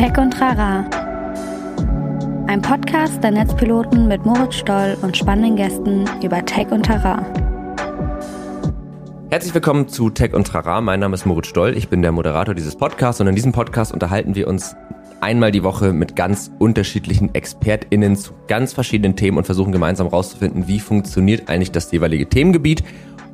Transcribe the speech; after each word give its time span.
Tech 0.00 0.16
und 0.16 0.30
Trara. 0.30 0.88
Ein 2.46 2.62
Podcast 2.62 3.22
der 3.22 3.32
Netzpiloten 3.32 4.08
mit 4.08 4.24
Moritz 4.24 4.54
Stoll 4.54 4.96
und 5.02 5.14
spannenden 5.14 5.56
Gästen 5.56 6.08
über 6.22 6.42
Tech 6.42 6.68
und 6.70 6.86
Trara. 6.86 7.22
Herzlich 9.28 9.52
willkommen 9.52 9.88
zu 9.88 10.08
Tech 10.08 10.32
und 10.32 10.46
Trara. 10.46 10.80
Mein 10.80 11.00
Name 11.00 11.14
ist 11.14 11.26
Moritz 11.26 11.48
Stoll. 11.48 11.76
Ich 11.76 11.90
bin 11.90 12.00
der 12.00 12.12
Moderator 12.12 12.54
dieses 12.54 12.76
Podcasts 12.76 13.20
und 13.20 13.26
in 13.26 13.34
diesem 13.34 13.52
Podcast 13.52 13.92
unterhalten 13.92 14.34
wir 14.34 14.48
uns 14.48 14.74
einmal 15.20 15.50
die 15.50 15.64
Woche 15.64 15.92
mit 15.92 16.16
ganz 16.16 16.50
unterschiedlichen 16.58 17.34
ExpertInnen 17.34 18.16
zu 18.16 18.32
ganz 18.48 18.72
verschiedenen 18.72 19.16
Themen 19.16 19.36
und 19.36 19.44
versuchen 19.44 19.70
gemeinsam 19.70 20.06
herauszufinden, 20.06 20.66
wie 20.66 20.80
funktioniert 20.80 21.50
eigentlich 21.50 21.72
das 21.72 21.92
jeweilige 21.92 22.26
Themengebiet 22.26 22.84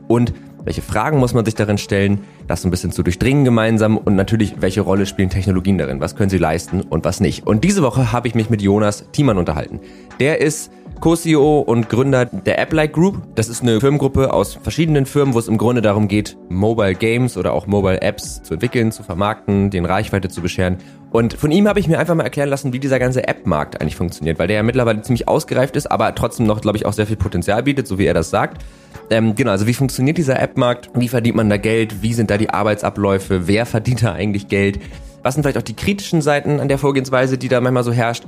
und 0.09 0.35
welche 0.67 0.83
Fragen 0.83 1.19
muss 1.19 1.33
man 1.33 1.45
sich 1.45 1.55
darin 1.55 1.79
stellen, 1.79 2.21
das 2.49 2.65
ein 2.65 2.71
bisschen 2.71 2.91
zu 2.91 3.03
durchdringen 3.03 3.45
gemeinsam 3.45 3.97
und 3.97 4.17
natürlich, 4.17 4.57
welche 4.61 4.83
Rolle 4.83 5.07
spielen 5.07 5.31
Technologien 5.31 5.79
darin, 5.79 6.01
was 6.01 6.17
können 6.17 6.29
sie 6.29 6.39
leisten 6.39 6.83
und 6.83 7.05
was 7.05 7.21
nicht. 7.21 7.47
Und 7.47 7.65
diese 7.65 7.83
Woche 7.83 8.13
habe 8.13 8.29
ich 8.29 8.35
mich 8.35 8.51
mit 8.51 8.61
Jonas 8.61 9.05
Thiemann 9.13 9.39
unterhalten. 9.39 9.81
Der 10.21 10.41
ist 10.41 10.73
Co-CEO 11.01 11.61
und 11.61 11.89
Gründer 11.89 12.25
der 12.25 12.61
AppLike 12.61 12.93
Group. 12.93 13.23
Das 13.35 13.49
ist 13.49 13.63
eine 13.63 13.81
Firmengruppe 13.81 14.33
aus 14.33 14.55
verschiedenen 14.55 15.07
Firmen, 15.07 15.35
wo 15.35 15.39
es 15.39 15.49
im 15.49 15.59
Grunde 15.59 15.83
darum 15.83 16.09
geht, 16.09 16.37
Mobile 16.49 16.95
Games 16.95 17.37
oder 17.37 17.53
auch 17.53 17.67
Mobile 17.67 18.01
Apps 18.01 18.43
zu 18.43 18.55
entwickeln, 18.55 18.93
zu 18.93 19.03
vermarkten, 19.03 19.71
den 19.71 19.85
Reichweite 19.85 20.29
zu 20.29 20.41
bescheren. 20.41 20.79
Und 21.11 21.35
von 21.35 21.51
ihm 21.51 21.69
habe 21.69 21.81
ich 21.81 21.89
mir 21.89 21.99
einfach 21.99 22.15
mal 22.15 22.25
erklären 22.25 22.49
lassen, 22.49 22.73
wie 22.73 22.79
dieser 22.79 22.99
ganze 22.99 23.29
App-Markt 23.29 23.81
eigentlich 23.81 23.97
funktioniert, 23.97 24.39
weil 24.39 24.49
der 24.49 24.57
ja 24.57 24.63
mittlerweile 24.63 25.03
ziemlich 25.03 25.29
ausgereift 25.29 25.77
ist, 25.77 25.87
aber 25.87 26.15
trotzdem 26.15 26.47
noch, 26.47 26.61
glaube 26.61 26.79
ich, 26.79 26.87
auch 26.87 26.93
sehr 26.93 27.07
viel 27.07 27.17
Potenzial 27.17 27.63
bietet, 27.63 27.87
so 27.87 27.99
wie 27.99 28.07
er 28.07 28.15
das 28.15 28.31
sagt. 28.31 28.65
Ähm, 29.11 29.35
genau, 29.35 29.53
also 29.53 29.67
wie 29.67 29.75
funktioniert 29.75 30.19
dieser 30.19 30.41
App-Markt? 30.41 30.91
Wie 30.95 31.09
verdient 31.09 31.37
man 31.37 31.49
da 31.49 31.59
Geld? 31.59 32.03
Wie 32.03 32.15
sind 32.15 32.31
da 32.31 32.39
die 32.39 32.51
Arbeitsabläufe? 32.51 33.47
Wer 33.47 33.67
verdient 33.67 34.03
da 34.03 34.13
eigentlich 34.13 34.49
Geld? 34.49 34.81
Was 35.23 35.35
sind 35.35 35.43
vielleicht 35.43 35.59
auch 35.59 35.63
die 35.63 35.75
kritischen 35.75 36.23
Seiten 36.23 36.61
an 36.61 36.69
der 36.69 36.79
Vorgehensweise, 36.79 37.39
die 37.39 37.49
da 37.49 37.61
manchmal 37.61 37.85
so 37.85 37.93
herrscht? 37.93 38.25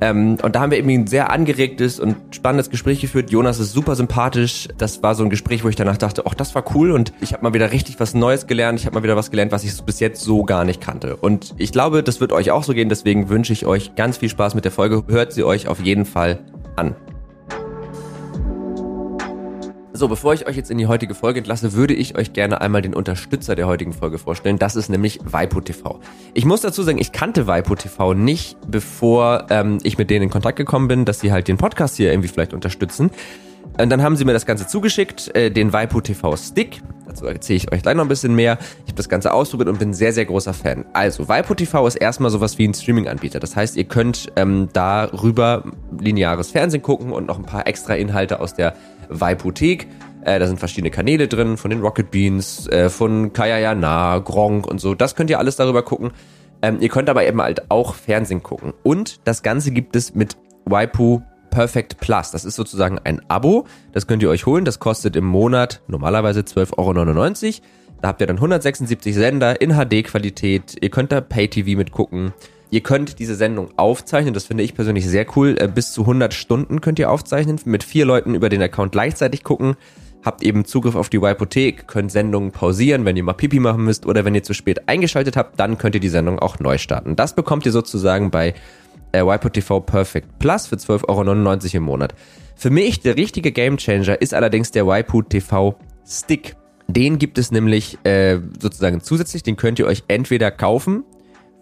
Ähm, 0.00 0.36
und 0.42 0.54
da 0.54 0.60
haben 0.60 0.70
wir 0.70 0.78
irgendwie 0.78 0.98
ein 0.98 1.06
sehr 1.06 1.30
angeregtes 1.30 2.00
und 2.00 2.16
spannendes 2.34 2.70
Gespräch 2.70 3.00
geführt. 3.00 3.30
Jonas 3.30 3.58
ist 3.58 3.72
super 3.72 3.96
sympathisch. 3.96 4.68
Das 4.78 5.02
war 5.02 5.14
so 5.14 5.24
ein 5.24 5.30
Gespräch, 5.30 5.64
wo 5.64 5.68
ich 5.68 5.76
danach 5.76 5.96
dachte, 5.96 6.24
ach, 6.26 6.34
das 6.34 6.54
war 6.54 6.64
cool 6.74 6.90
und 6.90 7.12
ich 7.20 7.32
habe 7.32 7.42
mal 7.42 7.54
wieder 7.54 7.72
richtig 7.72 8.00
was 8.00 8.14
Neues 8.14 8.46
gelernt. 8.46 8.80
Ich 8.80 8.86
habe 8.86 8.94
mal 8.94 9.02
wieder 9.02 9.16
was 9.16 9.30
gelernt, 9.30 9.52
was 9.52 9.64
ich 9.64 9.80
bis 9.82 10.00
jetzt 10.00 10.22
so 10.22 10.44
gar 10.44 10.64
nicht 10.64 10.80
kannte. 10.80 11.16
Und 11.16 11.54
ich 11.58 11.72
glaube, 11.72 12.02
das 12.02 12.20
wird 12.20 12.32
euch 12.32 12.50
auch 12.50 12.64
so 12.64 12.74
gehen. 12.74 12.88
Deswegen 12.88 13.28
wünsche 13.28 13.52
ich 13.52 13.66
euch 13.66 13.94
ganz 13.94 14.18
viel 14.18 14.28
Spaß 14.28 14.54
mit 14.54 14.64
der 14.64 14.72
Folge. 14.72 15.04
Hört 15.08 15.32
sie 15.32 15.44
euch 15.44 15.68
auf 15.68 15.80
jeden 15.80 16.04
Fall 16.04 16.40
an. 16.76 16.94
So, 19.96 20.08
bevor 20.08 20.34
ich 20.34 20.48
euch 20.48 20.56
jetzt 20.56 20.72
in 20.72 20.78
die 20.78 20.88
heutige 20.88 21.14
Folge 21.14 21.38
entlasse, 21.38 21.72
würde 21.72 21.94
ich 21.94 22.18
euch 22.18 22.32
gerne 22.32 22.60
einmal 22.60 22.82
den 22.82 22.94
Unterstützer 22.94 23.54
der 23.54 23.68
heutigen 23.68 23.92
Folge 23.92 24.18
vorstellen. 24.18 24.58
Das 24.58 24.74
ist 24.74 24.88
nämlich 24.88 25.20
Vipo 25.24 25.60
TV. 25.60 26.00
Ich 26.34 26.44
muss 26.44 26.62
dazu 26.62 26.82
sagen, 26.82 26.98
ich 26.98 27.12
kannte 27.12 27.46
Vipo 27.46 27.76
TV 27.76 28.12
nicht, 28.12 28.56
bevor 28.66 29.46
ähm, 29.50 29.78
ich 29.84 29.96
mit 29.96 30.10
denen 30.10 30.24
in 30.24 30.30
Kontakt 30.30 30.56
gekommen 30.56 30.88
bin, 30.88 31.04
dass 31.04 31.20
sie 31.20 31.30
halt 31.30 31.46
den 31.46 31.58
Podcast 31.58 31.96
hier 31.96 32.10
irgendwie 32.10 32.26
vielleicht 32.26 32.54
unterstützen. 32.54 33.12
Und 33.78 33.88
dann 33.90 34.02
haben 34.02 34.16
sie 34.16 34.24
mir 34.24 34.32
das 34.32 34.46
Ganze 34.46 34.66
zugeschickt, 34.66 35.32
äh, 35.36 35.50
den 35.50 35.72
Vipo 35.72 36.00
TV 36.00 36.36
Stick. 36.36 36.82
Dazu 37.06 37.26
erzähle 37.26 37.56
ich 37.58 37.72
euch 37.72 37.82
gleich 37.82 37.94
noch 37.94 38.04
ein 38.04 38.08
bisschen 38.08 38.34
mehr. 38.34 38.58
Ich 38.60 38.88
habe 38.88 38.96
das 38.96 39.08
Ganze 39.08 39.32
ausprobiert 39.32 39.68
und 39.68 39.78
bin 39.78 39.94
sehr, 39.94 40.12
sehr 40.12 40.24
großer 40.24 40.54
Fan. 40.54 40.84
Also, 40.92 41.28
Vipo 41.28 41.54
TV 41.54 41.86
ist 41.86 41.96
erstmal 41.96 42.30
sowas 42.30 42.58
wie 42.58 42.66
ein 42.66 42.74
Streaming-Anbieter. 42.74 43.38
Das 43.38 43.54
heißt, 43.54 43.76
ihr 43.76 43.84
könnt 43.84 44.32
ähm, 44.34 44.70
darüber 44.72 45.64
lineares 46.00 46.50
Fernsehen 46.50 46.82
gucken 46.82 47.12
und 47.12 47.26
noch 47.26 47.38
ein 47.38 47.44
paar 47.44 47.68
extra 47.68 47.94
Inhalte 47.94 48.40
aus 48.40 48.54
der 48.54 48.74
Vipothek. 49.08 49.88
Äh, 50.24 50.38
da 50.38 50.46
sind 50.46 50.58
verschiedene 50.58 50.90
Kanäle 50.90 51.28
drin, 51.28 51.56
von 51.56 51.70
den 51.70 51.80
Rocket 51.80 52.10
Beans, 52.10 52.66
äh, 52.68 52.88
von 52.88 53.32
Kaya 53.32 53.58
Jana, 53.58 54.18
Gronk 54.18 54.66
und 54.66 54.80
so. 54.80 54.94
Das 54.94 55.14
könnt 55.14 55.30
ihr 55.30 55.38
alles 55.38 55.56
darüber 55.56 55.82
gucken. 55.82 56.12
Ähm, 56.62 56.78
ihr 56.80 56.88
könnt 56.88 57.10
aber 57.10 57.26
eben 57.26 57.42
halt 57.42 57.70
auch 57.70 57.94
Fernsehen 57.94 58.42
gucken. 58.42 58.72
Und 58.82 59.20
das 59.26 59.42
Ganze 59.42 59.70
gibt 59.70 59.96
es 59.96 60.14
mit 60.14 60.36
Waipu 60.64 61.20
Perfect 61.50 62.00
Plus. 62.00 62.30
Das 62.30 62.44
ist 62.44 62.56
sozusagen 62.56 62.98
ein 62.98 63.20
Abo. 63.28 63.66
Das 63.92 64.06
könnt 64.06 64.22
ihr 64.22 64.30
euch 64.30 64.46
holen. 64.46 64.64
Das 64.64 64.78
kostet 64.78 65.14
im 65.14 65.24
Monat 65.24 65.82
normalerweise 65.86 66.40
12,99 66.40 66.74
Euro. 66.78 67.64
Da 68.00 68.08
habt 68.08 68.20
ihr 68.20 68.26
dann 68.26 68.36
176 68.36 69.14
Sender 69.14 69.60
in 69.60 69.72
HD-Qualität. 69.72 70.76
Ihr 70.80 70.90
könnt 70.90 71.12
da 71.12 71.20
Pay-TV 71.20 71.78
mitgucken. 71.78 72.32
Ihr 72.74 72.80
könnt 72.80 73.20
diese 73.20 73.36
Sendung 73.36 73.68
aufzeichnen, 73.76 74.34
das 74.34 74.46
finde 74.46 74.64
ich 74.64 74.74
persönlich 74.74 75.06
sehr 75.06 75.26
cool. 75.36 75.54
Äh, 75.60 75.68
bis 75.68 75.92
zu 75.92 76.00
100 76.00 76.34
Stunden 76.34 76.80
könnt 76.80 76.98
ihr 76.98 77.08
aufzeichnen, 77.08 77.60
mit 77.66 77.84
vier 77.84 78.04
Leuten 78.04 78.34
über 78.34 78.48
den 78.48 78.60
Account 78.60 78.90
gleichzeitig 78.90 79.44
gucken. 79.44 79.76
Habt 80.24 80.42
eben 80.42 80.64
Zugriff 80.64 80.96
auf 80.96 81.08
die 81.08 81.22
Wipothek, 81.22 81.86
könnt 81.86 82.10
Sendungen 82.10 82.50
pausieren, 82.50 83.04
wenn 83.04 83.16
ihr 83.16 83.22
mal 83.22 83.34
Pipi 83.34 83.60
machen 83.60 83.84
müsst 83.84 84.06
oder 84.06 84.24
wenn 84.24 84.34
ihr 84.34 84.42
zu 84.42 84.54
spät 84.54 84.88
eingeschaltet 84.88 85.36
habt, 85.36 85.60
dann 85.60 85.78
könnt 85.78 85.94
ihr 85.94 86.00
die 86.00 86.08
Sendung 86.08 86.40
auch 86.40 86.58
neu 86.58 86.76
starten. 86.76 87.14
Das 87.14 87.36
bekommt 87.36 87.64
ihr 87.64 87.70
sozusagen 87.70 88.32
bei 88.32 88.54
äh, 89.12 89.22
WiPo 89.22 89.78
Perfect 89.78 90.40
Plus 90.40 90.66
für 90.66 90.74
12,99 90.74 91.06
Euro 91.06 91.76
im 91.76 91.82
Monat. 91.84 92.16
Für 92.56 92.70
mich 92.70 92.98
der 92.98 93.16
richtige 93.16 93.52
Gamechanger 93.52 94.20
ist 94.20 94.34
allerdings 94.34 94.72
der 94.72 94.84
TV 95.28 95.76
Stick. 96.04 96.56
Den 96.88 97.20
gibt 97.20 97.38
es 97.38 97.52
nämlich 97.52 97.98
äh, 98.02 98.40
sozusagen 98.60 99.00
zusätzlich, 99.00 99.44
den 99.44 99.54
könnt 99.54 99.78
ihr 99.78 99.86
euch 99.86 100.02
entweder 100.08 100.50
kaufen 100.50 101.04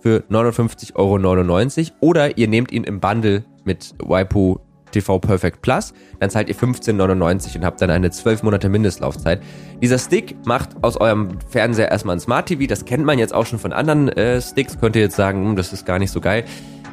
für 0.02 0.24
59,99 0.30 0.94
Euro 0.96 1.96
oder 2.00 2.36
ihr 2.36 2.48
nehmt 2.48 2.72
ihn 2.72 2.84
im 2.84 3.00
Bundle 3.00 3.44
mit 3.64 3.94
Waipu 3.98 4.58
TV 4.90 5.18
Perfect 5.18 5.62
Plus, 5.62 5.94
dann 6.20 6.28
zahlt 6.28 6.48
ihr 6.48 6.54
15,99 6.54 7.56
und 7.56 7.64
habt 7.64 7.80
dann 7.80 7.90
eine 7.90 8.10
12 8.10 8.42
Monate 8.42 8.68
Mindestlaufzeit. 8.68 9.40
Dieser 9.80 9.98
Stick 9.98 10.36
macht 10.44 10.70
aus 10.82 10.96
eurem 10.98 11.38
Fernseher 11.48 11.90
erstmal 11.90 12.16
ein 12.16 12.20
Smart 12.20 12.46
TV, 12.46 12.66
das 12.66 12.84
kennt 12.84 13.04
man 13.04 13.18
jetzt 13.18 13.32
auch 13.32 13.46
schon 13.46 13.58
von 13.58 13.72
anderen 13.72 14.08
äh, 14.10 14.40
Sticks, 14.40 14.78
könnt 14.78 14.96
ihr 14.96 15.02
jetzt 15.02 15.16
sagen, 15.16 15.44
hm, 15.46 15.56
das 15.56 15.72
ist 15.72 15.86
gar 15.86 15.98
nicht 15.98 16.10
so 16.10 16.20
geil. 16.20 16.44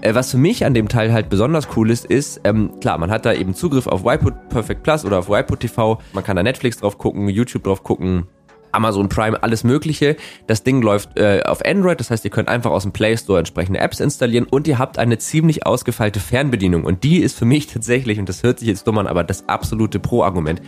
Äh, 0.02 0.16
was 0.16 0.32
für 0.32 0.38
mich 0.38 0.66
an 0.66 0.74
dem 0.74 0.88
Teil 0.88 1.12
halt 1.12 1.30
besonders 1.30 1.68
cool 1.76 1.92
ist, 1.92 2.06
ist, 2.06 2.42
ähm, 2.46 2.72
klar, 2.80 2.98
man 2.98 3.12
hat 3.12 3.26
da 3.26 3.34
eben 3.34 3.54
Zugriff 3.54 3.88
auf 3.88 4.04
Waipu 4.04 4.32
Perfect 4.50 4.84
Plus 4.84 5.04
oder 5.04 5.20
auf 5.20 5.30
Waipu 5.30 5.56
TV, 5.58 6.00
man 6.14 6.24
kann 6.24 6.38
da 6.38 6.44
Netflix 6.44 6.78
drauf 6.78 6.98
gucken, 6.98 7.28
YouTube 7.28 7.64
drauf 7.64 7.84
gucken, 7.84 8.28
Amazon 8.72 9.10
Prime, 9.10 9.42
alles 9.42 9.64
Mögliche. 9.64 10.16
Das 10.48 10.64
Ding 10.64 10.82
läuft 10.82 11.18
äh, 11.18 11.42
auf 11.46 11.66
Android, 11.66 12.00
das 12.00 12.12
heißt, 12.12 12.26
ihr 12.26 12.32
könnt 12.32 12.50
einfach 12.50 12.72
aus 12.72 12.84
dem 12.84 12.92
Play 12.92 13.18
Store 13.18 13.40
entsprechende 13.40 13.80
Apps 13.80 14.00
installieren 14.00 14.46
und 14.50 14.68
ihr 14.68 14.78
habt 14.78 14.98
eine 14.98 15.18
ziemlich 15.18 15.66
ausgefeilte 15.66 16.20
Fernbedienung. 16.20 16.84
Und 16.84 17.04
die 17.04 17.20
ist 17.20 17.38
für 17.38 17.46
mich 17.46 17.68
tatsächlich, 17.74 18.20
und 18.20 18.30
das 18.30 18.44
hört 18.44 18.60
sich 18.60 18.68
jetzt 18.68 18.88
dumm 18.88 18.98
an, 18.98 19.08
aber 19.08 19.24
das 19.24 19.48
absolute 19.48 20.00
Pro-Argument. 20.00 20.62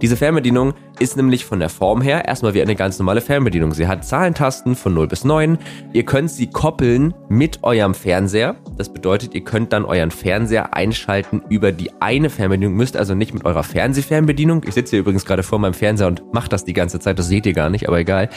Diese 0.00 0.16
Fernbedienung 0.16 0.74
ist 1.00 1.16
nämlich 1.16 1.44
von 1.44 1.58
der 1.58 1.68
Form 1.68 2.00
her 2.00 2.24
erstmal 2.24 2.54
wie 2.54 2.62
eine 2.62 2.76
ganz 2.76 3.00
normale 3.00 3.20
Fernbedienung. 3.20 3.74
Sie 3.74 3.88
hat 3.88 4.04
Zahlentasten 4.04 4.76
von 4.76 4.94
0 4.94 5.08
bis 5.08 5.24
9. 5.24 5.58
Ihr 5.92 6.04
könnt 6.04 6.30
sie 6.30 6.46
koppeln 6.46 7.14
mit 7.28 7.64
eurem 7.64 7.94
Fernseher. 7.94 8.54
Das 8.76 8.92
bedeutet, 8.92 9.34
ihr 9.34 9.42
könnt 9.42 9.72
dann 9.72 9.84
euren 9.84 10.12
Fernseher 10.12 10.74
einschalten 10.74 11.42
über 11.48 11.72
die 11.72 11.90
eine 12.00 12.30
Fernbedienung, 12.30 12.76
müsst 12.76 12.96
also 12.96 13.16
nicht 13.16 13.34
mit 13.34 13.44
eurer 13.44 13.64
Fernsehfernbedienung. 13.64 14.62
Ich 14.68 14.74
sitze 14.74 14.90
hier 14.90 15.00
übrigens 15.00 15.24
gerade 15.24 15.42
vor 15.42 15.58
meinem 15.58 15.74
Fernseher 15.74 16.06
und 16.06 16.22
mache 16.32 16.48
das 16.48 16.64
die 16.64 16.74
ganze 16.74 17.00
Zeit, 17.00 17.18
das 17.18 17.26
seht 17.26 17.44
ihr 17.46 17.52
gar 17.52 17.68
nicht, 17.68 17.88
aber 17.88 17.98
egal. 17.98 18.28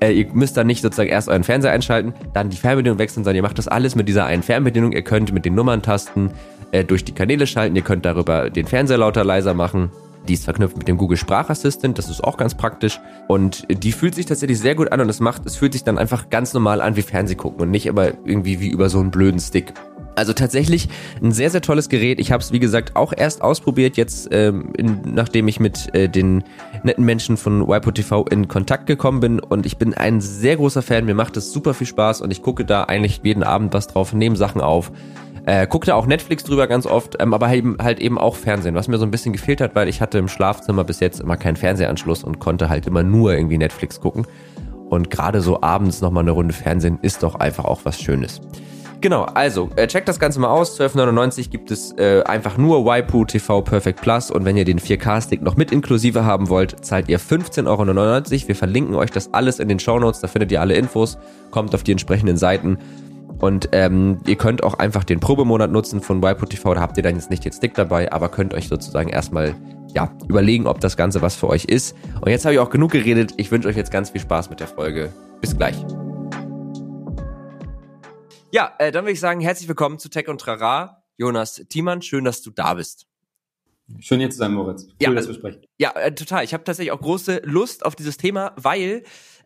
Äh, 0.00 0.12
ihr 0.12 0.32
müsst 0.32 0.56
dann 0.56 0.66
nicht 0.66 0.80
sozusagen 0.80 1.10
erst 1.10 1.28
euren 1.28 1.44
Fernseher 1.44 1.72
einschalten, 1.72 2.14
dann 2.32 2.48
die 2.48 2.56
Fernbedienung 2.56 2.98
wechseln, 2.98 3.24
sondern 3.24 3.36
ihr 3.36 3.42
macht 3.42 3.58
das 3.58 3.68
alles 3.68 3.96
mit 3.96 4.08
dieser 4.08 4.24
einen 4.24 4.42
Fernbedienung. 4.42 4.92
Ihr 4.92 5.02
könnt 5.02 5.30
mit 5.32 5.44
den 5.44 5.54
Nummerntasten 5.54 6.30
äh, 6.70 6.84
durch 6.84 7.04
die 7.04 7.12
Kanäle 7.12 7.46
schalten, 7.46 7.76
ihr 7.76 7.82
könnt 7.82 8.06
darüber 8.06 8.48
den 8.48 8.66
Fernseher 8.66 8.96
lauter 8.96 9.24
leiser 9.24 9.52
machen 9.52 9.90
die 10.28 10.34
ist 10.34 10.44
verknüpft 10.44 10.76
mit 10.76 10.88
dem 10.88 10.96
Google 10.96 11.16
Sprachassistent, 11.16 11.98
das 11.98 12.08
ist 12.08 12.22
auch 12.22 12.36
ganz 12.36 12.54
praktisch. 12.54 13.00
Und 13.28 13.66
die 13.70 13.92
fühlt 13.92 14.14
sich 14.14 14.26
tatsächlich 14.26 14.58
sehr 14.58 14.74
gut 14.74 14.92
an 14.92 15.00
und 15.00 15.08
es 15.08 15.20
macht, 15.20 15.46
es 15.46 15.56
fühlt 15.56 15.72
sich 15.72 15.84
dann 15.84 15.98
einfach 15.98 16.30
ganz 16.30 16.54
normal 16.54 16.80
an 16.80 16.96
wie 16.96 17.02
Fernsehgucken 17.02 17.60
und 17.60 17.70
nicht 17.70 17.88
aber 17.88 18.12
irgendwie 18.24 18.60
wie 18.60 18.68
über 18.68 18.88
so 18.88 19.00
einen 19.00 19.10
blöden 19.10 19.40
Stick. 19.40 19.72
Also 20.14 20.34
tatsächlich 20.34 20.88
ein 21.22 21.32
sehr, 21.32 21.48
sehr 21.48 21.62
tolles 21.62 21.88
Gerät. 21.88 22.20
Ich 22.20 22.32
habe 22.32 22.42
es, 22.42 22.52
wie 22.52 22.60
gesagt, 22.60 22.96
auch 22.96 23.14
erst 23.16 23.40
ausprobiert, 23.40 23.96
jetzt 23.96 24.28
ähm, 24.30 24.72
in, 24.76 25.00
nachdem 25.14 25.48
ich 25.48 25.58
mit 25.58 25.94
äh, 25.94 26.08
den 26.08 26.44
netten 26.82 27.04
Menschen 27.04 27.38
von 27.38 27.66
WiPo 27.66 28.26
in 28.30 28.46
Kontakt 28.46 28.86
gekommen 28.86 29.20
bin. 29.20 29.40
Und 29.40 29.64
ich 29.64 29.78
bin 29.78 29.94
ein 29.94 30.20
sehr 30.20 30.56
großer 30.56 30.82
Fan. 30.82 31.06
Mir 31.06 31.14
macht 31.14 31.38
es 31.38 31.52
super 31.52 31.72
viel 31.72 31.86
Spaß 31.86 32.20
und 32.20 32.30
ich 32.30 32.42
gucke 32.42 32.66
da 32.66 32.84
eigentlich 32.84 33.20
jeden 33.22 33.42
Abend 33.42 33.72
was 33.72 33.86
drauf, 33.86 34.12
nehme 34.12 34.36
Sachen 34.36 34.60
auf. 34.60 34.92
Äh, 35.44 35.66
guckte 35.66 35.96
auch 35.96 36.06
Netflix 36.06 36.44
drüber 36.44 36.68
ganz 36.68 36.86
oft, 36.86 37.16
ähm, 37.20 37.34
aber 37.34 37.52
eben, 37.52 37.76
halt 37.80 37.98
eben 37.98 38.16
auch 38.16 38.36
Fernsehen, 38.36 38.76
was 38.76 38.86
mir 38.86 38.98
so 38.98 39.04
ein 39.04 39.10
bisschen 39.10 39.32
gefehlt 39.32 39.60
hat, 39.60 39.74
weil 39.74 39.88
ich 39.88 40.00
hatte 40.00 40.18
im 40.18 40.28
Schlafzimmer 40.28 40.84
bis 40.84 41.00
jetzt 41.00 41.20
immer 41.20 41.36
keinen 41.36 41.56
Fernsehanschluss 41.56 42.22
und 42.22 42.38
konnte 42.38 42.68
halt 42.68 42.86
immer 42.86 43.02
nur 43.02 43.34
irgendwie 43.34 43.58
Netflix 43.58 44.00
gucken. 44.00 44.26
Und 44.88 45.10
gerade 45.10 45.40
so 45.40 45.60
abends 45.62 46.00
nochmal 46.00 46.22
eine 46.22 46.30
Runde 46.30 46.54
Fernsehen 46.54 46.98
ist 47.02 47.22
doch 47.22 47.34
einfach 47.34 47.64
auch 47.64 47.80
was 47.84 48.00
Schönes. 48.00 48.40
Genau, 49.02 49.22
also 49.24 49.68
äh, 49.74 49.88
checkt 49.88 50.06
das 50.06 50.20
Ganze 50.20 50.38
mal 50.38 50.50
aus. 50.50 50.78
12,99 50.78 51.50
gibt 51.50 51.72
es 51.72 51.90
äh, 51.98 52.22
einfach 52.24 52.56
nur 52.56 52.84
Waipu 52.84 53.24
TV 53.24 53.60
Perfect 53.62 54.00
Plus 54.00 54.30
und 54.30 54.44
wenn 54.44 54.56
ihr 54.56 54.64
den 54.64 54.78
4K-Stick 54.78 55.42
noch 55.42 55.56
mit 55.56 55.72
inklusive 55.72 56.24
haben 56.24 56.48
wollt, 56.48 56.84
zahlt 56.84 57.08
ihr 57.08 57.18
15,99 57.18 57.66
Euro. 57.66 58.48
Wir 58.48 58.54
verlinken 58.54 58.94
euch 58.94 59.10
das 59.10 59.34
alles 59.34 59.58
in 59.58 59.66
den 59.66 59.80
Show 59.80 59.98
Notes, 59.98 60.20
da 60.20 60.28
findet 60.28 60.52
ihr 60.52 60.60
alle 60.60 60.74
Infos. 60.74 61.18
Kommt 61.50 61.74
auf 61.74 61.82
die 61.82 61.90
entsprechenden 61.90 62.36
Seiten 62.36 62.78
und 63.42 63.70
ähm, 63.72 64.20
ihr 64.24 64.36
könnt 64.36 64.62
auch 64.62 64.74
einfach 64.74 65.02
den 65.02 65.18
Probemonat 65.18 65.68
nutzen 65.68 66.00
von 66.00 66.22
WiPo 66.22 66.74
da 66.74 66.80
habt 66.80 66.96
ihr 66.96 67.02
dann 67.02 67.16
jetzt 67.16 67.28
nicht 67.28 67.44
den 67.44 67.52
Stick 67.52 67.74
dabei, 67.74 68.12
aber 68.12 68.28
könnt 68.28 68.54
euch 68.54 68.68
sozusagen 68.68 69.08
erstmal 69.08 69.56
ja, 69.92 70.16
überlegen, 70.28 70.68
ob 70.68 70.80
das 70.80 70.96
Ganze 70.96 71.22
was 71.22 71.34
für 71.34 71.48
euch 71.48 71.64
ist. 71.64 71.96
Und 72.20 72.28
jetzt 72.28 72.44
habe 72.44 72.54
ich 72.54 72.60
auch 72.60 72.70
genug 72.70 72.92
geredet. 72.92 73.34
Ich 73.38 73.50
wünsche 73.50 73.66
euch 73.66 73.76
jetzt 73.76 73.90
ganz 73.90 74.10
viel 74.10 74.20
Spaß 74.20 74.48
mit 74.48 74.60
der 74.60 74.68
Folge. 74.68 75.12
Bis 75.40 75.56
gleich. 75.56 75.74
Ja, 78.52 78.74
äh, 78.78 78.92
dann 78.92 79.04
würde 79.04 79.12
ich 79.12 79.20
sagen, 79.20 79.40
herzlich 79.40 79.66
willkommen 79.66 79.98
zu 79.98 80.08
Tech 80.08 80.28
und 80.28 80.40
Trara. 80.40 81.02
Jonas 81.16 81.64
Thiemann, 81.68 82.00
schön, 82.00 82.24
dass 82.24 82.42
du 82.42 82.52
da 82.52 82.74
bist. 82.74 83.08
Schön 83.98 84.20
hier 84.20 84.30
zu 84.30 84.38
sein, 84.38 84.54
Moritz. 84.54 84.84
Cool, 84.84 84.94
ja, 85.00 85.10
dass 85.10 85.26
wir 85.26 85.34
sprechen. 85.34 85.62
Ja, 85.78 85.90
äh, 85.96 86.14
total. 86.14 86.44
Ich 86.44 86.54
habe 86.54 86.62
tatsächlich 86.62 86.92
auch 86.92 87.00
große 87.00 87.42
Lust 87.42 87.84
auf 87.84 87.96
dieses 87.96 88.18
Thema, 88.18 88.52
weil 88.54 89.02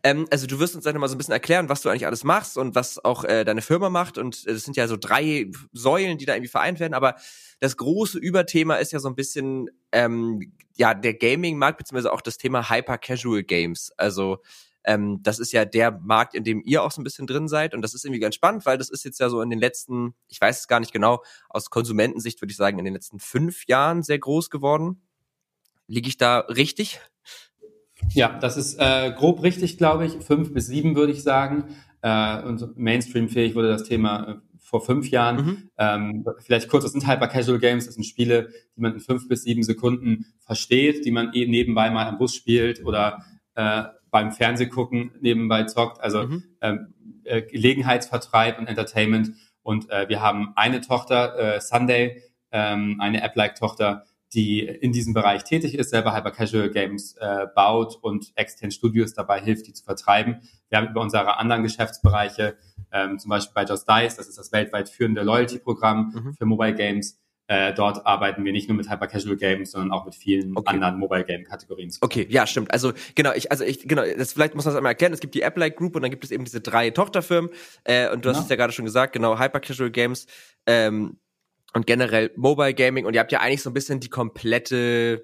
ähm, 0.07 0.25
also 0.31 0.47
du 0.47 0.57
wirst 0.59 0.73
uns 0.73 0.85
dann 0.85 0.97
mal 0.97 1.09
so 1.09 1.15
ein 1.15 1.17
bisschen 1.17 1.33
erklären, 1.33 1.67
was 1.67 1.81
du 1.81 1.89
eigentlich 1.89 2.05
alles 2.05 2.23
machst 2.23 2.57
und 2.57 2.75
was 2.75 3.03
auch 3.03 3.25
äh, 3.25 3.43
deine 3.43 3.61
Firma 3.61 3.89
macht. 3.89 4.17
Und 4.17 4.35
es 4.35 4.45
äh, 4.45 4.57
sind 4.57 4.77
ja 4.77 4.87
so 4.87 4.95
drei 4.95 5.51
Säulen, 5.73 6.17
die 6.17 6.25
da 6.25 6.33
irgendwie 6.33 6.49
vereint 6.49 6.79
werden. 6.79 6.93
Aber 6.93 7.15
das 7.59 7.75
große 7.75 8.17
Überthema 8.17 8.75
ist 8.75 8.93
ja 8.93 8.99
so 8.99 9.09
ein 9.09 9.15
bisschen 9.15 9.69
ähm, 9.91 10.53
ja 10.77 10.93
der 10.93 11.13
Gaming-Markt 11.13 11.77
beziehungsweise 11.79 12.13
auch 12.13 12.21
das 12.21 12.37
Thema 12.37 12.69
Hyper-Casual 12.69 13.43
Games. 13.43 13.91
Also 13.97 14.41
ähm, 14.85 15.21
das 15.23 15.39
ist 15.39 15.51
ja 15.51 15.65
der 15.65 15.91
Markt, 15.91 16.35
in 16.35 16.45
dem 16.45 16.61
ihr 16.63 16.83
auch 16.83 16.91
so 16.91 17.01
ein 17.01 17.03
bisschen 17.03 17.27
drin 17.27 17.49
seid. 17.49 17.73
Und 17.73 17.81
das 17.81 17.93
ist 17.93 18.05
irgendwie 18.05 18.21
ganz 18.21 18.35
spannend, 18.35 18.65
weil 18.65 18.77
das 18.77 18.89
ist 18.89 19.03
jetzt 19.03 19.19
ja 19.19 19.27
so 19.27 19.41
in 19.41 19.49
den 19.49 19.59
letzten, 19.59 20.15
ich 20.29 20.39
weiß 20.39 20.61
es 20.61 20.67
gar 20.69 20.79
nicht 20.79 20.93
genau, 20.93 21.21
aus 21.49 21.69
Konsumentensicht 21.69 22.41
würde 22.41 22.51
ich 22.51 22.57
sagen, 22.57 22.79
in 22.79 22.85
den 22.85 22.93
letzten 22.93 23.19
fünf 23.19 23.67
Jahren 23.67 24.03
sehr 24.03 24.19
groß 24.19 24.49
geworden. 24.49 25.01
Liege 25.85 26.07
ich 26.07 26.15
da 26.15 26.39
richtig? 26.39 27.01
Ja, 28.13 28.37
das 28.39 28.57
ist 28.57 28.79
äh, 28.79 29.11
grob 29.11 29.43
richtig, 29.43 29.77
glaube 29.77 30.05
ich. 30.05 30.13
Fünf 30.13 30.53
bis 30.53 30.67
sieben 30.67 30.95
würde 30.95 31.11
ich 31.11 31.23
sagen. 31.23 31.65
Äh, 32.01 32.41
und 32.43 32.77
Mainstream-fähig 32.77 33.55
wurde 33.55 33.69
das 33.69 33.83
Thema 33.83 34.27
äh, 34.27 34.35
vor 34.59 34.81
fünf 34.81 35.09
Jahren. 35.09 35.35
Mhm. 35.35 35.69
Ähm, 35.77 36.25
vielleicht 36.39 36.69
kurz, 36.69 36.83
das 36.83 36.91
sind 36.91 37.07
Hyper-Casual 37.07 37.59
Games, 37.59 37.85
das 37.85 37.95
sind 37.95 38.03
Spiele, 38.03 38.49
die 38.75 38.81
man 38.81 38.93
in 38.93 38.99
fünf 38.99 39.27
bis 39.27 39.43
sieben 39.43 39.63
Sekunden 39.63 40.25
versteht, 40.39 41.05
die 41.05 41.11
man 41.11 41.33
eben 41.33 41.51
nebenbei 41.51 41.89
mal 41.89 42.05
am 42.05 42.17
Bus 42.17 42.35
spielt 42.35 42.85
oder 42.85 43.23
äh, 43.55 43.83
beim 44.11 44.31
Fernsehgucken 44.31 45.11
nebenbei 45.21 45.63
zockt. 45.63 46.01
Also 46.01 46.27
mhm. 46.27 46.43
ähm, 46.61 46.93
äh, 47.23 47.41
Gelegenheitsvertreib 47.41 48.59
und 48.59 48.67
Entertainment. 48.67 49.31
Und 49.61 49.89
äh, 49.89 50.07
wir 50.09 50.21
haben 50.21 50.53
eine 50.55 50.81
Tochter, 50.81 51.55
äh, 51.55 51.61
Sunday, 51.61 52.21
ähm, 52.51 52.97
eine 52.99 53.21
App-like-Tochter, 53.21 54.05
die 54.33 54.61
in 54.61 54.91
diesem 54.91 55.13
Bereich 55.13 55.43
tätig 55.43 55.75
ist, 55.75 55.89
selber 55.89 56.15
Hyper 56.15 56.31
Casual 56.31 56.69
Games 56.69 57.15
äh, 57.19 57.47
baut 57.55 57.97
und 58.01 58.31
extern 58.35 58.71
Studios 58.71 59.13
dabei 59.13 59.39
hilft, 59.39 59.67
die 59.67 59.73
zu 59.73 59.83
vertreiben. 59.83 60.41
Wir 60.69 60.79
haben 60.79 60.89
über 60.89 61.01
unsere 61.01 61.37
anderen 61.37 61.63
Geschäftsbereiche, 61.63 62.57
ähm, 62.91 63.19
zum 63.19 63.29
Beispiel 63.29 63.53
bei 63.53 63.63
Just 63.63 63.87
Dice, 63.87 64.15
das 64.15 64.27
ist 64.27 64.37
das 64.37 64.51
weltweit 64.51 64.89
führende 64.89 65.23
Loyalty-Programm 65.23 66.13
mhm. 66.13 66.33
für 66.33 66.45
Mobile 66.45 66.75
Games. 66.75 67.19
Äh, 67.49 67.73
dort 67.73 68.05
arbeiten 68.05 68.43
wir 68.43 68.51
nicht 68.51 68.67
nur 68.67 68.75
mit 68.75 68.89
Hyper 68.89 69.07
Casual 69.07 69.37
Games, 69.37 69.71
sondern 69.71 69.91
auch 69.93 70.03
mit 70.03 70.15
vielen 70.15 70.57
okay. 70.57 70.73
anderen 70.73 70.99
Mobile 70.99 71.23
Game 71.23 71.45
Kategorien. 71.45 71.89
Okay, 72.01 72.27
ja, 72.29 72.45
stimmt. 72.45 72.73
Also 72.73 72.91
genau, 73.15 73.31
ich, 73.33 73.49
also 73.51 73.63
ich, 73.63 73.87
genau, 73.87 74.03
das 74.17 74.33
vielleicht 74.33 74.53
muss 74.53 74.65
man 74.65 74.73
das 74.73 74.77
einmal 74.77 74.91
erklären. 74.91 75.13
Es 75.13 75.21
gibt 75.21 75.33
die 75.33 75.43
App-like 75.43 75.77
Group 75.77 75.95
und 75.95 76.01
dann 76.01 76.11
gibt 76.11 76.25
es 76.25 76.31
eben 76.31 76.43
diese 76.43 76.59
drei 76.59 76.89
Tochterfirmen. 76.89 77.49
Äh, 77.85 78.11
und 78.11 78.25
du 78.25 78.29
hast 78.29 78.37
ja. 78.37 78.43
es 78.43 78.49
ja 78.49 78.57
gerade 78.57 78.73
schon 78.73 78.83
gesagt, 78.83 79.13
genau, 79.13 79.39
Hyper 79.39 79.61
Casual 79.61 79.91
Games. 79.91 80.27
Ähm, 80.65 81.19
und 81.77 81.85
generell 81.85 82.31
Mobile 82.35 82.73
Gaming 82.73 83.05
und 83.05 83.13
ihr 83.13 83.19
habt 83.19 83.31
ja 83.31 83.39
eigentlich 83.39 83.61
so 83.61 83.69
ein 83.69 83.73
bisschen 83.75 83.99
die 83.99 84.09
komplette, 84.09 85.23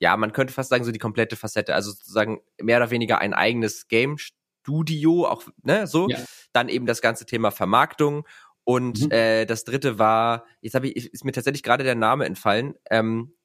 ja, 0.00 0.16
man 0.16 0.32
könnte 0.32 0.52
fast 0.52 0.68
sagen, 0.68 0.82
so 0.82 0.90
die 0.90 0.98
komplette 0.98 1.36
Facette, 1.36 1.72
also 1.72 1.92
sozusagen 1.92 2.40
mehr 2.60 2.78
oder 2.78 2.90
weniger 2.90 3.20
ein 3.20 3.32
eigenes 3.32 3.86
Game 3.86 4.18
Studio, 4.18 5.28
auch, 5.28 5.44
ne, 5.62 5.86
so. 5.86 6.08
Ja. 6.08 6.18
Dann 6.52 6.68
eben 6.68 6.86
das 6.86 7.00
ganze 7.00 7.26
Thema 7.26 7.52
Vermarktung. 7.52 8.26
Und 8.64 9.04
mhm. 9.04 9.10
äh, 9.12 9.44
das 9.44 9.62
dritte 9.62 10.00
war, 10.00 10.46
jetzt 10.62 10.74
habe 10.74 10.88
ich, 10.88 11.12
ist 11.12 11.24
mir 11.24 11.30
tatsächlich 11.30 11.62
gerade 11.62 11.84
der 11.84 11.94
Name 11.94 12.24
entfallen. 12.24 12.74
Ähm, 12.90 13.36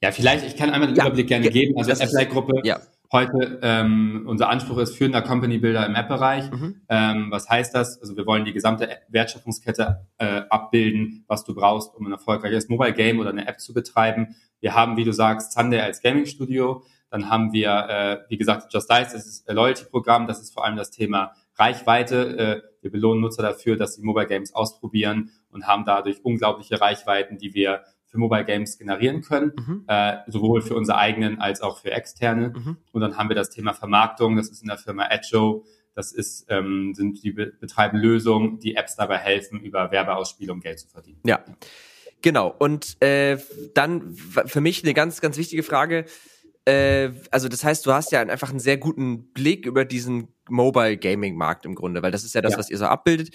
ja, 0.00 0.12
vielleicht, 0.12 0.46
ich 0.46 0.56
kann 0.56 0.70
einmal 0.70 0.86
den 0.86 0.96
ja, 0.96 1.06
Überblick 1.06 1.26
gerne 1.26 1.50
geben. 1.50 1.76
Also 1.76 1.90
Apply-Gruppe 1.90 2.60
ja 2.62 2.80
heute 3.12 3.58
ähm, 3.62 4.24
unser 4.26 4.48
Anspruch 4.48 4.78
ist 4.78 4.96
führender 4.96 5.22
Company 5.22 5.58
Builder 5.58 5.86
im 5.86 5.94
App-Bereich. 5.94 6.50
Mhm. 6.50 6.82
Ähm, 6.88 7.30
was 7.30 7.48
heißt 7.48 7.74
das? 7.74 8.00
Also 8.00 8.16
wir 8.16 8.26
wollen 8.26 8.44
die 8.44 8.52
gesamte 8.52 8.88
Wertschöpfungskette 9.08 10.06
äh, 10.18 10.42
abbilden, 10.50 11.24
was 11.26 11.44
du 11.44 11.54
brauchst, 11.54 11.94
um 11.94 12.06
ein 12.06 12.12
erfolgreiches 12.12 12.68
Mobile 12.68 12.92
Game 12.92 13.18
oder 13.18 13.30
eine 13.30 13.46
App 13.46 13.60
zu 13.60 13.72
betreiben. 13.72 14.36
Wir 14.60 14.74
haben, 14.74 14.96
wie 14.96 15.04
du 15.04 15.12
sagst, 15.12 15.52
Sunday 15.52 15.80
als 15.80 16.02
Gaming 16.02 16.26
Studio. 16.26 16.82
Dann 17.10 17.30
haben 17.30 17.52
wir, 17.52 17.70
äh, 17.88 18.18
wie 18.28 18.36
gesagt, 18.36 18.72
Just 18.72 18.90
Dice, 18.90 19.12
das 19.12 19.26
ist 19.26 19.48
ein 19.48 19.56
Loyalty-Programm. 19.56 20.26
Das 20.26 20.40
ist 20.40 20.52
vor 20.52 20.64
allem 20.64 20.76
das 20.76 20.90
Thema 20.90 21.32
Reichweite. 21.54 22.38
Äh, 22.38 22.62
wir 22.82 22.90
belohnen 22.90 23.22
Nutzer 23.22 23.42
dafür, 23.42 23.76
dass 23.76 23.94
sie 23.94 24.02
Mobile 24.02 24.26
Games 24.26 24.54
ausprobieren 24.54 25.30
und 25.50 25.66
haben 25.66 25.84
dadurch 25.84 26.24
unglaubliche 26.24 26.80
Reichweiten, 26.80 27.38
die 27.38 27.54
wir 27.54 27.82
für 28.08 28.18
Mobile 28.18 28.44
Games 28.44 28.78
generieren 28.78 29.20
können, 29.20 29.52
mhm. 29.56 29.84
äh, 29.86 30.18
sowohl 30.26 30.62
für 30.62 30.74
unsere 30.74 30.98
eigenen 30.98 31.40
als 31.40 31.60
auch 31.60 31.78
für 31.78 31.90
externe. 31.90 32.54
Mhm. 32.56 32.76
Und 32.92 33.00
dann 33.00 33.16
haben 33.16 33.28
wir 33.28 33.36
das 33.36 33.50
Thema 33.50 33.74
Vermarktung, 33.74 34.36
das 34.36 34.48
ist 34.48 34.62
in 34.62 34.68
der 34.68 34.78
Firma 34.78 35.08
Edjo, 35.10 35.64
das 35.94 36.12
ist, 36.12 36.46
ähm, 36.48 36.94
sind 36.94 37.22
die 37.22 37.32
betreiben 37.32 37.98
Lösungen, 37.98 38.60
die 38.60 38.76
Apps 38.76 38.96
dabei 38.96 39.18
helfen, 39.18 39.60
über 39.60 39.90
Werbeausspielung 39.90 40.60
Geld 40.60 40.78
zu 40.78 40.88
verdienen. 40.88 41.20
Ja, 41.26 41.44
genau. 42.22 42.54
Und 42.56 43.02
äh, 43.02 43.38
dann 43.74 44.14
für 44.14 44.60
mich 44.60 44.84
eine 44.84 44.94
ganz, 44.94 45.20
ganz 45.20 45.36
wichtige 45.36 45.62
Frage. 45.62 46.04
Äh, 46.64 47.10
also 47.30 47.48
das 47.48 47.64
heißt, 47.64 47.84
du 47.84 47.92
hast 47.92 48.12
ja 48.12 48.20
einfach 48.20 48.50
einen 48.50 48.60
sehr 48.60 48.76
guten 48.76 49.32
Blick 49.32 49.66
über 49.66 49.84
diesen 49.84 50.28
Mobile 50.48 50.96
Gaming 50.96 51.36
Markt 51.36 51.66
im 51.66 51.74
Grunde, 51.74 52.00
weil 52.02 52.12
das 52.12 52.24
ist 52.24 52.34
ja 52.34 52.42
das, 52.42 52.52
ja. 52.52 52.58
was 52.58 52.70
ihr 52.70 52.78
so 52.78 52.86
abbildet. 52.86 53.34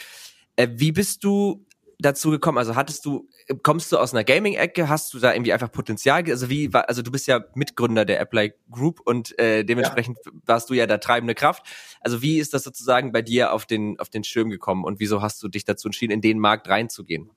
Äh, 0.55 0.69
wie 0.71 0.91
bist 0.91 1.23
du 1.23 1.65
dazu 1.99 2.31
gekommen? 2.31 2.57
Also 2.57 2.75
hattest 2.75 3.05
du, 3.05 3.27
kommst 3.61 3.91
du 3.91 3.97
aus 3.97 4.13
einer 4.13 4.23
Gaming-Ecke? 4.23 4.89
Hast 4.89 5.13
du 5.13 5.19
da 5.19 5.33
irgendwie 5.33 5.53
einfach 5.53 5.71
Potenzial? 5.71 6.23
Also 6.29 6.49
wie, 6.49 6.69
also 6.73 7.01
du 7.01 7.11
bist 7.11 7.27
ja 7.27 7.41
Mitgründer 7.55 8.05
der 8.05 8.19
Apply 8.19 8.53
Group 8.69 8.99
und 9.05 9.37
äh, 9.39 9.63
dementsprechend 9.63 10.17
ja. 10.25 10.31
warst 10.45 10.69
du 10.69 10.73
ja 10.73 10.87
da 10.87 10.97
treibende 10.97 11.35
Kraft. 11.35 11.65
Also 12.01 12.21
wie 12.21 12.39
ist 12.39 12.53
das 12.53 12.63
sozusagen 12.63 13.11
bei 13.11 13.21
dir 13.21 13.53
auf 13.53 13.65
den, 13.65 13.99
auf 13.99 14.09
den 14.09 14.23
Schirm 14.23 14.49
gekommen 14.49 14.83
und 14.83 14.99
wieso 14.99 15.21
hast 15.21 15.41
du 15.43 15.47
dich 15.47 15.65
dazu 15.65 15.87
entschieden, 15.87 16.13
in 16.13 16.21
den 16.21 16.39
Markt 16.39 16.67
reinzugehen? 16.67 17.31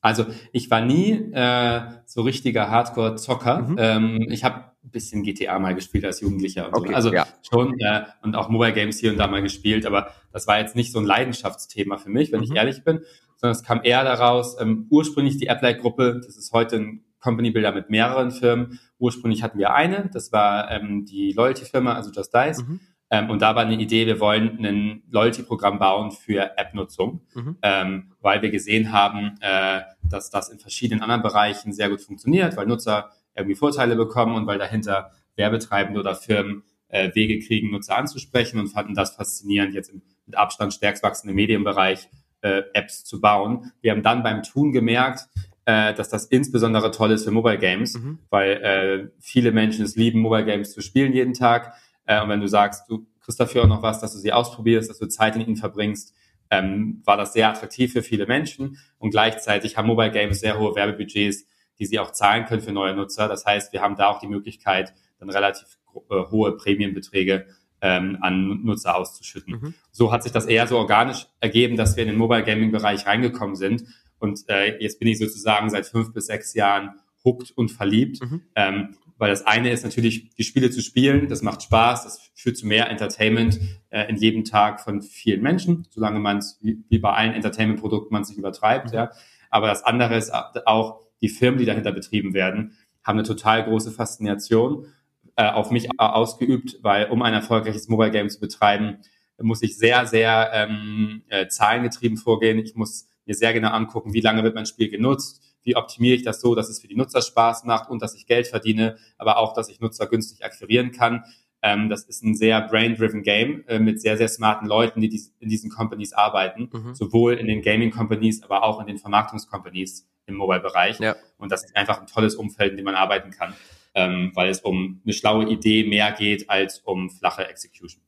Also 0.00 0.26
ich 0.52 0.70
war 0.70 0.80
nie 0.80 1.12
äh, 1.32 1.80
so 2.06 2.22
richtiger 2.22 2.70
Hardcore-Zocker. 2.70 3.62
Mhm. 3.62 3.76
Ähm, 3.78 4.26
ich 4.30 4.44
habe 4.44 4.68
ein 4.84 4.90
bisschen 4.90 5.22
GTA 5.22 5.58
mal 5.58 5.74
gespielt 5.74 6.04
als 6.04 6.20
Jugendlicher. 6.20 6.68
Und 6.68 6.76
okay, 6.76 6.88
so. 6.88 6.94
Also 6.94 7.12
ja. 7.12 7.26
schon 7.48 7.78
äh, 7.80 8.02
und 8.22 8.36
auch 8.36 8.48
Mobile 8.48 8.72
Games 8.72 8.98
hier 8.98 9.10
und 9.10 9.18
da 9.18 9.26
mal 9.26 9.42
gespielt, 9.42 9.86
aber 9.86 10.12
das 10.32 10.46
war 10.46 10.58
jetzt 10.58 10.76
nicht 10.76 10.92
so 10.92 10.98
ein 10.98 11.04
Leidenschaftsthema 11.04 11.98
für 11.98 12.10
mich, 12.10 12.32
wenn 12.32 12.40
mhm. 12.40 12.44
ich 12.44 12.54
ehrlich 12.54 12.84
bin, 12.84 13.00
sondern 13.36 13.56
es 13.56 13.64
kam 13.64 13.80
eher 13.82 14.04
daraus, 14.04 14.60
ähm, 14.60 14.86
ursprünglich 14.90 15.36
die 15.36 15.48
Apply-Gruppe, 15.48 16.20
das 16.24 16.36
ist 16.36 16.52
heute 16.52 16.76
ein 16.76 17.04
Company-Builder 17.20 17.72
mit 17.72 17.90
mehreren 17.90 18.30
Firmen. 18.30 18.78
Ursprünglich 18.98 19.42
hatten 19.42 19.58
wir 19.58 19.74
eine, 19.74 20.08
das 20.12 20.32
war 20.32 20.70
ähm, 20.70 21.04
die 21.04 21.32
Loyalty-Firma, 21.32 21.94
also 21.94 22.10
Just 22.10 22.32
Dice. 22.34 22.62
Mhm. 22.62 22.80
Ähm, 23.10 23.30
und 23.30 23.40
da 23.40 23.54
war 23.54 23.64
eine 23.64 23.74
Idee, 23.74 24.06
wir 24.06 24.20
wollen 24.20 24.64
ein 24.64 25.02
Loyalty-Programm 25.10 25.78
bauen 25.78 26.10
für 26.10 26.56
App-Nutzung, 26.56 27.20
mhm. 27.34 27.56
ähm, 27.62 28.12
weil 28.20 28.42
wir 28.42 28.50
gesehen 28.50 28.92
haben, 28.92 29.36
äh, 29.40 29.80
dass 30.02 30.30
das 30.30 30.50
in 30.50 30.58
verschiedenen 30.58 31.02
anderen 31.02 31.22
Bereichen 31.22 31.72
sehr 31.72 31.88
gut 31.88 32.00
funktioniert, 32.00 32.56
weil 32.56 32.66
Nutzer 32.66 33.10
irgendwie 33.34 33.56
Vorteile 33.56 33.96
bekommen 33.96 34.34
und 34.34 34.46
weil 34.46 34.58
dahinter 34.58 35.12
Werbetreibende 35.36 36.00
oder 36.00 36.14
Firmen 36.14 36.64
äh, 36.88 37.14
Wege 37.14 37.38
kriegen, 37.46 37.70
Nutzer 37.70 37.96
anzusprechen 37.96 38.58
und 38.58 38.68
fanden 38.68 38.94
das 38.94 39.14
faszinierend, 39.14 39.74
jetzt 39.74 39.90
im 39.90 40.02
mit 40.28 40.36
Abstand 40.36 40.72
stärkst 40.74 41.02
wachsenden 41.02 41.34
Medienbereich 41.34 42.08
äh, 42.42 42.62
Apps 42.74 43.04
zu 43.04 43.20
bauen. 43.20 43.72
Wir 43.80 43.92
haben 43.92 44.02
dann 44.02 44.22
beim 44.22 44.42
Tun 44.42 44.72
gemerkt, 44.72 45.26
äh, 45.64 45.94
dass 45.94 46.08
das 46.08 46.26
insbesondere 46.26 46.90
toll 46.92 47.10
ist 47.10 47.24
für 47.24 47.30
Mobile 47.30 47.58
Games, 47.58 47.94
mhm. 47.94 48.18
weil 48.30 48.50
äh, 48.52 49.08
viele 49.18 49.50
Menschen 49.50 49.84
es 49.84 49.96
lieben, 49.96 50.20
Mobile 50.20 50.44
Games 50.44 50.72
zu 50.72 50.82
spielen 50.82 51.12
jeden 51.12 51.34
Tag. 51.34 51.72
Äh, 52.08 52.20
und 52.22 52.30
wenn 52.30 52.40
du 52.40 52.48
sagst, 52.48 52.88
du 52.88 53.06
kriegst 53.20 53.38
dafür 53.38 53.62
auch 53.62 53.68
noch 53.68 53.82
was, 53.82 54.00
dass 54.00 54.12
du 54.14 54.18
sie 54.18 54.32
ausprobierst, 54.32 54.90
dass 54.90 54.98
du 54.98 55.06
Zeit 55.06 55.36
in 55.36 55.42
ihnen 55.42 55.56
verbringst, 55.56 56.14
ähm, 56.50 57.02
war 57.04 57.18
das 57.18 57.34
sehr 57.34 57.48
attraktiv 57.48 57.92
für 57.92 58.02
viele 58.02 58.26
Menschen. 58.26 58.78
Und 58.98 59.10
gleichzeitig 59.10 59.76
haben 59.76 59.86
Mobile 59.86 60.10
Games 60.10 60.40
sehr 60.40 60.58
hohe 60.58 60.74
Werbebudgets, 60.74 61.46
die 61.78 61.86
sie 61.86 61.98
auch 61.98 62.10
zahlen 62.10 62.46
können 62.46 62.62
für 62.62 62.72
neue 62.72 62.94
Nutzer. 62.94 63.28
Das 63.28 63.44
heißt, 63.44 63.72
wir 63.72 63.82
haben 63.82 63.96
da 63.96 64.08
auch 64.08 64.18
die 64.18 64.26
Möglichkeit, 64.26 64.94
dann 65.20 65.28
relativ 65.28 65.78
äh, 66.10 66.24
hohe 66.30 66.56
Prämienbeträge 66.56 67.46
ähm, 67.82 68.18
an 68.22 68.64
Nutzer 68.64 68.96
auszuschütten. 68.96 69.60
Mhm. 69.60 69.74
So 69.92 70.10
hat 70.10 70.22
sich 70.22 70.32
das 70.32 70.46
eher 70.46 70.66
so 70.66 70.78
organisch 70.78 71.26
ergeben, 71.40 71.76
dass 71.76 71.96
wir 71.96 72.04
in 72.04 72.08
den 72.08 72.18
Mobile 72.18 72.42
Gaming 72.42 72.72
Bereich 72.72 73.06
reingekommen 73.06 73.54
sind. 73.54 73.84
Und 74.18 74.48
äh, 74.48 74.82
jetzt 74.82 74.98
bin 74.98 75.08
ich 75.08 75.18
sozusagen 75.18 75.68
seit 75.68 75.86
fünf 75.86 76.12
bis 76.14 76.26
sechs 76.26 76.54
Jahren 76.54 76.94
hooked 77.24 77.50
und 77.50 77.70
verliebt. 77.70 78.22
Mhm. 78.22 78.42
Ähm, 78.54 78.96
weil 79.18 79.30
das 79.30 79.46
eine 79.46 79.70
ist 79.70 79.84
natürlich, 79.84 80.30
die 80.36 80.44
Spiele 80.44 80.70
zu 80.70 80.80
spielen, 80.80 81.28
das 81.28 81.42
macht 81.42 81.62
Spaß, 81.62 82.04
das 82.04 82.30
führt 82.34 82.56
zu 82.56 82.66
mehr 82.66 82.88
Entertainment 82.88 83.60
äh, 83.90 84.08
in 84.08 84.16
jedem 84.16 84.44
Tag 84.44 84.80
von 84.80 85.02
vielen 85.02 85.42
Menschen, 85.42 85.86
solange 85.90 86.20
man 86.20 86.38
es 86.38 86.58
wie, 86.62 86.84
wie 86.88 86.98
bei 86.98 87.12
allen 87.12 87.34
Entertainment-Produkten 87.34 88.12
man 88.12 88.24
sich 88.24 88.38
übertreibt. 88.38 88.90
Mhm. 88.90 88.94
Ja. 88.94 89.10
Aber 89.50 89.66
das 89.66 89.82
andere 89.82 90.16
ist 90.16 90.32
auch, 90.32 91.00
die 91.20 91.28
Firmen, 91.28 91.58
die 91.58 91.64
dahinter 91.64 91.90
betrieben 91.90 92.32
werden, 92.32 92.76
haben 93.02 93.18
eine 93.18 93.26
total 93.26 93.64
große 93.64 93.90
Faszination 93.90 94.86
äh, 95.34 95.50
auf 95.50 95.72
mich 95.72 95.88
ausgeübt, 95.98 96.78
weil 96.82 97.06
um 97.06 97.22
ein 97.22 97.34
erfolgreiches 97.34 97.88
Mobile 97.88 98.12
Game 98.12 98.28
zu 98.28 98.38
betreiben, 98.38 98.98
muss 99.40 99.62
ich 99.62 99.76
sehr, 99.76 100.06
sehr 100.06 100.50
ähm, 100.52 101.22
äh, 101.28 101.48
zahlengetrieben 101.48 102.16
vorgehen. 102.16 102.58
Ich 102.58 102.74
muss 102.74 103.08
mir 103.24 103.34
sehr 103.34 103.52
genau 103.52 103.70
angucken, 103.70 104.12
wie 104.12 104.20
lange 104.20 104.42
wird 104.42 104.54
mein 104.54 104.66
Spiel 104.66 104.88
genutzt, 104.88 105.42
wie 105.62 105.76
optimiere 105.76 106.14
ich 106.14 106.22
das 106.22 106.40
so, 106.40 106.54
dass 106.54 106.68
es 106.68 106.80
für 106.80 106.88
die 106.88 106.96
Nutzer 106.96 107.22
Spaß 107.22 107.64
macht 107.64 107.90
und 107.90 108.02
dass 108.02 108.14
ich 108.14 108.26
Geld 108.26 108.46
verdiene, 108.46 108.96
aber 109.16 109.38
auch, 109.38 109.52
dass 109.52 109.68
ich 109.68 109.80
Nutzer 109.80 110.06
günstig 110.06 110.44
akquirieren 110.44 110.92
kann. 110.92 111.24
Ähm, 111.60 111.88
das 111.88 112.04
ist 112.04 112.22
ein 112.22 112.34
sehr 112.34 112.60
brain-driven 112.60 113.22
Game 113.22 113.64
äh, 113.66 113.78
mit 113.78 114.00
sehr, 114.00 114.16
sehr 114.16 114.28
smarten 114.28 114.68
Leuten, 114.68 115.00
die 115.00 115.08
dies, 115.08 115.34
in 115.40 115.48
diesen 115.48 115.70
Companies 115.70 116.12
arbeiten, 116.12 116.70
mhm. 116.72 116.94
sowohl 116.94 117.34
in 117.34 117.48
den 117.48 117.62
Gaming-Companies, 117.62 118.42
aber 118.44 118.62
auch 118.62 118.80
in 118.80 118.86
den 118.86 118.98
Vermarktungs-Companies 118.98 120.08
im 120.26 120.36
Mobile-Bereich. 120.36 121.00
Ja. 121.00 121.16
Und 121.36 121.50
das 121.50 121.64
ist 121.64 121.76
einfach 121.76 122.00
ein 122.00 122.06
tolles 122.06 122.36
Umfeld, 122.36 122.72
in 122.72 122.76
dem 122.76 122.84
man 122.84 122.94
arbeiten 122.94 123.30
kann, 123.30 123.54
ähm, 123.94 124.30
weil 124.34 124.48
es 124.50 124.60
um 124.60 125.00
eine 125.04 125.12
schlaue 125.12 125.48
Idee 125.48 125.84
mehr 125.84 126.12
geht 126.12 126.48
als 126.48 126.78
um 126.80 127.10
flache 127.10 127.48
Execution. 127.48 128.02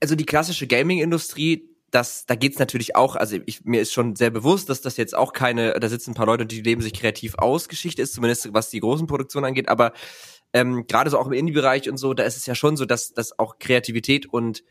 Also 0.00 0.14
die 0.14 0.26
klassische 0.26 0.66
Gaming-Industrie, 0.66 1.68
das, 1.90 2.26
da 2.26 2.34
geht's 2.34 2.58
natürlich 2.58 2.96
auch, 2.96 3.16
also 3.16 3.38
ich, 3.46 3.64
mir 3.64 3.80
ist 3.80 3.92
schon 3.92 4.14
sehr 4.16 4.30
bewusst, 4.30 4.68
dass 4.68 4.80
das 4.80 4.96
jetzt 4.96 5.16
auch 5.16 5.32
keine, 5.32 5.72
da 5.72 5.88
sitzen 5.88 6.12
ein 6.12 6.14
paar 6.14 6.26
Leute, 6.26 6.46
die 6.46 6.60
leben 6.60 6.82
sich 6.82 6.92
kreativ 6.92 7.34
aus, 7.36 7.68
Geschichte 7.68 8.02
ist, 8.02 8.14
zumindest 8.14 8.52
was 8.52 8.70
die 8.70 8.80
großen 8.80 9.06
Produktionen 9.06 9.46
angeht, 9.46 9.68
aber 9.68 9.92
ähm, 10.52 10.86
gerade 10.86 11.10
so 11.10 11.18
auch 11.18 11.26
im 11.26 11.32
Indie-Bereich 11.32 11.88
und 11.88 11.96
so, 11.96 12.14
da 12.14 12.24
ist 12.24 12.36
es 12.36 12.46
ja 12.46 12.54
schon 12.54 12.76
so, 12.76 12.84
dass, 12.84 13.12
dass 13.12 13.38
auch 13.38 13.58
Kreativität 13.58 14.26
und 14.26 14.64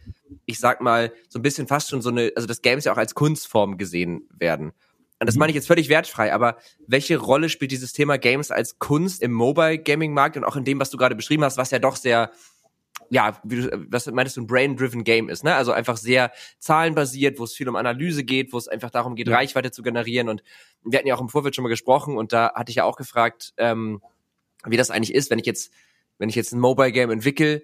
ich 0.46 0.60
sag 0.60 0.82
mal, 0.82 1.14
so 1.30 1.40
ein 1.40 1.42
bisschen 1.42 1.68
fast 1.68 1.90
schon 1.90 2.02
so 2.02 2.10
eine, 2.10 2.32
also 2.36 2.48
das 2.48 2.62
Games 2.62 2.86
ja 2.86 2.94
auch 2.94 2.98
als 2.98 3.16
Kunstform 3.16 3.78
gesehen 3.78 4.28
werden. 4.38 4.74
Und 5.20 5.28
das 5.28 5.36
mhm. 5.36 5.40
meine 5.40 5.52
ich 5.52 5.56
jetzt 5.56 5.68
völlig 5.68 5.90
wertfrei, 5.90 6.34
aber 6.34 6.58
welche 6.88 7.18
Rolle 7.18 7.50
spielt 7.50 7.72
dieses 7.72 7.94
Thema 7.94 8.18
Games 8.18 8.52
als 8.52 8.80
Kunst 8.80 9.22
im 9.22 9.32
Mobile-Gaming-Markt 9.32 10.38
und 10.38 10.44
auch 10.44 10.56
in 10.56 10.66
dem, 10.66 10.80
was 10.80 10.90
du 10.90 10.98
gerade 10.98 11.16
beschrieben 11.16 11.44
hast, 11.44 11.58
was 11.58 11.72
ja 11.72 11.80
doch 11.80 11.96
sehr, 11.96 12.32
ja, 13.10 13.40
wie 13.44 13.62
du, 13.62 13.88
was 13.90 14.06
meinst 14.08 14.38
du, 14.38 14.42
ein 14.42 14.48
Brain-driven 14.48 15.04
Game 15.04 15.30
ist, 15.30 15.44
ne? 15.44 15.56
Also 15.56 15.72
einfach 15.72 15.98
sehr 15.98 16.32
zahlenbasiert, 16.60 17.40
wo 17.40 17.44
es 17.44 17.54
viel 17.54 17.68
um 17.68 17.76
Analyse 17.76 18.24
geht, 18.24 18.54
wo 18.54 18.58
es 18.58 18.68
einfach 18.68 18.92
darum 18.92 19.16
geht. 19.16 19.30
Reichweite 19.30 19.72
zu 19.72 19.82
generieren. 19.82 20.30
Und 20.30 20.44
wir 20.84 21.00
hatten 21.00 21.08
ja 21.08 21.16
auch 21.16 21.22
im 21.22 21.30
Vorfeld 21.30 21.56
schon 21.56 21.64
mal 21.64 21.70
gesprochen 21.70 22.18
und 22.18 22.34
da 22.34 22.54
hatte 22.54 22.70
ich 22.70 22.78
ja 22.78 22.84
auch 22.84 22.98
gefragt, 22.98 23.54
ähm, 23.58 24.02
wie 24.66 24.78
das 24.78 24.92
eigentlich 24.92 25.14
ist, 25.14 25.30
wenn 25.32 25.40
ich 25.40 25.46
jetzt, 25.46 25.72
wenn 26.18 26.30
ich 26.30 26.36
jetzt 26.36 26.54
ein 26.54 26.60
Mobile 26.60 26.92
Game 26.92 27.12
entwickle, 27.12 27.64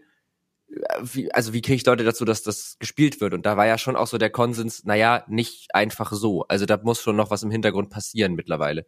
wie, 1.01 1.31
also 1.31 1.53
wie 1.53 1.61
kriege 1.61 1.75
ich 1.75 1.85
Leute 1.85 2.03
dazu, 2.03 2.25
dass 2.25 2.43
das 2.43 2.77
gespielt 2.79 3.21
wird? 3.21 3.33
Und 3.33 3.45
da 3.45 3.57
war 3.57 3.67
ja 3.67 3.77
schon 3.77 3.95
auch 3.95 4.07
so 4.07 4.17
der 4.17 4.29
Konsens, 4.29 4.83
naja, 4.83 5.23
nicht 5.27 5.73
einfach 5.75 6.11
so. 6.11 6.43
Also 6.47 6.65
da 6.65 6.77
muss 6.81 7.01
schon 7.01 7.15
noch 7.15 7.29
was 7.29 7.43
im 7.43 7.51
Hintergrund 7.51 7.89
passieren 7.89 8.33
mittlerweile. 8.33 8.85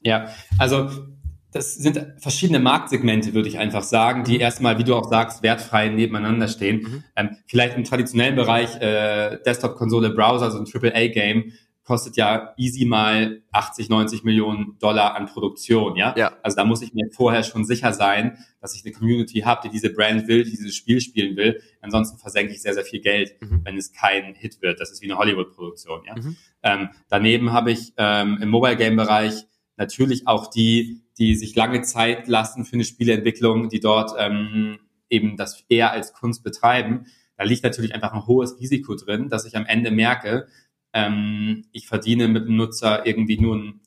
Ja, 0.00 0.34
also 0.58 1.08
das 1.52 1.74
sind 1.74 2.06
verschiedene 2.18 2.58
Marktsegmente, 2.58 3.32
würde 3.32 3.48
ich 3.48 3.58
einfach 3.58 3.82
sagen, 3.82 4.24
die 4.24 4.34
mhm. 4.34 4.40
erstmal, 4.40 4.78
wie 4.78 4.84
du 4.84 4.94
auch 4.94 5.08
sagst, 5.08 5.42
wertfrei 5.42 5.88
nebeneinander 5.88 6.48
stehen. 6.48 6.82
Mhm. 6.82 7.04
Ähm, 7.16 7.36
vielleicht 7.46 7.76
im 7.76 7.84
traditionellen 7.84 8.36
Bereich 8.36 8.76
äh, 8.80 9.38
Desktop-Konsole, 9.44 10.10
Browser, 10.10 10.50
so 10.50 10.58
ein 10.58 10.66
AAA-Game, 10.66 11.52
kostet 11.86 12.16
ja 12.16 12.52
easy 12.56 12.84
mal 12.84 13.42
80, 13.52 13.88
90 13.88 14.24
Millionen 14.24 14.76
Dollar 14.80 15.14
an 15.14 15.26
Produktion, 15.26 15.94
ja? 15.94 16.14
ja. 16.16 16.32
Also 16.42 16.56
da 16.56 16.64
muss 16.64 16.82
ich 16.82 16.92
mir 16.92 17.06
vorher 17.12 17.44
schon 17.44 17.64
sicher 17.64 17.92
sein, 17.92 18.38
dass 18.60 18.74
ich 18.74 18.84
eine 18.84 18.92
Community 18.92 19.40
habe, 19.40 19.60
die 19.64 19.70
diese 19.70 19.90
Brand 19.90 20.26
will, 20.26 20.42
die 20.42 20.50
dieses 20.50 20.74
Spiel 20.74 21.00
spielen 21.00 21.36
will. 21.36 21.62
Ansonsten 21.80 22.18
versenke 22.18 22.52
ich 22.52 22.60
sehr, 22.60 22.74
sehr 22.74 22.84
viel 22.84 23.00
Geld, 23.00 23.40
mhm. 23.40 23.60
wenn 23.64 23.78
es 23.78 23.92
kein 23.92 24.34
Hit 24.34 24.60
wird. 24.62 24.80
Das 24.80 24.90
ist 24.90 25.00
wie 25.00 25.06
eine 25.06 25.16
Hollywood-Produktion, 25.16 26.00
ja? 26.04 26.16
Mhm. 26.16 26.36
Ähm, 26.64 26.88
daneben 27.08 27.52
habe 27.52 27.70
ich 27.70 27.92
ähm, 27.96 28.38
im 28.42 28.48
Mobile-Game-Bereich 28.48 29.46
natürlich 29.76 30.26
auch 30.26 30.48
die, 30.48 31.02
die 31.18 31.34
sich 31.34 31.54
lange 31.54 31.82
Zeit 31.82 32.28
lassen 32.28 32.64
für 32.64 32.74
eine 32.74 32.84
Spieleentwicklung, 32.84 33.68
die 33.68 33.80
dort 33.80 34.12
ähm, 34.18 34.78
eben 35.08 35.36
das 35.36 35.64
eher 35.68 35.92
als 35.92 36.12
Kunst 36.12 36.42
betreiben. 36.42 37.06
Da 37.36 37.44
liegt 37.44 37.64
natürlich 37.64 37.94
einfach 37.94 38.12
ein 38.12 38.26
hohes 38.26 38.58
Risiko 38.60 38.94
drin, 38.94 39.28
dass 39.28 39.44
ich 39.44 39.56
am 39.56 39.66
Ende 39.66 39.90
merke, 39.90 40.46
ähm, 40.92 41.66
ich 41.72 41.88
verdiene 41.88 42.28
mit 42.28 42.46
dem 42.46 42.56
Nutzer 42.56 43.06
irgendwie 43.06 43.38
nur 43.38 43.54
einen 43.54 43.80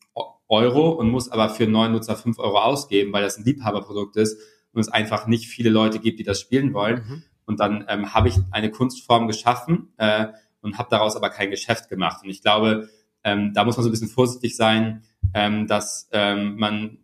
Euro 0.48 0.90
und 0.90 1.10
muss 1.10 1.30
aber 1.30 1.50
für 1.50 1.64
einen 1.64 1.74
neuen 1.74 1.92
Nutzer 1.92 2.16
fünf 2.16 2.40
Euro 2.40 2.60
ausgeben, 2.60 3.14
weil 3.14 3.24
das 3.24 3.38
ein 3.38 3.46
Liebhaberprodukt 3.46 4.16
ist 4.16 4.40
und 4.74 4.82
es 4.82 4.90
einfach 4.90 5.28
nicht 5.28 5.48
viele 5.48 5.70
Leute 5.70 6.00
gibt, 6.00 6.20
die 6.20 6.24
das 6.24 6.40
spielen 6.40 6.74
wollen. 6.74 7.04
Mhm. 7.08 7.24
Und 7.46 7.60
dann 7.60 7.86
ähm, 7.88 8.14
habe 8.14 8.30
ich 8.30 8.36
eine 8.52 8.70
Kunstform 8.70 9.28
geschaffen 9.28 9.94
äh, 9.98 10.28
und 10.62 10.78
habe 10.78 10.90
daraus 10.92 11.16
aber 11.16 11.30
kein 11.30 11.50
Geschäft 11.50 11.90
gemacht. 11.90 12.24
Und 12.24 12.30
ich 12.30 12.42
glaube, 12.42 12.90
ähm, 13.24 13.54
da 13.54 13.64
muss 13.64 13.78
man 13.78 13.84
so 13.84 13.90
ein 13.90 13.92
bisschen 13.92 14.08
vorsichtig 14.08 14.56
sein, 14.56 15.04
ähm, 15.34 15.68
dass 15.68 16.10
ähm, 16.12 16.58
man, 16.58 16.98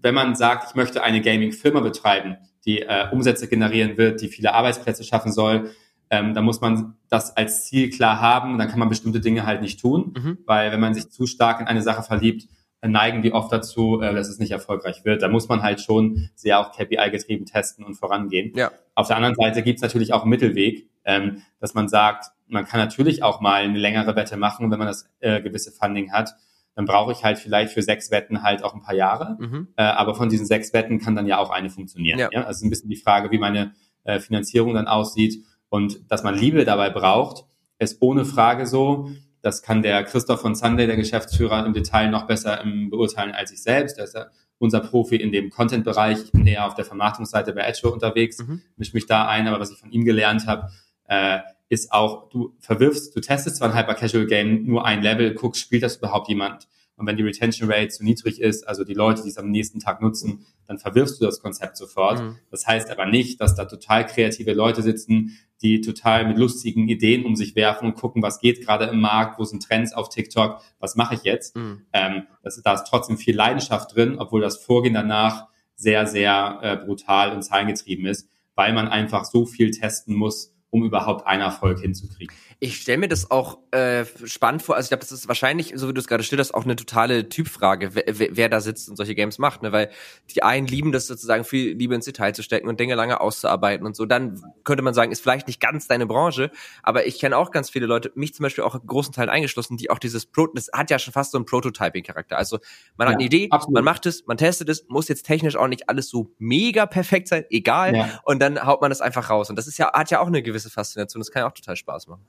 wenn 0.00 0.14
man 0.14 0.34
sagt, 0.34 0.70
ich 0.70 0.74
möchte 0.74 1.02
eine 1.02 1.20
Gaming-Firma 1.20 1.80
betreiben, 1.80 2.36
die 2.64 2.82
äh, 2.82 3.08
Umsätze 3.10 3.48
generieren 3.48 3.96
wird, 3.96 4.20
die 4.20 4.28
viele 4.28 4.54
Arbeitsplätze 4.54 5.04
schaffen 5.04 5.32
soll, 5.32 5.70
ähm, 6.10 6.34
da 6.34 6.42
muss 6.42 6.60
man 6.60 6.96
das 7.08 7.36
als 7.36 7.66
Ziel 7.66 7.90
klar 7.90 8.20
haben, 8.20 8.58
dann 8.58 8.68
kann 8.68 8.78
man 8.78 8.88
bestimmte 8.88 9.20
Dinge 9.20 9.46
halt 9.46 9.62
nicht 9.62 9.80
tun, 9.80 10.14
mhm. 10.16 10.38
weil 10.44 10.72
wenn 10.72 10.80
man 10.80 10.94
sich 10.94 11.10
zu 11.10 11.26
stark 11.26 11.60
in 11.60 11.66
eine 11.66 11.82
Sache 11.82 12.02
verliebt, 12.02 12.48
neigen 12.82 13.22
die 13.22 13.32
oft 13.32 13.52
dazu, 13.52 14.00
äh, 14.00 14.14
dass 14.14 14.28
es 14.28 14.38
nicht 14.38 14.50
erfolgreich 14.50 15.04
wird. 15.04 15.22
Da 15.22 15.28
muss 15.28 15.48
man 15.48 15.62
halt 15.62 15.80
schon 15.80 16.30
sehr 16.34 16.58
auch 16.58 16.72
KPI-getrieben 16.72 17.46
testen 17.46 17.84
und 17.84 17.94
vorangehen. 17.94 18.52
Ja. 18.56 18.72
Auf 18.94 19.08
der 19.08 19.16
anderen 19.16 19.34
Seite 19.34 19.62
gibt 19.62 19.76
es 19.76 19.82
natürlich 19.82 20.12
auch 20.12 20.22
einen 20.22 20.30
Mittelweg, 20.30 20.88
ähm, 21.04 21.42
dass 21.60 21.74
man 21.74 21.88
sagt, 21.88 22.32
man 22.48 22.64
kann 22.64 22.80
natürlich 22.80 23.22
auch 23.22 23.40
mal 23.40 23.62
eine 23.62 23.78
längere 23.78 24.16
Wette 24.16 24.36
machen, 24.36 24.70
wenn 24.70 24.78
man 24.78 24.88
das 24.88 25.08
äh, 25.20 25.40
gewisse 25.40 25.70
Funding 25.70 26.12
hat. 26.12 26.34
Dann 26.80 26.86
brauche 26.86 27.12
ich 27.12 27.22
halt 27.22 27.38
vielleicht 27.38 27.74
für 27.74 27.82
sechs 27.82 28.10
Wetten 28.10 28.42
halt 28.42 28.64
auch 28.64 28.72
ein 28.72 28.80
paar 28.80 28.94
Jahre. 28.94 29.36
Mhm. 29.38 29.68
Äh, 29.76 29.82
aber 29.82 30.14
von 30.14 30.30
diesen 30.30 30.46
sechs 30.46 30.72
Wetten 30.72 30.98
kann 30.98 31.14
dann 31.14 31.26
ja 31.26 31.36
auch 31.36 31.50
eine 31.50 31.68
funktionieren. 31.68 32.18
Ja. 32.18 32.30
ja? 32.32 32.44
Also 32.44 32.64
ein 32.64 32.70
bisschen 32.70 32.88
die 32.88 32.96
Frage, 32.96 33.30
wie 33.30 33.36
meine 33.36 33.74
äh, 34.04 34.18
Finanzierung 34.18 34.72
dann 34.72 34.88
aussieht. 34.88 35.44
Und 35.68 36.10
dass 36.10 36.22
man 36.22 36.34
Liebe 36.34 36.64
dabei 36.64 36.88
braucht, 36.88 37.44
ist 37.78 38.00
ohne 38.00 38.24
Frage 38.24 38.64
so. 38.64 39.10
Das 39.42 39.60
kann 39.60 39.82
der 39.82 40.04
Christoph 40.04 40.40
von 40.40 40.54
Sunday, 40.54 40.86
der 40.86 40.96
Geschäftsführer, 40.96 41.66
im 41.66 41.74
Detail 41.74 42.10
noch 42.10 42.26
besser 42.26 42.62
ähm, 42.64 42.88
beurteilen 42.88 43.32
als 43.32 43.52
ich 43.52 43.62
selbst. 43.62 43.98
Der 43.98 44.04
ist 44.04 44.14
ja 44.14 44.28
unser 44.56 44.80
Profi 44.80 45.16
in 45.16 45.32
dem 45.32 45.50
Content-Bereich. 45.50 46.18
Ich 46.24 46.32
bin 46.32 46.46
eher 46.46 46.66
auf 46.66 46.76
der 46.76 46.86
Vermarktungsseite 46.86 47.52
bei 47.52 47.60
Edge 47.60 47.90
unterwegs, 47.90 48.38
mhm. 48.38 48.62
mische 48.78 48.94
mich 48.94 49.04
da 49.04 49.28
ein. 49.28 49.46
Aber 49.48 49.60
was 49.60 49.70
ich 49.70 49.76
von 49.78 49.92
ihm 49.92 50.06
gelernt 50.06 50.46
habe, 50.46 50.70
äh, 51.08 51.40
ist 51.70 51.92
auch, 51.92 52.28
du 52.28 52.54
verwirfst, 52.58 53.16
du 53.16 53.20
testest 53.20 53.56
zwar 53.56 53.70
ein 53.72 53.78
Hyper-Casual-Game 53.78 54.66
nur 54.66 54.84
ein 54.84 55.02
Level, 55.02 55.32
guckst, 55.34 55.62
spielt 55.62 55.84
das 55.84 55.96
überhaupt 55.96 56.28
jemand? 56.28 56.68
Und 56.96 57.06
wenn 57.06 57.16
die 57.16 57.22
Retention 57.22 57.70
Rate 57.70 57.88
zu 57.88 58.04
niedrig 58.04 58.40
ist, 58.40 58.68
also 58.68 58.84
die 58.84 58.92
Leute, 58.92 59.22
die 59.22 59.30
es 59.30 59.38
am 59.38 59.50
nächsten 59.50 59.78
Tag 59.78 60.02
nutzen, 60.02 60.44
dann 60.66 60.78
verwirfst 60.78 61.18
du 61.18 61.24
das 61.24 61.40
Konzept 61.40 61.78
sofort. 61.78 62.20
Mhm. 62.20 62.36
Das 62.50 62.66
heißt 62.66 62.90
aber 62.90 63.06
nicht, 63.06 63.40
dass 63.40 63.54
da 63.54 63.64
total 63.64 64.04
kreative 64.04 64.52
Leute 64.52 64.82
sitzen, 64.82 65.38
die 65.62 65.80
total 65.80 66.26
mit 66.26 66.36
lustigen 66.36 66.88
Ideen 66.88 67.24
um 67.24 67.36
sich 67.36 67.54
werfen 67.54 67.86
und 67.86 67.94
gucken, 67.94 68.22
was 68.22 68.40
geht 68.40 68.60
gerade 68.60 68.86
im 68.86 69.00
Markt, 69.00 69.38
wo 69.38 69.44
sind 69.44 69.62
Trends 69.62 69.94
auf 69.94 70.08
TikTok, 70.10 70.60
was 70.78 70.96
mache 70.96 71.14
ich 71.14 71.22
jetzt. 71.22 71.56
Mhm. 71.56 71.86
Ähm, 71.92 72.22
das, 72.42 72.60
da 72.62 72.74
ist 72.74 72.84
trotzdem 72.84 73.16
viel 73.16 73.36
Leidenschaft 73.36 73.94
drin, 73.94 74.16
obwohl 74.18 74.40
das 74.40 74.58
Vorgehen 74.58 74.94
danach 74.94 75.46
sehr, 75.76 76.06
sehr 76.06 76.58
äh, 76.62 76.76
brutal 76.76 77.32
und 77.32 77.42
zahlengetrieben 77.42 78.06
ist, 78.06 78.28
weil 78.56 78.74
man 78.74 78.88
einfach 78.88 79.24
so 79.24 79.46
viel 79.46 79.70
testen 79.70 80.14
muss, 80.14 80.52
um 80.70 80.84
überhaupt 80.84 81.26
einen 81.26 81.42
Erfolg 81.42 81.80
hinzukriegen. 81.80 82.34
Ich 82.60 82.76
stelle 82.76 82.98
mir 82.98 83.08
das 83.08 83.30
auch 83.30 83.58
äh, 83.70 84.04
spannend 84.24 84.62
vor. 84.62 84.76
Also 84.76 84.86
ich 84.86 84.90
glaube, 84.90 85.00
das 85.00 85.12
ist 85.12 85.26
wahrscheinlich, 85.28 85.72
so 85.74 85.88
wie 85.88 85.94
du 85.94 86.00
es 86.00 86.06
gerade 86.06 86.22
schilderst, 86.22 86.54
auch 86.54 86.64
eine 86.64 86.76
totale 86.76 87.28
Typfrage, 87.28 87.94
wer, 87.94 88.04
wer, 88.36 88.48
da 88.48 88.60
sitzt 88.60 88.88
und 88.88 88.96
solche 88.96 89.14
Games 89.14 89.38
macht. 89.38 89.62
Ne? 89.62 89.72
Weil 89.72 89.90
die 90.34 90.42
einen 90.42 90.66
lieben 90.66 90.92
das 90.92 91.06
sozusagen 91.06 91.44
viel 91.44 91.72
Liebe 91.72 91.94
ins 91.94 92.04
Detail 92.04 92.34
zu 92.34 92.42
stecken 92.42 92.68
und 92.68 92.78
Dinge 92.78 92.94
lange 92.94 93.20
auszuarbeiten 93.20 93.86
und 93.86 93.96
so. 93.96 94.04
Dann 94.04 94.40
könnte 94.62 94.82
man 94.82 94.94
sagen, 94.94 95.10
ist 95.10 95.22
vielleicht 95.22 95.48
nicht 95.48 95.58
ganz 95.58 95.88
deine 95.88 96.06
Branche, 96.06 96.50
aber 96.82 97.06
ich 97.06 97.18
kenne 97.18 97.36
auch 97.36 97.50
ganz 97.50 97.70
viele 97.70 97.86
Leute, 97.86 98.12
mich 98.14 98.34
zum 98.34 98.44
Beispiel 98.44 98.62
auch 98.62 98.74
in 98.74 98.86
großen 98.86 99.14
Teilen 99.14 99.30
eingeschlossen, 99.30 99.76
die 99.76 99.90
auch 99.90 99.98
dieses 99.98 100.26
Pro, 100.26 100.46
das 100.48 100.68
hat 100.72 100.90
ja 100.90 100.98
schon 100.98 101.12
fast 101.12 101.32
so 101.32 101.38
einen 101.38 101.46
Prototyping-Charakter. 101.46 102.36
Also 102.36 102.58
man 102.96 103.08
ja, 103.08 103.12
hat 103.12 103.18
eine 103.20 103.24
Idee, 103.24 103.48
absolut. 103.50 103.74
man 103.74 103.84
macht 103.84 104.06
es, 104.06 104.26
man 104.26 104.36
testet 104.36 104.68
es, 104.68 104.86
muss 104.88 105.08
jetzt 105.08 105.24
technisch 105.24 105.56
auch 105.56 105.68
nicht 105.68 105.88
alles 105.88 106.08
so 106.08 106.30
mega 106.38 106.86
perfekt 106.86 107.28
sein, 107.28 107.44
egal. 107.48 107.96
Ja. 107.96 108.20
Und 108.24 108.40
dann 108.40 108.64
haut 108.64 108.82
man 108.82 108.90
das 108.90 109.00
einfach 109.00 109.30
raus. 109.30 109.48
Und 109.48 109.56
das 109.56 109.66
ist 109.66 109.78
ja, 109.78 109.92
hat 109.92 110.10
ja 110.10 110.20
auch 110.20 110.26
eine 110.26 110.42
gewisse 110.42 110.59
Faszination. 110.68 111.20
Das 111.20 111.30
kann 111.30 111.40
ja 111.40 111.48
auch 111.48 111.54
total 111.54 111.76
Spaß 111.76 112.08
machen. 112.08 112.26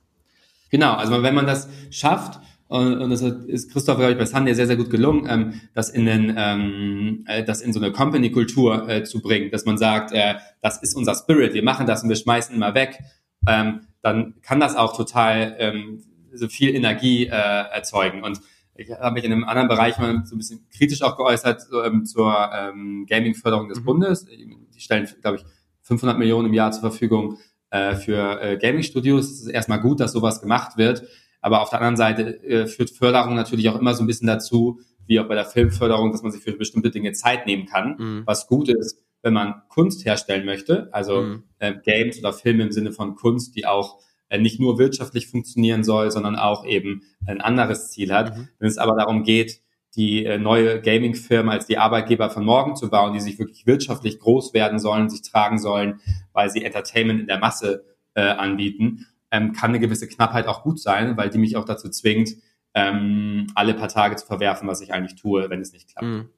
Genau, 0.69 0.93
also 0.93 1.21
wenn 1.21 1.35
man 1.35 1.45
das 1.45 1.67
schafft, 1.89 2.39
und, 2.67 3.01
und 3.01 3.09
das 3.09 3.21
ist 3.21 3.69
Christoph, 3.69 3.97
glaube 3.97 4.13
ich, 4.13 4.17
bei 4.17 4.25
Sunday 4.25 4.53
sehr, 4.53 4.65
sehr 4.65 4.77
gut 4.77 4.89
gelungen, 4.89 5.27
ähm, 5.29 5.61
das 5.73 5.89
in 5.89 6.05
den, 6.05 6.33
ähm, 6.38 7.25
äh, 7.27 7.43
das 7.43 7.59
in 7.59 7.73
so 7.73 7.81
eine 7.81 7.91
Company-Kultur 7.91 8.88
äh, 8.88 9.03
zu 9.03 9.21
bringen, 9.21 9.51
dass 9.51 9.65
man 9.65 9.77
sagt, 9.77 10.13
äh, 10.13 10.35
das 10.61 10.81
ist 10.81 10.95
unser 10.95 11.13
Spirit, 11.15 11.53
wir 11.53 11.63
machen 11.63 11.85
das 11.85 12.03
und 12.03 12.07
wir 12.07 12.15
schmeißen 12.15 12.55
immer 12.55 12.73
weg, 12.73 12.97
ähm, 13.45 13.81
dann 14.01 14.35
kann 14.41 14.61
das 14.61 14.77
auch 14.77 14.95
total 14.95 15.57
ähm, 15.59 16.03
so 16.33 16.47
viel 16.47 16.73
Energie 16.73 17.25
äh, 17.25 17.31
erzeugen. 17.31 18.23
Und 18.23 18.39
ich 18.75 18.89
habe 18.89 19.15
mich 19.15 19.25
in 19.25 19.33
einem 19.33 19.43
anderen 19.43 19.67
Bereich 19.67 19.97
mal 19.97 20.23
so 20.25 20.35
ein 20.35 20.38
bisschen 20.38 20.65
kritisch 20.75 21.01
auch 21.01 21.17
geäußert 21.17 21.61
so, 21.61 21.83
ähm, 21.83 22.05
zur 22.05 22.51
ähm, 22.53 23.05
Gaming-Förderung 23.07 23.67
des 23.67 23.81
mhm. 23.81 23.85
Bundes. 23.85 24.25
Die 24.25 24.79
stellen, 24.79 25.09
glaube 25.21 25.38
ich, 25.38 25.45
500 25.81 26.17
Millionen 26.17 26.47
im 26.47 26.53
Jahr 26.53 26.71
zur 26.71 26.81
Verfügung 26.81 27.38
äh, 27.71 27.95
für 27.95 28.41
äh, 28.41 28.57
Gaming-Studios. 28.57 29.31
Es 29.31 29.41
ist 29.41 29.47
erstmal 29.47 29.81
gut, 29.81 29.99
dass 29.99 30.13
sowas 30.13 30.41
gemacht 30.41 30.77
wird. 30.77 31.03
Aber 31.41 31.61
auf 31.61 31.69
der 31.69 31.79
anderen 31.79 31.97
Seite 31.97 32.43
äh, 32.43 32.67
führt 32.67 32.91
Förderung 32.91 33.35
natürlich 33.35 33.67
auch 33.69 33.79
immer 33.79 33.95
so 33.95 34.03
ein 34.03 34.07
bisschen 34.07 34.27
dazu, 34.27 34.79
wie 35.07 35.19
auch 35.19 35.27
bei 35.27 35.35
der 35.35 35.45
Filmförderung, 35.45 36.11
dass 36.11 36.21
man 36.21 36.31
sich 36.31 36.43
für 36.43 36.53
bestimmte 36.53 36.91
Dinge 36.91 37.11
Zeit 37.13 37.47
nehmen 37.47 37.65
kann, 37.65 37.95
mhm. 37.97 38.21
was 38.25 38.47
gut 38.47 38.69
ist, 38.69 39.01
wenn 39.23 39.33
man 39.33 39.61
Kunst 39.67 40.05
herstellen 40.05 40.45
möchte, 40.45 40.89
also 40.93 41.21
mhm. 41.21 41.43
äh, 41.59 41.73
Games 41.83 42.19
oder 42.19 42.33
Filme 42.33 42.63
im 42.63 42.71
Sinne 42.71 42.91
von 42.91 43.15
Kunst, 43.15 43.55
die 43.55 43.65
auch 43.65 43.99
äh, 44.29 44.37
nicht 44.37 44.59
nur 44.59 44.77
wirtschaftlich 44.77 45.27
funktionieren 45.27 45.83
soll, 45.83 46.11
sondern 46.11 46.35
auch 46.35 46.65
eben 46.65 47.01
ein 47.25 47.41
anderes 47.41 47.89
Ziel 47.89 48.13
hat. 48.13 48.37
Mhm. 48.37 48.47
Wenn 48.59 48.67
es 48.69 48.77
aber 48.77 48.95
darum 48.95 49.23
geht, 49.23 49.61
die 49.95 50.25
äh, 50.25 50.38
neue 50.38 50.81
Gaming-Firma 50.81 51.51
als 51.51 51.65
die 51.65 51.77
Arbeitgeber 51.77 52.29
von 52.29 52.45
morgen 52.45 52.75
zu 52.75 52.89
bauen, 52.89 53.13
die 53.13 53.19
sich 53.19 53.39
wirklich 53.39 53.65
wirtschaftlich 53.65 54.19
groß 54.19 54.53
werden 54.53 54.79
sollen, 54.79 55.10
sich 55.10 55.21
tragen 55.21 55.60
sollen, 55.60 56.00
weil 56.33 56.50
sie 56.50 56.63
Entertainment 56.63 57.19
in 57.19 57.27
der 57.27 57.39
Masse 57.39 57.83
äh, 58.13 58.21
anbieten, 58.21 59.07
ähm, 59.31 59.53
kann 59.53 59.71
eine 59.71 59.79
gewisse 59.79 60.07
Knappheit 60.07 60.48
auch 60.48 60.63
gut 60.63 60.79
sein, 60.79 61.17
weil 61.17 61.29
die 61.29 61.38
mich 61.38 61.57
auch 61.57 61.65
dazu 61.65 61.89
zwingt, 61.89 62.31
ähm, 62.74 63.48
alle 63.53 63.74
paar 63.74 63.89
Tage 63.89 64.15
zu 64.15 64.25
verwerfen, 64.25 64.67
was 64.67 64.79
ich 64.79 64.93
eigentlich 64.93 65.19
tue, 65.19 65.50
wenn 65.50 65.60
es 65.60 65.74
nicht 65.74 65.89
klappt. 65.89 66.07
Mhm. 66.07 66.29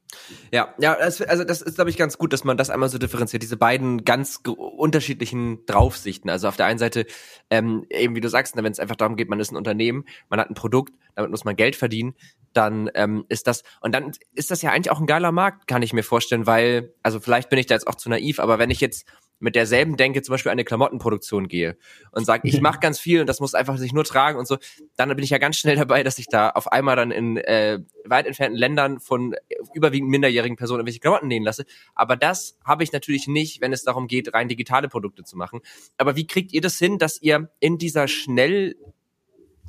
Ja, 0.51 0.73
ja, 0.79 0.95
das, 0.95 1.21
also 1.21 1.43
das 1.43 1.61
ist, 1.61 1.75
glaube 1.75 1.89
ich, 1.89 1.97
ganz 1.97 2.17
gut, 2.17 2.33
dass 2.33 2.43
man 2.43 2.57
das 2.57 2.69
einmal 2.69 2.89
so 2.89 2.97
differenziert, 2.97 3.43
diese 3.43 3.57
beiden 3.57 4.03
ganz 4.03 4.39
unterschiedlichen 4.45 5.65
Draufsichten. 5.65 6.29
Also 6.29 6.47
auf 6.47 6.55
der 6.55 6.67
einen 6.67 6.79
Seite, 6.79 7.05
ähm, 7.49 7.85
eben 7.89 8.15
wie 8.15 8.21
du 8.21 8.29
sagst, 8.29 8.55
ne, 8.55 8.63
wenn 8.63 8.71
es 8.71 8.79
einfach 8.79 8.95
darum 8.95 9.15
geht, 9.15 9.29
man 9.29 9.39
ist 9.39 9.51
ein 9.51 9.57
Unternehmen, 9.57 10.05
man 10.29 10.39
hat 10.39 10.49
ein 10.49 10.55
Produkt, 10.55 10.93
damit 11.15 11.31
muss 11.31 11.45
man 11.45 11.55
Geld 11.55 11.75
verdienen, 11.75 12.15
dann 12.53 12.89
ähm, 12.95 13.25
ist 13.29 13.47
das, 13.47 13.63
und 13.81 13.93
dann 13.93 14.11
ist 14.33 14.51
das 14.51 14.61
ja 14.61 14.71
eigentlich 14.71 14.91
auch 14.91 14.99
ein 14.99 15.07
geiler 15.07 15.31
Markt, 15.31 15.67
kann 15.67 15.81
ich 15.81 15.93
mir 15.93 16.03
vorstellen, 16.03 16.45
weil, 16.45 16.93
also 17.03 17.19
vielleicht 17.19 17.49
bin 17.49 17.59
ich 17.59 17.65
da 17.65 17.75
jetzt 17.75 17.87
auch 17.87 17.95
zu 17.95 18.09
naiv, 18.09 18.39
aber 18.39 18.59
wenn 18.59 18.69
ich 18.69 18.79
jetzt 18.79 19.05
mit 19.43 19.55
derselben 19.55 19.97
Denke 19.97 20.21
zum 20.21 20.33
Beispiel 20.33 20.53
eine 20.53 20.63
Klamottenproduktion 20.63 21.49
gehe 21.49 21.77
und 22.11 22.25
sage, 22.25 22.47
ich 22.47 22.61
mache 22.61 22.79
ganz 22.79 22.97
viel 22.97 23.19
und 23.19 23.27
das 23.27 23.41
muss 23.41 23.53
einfach 23.53 23.77
sich 23.77 23.91
nur 23.91 24.05
tragen 24.05 24.39
und 24.39 24.47
so, 24.47 24.57
dann 24.95 25.09
bin 25.09 25.19
ich 25.19 25.31
ja 25.31 25.37
ganz 25.37 25.57
schnell 25.57 25.75
dabei, 25.83 26.03
dass 26.03 26.17
ich 26.17 26.27
da 26.27 26.49
auf 26.49 26.71
einmal 26.71 26.95
dann 26.95 27.11
in 27.11 27.37
äh, 27.37 27.79
weit 28.05 28.25
entfernten 28.25 28.57
Ländern 28.57 29.01
von 29.01 29.35
überwiegend 29.73 30.09
minderjährigen 30.09 30.55
Personen 30.55 30.79
irgendwelche 30.79 31.01
Klamotten 31.01 31.27
nähen 31.27 31.43
lasse. 31.43 31.65
Aber 31.93 32.15
das 32.15 32.57
habe 32.63 32.83
ich 32.83 32.93
natürlich 32.93 33.27
nicht, 33.27 33.59
wenn 33.59 33.73
es 33.73 33.83
darum 33.83 34.07
geht, 34.07 34.33
rein 34.33 34.47
digitale 34.47 34.87
Produkte 34.87 35.23
zu 35.23 35.37
machen. 35.37 35.59
Aber 35.97 36.15
wie 36.15 36.25
kriegt 36.25 36.53
ihr 36.53 36.61
das 36.61 36.79
hin, 36.79 36.97
dass 36.97 37.21
ihr 37.21 37.49
in 37.59 37.77
dieser 37.77 38.07
schnell 38.07 38.77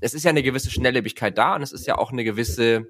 es 0.04 0.14
ist 0.14 0.24
ja 0.24 0.30
eine 0.30 0.42
gewisse 0.42 0.70
Schnelllebigkeit 0.70 1.36
da 1.36 1.56
und 1.56 1.62
es 1.62 1.72
ist 1.72 1.86
ja 1.86 1.96
auch 1.96 2.12
eine 2.12 2.24
gewisse 2.24 2.86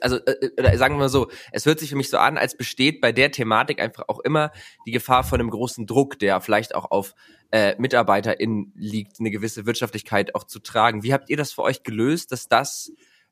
also 0.00 0.16
äh, 0.16 0.50
äh 0.56 0.76
sagen 0.76 0.94
wir 0.94 1.00
mal 1.00 1.08
so, 1.08 1.30
es 1.52 1.66
hört 1.66 1.78
sich 1.78 1.90
für 1.90 1.96
mich 1.96 2.10
so 2.10 2.18
an, 2.18 2.36
als 2.36 2.56
besteht 2.56 3.00
bei 3.00 3.12
der 3.12 3.30
Thematik 3.30 3.80
einfach 3.80 4.04
auch 4.08 4.18
immer 4.20 4.50
die 4.86 4.90
Gefahr 4.90 5.24
von 5.24 5.40
einem 5.40 5.50
großen 5.50 5.86
Druck, 5.86 6.18
der 6.18 6.40
vielleicht 6.40 6.74
auch 6.74 6.90
auf 6.90 7.14
äh, 7.52 7.76
MitarbeiterInnen 7.78 8.72
liegt, 8.74 9.20
eine 9.20 9.30
gewisse 9.30 9.64
Wirtschaftlichkeit 9.64 10.34
auch 10.34 10.44
zu 10.44 10.58
tragen. 10.58 11.02
Wie 11.02 11.12
habt 11.12 11.30
ihr 11.30 11.36
das 11.36 11.52
für 11.52 11.62
euch 11.62 11.84
gelöst, 11.84 12.32
dass 12.32 12.48
das, 12.48 12.90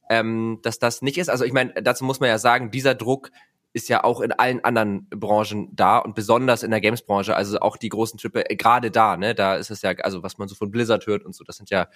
ähm, 0.09 0.61
dass 0.63 0.79
das 0.79 1.03
nicht 1.03 1.19
ist? 1.19 1.31
Also 1.31 1.45
ich 1.45 1.53
meine, 1.53 1.73
dazu 1.83 2.05
muss 2.05 2.21
man 2.21 2.29
ja 2.29 2.39
sagen, 2.39 2.71
dieser 2.71 2.95
Druck 2.95 3.31
ist 3.73 3.89
ja 3.89 4.05
auch 4.05 4.21
in 4.21 4.33
allen 4.33 4.65
anderen 4.65 5.09
Branchen 5.11 5.75
da 5.75 5.99
und 5.99 6.15
besonders 6.15 6.63
in 6.63 6.71
der 6.71 6.81
Games-Branche, 6.81 7.35
also 7.35 7.59
auch 7.61 7.77
die 7.77 7.89
großen 7.89 8.19
Triple, 8.19 8.49
äh, 8.49 8.57
gerade 8.57 8.91
da, 8.91 9.17
ne, 9.17 9.35
da 9.35 9.57
ist 9.57 9.71
es 9.71 9.83
ja, 9.83 9.91
also 9.91 10.23
was 10.23 10.39
man 10.39 10.49
so 10.49 10.55
von 10.55 10.71
Blizzard 10.71 11.07
hört 11.07 11.25
und 11.25 11.35
so, 11.35 11.45
das 11.45 11.57
sind 11.57 11.71
ja 11.71 11.89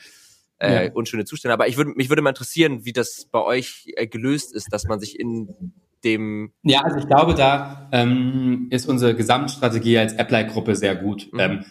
äh, 0.59 0.87
ja. 0.87 0.93
unschöne 0.93 1.25
Zustände. 1.25 1.55
Aber 1.55 1.69
ich 1.69 1.77
würde 1.77 1.93
mich 1.95 2.09
würde 2.09 2.23
mal 2.23 2.31
interessieren, 2.31 2.85
wie 2.85 2.93
das 2.93 3.29
bei 3.31 3.41
euch 3.41 3.93
äh, 3.97 4.07
gelöst 4.07 4.55
ist, 4.55 4.73
dass 4.73 4.85
man 4.85 5.01
sich 5.01 5.19
in 5.19 5.73
dem 6.05 6.53
Ja, 6.63 6.83
also 6.83 6.99
ich 6.99 7.07
glaube, 7.07 7.35
da 7.35 7.89
ähm, 7.93 8.69
ist 8.71 8.87
unsere 8.87 9.15
Gesamtstrategie 9.15 9.99
als 9.99 10.17
Apply-Gruppe 10.19 10.77
sehr 10.77 10.97
gut. 10.97 11.29
Mhm. 11.33 11.41
Ähm, 11.41 11.65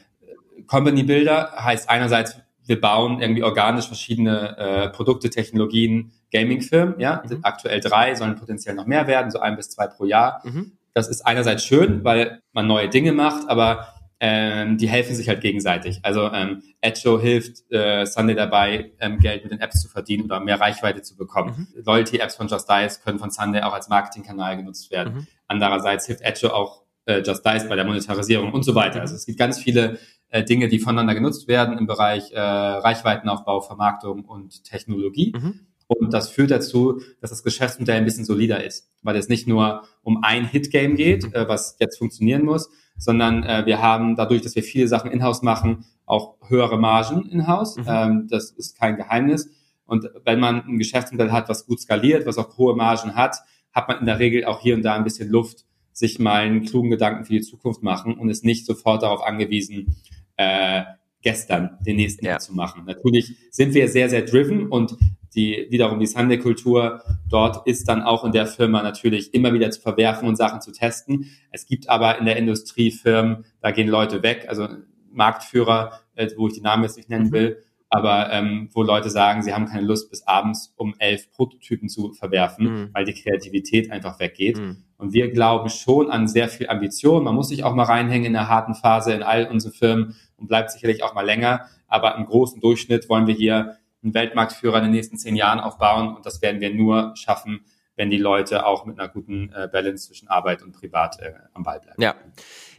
Company 0.67 1.03
Builder 1.03 1.53
heißt 1.57 1.89
einerseits, 1.89 2.37
wir 2.65 2.79
bauen 2.79 3.21
irgendwie 3.21 3.43
organisch 3.43 3.87
verschiedene 3.87 4.57
äh, 4.57 4.89
Produkte, 4.89 5.29
Technologien, 5.29 6.13
Gaming-Firmen, 6.31 6.99
ja, 6.99 7.21
mhm. 7.27 7.39
aktuell 7.43 7.79
drei, 7.79 8.15
sollen 8.15 8.35
potenziell 8.35 8.75
noch 8.75 8.85
mehr 8.85 9.07
werden, 9.07 9.31
so 9.31 9.39
ein 9.39 9.55
bis 9.55 9.69
zwei 9.69 9.87
pro 9.87 10.05
Jahr. 10.05 10.41
Mhm. 10.45 10.73
Das 10.93 11.09
ist 11.09 11.25
einerseits 11.25 11.65
schön, 11.65 12.03
weil 12.03 12.39
man 12.53 12.67
neue 12.67 12.87
Dinge 12.87 13.11
macht, 13.11 13.49
aber 13.49 13.92
ähm, 14.25 14.77
die 14.77 14.87
helfen 14.87 15.17
sich 15.17 15.27
halt 15.27 15.41
gegenseitig. 15.41 15.99
Also 16.01 16.31
ähm, 16.31 16.63
Edjo 16.79 17.19
hilft 17.19 17.69
äh, 17.73 18.05
Sunday 18.05 18.35
dabei, 18.35 18.93
ähm, 19.01 19.19
Geld 19.19 19.43
mit 19.43 19.51
den 19.51 19.59
Apps 19.59 19.81
zu 19.81 19.89
verdienen 19.89 20.23
oder 20.23 20.39
mehr 20.39 20.61
Reichweite 20.61 21.01
zu 21.01 21.17
bekommen. 21.17 21.67
Mhm. 21.75 21.83
Loyalty-Apps 21.83 22.35
von 22.37 22.47
Just 22.47 22.69
Dice 22.69 23.01
können 23.03 23.19
von 23.19 23.31
Sunday 23.31 23.63
auch 23.63 23.73
als 23.73 23.89
Marketingkanal 23.89 24.55
genutzt 24.55 24.91
werden. 24.91 25.13
Mhm. 25.13 25.27
Andererseits 25.49 26.05
hilft 26.05 26.21
Edjo 26.21 26.51
auch 26.51 26.83
äh, 27.05 27.17
Just 27.17 27.45
Dice 27.45 27.67
bei 27.67 27.75
der 27.75 27.83
Monetarisierung 27.83 28.53
und 28.53 28.63
so 28.63 28.75
weiter. 28.75 29.01
Also 29.01 29.13
es 29.13 29.25
gibt 29.25 29.37
ganz 29.37 29.59
viele 29.59 29.99
äh, 30.29 30.41
Dinge, 30.41 30.69
die 30.69 30.79
voneinander 30.79 31.15
genutzt 31.15 31.49
werden 31.49 31.77
im 31.77 31.85
Bereich 31.85 32.31
äh, 32.31 32.39
Reichweitenaufbau, 32.39 33.59
Vermarktung 33.59 34.23
und 34.23 34.63
Technologie. 34.63 35.33
Mhm. 35.35 35.67
Und 35.87 36.13
das 36.13 36.29
führt 36.29 36.51
dazu, 36.51 37.01
dass 37.21 37.29
das 37.29 37.43
Geschäftsmodell 37.43 37.97
ein 37.97 38.05
bisschen 38.05 38.25
solider 38.25 38.63
ist, 38.63 38.89
weil 39.01 39.15
es 39.15 39.29
nicht 39.29 39.47
nur 39.47 39.83
um 40.01 40.23
ein 40.23 40.45
Hit-Game 40.47 40.95
geht, 40.95 41.25
mhm. 41.25 41.33
äh, 41.33 41.47
was 41.47 41.77
jetzt 41.79 41.97
funktionieren 41.97 42.43
muss, 42.43 42.69
sondern 42.97 43.43
äh, 43.43 43.65
wir 43.65 43.81
haben 43.81 44.15
dadurch, 44.15 44.41
dass 44.41 44.55
wir 44.55 44.63
viele 44.63 44.87
Sachen 44.87 45.11
in-house 45.11 45.41
machen, 45.41 45.85
auch 46.05 46.35
höhere 46.47 46.77
Margen 46.77 47.29
in-house. 47.29 47.77
Mhm. 47.77 47.85
Ähm, 47.87 48.27
das 48.29 48.51
ist 48.51 48.77
kein 48.77 48.97
Geheimnis. 48.97 49.49
Und 49.85 50.09
wenn 50.23 50.39
man 50.39 50.65
ein 50.65 50.77
Geschäftsmodell 50.77 51.31
hat, 51.31 51.49
was 51.49 51.65
gut 51.65 51.81
skaliert, 51.81 52.25
was 52.25 52.37
auch 52.37 52.57
hohe 52.57 52.75
Margen 52.75 53.15
hat, 53.15 53.37
hat 53.73 53.87
man 53.87 53.99
in 53.99 54.05
der 54.05 54.19
Regel 54.19 54.45
auch 54.45 54.61
hier 54.61 54.75
und 54.75 54.83
da 54.83 54.95
ein 54.95 55.03
bisschen 55.03 55.29
Luft, 55.29 55.65
sich 55.91 56.19
mal 56.19 56.41
einen 56.41 56.63
klugen 56.63 56.89
Gedanken 56.89 57.25
für 57.25 57.33
die 57.33 57.41
Zukunft 57.41 57.83
machen 57.83 58.17
und 58.17 58.29
ist 58.29 58.43
nicht 58.43 58.65
sofort 58.65 59.03
darauf 59.03 59.21
angewiesen, 59.21 59.95
äh, 60.37 60.83
gestern 61.21 61.77
den 61.85 61.97
nächsten 61.97 62.25
ja. 62.25 62.39
zu 62.39 62.53
machen. 62.53 62.83
Natürlich 62.85 63.35
sind 63.51 63.73
wir 63.73 63.87
sehr, 63.87 64.09
sehr 64.09 64.23
driven 64.23 64.67
und 64.67 64.97
die 65.33 65.67
wiederum 65.69 65.99
die 65.99 66.07
Sunday-Kultur 66.07 67.01
dort 67.29 67.67
ist 67.67 67.87
dann 67.89 68.01
auch 68.01 68.23
in 68.23 68.31
der 68.31 68.47
Firma 68.47 68.81
natürlich 68.83 69.33
immer 69.33 69.53
wieder 69.53 69.71
zu 69.71 69.81
verwerfen 69.81 70.27
und 70.27 70.35
Sachen 70.35 70.61
zu 70.61 70.71
testen. 70.71 71.29
Es 71.51 71.65
gibt 71.65 71.89
aber 71.89 72.19
in 72.19 72.25
der 72.25 72.37
Industrie 72.37 72.91
Firmen, 72.91 73.45
da 73.61 73.71
gehen 73.71 73.87
Leute 73.87 74.23
weg, 74.23 74.45
also 74.47 74.67
Marktführer, 75.11 75.99
äh, 76.15 76.29
wo 76.37 76.47
ich 76.47 76.53
die 76.53 76.61
Namen 76.61 76.83
jetzt 76.83 76.97
nicht 76.97 77.09
nennen 77.09 77.27
mhm. 77.27 77.31
will, 77.31 77.63
aber 77.89 78.31
ähm, 78.31 78.69
wo 78.73 78.81
Leute 78.81 79.09
sagen, 79.09 79.43
sie 79.43 79.53
haben 79.53 79.65
keine 79.65 79.85
Lust 79.85 80.09
bis 80.09 80.25
abends 80.25 80.73
um 80.77 80.95
elf 80.97 81.31
Prototypen 81.31 81.89
zu 81.89 82.13
verwerfen, 82.13 82.65
mhm. 82.65 82.89
weil 82.93 83.05
die 83.05 83.13
Kreativität 83.13 83.91
einfach 83.91 84.19
weggeht. 84.19 84.57
Mhm. 84.57 84.77
Und 84.97 85.13
wir 85.13 85.31
glauben 85.31 85.69
schon 85.69 86.09
an 86.09 86.27
sehr 86.27 86.47
viel 86.47 86.69
Ambition. 86.69 87.23
Man 87.23 87.35
muss 87.35 87.49
sich 87.49 87.63
auch 87.63 87.75
mal 87.75 87.83
reinhängen 87.83 88.25
in 88.25 88.33
der 88.33 88.49
harten 88.49 88.73
Phase 88.73 89.13
in 89.13 89.21
all 89.21 89.45
unseren 89.45 89.73
Firmen 89.73 90.15
und 90.37 90.47
bleibt 90.47 90.71
sicherlich 90.71 91.03
auch 91.03 91.13
mal 91.13 91.25
länger. 91.25 91.67
Aber 91.87 92.15
im 92.15 92.25
großen 92.25 92.59
Durchschnitt 92.59 93.09
wollen 93.09 93.27
wir 93.27 93.35
hier 93.35 93.77
einen 94.03 94.13
Weltmarktführer 94.13 94.77
in 94.77 94.83
den 94.83 94.91
nächsten 94.91 95.17
zehn 95.17 95.35
Jahren 95.35 95.59
aufbauen. 95.59 96.15
Und 96.15 96.25
das 96.25 96.41
werden 96.41 96.61
wir 96.61 96.73
nur 96.73 97.13
schaffen, 97.15 97.65
wenn 97.95 98.09
die 98.09 98.17
Leute 98.17 98.65
auch 98.65 98.85
mit 98.85 98.99
einer 98.99 99.09
guten 99.09 99.51
äh, 99.53 99.67
Balance 99.71 100.07
zwischen 100.07 100.27
Arbeit 100.27 100.63
und 100.63 100.73
Privat 100.73 101.19
äh, 101.19 101.33
am 101.53 101.63
Ball 101.63 101.79
bleiben. 101.79 102.01
Ja. 102.01 102.15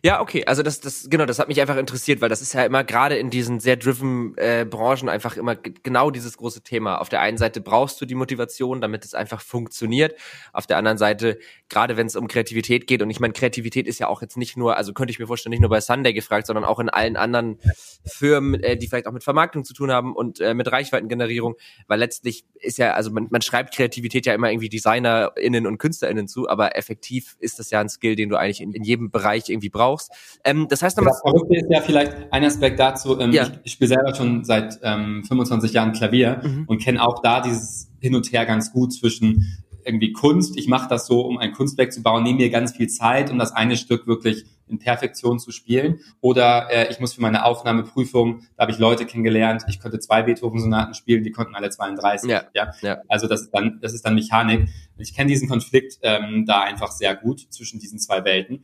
Ja, 0.04 0.20
okay, 0.20 0.44
also 0.44 0.62
das, 0.62 0.80
das, 0.80 1.08
genau, 1.08 1.24
das 1.24 1.38
hat 1.38 1.48
mich 1.48 1.62
einfach 1.62 1.78
interessiert, 1.78 2.20
weil 2.20 2.28
das 2.28 2.42
ist 2.42 2.52
ja 2.52 2.62
immer 2.66 2.84
gerade 2.84 3.16
in 3.16 3.30
diesen 3.30 3.58
sehr 3.58 3.76
driven 3.76 4.36
äh, 4.36 4.66
Branchen 4.68 5.08
einfach 5.08 5.38
immer 5.38 5.56
genau 5.56 6.10
dieses 6.10 6.36
große 6.36 6.60
Thema. 6.60 7.00
Auf 7.00 7.08
der 7.08 7.22
einen 7.22 7.38
Seite 7.38 7.62
brauchst 7.62 8.02
du 8.02 8.04
die 8.04 8.14
Motivation, 8.14 8.82
damit 8.82 9.06
es 9.06 9.14
einfach 9.14 9.40
funktioniert. 9.40 10.14
Auf 10.52 10.66
der 10.66 10.76
anderen 10.76 10.98
Seite, 10.98 11.38
gerade 11.70 11.96
wenn 11.96 12.06
es 12.06 12.16
um 12.16 12.28
Kreativität 12.28 12.86
geht, 12.86 13.00
und 13.00 13.08
ich 13.08 13.18
meine, 13.18 13.32
Kreativität 13.32 13.86
ist 13.86 13.98
ja 13.98 14.08
auch 14.08 14.20
jetzt 14.20 14.36
nicht 14.36 14.58
nur, 14.58 14.76
also 14.76 14.92
könnte 14.92 15.10
ich 15.10 15.18
mir 15.18 15.26
vorstellen, 15.26 15.52
nicht 15.52 15.62
nur 15.62 15.70
bei 15.70 15.80
Sunday 15.80 16.12
gefragt, 16.12 16.48
sondern 16.48 16.66
auch 16.66 16.80
in 16.80 16.90
allen 16.90 17.16
anderen 17.16 17.58
Firmen, 18.04 18.62
äh, 18.62 18.76
die 18.76 18.88
vielleicht 18.88 19.06
auch 19.06 19.12
mit 19.12 19.24
Vermarktung 19.24 19.64
zu 19.64 19.72
tun 19.72 19.90
haben 19.90 20.14
und 20.14 20.38
äh, 20.38 20.52
mit 20.52 20.70
Reichweitengenerierung, 20.70 21.54
weil 21.86 21.98
letztlich 21.98 22.44
ist 22.56 22.76
ja, 22.76 22.92
also 22.92 23.10
man, 23.10 23.28
man 23.30 23.40
schreibt 23.40 23.74
Kreativität 23.74 24.26
ja 24.26 24.34
immer 24.34 24.50
irgendwie 24.50 24.68
DesignerInnen 24.68 25.66
und 25.66 25.78
KünstlerInnen 25.78 26.28
zu, 26.28 26.46
aber 26.46 26.76
effektiv 26.76 27.36
ist 27.40 27.58
das 27.58 27.70
ja 27.70 27.80
ein 27.80 27.88
Skill, 27.88 28.16
den 28.16 28.28
du 28.28 28.36
eigentlich 28.36 28.60
in, 28.60 28.74
in 28.74 28.84
jedem 28.84 29.10
Bereich 29.10 29.48
irgendwie 29.48 29.70
brauchst 29.70 29.93
brauchst. 29.94 30.10
Ähm, 30.44 30.66
das 30.68 30.82
heißt, 30.82 30.98
das 30.98 31.20
Verrückte 31.20 31.56
ist 31.56 31.66
ja 31.70 31.80
vielleicht 31.80 32.12
ein 32.30 32.44
Aspekt 32.44 32.78
dazu. 32.78 33.18
Ähm, 33.20 33.32
ja. 33.32 33.44
Ich, 33.44 33.52
ich 33.64 33.72
spiele 33.72 33.88
selber 33.88 34.14
schon 34.14 34.44
seit 34.44 34.78
ähm, 34.82 35.24
25 35.26 35.72
Jahren 35.72 35.92
Klavier 35.92 36.40
mhm. 36.42 36.64
und 36.66 36.78
kenne 36.78 37.02
auch 37.02 37.20
da 37.20 37.40
dieses 37.40 37.90
Hin 38.00 38.14
und 38.14 38.30
Her 38.32 38.46
ganz 38.46 38.72
gut 38.72 38.92
zwischen 38.92 39.64
irgendwie 39.84 40.12
Kunst. 40.12 40.56
Ich 40.56 40.66
mache 40.66 40.88
das 40.88 41.06
so, 41.06 41.20
um 41.20 41.38
ein 41.38 41.52
Kunstwerk 41.52 41.92
zu 41.92 42.02
bauen, 42.02 42.22
nehme 42.22 42.38
mir 42.38 42.50
ganz 42.50 42.72
viel 42.72 42.88
Zeit, 42.88 43.30
um 43.30 43.38
das 43.38 43.52
eine 43.52 43.76
Stück 43.76 44.06
wirklich 44.06 44.44
in 44.68 44.78
Perfektion 44.78 45.38
zu 45.38 45.50
spielen. 45.50 46.00
Oder 46.20 46.68
äh, 46.70 46.90
ich 46.90 47.00
muss 47.00 47.14
für 47.14 47.20
meine 47.20 47.44
Aufnahmeprüfung, 47.44 48.42
da 48.56 48.62
habe 48.62 48.72
ich 48.72 48.78
Leute 48.78 49.06
kennengelernt, 49.06 49.64
ich 49.68 49.80
konnte 49.80 49.98
zwei 49.98 50.22
Beethoven-Sonaten 50.22 50.94
spielen, 50.94 51.24
die 51.24 51.30
konnten 51.30 51.54
alle 51.54 51.70
32. 51.70 52.30
Ja, 52.30 52.44
ja? 52.54 52.72
ja. 52.80 52.98
Also 53.08 53.26
das 53.26 53.42
ist 53.42 53.50
dann, 53.50 53.78
das 53.80 53.94
ist 53.94 54.04
dann 54.04 54.14
Mechanik. 54.14 54.68
Ich 54.96 55.14
kenne 55.14 55.28
diesen 55.28 55.48
Konflikt 55.48 55.98
ähm, 56.02 56.44
da 56.46 56.62
einfach 56.62 56.92
sehr 56.92 57.16
gut 57.16 57.46
zwischen 57.50 57.80
diesen 57.80 57.98
zwei 57.98 58.24
Welten. 58.24 58.62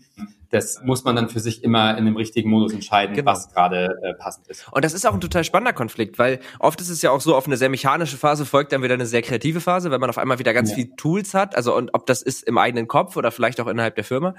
Das 0.50 0.80
muss 0.82 1.04
man 1.04 1.16
dann 1.16 1.28
für 1.28 1.40
sich 1.40 1.62
immer 1.62 1.96
in 1.96 2.04
dem 2.04 2.16
richtigen 2.16 2.50
Modus 2.50 2.72
entscheiden, 2.72 3.14
genau. 3.14 3.30
was 3.30 3.48
gerade 3.52 3.98
äh, 4.02 4.14
passend 4.14 4.48
ist. 4.48 4.66
Und 4.72 4.84
das 4.84 4.94
ist 4.94 5.06
auch 5.06 5.14
ein 5.14 5.20
total 5.20 5.44
spannender 5.44 5.72
Konflikt, 5.72 6.18
weil 6.18 6.40
oft 6.58 6.80
ist 6.80 6.88
es 6.88 7.02
ja 7.02 7.10
auch 7.10 7.20
so, 7.20 7.36
auf 7.36 7.46
eine 7.46 7.56
sehr 7.56 7.68
mechanische 7.68 8.16
Phase 8.16 8.44
folgt 8.44 8.72
dann 8.72 8.82
wieder 8.82 8.94
eine 8.94 9.06
sehr 9.06 9.22
kreative 9.22 9.60
Phase, 9.60 9.90
wenn 9.90 10.00
man 10.00 10.10
auf 10.10 10.18
einmal 10.18 10.38
wieder 10.38 10.52
ganz 10.52 10.70
ja. 10.70 10.76
viel 10.76 10.90
Tools 10.96 11.34
hat. 11.34 11.56
Also 11.56 11.76
und 11.76 11.94
ob 11.94 12.06
das 12.06 12.22
ist 12.22 12.42
im 12.44 12.58
eigenen 12.58 12.88
Kopf 12.88 13.16
oder 13.16 13.30
vielleicht 13.30 13.60
auch 13.60 13.66
innerhalb 13.66 13.94
der 13.96 14.04
Firma. 14.04 14.34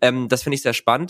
Ähm, 0.00 0.28
das 0.28 0.42
finde 0.42 0.54
ich 0.56 0.62
sehr 0.62 0.74
spannend. 0.74 1.03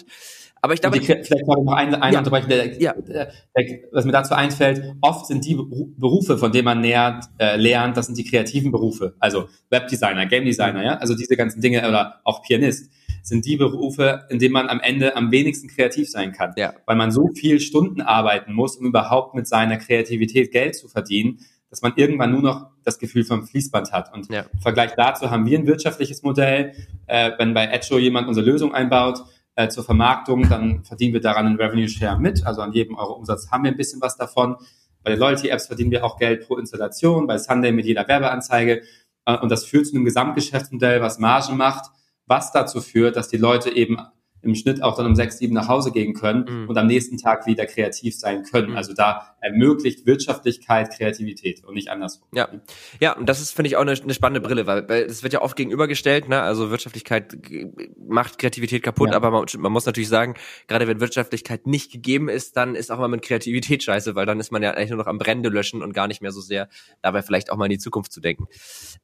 Aber 0.64 0.72
ich 0.72 0.80
glaube, 0.80 0.96
ich, 0.96 1.04
vielleicht 1.04 1.46
noch 1.46 1.74
eine, 1.74 2.00
eine 2.00 2.14
ja. 2.14 2.18
unterbrechen, 2.20 2.48
der, 2.48 2.80
ja. 2.80 2.94
der, 2.94 3.32
der, 3.54 3.78
was 3.92 4.06
mir 4.06 4.12
dazu 4.12 4.32
einfällt, 4.32 4.94
oft 5.02 5.26
sind 5.26 5.44
die 5.44 5.54
Berufe, 5.54 6.38
von 6.38 6.52
denen 6.52 6.64
man 6.64 6.80
nähert, 6.80 7.24
äh, 7.36 7.56
lernt, 7.56 7.98
das 7.98 8.06
sind 8.06 8.16
die 8.16 8.24
kreativen 8.24 8.72
Berufe. 8.72 9.14
Also 9.18 9.48
Webdesigner, 9.68 10.24
Game 10.24 10.46
Designer, 10.46 10.82
ja, 10.82 10.96
also 10.96 11.14
diese 11.14 11.36
ganzen 11.36 11.60
Dinge 11.60 11.86
oder 11.86 12.20
auch 12.24 12.42
Pianist 12.42 12.90
sind 13.22 13.44
die 13.44 13.56
Berufe, 13.56 14.26
in 14.30 14.38
denen 14.38 14.52
man 14.52 14.68
am 14.68 14.80
Ende 14.80 15.16
am 15.16 15.30
wenigsten 15.30 15.68
kreativ 15.68 16.10
sein 16.10 16.32
kann. 16.32 16.52
Ja. 16.56 16.72
Weil 16.86 16.96
man 16.96 17.10
so 17.10 17.28
viel 17.34 17.60
Stunden 17.60 18.00
arbeiten 18.00 18.54
muss, 18.54 18.76
um 18.76 18.86
überhaupt 18.86 19.34
mit 19.34 19.46
seiner 19.46 19.76
Kreativität 19.76 20.50
Geld 20.50 20.76
zu 20.76 20.88
verdienen, 20.88 21.40
dass 21.68 21.82
man 21.82 21.92
irgendwann 21.96 22.30
nur 22.30 22.42
noch 22.42 22.66
das 22.84 22.98
Gefühl 22.98 23.24
vom 23.24 23.46
Fließband 23.46 23.92
hat. 23.92 24.14
Und 24.14 24.30
ja. 24.30 24.46
im 24.52 24.60
Vergleich 24.60 24.92
dazu 24.96 25.30
haben 25.30 25.44
wir 25.44 25.58
ein 25.58 25.66
wirtschaftliches 25.66 26.22
Modell. 26.22 26.72
Äh, 27.06 27.32
wenn 27.38 27.52
bei 27.52 27.66
Edge 27.66 27.98
jemand 27.98 28.28
unsere 28.28 28.46
Lösung 28.46 28.72
einbaut, 28.74 29.24
äh, 29.56 29.68
zur 29.68 29.84
Vermarktung, 29.84 30.48
dann 30.48 30.84
verdienen 30.84 31.14
wir 31.14 31.20
daran 31.20 31.46
einen 31.46 31.56
Revenue 31.56 31.88
Share 31.88 32.18
mit. 32.18 32.46
Also 32.46 32.60
an 32.62 32.72
jedem 32.72 32.96
Euro 32.96 33.12
Umsatz 33.14 33.50
haben 33.50 33.64
wir 33.64 33.70
ein 33.70 33.76
bisschen 33.76 34.00
was 34.00 34.16
davon. 34.16 34.56
Bei 35.02 35.10
den 35.10 35.20
Loyalty-Apps 35.20 35.66
verdienen 35.66 35.90
wir 35.90 36.04
auch 36.04 36.18
Geld 36.18 36.46
pro 36.46 36.56
Installation, 36.56 37.26
bei 37.26 37.38
Sunday 37.38 37.72
mit 37.72 37.84
jeder 37.86 38.06
Werbeanzeige. 38.08 38.82
Äh, 39.26 39.38
und 39.38 39.50
das 39.50 39.64
führt 39.64 39.86
zu 39.86 39.94
einem 39.94 40.04
Gesamtgeschäftsmodell, 40.04 41.00
was 41.00 41.18
Margen 41.18 41.56
macht, 41.56 41.90
was 42.26 42.52
dazu 42.52 42.80
führt, 42.80 43.16
dass 43.16 43.28
die 43.28 43.36
Leute 43.36 43.70
eben 43.70 43.98
im 44.44 44.54
Schnitt 44.54 44.82
auch 44.82 44.96
dann 44.96 45.06
um 45.06 45.14
sechs, 45.14 45.38
sieben 45.38 45.54
nach 45.54 45.68
Hause 45.68 45.92
gehen 45.92 46.14
können 46.14 46.44
mhm. 46.48 46.68
und 46.68 46.76
am 46.76 46.86
nächsten 46.86 47.18
Tag 47.18 47.46
wieder 47.46 47.66
kreativ 47.66 48.16
sein 48.16 48.42
können. 48.42 48.70
Mhm. 48.70 48.76
Also 48.76 48.94
da 48.94 49.34
ermöglicht 49.40 50.06
Wirtschaftlichkeit 50.06 50.90
Kreativität 50.90 51.64
und 51.64 51.74
nicht 51.74 51.88
andersrum. 51.88 52.28
Ja, 52.32 52.48
ja, 53.00 53.16
und 53.16 53.28
das 53.28 53.40
ist 53.40 53.52
finde 53.52 53.68
ich 53.68 53.76
auch 53.76 53.82
eine, 53.82 53.92
eine 53.92 54.14
spannende 54.14 54.46
Brille, 54.46 54.66
weil, 54.66 54.88
weil 54.88 55.06
das 55.06 55.22
wird 55.22 55.32
ja 55.32 55.42
oft 55.42 55.56
gegenübergestellt. 55.56 56.28
Ne? 56.28 56.40
Also 56.40 56.70
Wirtschaftlichkeit 56.70 57.36
macht 57.98 58.38
Kreativität 58.38 58.82
kaputt, 58.82 59.10
ja. 59.10 59.16
aber 59.16 59.30
man, 59.30 59.46
man, 59.58 59.72
muss 59.72 59.86
natürlich 59.86 60.08
sagen, 60.08 60.34
gerade 60.66 60.86
wenn 60.86 61.00
Wirtschaftlichkeit 61.00 61.66
nicht 61.66 61.92
gegeben 61.92 62.28
ist, 62.28 62.56
dann 62.56 62.74
ist 62.74 62.90
auch 62.90 62.98
mal 62.98 63.08
mit 63.08 63.22
Kreativität 63.22 63.82
scheiße, 63.82 64.14
weil 64.14 64.26
dann 64.26 64.40
ist 64.40 64.52
man 64.52 64.62
ja 64.62 64.72
eigentlich 64.72 64.90
nur 64.90 64.98
noch 64.98 65.06
am 65.06 65.18
Brände 65.18 65.48
löschen 65.48 65.82
und 65.82 65.92
gar 65.92 66.08
nicht 66.08 66.22
mehr 66.22 66.32
so 66.32 66.40
sehr 66.40 66.68
dabei 67.02 67.22
vielleicht 67.22 67.50
auch 67.50 67.56
mal 67.56 67.66
in 67.66 67.72
die 67.72 67.78
Zukunft 67.78 68.12
zu 68.12 68.20
denken. 68.20 68.46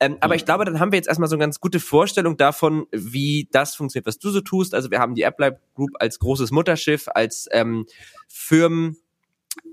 Ähm, 0.00 0.16
aber 0.20 0.34
ich 0.34 0.44
glaube, 0.44 0.64
dann 0.64 0.80
haben 0.80 0.92
wir 0.92 0.96
jetzt 0.96 1.08
erstmal 1.08 1.28
so 1.28 1.36
eine 1.36 1.42
ganz 1.42 1.60
gute 1.60 1.80
Vorstellung 1.80 2.36
davon, 2.36 2.86
wie 2.92 3.48
das 3.52 3.74
funktioniert, 3.74 4.06
was 4.06 4.18
du 4.18 4.30
so 4.30 4.40
tust. 4.40 4.74
Also 4.74 4.90
wir 4.90 4.98
haben 4.98 5.14
die 5.14 5.22
AppLab 5.30 5.58
Group 5.74 5.90
als 5.98 6.18
großes 6.18 6.50
Mutterschiff, 6.50 7.08
als 7.08 7.48
ähm, 7.52 7.86
Firmen 8.28 8.96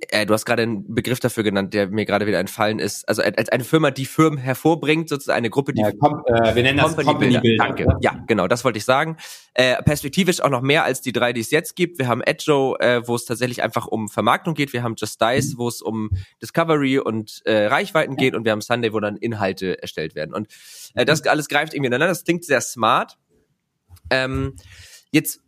äh, 0.10 0.26
du 0.26 0.34
hast 0.34 0.46
gerade 0.46 0.64
einen 0.64 0.94
Begriff 0.94 1.20
dafür 1.20 1.44
genannt, 1.44 1.74
der 1.74 1.88
mir 1.88 2.06
gerade 2.06 2.26
wieder 2.26 2.40
entfallen 2.40 2.80
ist. 2.80 3.08
Also 3.08 3.22
als 3.22 3.50
eine 3.50 3.64
Firma, 3.64 3.92
die 3.92 4.06
Firmen 4.06 4.38
hervorbringt, 4.38 5.10
sozusagen 5.10 5.38
eine 5.38 5.50
Gruppe, 5.50 5.74
die 5.74 5.82
ja, 5.82 5.92
komm, 6.00 6.24
äh, 6.26 6.56
wir 6.56 6.64
nennen 6.64 6.78
das 6.78 6.96
Company, 6.96 7.06
Company 7.06 7.40
Builder. 7.40 7.66
Danke. 7.66 7.88
Ja, 8.02 8.24
genau, 8.28 8.48
das 8.48 8.64
wollte 8.66 8.78
ich 8.78 8.86
sagen. 8.86 9.18
Äh, 9.54 9.82
perspektivisch 9.84 10.42
auch 10.42 10.50
noch 10.50 10.62
mehr 10.62 10.84
als 10.84 11.02
die 11.02 11.12
drei, 11.12 11.34
die 11.34 11.42
es 11.42 11.52
jetzt 11.52 11.76
gibt. 11.76 12.00
Wir 12.00 12.08
haben 12.08 12.22
Edjo, 12.22 12.76
äh, 12.80 13.08
wo 13.08 13.16
es 13.16 13.26
tatsächlich 13.26 13.62
einfach 13.62 13.86
um 13.88 14.10
Vermarktung 14.10 14.56
geht. 14.56 14.74
Wir 14.74 14.84
haben 14.84 14.96
Just 14.98 15.22
Dice, 15.22 15.58
wo 15.58 15.68
es 15.68 15.82
um 15.82 16.10
Discovery 16.42 17.00
und 17.00 17.42
äh, 17.46 17.68
Reichweiten 17.68 18.16
geht. 18.16 18.36
Und 18.36 18.46
wir 18.46 18.52
haben 18.52 18.62
Sunday, 18.62 18.94
wo 18.94 19.00
dann 19.00 19.18
Inhalte 19.18 19.82
erstellt 19.82 20.16
werden. 20.16 20.34
Und 20.34 20.48
äh, 20.96 21.06
das 21.06 21.26
alles 21.28 21.50
greift 21.50 21.74
irgendwie 21.74 21.88
ineinander. 21.88 22.08
Das 22.08 22.24
klingt 22.24 22.46
sehr 22.46 22.62
smart. 22.62 23.18
Ähm, 24.10 24.56
jetzt 25.12 25.42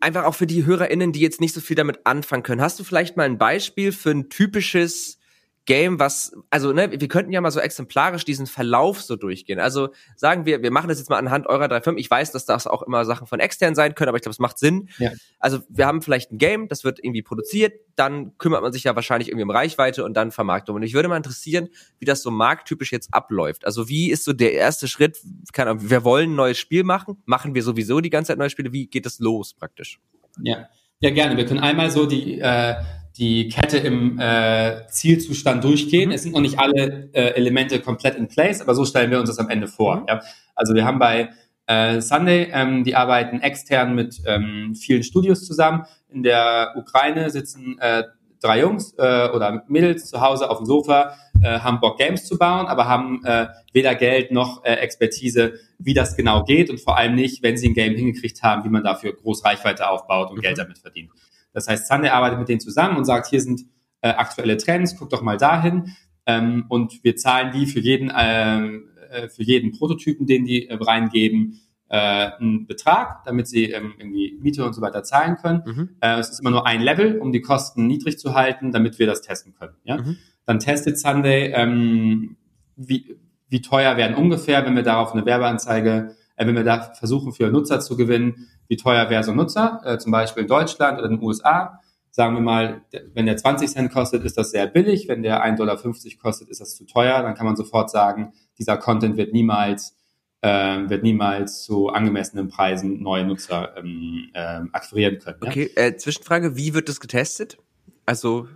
einfach 0.00 0.24
auch 0.24 0.34
für 0.34 0.46
die 0.46 0.64
HörerInnen, 0.64 1.12
die 1.12 1.20
jetzt 1.20 1.40
nicht 1.40 1.54
so 1.54 1.60
viel 1.60 1.76
damit 1.76 2.00
anfangen 2.04 2.42
können. 2.42 2.60
Hast 2.60 2.80
du 2.80 2.84
vielleicht 2.84 3.16
mal 3.16 3.24
ein 3.24 3.38
Beispiel 3.38 3.92
für 3.92 4.10
ein 4.10 4.28
typisches 4.28 5.19
Game, 5.66 6.00
was, 6.00 6.32
also, 6.48 6.72
ne, 6.72 6.90
wir 6.90 7.08
könnten 7.08 7.32
ja 7.32 7.40
mal 7.40 7.50
so 7.50 7.60
exemplarisch 7.60 8.24
diesen 8.24 8.46
Verlauf 8.46 9.02
so 9.02 9.16
durchgehen. 9.16 9.60
Also 9.60 9.90
sagen 10.16 10.46
wir, 10.46 10.62
wir 10.62 10.70
machen 10.70 10.88
das 10.88 10.98
jetzt 10.98 11.10
mal 11.10 11.18
anhand 11.18 11.46
eurer 11.46 11.68
drei 11.68 11.80
Firmen. 11.80 11.98
Ich 11.98 12.10
weiß, 12.10 12.32
dass 12.32 12.46
das 12.46 12.66
auch 12.66 12.82
immer 12.82 13.04
Sachen 13.04 13.26
von 13.26 13.40
extern 13.40 13.74
sein 13.74 13.94
können, 13.94 14.08
aber 14.08 14.16
ich 14.16 14.22
glaube, 14.22 14.32
es 14.32 14.38
macht 14.38 14.58
Sinn. 14.58 14.88
Ja. 14.98 15.12
Also 15.38 15.60
wir 15.68 15.86
haben 15.86 16.02
vielleicht 16.02 16.32
ein 16.32 16.38
Game, 16.38 16.68
das 16.68 16.82
wird 16.82 16.98
irgendwie 16.98 17.22
produziert, 17.22 17.74
dann 17.94 18.36
kümmert 18.38 18.62
man 18.62 18.72
sich 18.72 18.84
ja 18.84 18.96
wahrscheinlich 18.96 19.28
irgendwie 19.28 19.44
um 19.44 19.50
Reichweite 19.50 20.04
und 20.04 20.14
dann 20.14 20.30
Vermarktung. 20.30 20.76
Und 20.76 20.82
ich 20.82 20.94
würde 20.94 21.08
mal 21.08 21.16
interessieren, 21.16 21.68
wie 21.98 22.06
das 22.06 22.22
so 22.22 22.30
markttypisch 22.30 22.90
jetzt 22.90 23.12
abläuft. 23.12 23.66
Also 23.66 23.88
wie 23.88 24.10
ist 24.10 24.24
so 24.24 24.32
der 24.32 24.54
erste 24.54 24.88
Schritt? 24.88 25.18
Keine 25.52 25.70
Ahnung, 25.70 25.90
wir 25.90 26.04
wollen 26.04 26.32
ein 26.32 26.36
neues 26.36 26.58
Spiel 26.58 26.84
machen. 26.84 27.22
Machen 27.26 27.54
wir 27.54 27.62
sowieso 27.62 28.00
die 28.00 28.10
ganze 28.10 28.28
Zeit 28.32 28.38
neue 28.38 28.50
Spiele? 28.50 28.72
Wie 28.72 28.86
geht 28.86 29.04
das 29.04 29.18
los 29.18 29.54
praktisch? 29.54 30.00
Ja, 30.42 30.68
ja 31.00 31.10
gerne. 31.10 31.36
Wir 31.36 31.44
können 31.44 31.60
einmal 31.60 31.90
so 31.90 32.06
die 32.06 32.40
äh 32.40 32.74
die 33.20 33.48
Kette 33.48 33.76
im 33.76 34.18
äh, 34.18 34.86
Zielzustand 34.88 35.62
durchgehen. 35.62 36.08
Mhm. 36.08 36.14
Es 36.14 36.22
sind 36.22 36.32
noch 36.32 36.40
nicht 36.40 36.58
alle 36.58 37.10
äh, 37.12 37.34
Elemente 37.34 37.78
komplett 37.80 38.16
in 38.16 38.28
place, 38.28 38.62
aber 38.62 38.74
so 38.74 38.84
stellen 38.86 39.10
wir 39.10 39.20
uns 39.20 39.28
das 39.28 39.38
am 39.38 39.50
Ende 39.50 39.68
vor. 39.68 39.96
Mhm. 39.96 40.06
Ja? 40.08 40.20
Also 40.54 40.74
wir 40.74 40.84
haben 40.84 40.98
bei 40.98 41.28
äh, 41.66 42.00
Sunday, 42.00 42.50
ähm, 42.52 42.82
die 42.82 42.96
arbeiten 42.96 43.40
extern 43.42 43.94
mit 43.94 44.22
ähm, 44.26 44.74
vielen 44.74 45.02
Studios 45.02 45.46
zusammen. 45.46 45.84
In 46.08 46.22
der 46.22 46.72
Ukraine 46.76 47.28
sitzen 47.28 47.78
äh, 47.78 48.04
drei 48.40 48.60
Jungs 48.60 48.94
äh, 48.96 49.28
oder 49.28 49.64
Mädels 49.68 50.06
zu 50.06 50.22
Hause 50.22 50.48
auf 50.48 50.56
dem 50.56 50.66
Sofa, 50.66 51.14
äh, 51.42 51.60
haben 51.60 51.78
Bock 51.78 51.98
Games 51.98 52.24
zu 52.24 52.38
bauen, 52.38 52.66
aber 52.66 52.88
haben 52.88 53.22
äh, 53.26 53.48
weder 53.74 53.94
Geld 53.96 54.32
noch 54.32 54.64
äh, 54.64 54.76
Expertise, 54.76 55.54
wie 55.78 55.92
das 55.92 56.16
genau 56.16 56.44
geht 56.44 56.70
und 56.70 56.80
vor 56.80 56.96
allem 56.96 57.14
nicht, 57.14 57.42
wenn 57.42 57.58
sie 57.58 57.68
ein 57.68 57.74
Game 57.74 57.94
hingekriegt 57.94 58.42
haben, 58.42 58.64
wie 58.64 58.70
man 58.70 58.82
dafür 58.82 59.12
groß 59.12 59.44
Reichweite 59.44 59.90
aufbaut 59.90 60.30
und 60.30 60.38
mhm. 60.38 60.42
Geld 60.42 60.56
damit 60.56 60.78
verdient. 60.78 61.10
Das 61.52 61.68
heißt, 61.68 61.88
Sunday 61.88 62.10
arbeitet 62.10 62.38
mit 62.38 62.48
denen 62.48 62.60
zusammen 62.60 62.96
und 62.96 63.04
sagt, 63.04 63.26
hier 63.26 63.40
sind 63.40 63.62
äh, 64.02 64.08
aktuelle 64.10 64.56
Trends, 64.56 64.96
guck 64.96 65.10
doch 65.10 65.22
mal 65.22 65.36
dahin. 65.36 65.94
Ähm, 66.26 66.66
und 66.68 67.02
wir 67.02 67.16
zahlen 67.16 67.52
die 67.52 67.66
für 67.66 67.80
jeden, 67.80 68.12
ähm, 68.16 68.88
äh, 69.10 69.28
für 69.28 69.42
jeden 69.42 69.72
Prototypen, 69.72 70.26
den 70.26 70.44
die 70.44 70.68
äh, 70.68 70.74
reingeben, 70.80 71.60
äh, 71.88 72.30
einen 72.38 72.66
Betrag, 72.66 73.24
damit 73.24 73.48
sie 73.48 73.72
ähm, 73.72 73.94
irgendwie 73.98 74.38
Miete 74.40 74.64
und 74.64 74.74
so 74.74 74.80
weiter 74.80 75.02
zahlen 75.02 75.36
können. 75.36 75.62
Mhm. 75.66 75.88
Äh, 76.00 76.18
es 76.20 76.30
ist 76.30 76.40
immer 76.40 76.50
nur 76.50 76.66
ein 76.66 76.80
Level, 76.80 77.18
um 77.18 77.32
die 77.32 77.40
Kosten 77.40 77.86
niedrig 77.86 78.18
zu 78.18 78.34
halten, 78.34 78.70
damit 78.70 78.98
wir 78.98 79.06
das 79.06 79.22
testen 79.22 79.54
können. 79.54 79.74
Ja? 79.84 79.96
Mhm. 79.96 80.16
Dann 80.46 80.60
testet 80.60 80.98
Sunday, 80.98 81.52
ähm, 81.52 82.36
wie, 82.76 83.16
wie 83.48 83.60
teuer 83.60 83.96
werden 83.96 84.16
ungefähr, 84.16 84.64
wenn 84.64 84.76
wir 84.76 84.84
darauf 84.84 85.12
eine 85.12 85.26
Werbeanzeige, 85.26 86.14
äh, 86.40 86.46
wenn 86.46 86.56
wir 86.56 86.64
da 86.64 86.80
versuchen, 86.94 87.32
für 87.32 87.50
Nutzer 87.50 87.80
zu 87.80 87.96
gewinnen, 87.96 88.48
wie 88.68 88.76
teuer 88.76 89.10
wäre 89.10 89.22
so 89.22 89.32
ein 89.32 89.36
Nutzer, 89.36 89.80
äh, 89.84 89.98
zum 89.98 90.10
Beispiel 90.10 90.44
in 90.44 90.48
Deutschland 90.48 90.98
oder 90.98 91.08
in 91.08 91.16
den 91.16 91.24
USA. 91.24 91.80
Sagen 92.10 92.34
wir 92.34 92.40
mal, 92.40 92.82
wenn 93.14 93.26
der 93.26 93.36
20 93.36 93.70
Cent 93.70 93.92
kostet, 93.92 94.24
ist 94.24 94.36
das 94.36 94.50
sehr 94.50 94.66
billig. 94.66 95.06
Wenn 95.06 95.22
der 95.22 95.44
1,50 95.44 95.56
Dollar 95.56 95.76
kostet, 96.20 96.48
ist 96.48 96.60
das 96.60 96.74
zu 96.74 96.84
teuer. 96.86 97.22
Dann 97.22 97.34
kann 97.34 97.46
man 97.46 97.56
sofort 97.56 97.90
sagen, 97.90 98.32
dieser 98.58 98.78
Content 98.78 99.16
wird 99.16 99.32
niemals 99.32 99.96
äh, 100.42 100.88
wird 100.88 101.02
niemals 101.02 101.64
zu 101.64 101.90
angemessenen 101.90 102.48
Preisen 102.48 103.02
neue 103.02 103.26
Nutzer 103.26 103.76
ähm, 103.76 104.30
äh, 104.32 104.62
akquirieren 104.72 105.18
können. 105.18 105.38
Ja? 105.42 105.50
Okay, 105.50 105.70
äh, 105.76 105.96
Zwischenfrage, 105.96 106.56
wie 106.56 106.72
wird 106.72 106.88
das 106.88 106.98
getestet? 106.98 107.58
Also 108.06 108.48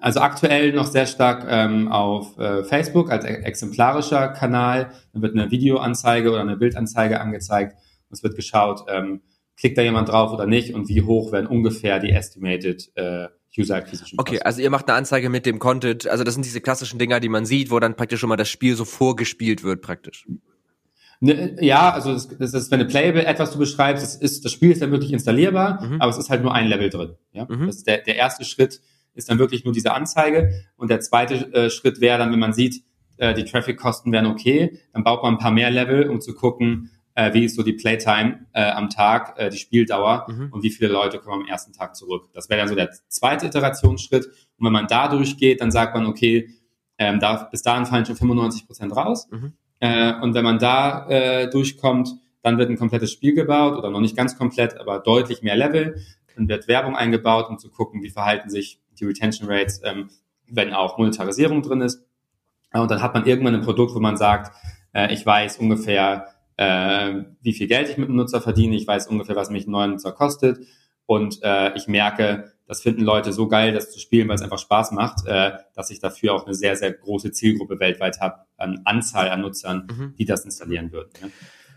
also 0.00 0.20
aktuell 0.20 0.72
noch 0.72 0.86
sehr 0.86 1.06
stark 1.06 1.46
ähm, 1.48 1.88
auf 1.88 2.38
äh, 2.38 2.64
Facebook 2.64 3.10
als 3.10 3.24
exemplarischer 3.24 4.28
Kanal. 4.28 4.90
Dann 5.12 5.22
wird 5.22 5.34
eine 5.34 5.50
Videoanzeige 5.50 6.30
oder 6.30 6.40
eine 6.40 6.56
Bildanzeige 6.56 7.20
angezeigt. 7.20 7.76
Es 8.10 8.22
wird 8.22 8.36
geschaut, 8.36 8.84
ähm, 8.88 9.20
klickt 9.56 9.76
da 9.76 9.82
jemand 9.82 10.08
drauf 10.08 10.32
oder 10.32 10.46
nicht 10.46 10.74
und 10.74 10.88
wie 10.88 11.02
hoch 11.02 11.32
werden 11.32 11.46
ungefähr 11.46 11.98
die 11.98 12.10
estimated 12.10 12.90
äh, 12.94 13.28
User 13.58 13.76
Acquisition 13.76 14.18
Okay, 14.18 14.40
also 14.40 14.60
ihr 14.60 14.70
macht 14.70 14.88
eine 14.88 14.96
Anzeige 14.96 15.28
mit 15.28 15.46
dem 15.46 15.58
Content, 15.58 16.06
also 16.06 16.22
das 16.22 16.34
sind 16.34 16.44
diese 16.44 16.60
klassischen 16.60 16.98
Dinger, 16.98 17.18
die 17.18 17.28
man 17.28 17.44
sieht, 17.44 17.70
wo 17.70 17.80
dann 17.80 17.96
praktisch 17.96 18.20
schon 18.20 18.28
mal 18.28 18.36
das 18.36 18.48
Spiel 18.48 18.76
so 18.76 18.84
vorgespielt 18.84 19.64
wird 19.64 19.82
praktisch. 19.82 20.26
Ne, 21.20 21.56
ja, 21.60 21.90
also 21.90 22.12
das, 22.12 22.28
das 22.28 22.54
ist, 22.54 22.70
wenn 22.70 22.80
eine 22.80 22.88
Playable 22.88 23.26
etwas 23.26 23.50
du 23.50 23.58
beschreibst, 23.58 24.04
das, 24.04 24.14
ist, 24.14 24.44
das 24.44 24.52
Spiel 24.52 24.70
ist 24.70 24.80
dann 24.80 24.92
wirklich 24.92 25.12
installierbar, 25.12 25.84
mhm. 25.84 26.00
aber 26.00 26.10
es 26.10 26.18
ist 26.18 26.30
halt 26.30 26.42
nur 26.42 26.54
ein 26.54 26.68
Level 26.68 26.90
drin. 26.90 27.16
Ja? 27.32 27.46
Mhm. 27.48 27.66
Das 27.66 27.76
ist 27.76 27.86
der, 27.88 27.98
der 27.98 28.16
erste 28.16 28.44
Schritt 28.44 28.80
ist 29.18 29.28
dann 29.28 29.38
wirklich 29.38 29.64
nur 29.64 29.74
diese 29.74 29.92
Anzeige 29.92 30.64
und 30.76 30.90
der 30.90 31.00
zweite 31.00 31.52
äh, 31.52 31.70
Schritt 31.70 32.00
wäre 32.00 32.18
dann, 32.18 32.32
wenn 32.32 32.38
man 32.38 32.52
sieht, 32.52 32.82
äh, 33.18 33.34
die 33.34 33.44
Traffic-Kosten 33.44 34.12
wären 34.12 34.26
okay, 34.26 34.78
dann 34.92 35.04
baut 35.04 35.22
man 35.22 35.34
ein 35.34 35.38
paar 35.38 35.50
mehr 35.50 35.70
Level, 35.70 36.08
um 36.08 36.20
zu 36.20 36.34
gucken, 36.34 36.90
äh, 37.14 37.34
wie 37.34 37.44
ist 37.44 37.56
so 37.56 37.62
die 37.62 37.72
Playtime 37.72 38.46
äh, 38.52 38.70
am 38.70 38.88
Tag, 38.90 39.34
äh, 39.38 39.50
die 39.50 39.58
Spieldauer 39.58 40.26
mhm. 40.28 40.52
und 40.52 40.62
wie 40.62 40.70
viele 40.70 40.88
Leute 40.88 41.18
kommen 41.18 41.42
am 41.42 41.48
ersten 41.48 41.72
Tag 41.72 41.96
zurück. 41.96 42.30
Das 42.32 42.48
wäre 42.48 42.60
dann 42.60 42.68
so 42.68 42.76
der 42.76 42.90
zweite 43.08 43.46
Iterationsschritt. 43.46 44.26
Und 44.26 44.66
wenn 44.66 44.72
man 44.72 44.86
da 44.86 45.08
durchgeht, 45.08 45.60
dann 45.60 45.72
sagt 45.72 45.94
man, 45.94 46.06
okay, 46.06 46.48
ähm, 46.96 47.18
da, 47.18 47.48
bis 47.50 47.62
dahin 47.62 47.86
fallen 47.86 48.06
schon 48.06 48.16
95 48.16 48.66
Prozent 48.66 48.96
raus. 48.96 49.28
Mhm. 49.30 49.52
Äh, 49.80 50.14
und 50.20 50.34
wenn 50.34 50.44
man 50.44 50.60
da 50.60 51.08
äh, 51.08 51.50
durchkommt, 51.50 52.10
dann 52.42 52.56
wird 52.56 52.70
ein 52.70 52.78
komplettes 52.78 53.10
Spiel 53.10 53.34
gebaut 53.34 53.76
oder 53.76 53.90
noch 53.90 54.00
nicht 54.00 54.16
ganz 54.16 54.38
komplett, 54.38 54.78
aber 54.78 55.00
deutlich 55.00 55.42
mehr 55.42 55.56
Level. 55.56 55.96
Dann 56.36 56.48
wird 56.48 56.68
Werbung 56.68 56.94
eingebaut, 56.94 57.48
um 57.48 57.58
zu 57.58 57.68
gucken, 57.68 58.02
wie 58.02 58.10
verhalten 58.10 58.48
sich 58.48 58.80
die 59.00 59.04
Retention 59.04 59.48
Rates, 59.50 59.80
ähm, 59.84 60.10
wenn 60.48 60.72
auch 60.72 60.98
Monetarisierung 60.98 61.62
drin 61.62 61.80
ist. 61.80 62.04
Und 62.72 62.90
dann 62.90 63.02
hat 63.02 63.14
man 63.14 63.26
irgendwann 63.26 63.54
ein 63.54 63.62
Produkt, 63.62 63.94
wo 63.94 64.00
man 64.00 64.16
sagt, 64.16 64.52
äh, 64.92 65.12
ich 65.12 65.24
weiß 65.24 65.58
ungefähr, 65.58 66.26
äh, 66.56 67.22
wie 67.40 67.52
viel 67.52 67.66
Geld 67.66 67.88
ich 67.88 67.98
mit 67.98 68.08
dem 68.08 68.16
Nutzer 68.16 68.40
verdiene, 68.40 68.76
ich 68.76 68.86
weiß 68.86 69.06
ungefähr, 69.06 69.36
was 69.36 69.50
mich 69.50 69.66
ein 69.66 69.70
neuer 69.70 69.86
Nutzer 69.86 70.12
kostet 70.12 70.58
und 71.06 71.42
äh, 71.42 71.74
ich 71.74 71.88
merke, 71.88 72.52
das 72.66 72.82
finden 72.82 73.02
Leute 73.02 73.32
so 73.32 73.48
geil, 73.48 73.72
das 73.72 73.90
zu 73.90 73.98
spielen, 73.98 74.28
weil 74.28 74.34
es 74.34 74.42
einfach 74.42 74.58
Spaß 74.58 74.92
macht, 74.92 75.26
äh, 75.26 75.52
dass 75.74 75.90
ich 75.90 76.00
dafür 76.00 76.34
auch 76.34 76.44
eine 76.44 76.54
sehr, 76.54 76.76
sehr 76.76 76.92
große 76.92 77.32
Zielgruppe 77.32 77.80
weltweit 77.80 78.20
habe, 78.20 78.40
an 78.58 78.82
Anzahl 78.84 79.30
an 79.30 79.40
Nutzern, 79.40 79.86
mhm. 79.90 80.14
die 80.18 80.26
das 80.26 80.44
installieren 80.44 80.92
würden. 80.92 81.08
Ja. 81.22 81.28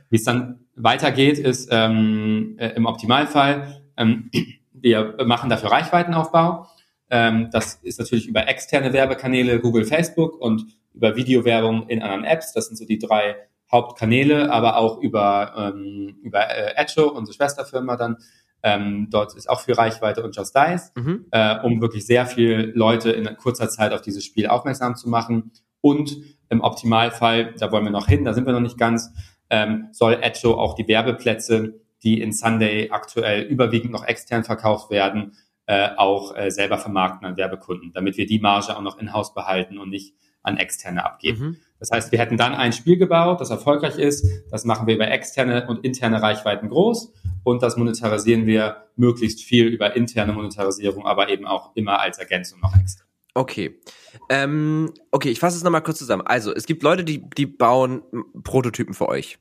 Wie 0.10 0.18
es 0.18 0.26
dann 0.26 0.66
weitergeht, 0.76 1.40
ist 1.40 1.70
ähm, 1.72 2.58
äh, 2.60 2.72
im 2.76 2.86
Optimalfall, 2.86 3.82
ähm, 3.96 4.30
wir 4.74 5.16
machen 5.26 5.50
dafür 5.50 5.72
Reichweitenaufbau. 5.72 6.68
Ähm, 7.12 7.50
das 7.52 7.76
ist 7.84 8.00
natürlich 8.00 8.28
über 8.28 8.48
externe 8.48 8.94
Werbekanäle, 8.94 9.60
Google, 9.60 9.84
Facebook 9.86 10.40
und 10.40 10.66
über 10.94 11.16
Videowerbung 11.16 11.88
in 11.90 12.02
anderen 12.02 12.24
Apps. 12.24 12.54
Das 12.54 12.68
sind 12.68 12.78
so 12.78 12.86
die 12.86 13.00
drei 13.00 13.36
Hauptkanäle, 13.72 14.52
aber 14.52 14.78
auch 14.78 14.98
über, 15.00 15.74
ähm, 15.76 16.18
über 16.24 16.50
äh, 16.50 16.74
Echo, 16.76 17.08
unsere 17.10 17.36
Schwesterfirma 17.36 17.98
dann. 17.98 18.18
Ähm, 18.64 19.08
dort 19.10 19.36
ist 19.36 19.50
auch 19.50 19.62
viel 19.62 19.74
Reichweite 19.74 20.24
und 20.24 20.36
Just 20.36 20.56
Dice, 20.56 20.92
mhm. 20.96 21.26
äh, 21.32 21.60
um 21.62 21.82
wirklich 21.82 22.06
sehr 22.06 22.26
viel 22.26 22.72
Leute 22.76 23.12
in 23.12 23.26
kurzer 23.38 23.70
Zeit 23.70 23.92
auf 23.92 24.02
dieses 24.02 24.24
Spiel 24.24 24.48
aufmerksam 24.48 24.96
zu 24.96 25.10
machen 25.10 25.52
Und 25.82 26.16
im 26.50 26.62
Optimalfall, 26.62 27.56
da 27.58 27.72
wollen 27.72 27.86
wir 27.86 27.92
noch 27.92 28.08
hin, 28.08 28.24
da 28.24 28.34
sind 28.34 28.46
wir 28.46 28.54
noch 28.54 28.60
nicht 28.60 28.78
ganz, 28.78 29.12
ähm, 29.50 29.88
soll 29.92 30.20
Edjo 30.22 30.54
auch 30.54 30.76
die 30.76 30.88
Werbeplätze, 30.88 31.82
die 32.04 32.22
in 32.22 32.32
Sunday 32.32 32.90
aktuell 32.92 33.44
überwiegend 33.44 33.92
noch 33.92 34.06
extern 34.06 34.44
verkauft 34.44 34.92
werden, 34.92 35.34
äh, 35.72 35.96
auch 35.96 36.36
äh, 36.36 36.52
selber 36.52 36.78
vermarkten 36.78 37.26
an 37.26 37.38
Werbekunden, 37.38 37.94
damit 37.94 38.18
wir 38.18 38.26
die 38.26 38.40
Marge 38.40 38.76
auch 38.76 38.82
noch 38.82 39.00
in-house 39.00 39.34
behalten 39.34 39.78
und 39.78 39.90
nicht 39.90 40.14
an 40.44 40.58
externe 40.58 41.06
abgeben. 41.06 41.40
Mhm. 41.40 41.58
Das 41.80 41.92
heißt, 41.92 42.12
wir 42.12 42.20
hätten 42.20 42.36
dann 42.36 42.54
ein 42.54 42.74
Spiel 42.74 42.98
gebaut, 42.98 43.40
das 43.40 43.52
erfolgreich 43.52 43.98
ist. 43.98 44.28
Das 44.52 44.66
machen 44.66 44.86
wir 44.86 44.96
über 44.96 45.10
externe 45.10 45.66
und 45.68 45.86
interne 45.86 46.22
Reichweiten 46.22 46.68
groß 46.68 47.14
und 47.46 47.64
das 47.64 47.78
monetarisieren 47.78 48.46
wir 48.48 48.88
möglichst 48.98 49.44
viel 49.44 49.68
über 49.68 49.96
interne 49.96 50.34
Monetarisierung, 50.34 51.06
aber 51.06 51.30
eben 51.30 51.48
auch 51.48 51.74
immer 51.74 52.02
als 52.02 52.18
Ergänzung 52.18 52.60
noch 52.60 52.76
extern. 52.76 53.08
Okay. 53.34 53.80
Ähm, 54.28 54.92
okay, 55.12 55.30
ich 55.30 55.40
fasse 55.40 55.56
es 55.56 55.64
nochmal 55.64 55.84
kurz 55.84 56.00
zusammen. 56.00 56.24
Also, 56.26 56.54
es 56.54 56.66
gibt 56.66 56.84
Leute, 56.84 57.06
die, 57.06 57.24
die 57.38 57.46
bauen 57.46 58.02
Prototypen 58.44 58.94
für 58.94 59.08
euch. 59.08 59.40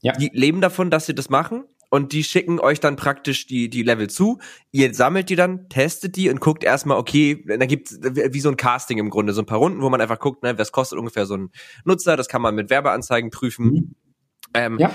Ja. 0.00 0.12
Die 0.12 0.30
leben 0.32 0.62
davon, 0.62 0.90
dass 0.90 1.04
sie 1.04 1.14
das 1.14 1.28
machen 1.28 1.64
und 1.90 2.12
die 2.12 2.24
schicken 2.24 2.58
euch 2.58 2.80
dann 2.80 2.96
praktisch 2.96 3.46
die, 3.46 3.68
die 3.70 3.82
Level 3.82 4.08
zu. 4.08 4.38
Ihr 4.72 4.92
sammelt 4.94 5.30
die 5.30 5.36
dann, 5.36 5.68
testet 5.68 6.16
die 6.16 6.28
und 6.30 6.40
guckt 6.40 6.64
erstmal, 6.64 6.98
okay, 6.98 7.44
dann 7.46 7.68
gibt's 7.68 7.98
wie 8.02 8.40
so 8.40 8.48
ein 8.48 8.56
Casting 8.56 8.98
im 8.98 9.10
Grunde, 9.10 9.32
so 9.32 9.42
ein 9.42 9.46
paar 9.46 9.58
Runden, 9.58 9.82
wo 9.82 9.90
man 9.90 10.00
einfach 10.00 10.18
guckt, 10.18 10.42
ne, 10.42 10.58
was 10.58 10.72
kostet 10.72 10.98
ungefähr 10.98 11.26
so 11.26 11.36
ein 11.36 11.50
Nutzer, 11.84 12.16
das 12.16 12.28
kann 12.28 12.42
man 12.42 12.54
mit 12.54 12.70
Werbeanzeigen 12.70 13.30
prüfen. 13.30 13.66
Mhm. 13.66 13.94
Ähm, 14.54 14.78
ja. 14.78 14.92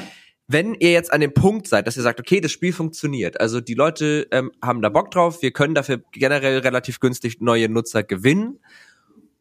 Wenn 0.48 0.76
ihr 0.76 0.92
jetzt 0.92 1.14
an 1.14 1.22
dem 1.22 1.34
Punkt 1.34 1.68
seid, 1.68 1.88
dass 1.88 1.96
ihr 1.96 2.04
sagt, 2.04 2.20
okay, 2.20 2.42
das 2.42 2.52
Spiel 2.52 2.74
funktioniert, 2.74 3.40
also 3.40 3.62
die 3.62 3.74
Leute 3.74 4.28
ähm, 4.32 4.52
haben 4.62 4.82
da 4.82 4.90
Bock 4.90 5.12
drauf, 5.12 5.42
wir 5.42 5.52
können 5.52 5.76
dafür 5.76 6.02
generell 6.12 6.60
relativ 6.60 7.00
günstig 7.00 7.40
neue 7.40 7.70
Nutzer 7.70 8.04
gewinnen 8.04 8.60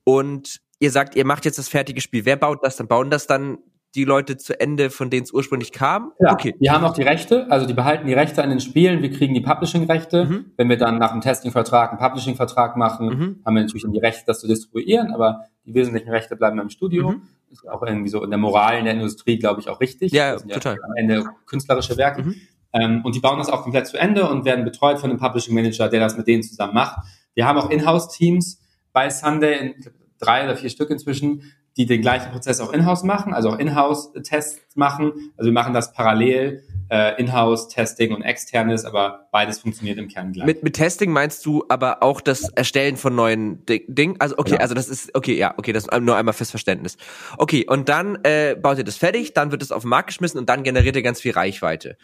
und 0.05 0.61
ihr 0.79 0.93
sagt, 0.93 1.17
ihr 1.17 1.27
macht 1.27 1.45
jetzt 1.45 1.59
das 1.59 1.69
fertige 1.69 2.01
Spiel, 2.01 2.25
wer 2.25 2.37
baut 2.37 2.65
das 2.65 2.77
dann? 2.77 2.87
Bauen 2.87 3.11
das 3.11 3.27
dann 3.27 3.59
die 3.95 4.05
Leute 4.05 4.37
zu 4.37 4.59
Ende, 4.61 4.91
von 4.91 5.11
denen 5.11 5.25
es 5.25 5.33
ursprünglich 5.33 5.73
kam? 5.73 6.13
Ja, 6.21 6.33
okay. 6.33 6.55
Wir 6.61 6.73
haben 6.73 6.85
auch 6.85 6.93
die 6.93 7.03
Rechte, 7.03 7.51
also 7.51 7.67
die 7.67 7.75
behalten 7.75 8.07
die 8.07 8.13
Rechte 8.13 8.43
an 8.43 8.51
den 8.51 8.61
Spielen, 8.61 9.03
wir 9.03 9.11
kriegen 9.11 9.35
die 9.35 9.41
Publishing-Rechte. 9.41 10.25
Mhm. 10.27 10.53
Wenn 10.57 10.69
wir 10.69 10.77
dann 10.77 10.99
nach 10.99 11.13
dem 11.13 11.21
Testing-Vertrag 11.21 11.91
einen 11.91 11.99
Publishing-Vertrag 11.99 12.77
machen, 12.77 13.07
mhm. 13.07 13.43
haben 13.45 13.55
wir 13.55 13.63
natürlich 13.63 13.83
dann 13.83 13.93
die 13.93 13.99
Rechte, 13.99 14.23
das 14.27 14.41
zu 14.41 14.47
distribuieren, 14.47 15.13
aber 15.13 15.47
die 15.65 15.75
wesentlichen 15.75 16.11
Rechte 16.11 16.37
bleiben 16.37 16.59
im 16.59 16.71
Studio. 16.71 17.11
Mhm. 17.11 17.23
Ist 17.51 17.69
auch 17.69 17.83
irgendwie 17.83 18.11
so 18.11 18.23
in 18.23 18.31
der 18.31 18.39
Moral 18.39 18.79
in 18.79 18.85
der 18.85 18.95
Industrie, 18.95 19.39
glaube 19.39 19.61
ich, 19.61 19.69
auch 19.69 19.81
richtig. 19.81 20.13
Ja, 20.13 20.37
total. 20.37 20.77
Ja 20.77 20.85
am 20.85 20.95
Ende 20.97 21.25
künstlerische 21.47 21.97
Werke. 21.97 22.23
Mhm. 22.23 22.35
Ähm, 22.73 23.01
und 23.05 23.17
die 23.17 23.21
bauen 23.21 23.39
das 23.39 23.49
auch 23.49 23.63
komplett 23.63 23.89
zu 23.89 23.99
Ende 23.99 24.29
und 24.29 24.45
werden 24.45 24.65
betreut 24.65 25.01
von 25.01 25.11
einem 25.11 25.19
Publishing-Manager, 25.19 25.89
der 25.89 25.99
das 25.99 26.17
mit 26.17 26.29
denen 26.29 26.45
zusammen 26.45 26.75
macht. 26.75 27.05
Wir 27.35 27.47
haben 27.47 27.59
auch 27.59 27.71
Inhouse-Teams 27.71 28.61
bei 28.93 29.11
Sunday, 29.11 29.75
drei 30.21 30.45
oder 30.45 30.57
vier 30.57 30.71
Stück 30.71 30.91
inzwischen, 30.91 31.43
die 31.77 31.87
den 31.87 32.03
gleichen 32.03 32.33
Prozess 32.33 32.61
auch 32.61 32.73
in-house 32.73 33.05
machen, 33.05 33.33
also 33.33 33.51
auch 33.51 33.59
in-house-Tests 33.59 34.77
machen. 34.77 35.33
Also 35.37 35.49
wir 35.49 35.53
machen 35.53 35.73
das 35.73 35.93
parallel, 35.93 36.63
äh, 36.91 37.21
In-house-Testing 37.21 38.13
und 38.13 38.23
externes, 38.23 38.85
aber 38.85 39.29
beides 39.31 39.61
funktioniert 39.61 39.97
im 39.99 40.09
Kern 40.09 40.33
gleich. 40.33 40.47
Mit, 40.47 40.63
mit 40.65 40.75
Testing 40.75 41.13
meinst 41.13 41.47
du 41.47 41.65
aber 41.69 42.03
auch 42.03 42.21
das 42.21 42.49
Erstellen 42.49 42.97
von 42.97 43.15
neuen 43.15 43.65
Dingen? 43.67 44.17
Also 44.19 44.37
okay, 44.39 44.51
genau. 44.51 44.63
also 44.63 44.75
das 44.75 44.89
ist, 44.89 45.15
okay, 45.15 45.37
ja, 45.37 45.55
okay, 45.57 45.73
das 45.73 45.87
ist 45.87 46.01
nur 46.01 46.17
einmal 46.17 46.35
fürs 46.35 46.51
Verständnis. 46.51 46.97
Okay, 47.39 47.65
und 47.69 47.89
dann 47.89 48.19
äh, 48.25 48.57
baut 48.61 48.79
ihr 48.79 48.85
das 48.85 48.97
fertig, 48.97 49.33
dann 49.35 49.53
wird 49.53 49.63
es 49.63 49.71
auf 49.71 49.83
den 49.83 49.91
Markt 49.91 50.09
geschmissen 50.09 50.39
und 50.39 50.49
dann 50.49 50.65
generiert 50.65 50.97
ihr 50.97 51.03
ganz 51.03 51.21
viel 51.21 51.33
Reichweite. 51.33 51.97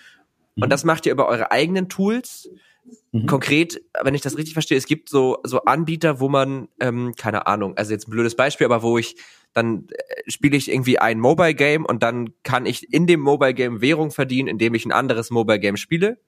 Mhm. 0.55 0.65
Und 0.65 0.71
das 0.71 0.85
macht 0.85 1.07
ihr 1.07 1.13
über 1.13 1.27
eure 1.27 1.51
eigenen 1.51 1.89
Tools. 1.89 2.49
Mhm. 3.11 3.27
Konkret, 3.27 3.81
wenn 4.01 4.15
ich 4.15 4.23
das 4.23 4.37
richtig 4.37 4.53
verstehe, 4.53 4.79
es 4.79 4.87
gibt 4.87 5.09
so, 5.09 5.39
so 5.43 5.63
Anbieter, 5.63 6.21
wo 6.21 6.29
man, 6.29 6.69
ähm, 6.79 7.15
keine 7.17 7.49
Ahnung, 7.49 7.77
also 7.77 7.93
jetzt 7.93 8.07
ein 8.07 8.13
blödes 8.13 8.37
Beispiel, 8.37 8.65
aber 8.65 8.83
wo 8.83 8.99
ich 8.99 9.17
dann 9.57 9.89
äh, 9.89 10.31
spiele 10.31 10.57
ich 10.57 10.71
irgendwie 10.71 10.99
ein 10.99 11.19
Mobile 11.19 11.55
Game 11.55 11.87
und 11.87 12.03
dann 12.03 12.31
kann 12.43 12.67
ich 12.67 12.93
in 12.93 13.07
dem 13.07 13.21
Mobile 13.21 13.55
Game 13.55 13.81
Währung 13.81 14.11
verdienen, 14.11 14.49
indem 14.49 14.75
ich 14.75 14.85
ein 14.85 14.93
anderes 14.93 15.31
Mobile 15.31 15.59
Game 15.59 15.79
spiele. 15.79 16.19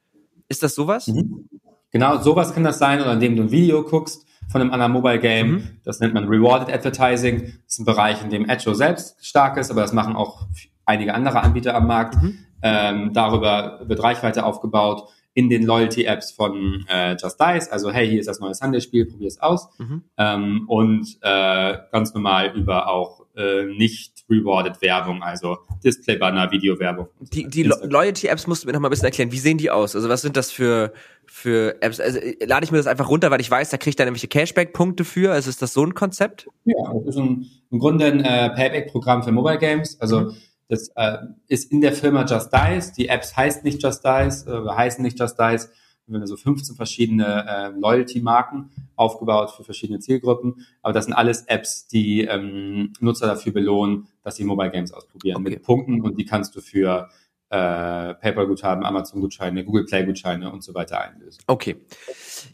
Ist 0.49 0.63
das 0.63 0.75
sowas? 0.75 1.09
Mhm. 1.09 1.49
Genau, 1.91 2.19
sowas 2.19 2.55
kann 2.55 2.65
das 2.65 2.79
sein, 2.79 3.01
oder 3.01 3.13
indem 3.13 3.37
du 3.37 3.43
ein 3.43 3.51
Video 3.51 3.83
guckst 3.83 4.27
von 4.51 4.63
einem 4.63 4.73
anderen 4.73 4.93
Mobile 4.93 5.19
Game. 5.19 5.51
Mhm. 5.51 5.69
Das 5.85 6.01
nennt 6.01 6.15
man 6.15 6.27
Rewarded 6.27 6.75
Advertising. 6.75 7.41
Das 7.65 7.75
ist 7.75 7.79
ein 7.81 7.85
Bereich, 7.85 8.23
in 8.23 8.31
dem 8.31 8.49
Edge 8.49 8.75
selbst 8.75 9.25
stark 9.25 9.59
ist, 9.59 9.71
aber 9.71 9.83
das 9.83 9.93
machen 9.93 10.17
auch 10.17 10.47
einige 10.87 11.13
andere 11.13 11.43
Anbieter 11.43 11.75
am 11.75 11.87
Markt. 11.87 12.23
Mhm. 12.23 12.39
Ähm, 12.63 13.13
darüber 13.13 13.81
wird 13.85 14.03
Reichweite 14.03 14.45
aufgebaut 14.45 15.09
in 15.35 15.49
den 15.49 15.65
Loyalty-Apps 15.65 16.33
von 16.33 16.85
äh, 16.89 17.17
Just 17.21 17.41
Dice. 17.41 17.69
Also, 17.71 17.93
hey, 17.93 18.09
hier 18.09 18.21
ist 18.21 18.27
das 18.27 18.41
neue 18.41 18.55
Sunday-Spiel, 18.55 19.07
probier 19.07 19.29
es 19.29 19.41
aus. 19.41 19.69
Mhm. 19.79 20.03
Ähm, 20.17 20.65
und 20.67 21.19
äh, 21.21 21.77
ganz 21.93 22.13
normal 22.13 22.57
über 22.57 22.89
auch 22.89 23.27
äh, 23.37 23.65
nicht 23.65 24.25
rewarded 24.29 24.83
Werbung, 24.83 25.23
also 25.23 25.59
Display-Banner, 25.85 26.51
Video-Werbung. 26.51 27.09
Die, 27.21 27.49
die 27.49 27.63
Loyalty-Apps 27.63 28.47
musst 28.47 28.65
du 28.65 28.67
mir 28.67 28.73
noch 28.73 28.81
mal 28.81 28.89
ein 28.89 28.91
bisschen 28.91 29.07
erklären. 29.07 29.31
Wie 29.31 29.39
sehen 29.39 29.59
die 29.59 29.71
aus? 29.71 29.95
Also, 29.95 30.09
was 30.09 30.23
sind 30.23 30.37
das 30.37 30.51
für, 30.51 30.93
für 31.27 31.81
Apps? 31.83 32.01
Also, 32.01 32.19
äh, 32.19 32.45
lade 32.45 32.65
ich 32.65 32.73
mir 32.73 32.79
das 32.79 32.89
einfach 32.89 33.09
runter, 33.09 33.31
weil 33.31 33.41
ich 33.41 33.51
weiß, 33.51 33.71
da 33.71 33.77
kriege 33.77 33.91
ich 33.91 33.97
dann 33.97 34.09
irgendwelche 34.09 34.29
Cashback-Punkte 34.29 35.05
für. 35.05 35.33
Also, 35.33 35.51
ist 35.51 35.63
das 35.63 35.73
so 35.73 35.85
ein 35.85 35.95
Konzept? 35.95 36.49
Ja, 36.65 36.75
das 36.93 37.15
ist 37.15 37.21
ein, 37.21 37.47
im 37.71 37.79
Grunde 37.79 38.07
ein 38.07 38.21
äh, 38.25 38.51
Payback-Programm 38.51 39.23
für 39.23 39.31
Mobile 39.31 39.59
Games. 39.59 40.01
Also, 40.01 40.21
mhm 40.21 40.37
das 40.69 40.89
äh, 40.97 41.19
ist 41.47 41.73
in 41.73 41.81
der 41.81 41.93
Firma 41.93 42.25
Just 42.25 42.53
Dice. 42.53 42.93
Die 42.93 43.09
Apps 43.09 43.37
heißt 43.37 43.65
nicht 43.65 43.83
Just 43.83 44.05
Dice, 44.05 44.47
äh, 44.47 44.69
heißen 44.69 45.03
nicht 45.03 45.19
Just 45.19 45.39
Dice. 45.39 45.71
Wir 46.07 46.21
haben 46.21 46.27
so 46.27 46.37
15 46.37 46.75
verschiedene 46.75 47.47
äh, 47.47 47.79
Loyalty-Marken 47.79 48.71
aufgebaut 48.97 49.51
für 49.51 49.65
verschiedene 49.65 49.99
Zielgruppen. 49.99 50.67
Aber 50.83 50.93
das 50.93 51.05
sind 51.05 51.15
alles 51.15 51.43
Apps, 51.43 51.87
die 51.87 52.23
ähm, 52.23 52.95
Nutzer 53.01 53.27
dafür 53.27 53.53
belohnen, 53.53 54.09
dass 54.23 54.37
sie 54.37 54.45
Mobile 54.45 54.71
Games 54.71 54.93
ausprobieren 54.93 55.43
okay. 55.43 55.51
mit 55.51 55.63
Punkten 55.63 56.01
und 56.01 56.19
die 56.19 56.25
kannst 56.25 56.57
du 56.57 56.61
für 56.61 57.11
äh, 57.51 58.15
PayPal-Guthaben, 58.15 58.85
Amazon-Gutscheine, 58.85 59.65
Google 59.65 59.85
Play-Gutscheine 59.87 60.53
und 60.53 60.63
so 60.63 60.75
weiter 60.75 61.01
einlösen. 61.01 61.43
Okay. 61.47 61.77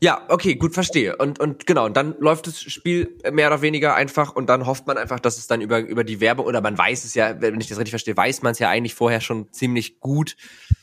Ja, 0.00 0.22
okay, 0.28 0.54
gut, 0.54 0.72
verstehe. 0.72 1.16
Und, 1.16 1.40
und 1.40 1.66
genau, 1.66 1.86
und 1.86 1.96
dann 1.96 2.14
läuft 2.20 2.46
das 2.46 2.60
Spiel 2.60 3.18
mehr 3.32 3.48
oder 3.48 3.60
weniger 3.60 3.96
einfach 3.96 4.34
und 4.36 4.48
dann 4.48 4.66
hofft 4.66 4.86
man 4.86 4.96
einfach, 4.96 5.18
dass 5.18 5.38
es 5.38 5.48
dann 5.48 5.60
über, 5.60 5.80
über 5.80 6.04
die 6.04 6.20
Werbung 6.20 6.46
oder 6.46 6.60
man 6.60 6.78
weiß 6.78 7.04
es 7.04 7.14
ja, 7.14 7.40
wenn 7.40 7.60
ich 7.60 7.68
das 7.68 7.78
richtig 7.78 7.90
verstehe, 7.90 8.16
weiß 8.16 8.42
man 8.42 8.52
es 8.52 8.60
ja 8.60 8.70
eigentlich 8.70 8.94
vorher 8.94 9.20
schon 9.20 9.52
ziemlich 9.52 9.98
gut. 9.98 10.36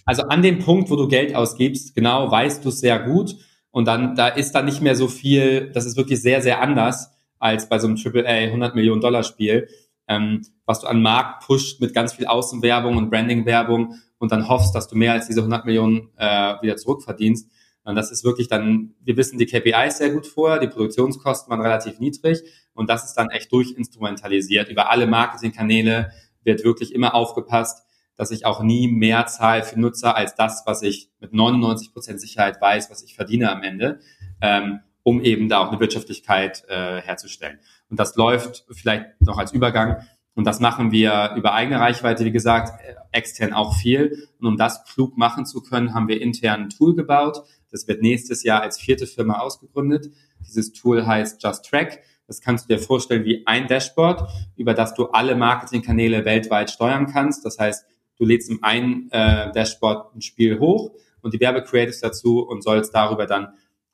Also 0.06 0.24
an 0.24 0.42
dem 0.42 0.60
Punkt, 0.60 0.90
wo 0.90 0.98
du 0.98 1.08
Geld 1.08 1.34
ausgibst, 1.34 1.96
genau, 1.96 2.30
weißt 2.30 2.66
du 2.66 2.70
es 2.70 2.80
sehr 2.80 3.00
gut 3.00 3.36
und 3.72 3.86
dann, 3.86 4.16
da 4.16 4.28
ist 4.28 4.52
dann 4.52 4.66
nicht 4.66 4.82
mehr 4.82 4.96
so 4.96 5.08
viel, 5.08 5.72
das 5.74 5.86
ist 5.86 5.96
wirklich 5.96 6.22
sehr, 6.22 6.42
sehr 6.42 6.62
anders 6.62 7.12
als 7.40 7.70
bei 7.70 7.80
so 7.80 7.88
einem 7.88 7.98
AAA 7.98 8.48
100 8.48 8.76
Millionen 8.76 9.02
Dollar 9.02 9.24
Spiel 9.24 9.68
ähm, 10.08 10.42
was 10.66 10.82
du 10.82 10.88
an 10.88 11.02
Markt 11.02 11.46
pusht 11.46 11.80
mit 11.82 11.94
ganz 11.94 12.14
viel 12.14 12.26
Außenwerbung 12.26 12.98
und 12.98 13.10
Brandingwerbung 13.10 13.96
und 14.18 14.32
dann 14.32 14.48
hoffst, 14.48 14.76
dass 14.76 14.88
du 14.88 14.96
mehr 14.96 15.14
als 15.14 15.28
diese 15.28 15.40
100 15.40 15.66
Millionen 15.66 16.10
äh, 16.18 16.56
wieder 16.62 16.78
zurückverdienst. 16.78 17.50
Und 17.84 17.96
das 17.96 18.12
ist 18.12 18.24
wirklich 18.24 18.48
dann, 18.48 18.94
wir 19.04 19.18
wissen 19.18 19.40
die 19.40 19.48
KPIs 19.48 19.98
sehr 19.98 20.12
gut 20.12 20.28
vorher, 20.28 20.60
die 20.60 20.68
Produktionskosten 20.68 21.50
waren 21.50 21.62
relativ 21.62 22.00
niedrig 22.00 22.44
und 22.74 22.90
das 22.90 23.06
ist 23.06 23.16
dann 23.16 23.30
echt 23.30 23.52
durchinstrumentalisiert. 23.52 24.70
Über 24.70 24.92
alle 24.92 25.08
Marketingkanäle 25.08 26.12
wird 26.44 26.64
wirklich 26.64 26.94
immer 26.94 27.16
aufgepasst, 27.16 27.84
dass 28.16 28.30
ich 28.30 28.46
auch 28.46 28.62
nie 28.62 28.88
mehr 28.88 29.26
zahle 29.26 29.64
für 29.64 29.80
Nutzer 29.80 30.16
als 30.16 30.36
das, 30.36 30.64
was 30.66 30.84
ich 30.84 31.10
mit 31.20 31.34
99 31.34 31.92
Prozent 31.92 32.22
Sicherheit 32.22 32.62
weiß, 32.62 32.92
was 32.92 33.04
ich 33.04 33.16
verdiene 33.16 33.52
am 33.52 33.64
Ende, 33.64 34.00
ähm, 34.42 34.82
um 35.02 35.22
eben 35.22 35.50
da 35.50 35.60
auch 35.60 35.70
eine 35.70 35.80
Wirtschaftlichkeit 35.80 36.64
äh, 36.70 37.02
herzustellen. 37.02 37.60
Und 37.92 38.00
das 38.00 38.16
läuft 38.16 38.66
vielleicht 38.72 39.22
noch 39.22 39.38
als 39.38 39.52
Übergang. 39.52 39.98
Und 40.34 40.46
das 40.46 40.62
machen 40.62 40.92
wir 40.92 41.34
über 41.36 41.54
eigene 41.54 41.80
Reichweite, 41.80 42.24
wie 42.24 42.32
gesagt, 42.32 42.74
extern 43.12 43.52
auch 43.52 43.76
viel. 43.76 44.30
Und 44.40 44.48
um 44.48 44.58
das 44.58 44.86
klug 44.86 45.18
machen 45.18 45.46
zu 45.46 45.62
können, 45.62 45.94
haben 45.94 46.08
wir 46.08 46.22
intern 46.22 46.62
ein 46.62 46.70
Tool 46.70 46.96
gebaut. 46.96 47.44
Das 47.70 47.88
wird 47.90 48.02
nächstes 48.02 48.44
Jahr 48.44 48.62
als 48.62 48.80
vierte 48.80 49.06
Firma 49.06 49.40
ausgegründet. 49.40 50.10
Dieses 50.40 50.72
Tool 50.72 51.06
heißt 51.06 51.44
Just 51.44 51.66
Track. 51.66 52.02
Das 52.28 52.40
kannst 52.40 52.70
du 52.70 52.74
dir 52.76 52.82
vorstellen 52.82 53.26
wie 53.26 53.46
ein 53.46 53.68
Dashboard, 53.68 54.30
über 54.56 54.74
das 54.74 54.94
du 54.94 55.08
alle 55.08 55.36
Marketingkanäle 55.36 56.24
weltweit 56.24 56.72
steuern 56.72 57.08
kannst. 57.08 57.46
Das 57.46 57.60
heißt, 57.60 57.86
du 58.16 58.24
lädst 58.24 58.50
im 58.50 58.64
einen 58.64 59.12
äh, 59.12 59.52
Dashboard 59.52 60.16
ein 60.16 60.22
Spiel 60.22 60.60
hoch 60.60 60.92
und 61.22 61.34
die 61.34 61.42
Werbecreatives 61.42 62.00
dazu 62.00 62.40
und 62.40 62.64
sollst 62.64 62.96
darüber 62.96 63.26
dann 63.26 63.50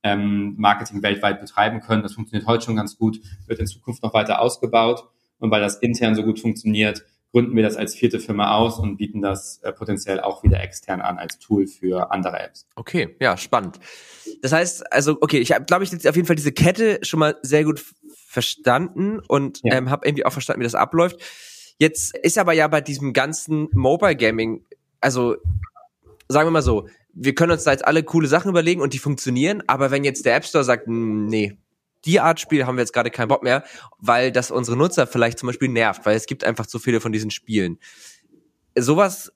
ähm, 0.07 0.55
Marketing 0.57 1.03
weltweit 1.03 1.39
betreiben 1.39 1.81
können. 1.81 2.03
Das 2.03 2.13
funktioniert 2.13 2.47
heute 2.47 2.65
schon 2.65 2.75
ganz 2.75 2.97
gut, 2.97 3.19
wird 3.47 3.59
in 3.59 3.67
Zukunft 3.67 4.03
noch 4.03 4.13
weiter 4.13 4.41
ausgebaut. 4.41 5.07
Und 5.39 5.51
weil 5.51 5.61
das 5.61 5.77
intern 5.77 6.15
so 6.15 6.23
gut 6.23 6.39
funktioniert, 6.39 7.03
gründen 7.31 7.55
wir 7.55 7.63
das 7.63 7.75
als 7.75 7.93
vierte 7.93 8.19
Firma 8.19 8.55
aus 8.55 8.79
und 8.79 8.97
bieten 8.97 9.21
das 9.21 9.59
äh, 9.63 9.71
potenziell 9.71 10.19
auch 10.19 10.43
wieder 10.43 10.61
extern 10.61 11.01
an 11.01 11.17
als 11.19 11.37
Tool 11.39 11.67
für 11.67 12.11
andere 12.11 12.39
Apps. 12.39 12.67
Okay, 12.75 13.15
ja, 13.19 13.37
spannend. 13.37 13.79
Das 14.41 14.53
heißt, 14.53 14.91
also, 14.91 15.17
okay, 15.21 15.39
ich 15.39 15.53
glaube 15.67 15.83
ich, 15.83 15.91
jetzt 15.91 16.07
auf 16.07 16.15
jeden 16.15 16.27
Fall 16.27 16.35
diese 16.35 16.51
Kette 16.51 16.99
schon 17.03 17.19
mal 17.19 17.35
sehr 17.41 17.63
gut 17.63 17.83
verstanden 18.27 19.19
und 19.27 19.59
ja. 19.63 19.75
ähm, 19.75 19.89
habe 19.89 20.07
irgendwie 20.07 20.25
auch 20.25 20.33
verstanden, 20.33 20.61
wie 20.61 20.65
das 20.65 20.75
abläuft. 20.75 21.19
Jetzt 21.79 22.17
ist 22.17 22.37
aber 22.37 22.53
ja 22.53 22.67
bei 22.67 22.81
diesem 22.81 23.13
ganzen 23.13 23.67
Mobile 23.71 24.15
Gaming, 24.15 24.65
also 24.99 25.35
sagen 26.27 26.47
wir 26.47 26.51
mal 26.51 26.61
so, 26.61 26.87
wir 27.19 27.33
können 27.35 27.51
uns 27.51 27.63
da 27.63 27.71
jetzt 27.71 27.85
alle 27.85 28.03
coole 28.03 28.27
Sachen 28.27 28.49
überlegen 28.49 28.81
und 28.81 28.93
die 28.93 28.99
funktionieren, 28.99 29.63
aber 29.67 29.91
wenn 29.91 30.03
jetzt 30.03 30.25
der 30.25 30.35
App 30.35 30.45
Store 30.45 30.63
sagt, 30.63 30.85
hm, 30.85 31.25
nee, 31.25 31.57
die 32.05 32.19
Art 32.19 32.39
Spiel 32.39 32.65
haben 32.65 32.77
wir 32.77 32.81
jetzt 32.81 32.93
gerade 32.93 33.09
keinen 33.09 33.27
Bock 33.27 33.43
mehr, 33.43 33.63
weil 33.97 34.31
das 34.31 34.51
unsere 34.51 34.77
Nutzer 34.77 35.07
vielleicht 35.07 35.39
zum 35.39 35.47
Beispiel 35.47 35.69
nervt, 35.69 36.05
weil 36.05 36.15
es 36.15 36.27
gibt 36.27 36.43
einfach 36.43 36.67
zu 36.67 36.79
viele 36.79 37.01
von 37.01 37.11
diesen 37.11 37.31
Spielen. 37.31 37.79
Sowas, 38.77 39.33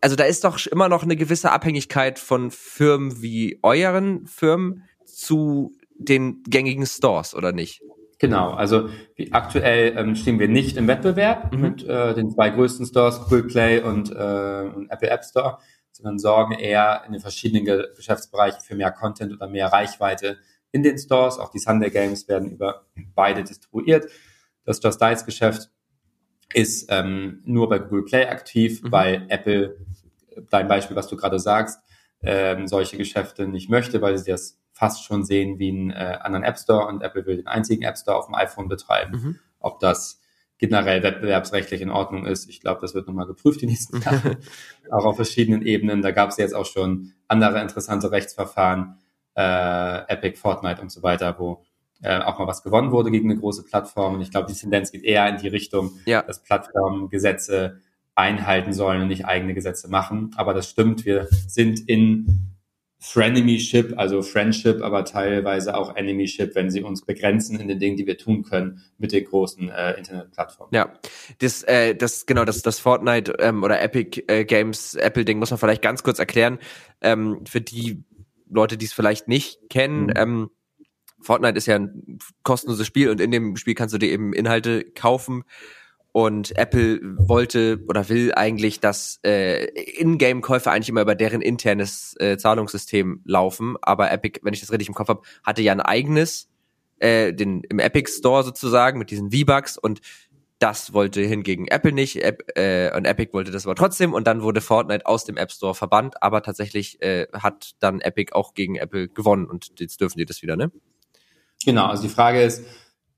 also 0.00 0.14
da 0.14 0.24
ist 0.24 0.44
doch 0.44 0.64
immer 0.66 0.88
noch 0.88 1.02
eine 1.02 1.16
gewisse 1.16 1.50
Abhängigkeit 1.50 2.18
von 2.18 2.50
Firmen 2.50 3.22
wie 3.22 3.58
euren 3.62 4.26
Firmen 4.26 4.84
zu 5.06 5.72
den 5.96 6.42
gängigen 6.44 6.86
Stores, 6.86 7.34
oder 7.34 7.52
nicht? 7.52 7.80
Genau, 8.18 8.50
also 8.50 8.88
aktuell 9.32 9.96
ähm, 9.96 10.14
stehen 10.14 10.38
wir 10.38 10.48
nicht 10.48 10.76
im 10.76 10.86
Wettbewerb 10.86 11.52
mhm. 11.52 11.60
mit 11.60 11.84
äh, 11.84 12.14
den 12.14 12.30
zwei 12.30 12.50
größten 12.50 12.86
Stores, 12.86 13.20
Google 13.22 13.44
Play 13.44 13.80
und, 13.80 14.10
äh, 14.10 14.70
und 14.74 14.90
Apple 14.90 15.10
App 15.10 15.24
Store, 15.24 15.58
sondern 15.94 16.18
sorgen 16.18 16.54
eher 16.54 17.04
in 17.06 17.12
den 17.12 17.20
verschiedenen 17.20 17.64
Ge 17.64 17.86
Geschäftsbereichen 17.94 18.60
für 18.60 18.74
mehr 18.74 18.90
Content 18.90 19.32
oder 19.32 19.46
mehr 19.46 19.68
Reichweite 19.68 20.38
in 20.72 20.82
den 20.82 20.98
Stores. 20.98 21.38
Auch 21.38 21.50
die 21.50 21.60
Sunday 21.60 21.88
Games 21.88 22.26
werden 22.26 22.50
über 22.50 22.86
beide 23.14 23.44
distribuiert. 23.44 24.10
Das 24.64 24.82
Just 24.82 25.00
Dice 25.00 25.24
Geschäft 25.24 25.70
ist 26.52 26.86
ähm, 26.90 27.42
nur 27.44 27.68
bei 27.68 27.78
Google 27.78 28.04
Play 28.04 28.26
aktiv, 28.26 28.82
mhm. 28.82 28.92
weil 28.92 29.26
Apple, 29.28 29.78
dein 30.50 30.66
Beispiel, 30.66 30.96
was 30.96 31.06
du 31.06 31.16
gerade 31.16 31.38
sagst, 31.38 31.80
ähm, 32.22 32.66
solche 32.66 32.96
Geschäfte 32.96 33.46
nicht 33.46 33.70
möchte, 33.70 34.02
weil 34.02 34.18
sie 34.18 34.32
das 34.32 34.58
fast 34.72 35.04
schon 35.04 35.24
sehen 35.24 35.60
wie 35.60 35.68
einen 35.68 35.90
äh, 35.90 36.18
anderen 36.20 36.44
App 36.44 36.58
Store 36.58 36.88
und 36.88 37.02
Apple 37.02 37.24
will 37.26 37.36
den 37.36 37.46
einzigen 37.46 37.84
App 37.84 37.96
Store 37.96 38.16
auf 38.16 38.26
dem 38.26 38.34
iPhone 38.34 38.66
betreiben. 38.66 39.12
Mhm. 39.12 39.38
Ob 39.60 39.78
das 39.78 40.20
generell 40.58 41.02
wettbewerbsrechtlich 41.02 41.80
in 41.80 41.90
Ordnung 41.90 42.26
ist, 42.26 42.48
ich 42.48 42.60
glaube, 42.60 42.80
das 42.80 42.94
wird 42.94 43.06
nochmal 43.06 43.26
geprüft 43.26 43.60
die 43.60 43.66
nächsten 43.66 44.00
Jahre, 44.00 44.38
auch 44.90 45.04
auf 45.04 45.16
verschiedenen 45.16 45.62
Ebenen. 45.62 46.02
Da 46.02 46.10
gab 46.10 46.30
es 46.30 46.36
jetzt 46.36 46.54
auch 46.54 46.66
schon 46.66 47.12
andere 47.28 47.60
interessante 47.60 48.10
Rechtsverfahren, 48.10 48.98
äh, 49.36 50.12
Epic, 50.12 50.38
Fortnite 50.38 50.80
und 50.80 50.90
so 50.90 51.02
weiter, 51.02 51.36
wo 51.38 51.64
äh, 52.02 52.20
auch 52.20 52.38
mal 52.38 52.46
was 52.46 52.62
gewonnen 52.62 52.92
wurde 52.92 53.10
gegen 53.10 53.30
eine 53.30 53.40
große 53.40 53.64
Plattform. 53.64 54.14
Und 54.14 54.20
ich 54.20 54.30
glaube, 54.30 54.46
die 54.46 54.58
Tendenz 54.58 54.92
geht 54.92 55.04
eher 55.04 55.28
in 55.28 55.38
die 55.38 55.48
Richtung, 55.48 55.92
ja. 56.06 56.22
dass 56.22 56.42
Plattformen 56.42 57.08
Gesetze 57.08 57.80
einhalten 58.14 58.72
sollen 58.72 59.02
und 59.02 59.08
nicht 59.08 59.26
eigene 59.26 59.54
Gesetze 59.54 59.88
machen. 59.88 60.30
Aber 60.36 60.54
das 60.54 60.70
stimmt, 60.70 61.04
wir 61.04 61.26
sind 61.48 61.88
in 61.88 62.53
Frenemyship, 63.06 63.98
also 63.98 64.22
Friendship, 64.22 64.80
aber 64.82 65.04
teilweise 65.04 65.76
auch 65.76 65.94
Enemyship, 65.94 66.54
wenn 66.54 66.70
sie 66.70 66.82
uns 66.82 67.04
begrenzen 67.04 67.60
in 67.60 67.68
den 67.68 67.78
Dingen, 67.78 67.98
die 67.98 68.06
wir 68.06 68.16
tun 68.16 68.42
können 68.42 68.82
mit 68.96 69.12
den 69.12 69.26
großen 69.26 69.68
äh, 69.68 69.92
Internetplattformen. 69.92 70.74
Ja, 70.74 70.90
das, 71.38 71.62
äh, 71.64 71.94
das 71.94 72.24
genau, 72.24 72.46
das, 72.46 72.62
das 72.62 72.78
Fortnite 72.78 73.34
ähm, 73.40 73.62
oder 73.62 73.82
Epic 73.82 74.24
äh, 74.26 74.46
Games 74.46 74.94
Apple 74.94 75.26
Ding 75.26 75.38
muss 75.38 75.50
man 75.50 75.58
vielleicht 75.58 75.82
ganz 75.82 76.02
kurz 76.02 76.18
erklären 76.18 76.58
ähm, 77.02 77.44
für 77.46 77.60
die 77.60 78.02
Leute, 78.48 78.78
die 78.78 78.86
es 78.86 78.94
vielleicht 78.94 79.28
nicht 79.28 79.68
kennen. 79.68 80.04
Mhm. 80.04 80.12
Ähm, 80.16 80.50
Fortnite 81.20 81.58
ist 81.58 81.66
ja 81.66 81.76
ein 81.76 82.18
kostenloses 82.42 82.86
Spiel 82.86 83.10
und 83.10 83.20
in 83.20 83.30
dem 83.30 83.56
Spiel 83.56 83.74
kannst 83.74 83.94
du 83.94 83.98
dir 83.98 84.10
eben 84.10 84.32
Inhalte 84.32 84.82
kaufen 84.82 85.44
und 86.14 86.56
Apple 86.56 87.00
wollte 87.18 87.80
oder 87.88 88.08
will 88.08 88.32
eigentlich, 88.34 88.78
dass 88.78 89.18
äh, 89.24 89.64
Ingame-Käufe 90.00 90.70
eigentlich 90.70 90.88
immer 90.88 91.00
über 91.00 91.16
deren 91.16 91.42
internes 91.42 92.14
äh, 92.20 92.36
Zahlungssystem 92.36 93.20
laufen. 93.24 93.74
Aber 93.82 94.12
Epic, 94.12 94.38
wenn 94.44 94.54
ich 94.54 94.60
das 94.60 94.70
richtig 94.70 94.86
im 94.86 94.94
Kopf 94.94 95.08
habe, 95.08 95.22
hatte 95.42 95.62
ja 95.62 95.72
ein 95.72 95.80
eigenes, 95.80 96.48
äh, 97.00 97.32
den 97.32 97.64
im 97.64 97.80
Epic 97.80 98.12
Store 98.12 98.44
sozusagen 98.44 99.00
mit 99.00 99.10
diesen 99.10 99.32
V-Bucks. 99.32 99.76
Und 99.76 100.02
das 100.60 100.92
wollte 100.92 101.20
hingegen 101.20 101.66
Apple 101.66 101.90
nicht. 101.90 102.22
App, 102.22 102.44
äh, 102.56 102.96
und 102.96 103.06
Epic 103.06 103.32
wollte 103.32 103.50
das 103.50 103.66
aber 103.66 103.74
trotzdem. 103.74 104.12
Und 104.12 104.28
dann 104.28 104.40
wurde 104.42 104.60
Fortnite 104.60 105.06
aus 105.06 105.24
dem 105.24 105.36
App 105.36 105.50
Store 105.50 105.74
verbannt, 105.74 106.22
aber 106.22 106.42
tatsächlich 106.42 107.02
äh, 107.02 107.26
hat 107.32 107.72
dann 107.80 108.00
Epic 108.00 108.32
auch 108.34 108.54
gegen 108.54 108.76
Apple 108.76 109.08
gewonnen. 109.08 109.46
Und 109.46 109.80
jetzt 109.80 110.00
dürfen 110.00 110.18
die 110.18 110.26
das 110.26 110.42
wieder, 110.42 110.54
ne? 110.54 110.70
Genau, 111.64 111.86
also 111.86 112.04
die 112.04 112.08
Frage 112.08 112.40
ist, 112.40 112.62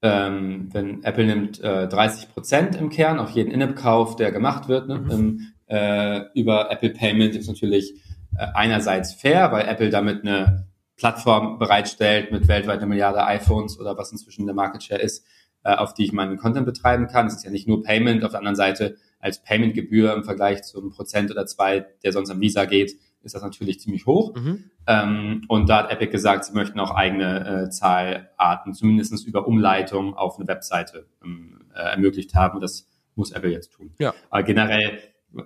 ähm, 0.07 0.69
wenn 0.73 1.03
Apple 1.03 1.27
nimmt 1.27 1.61
äh, 1.61 1.89
30 1.89 2.33
Prozent 2.33 2.77
im 2.77 2.91
Kern 2.91 3.19
auf 3.19 3.31
jeden 3.31 3.51
In-App-Kauf, 3.51 4.17
der 4.17 4.31
gemacht 4.31 4.69
wird, 4.69 4.89
ne, 4.89 4.99
mhm. 4.99 5.11
im, 5.11 5.41
äh, 5.67 6.21
über 6.35 6.71
Apple 6.71 6.91
Payment 6.91 7.35
ist 7.35 7.49
natürlich 7.49 7.95
äh, 8.37 8.47
einerseits 8.55 9.15
fair, 9.15 9.51
weil 9.53 9.67
Apple 9.67 9.91
damit 9.91 10.23
eine 10.23 10.69
Plattform 10.97 11.59
bereitstellt 11.59 12.31
mit 12.31 12.49
weltweit 12.49 12.79
einer 12.79 12.87
Milliarde 12.87 13.25
iPhones 13.25 13.79
oder 13.79 13.99
was 13.99 14.13
inzwischen 14.13 14.47
der 14.47 14.55
Market 14.55 14.83
Share 14.83 15.01
ist, 15.01 15.27
äh, 15.65 15.75
auf 15.75 15.93
die 15.93 16.05
ich 16.05 16.13
meinen 16.13 16.39
Content 16.39 16.67
betreiben 16.67 17.09
kann. 17.09 17.27
Es 17.27 17.35
ist 17.35 17.45
ja 17.45 17.51
nicht 17.51 17.69
nur 17.69 17.83
Payment, 17.83 18.25
auf 18.25 18.31
der 18.31 18.39
anderen 18.39 18.57
Seite 18.57 18.97
als 19.19 19.43
Payment-Gebühr 19.43 20.15
im 20.15 20.25
Vergleich 20.25 20.63
zum 20.63 20.91
Prozent 20.91 21.31
oder 21.31 21.47
zwei, 21.47 21.87
der 22.05 22.13
sonst 22.13 22.31
am 22.31 22.41
Visa 22.41 22.65
geht, 22.65 22.97
ist 23.27 23.35
das 23.35 23.43
natürlich 23.43 23.81
ziemlich 23.81 24.07
hoch. 24.07 24.35
Mhm. 24.35 24.71
Ähm, 24.87 25.45
und 25.49 25.69
da 25.69 25.79
hat 25.79 25.91
Epic 25.91 26.13
gesagt, 26.13 26.45
sie 26.45 26.55
möchten 26.55 26.81
auch 26.81 26.93
eigene 26.93 27.65
äh, 27.65 27.71
Zahlarten, 27.71 28.73
zumindest 28.73 29.27
über 29.27 29.47
Umleitung 29.47 30.15
auf 30.15 30.39
eine 30.39 30.49
Webseite 30.49 31.07
ähm, 31.23 31.67
äh, 31.75 31.81
ermöglicht 31.81 32.35
haben. 32.35 32.61
Das 32.61 32.89
muss 33.17 33.33
Apple 33.33 33.51
jetzt 33.51 33.73
tun. 33.73 33.93
Ja. 33.99 34.15
Aber 34.31 34.43
generell, 34.45 34.99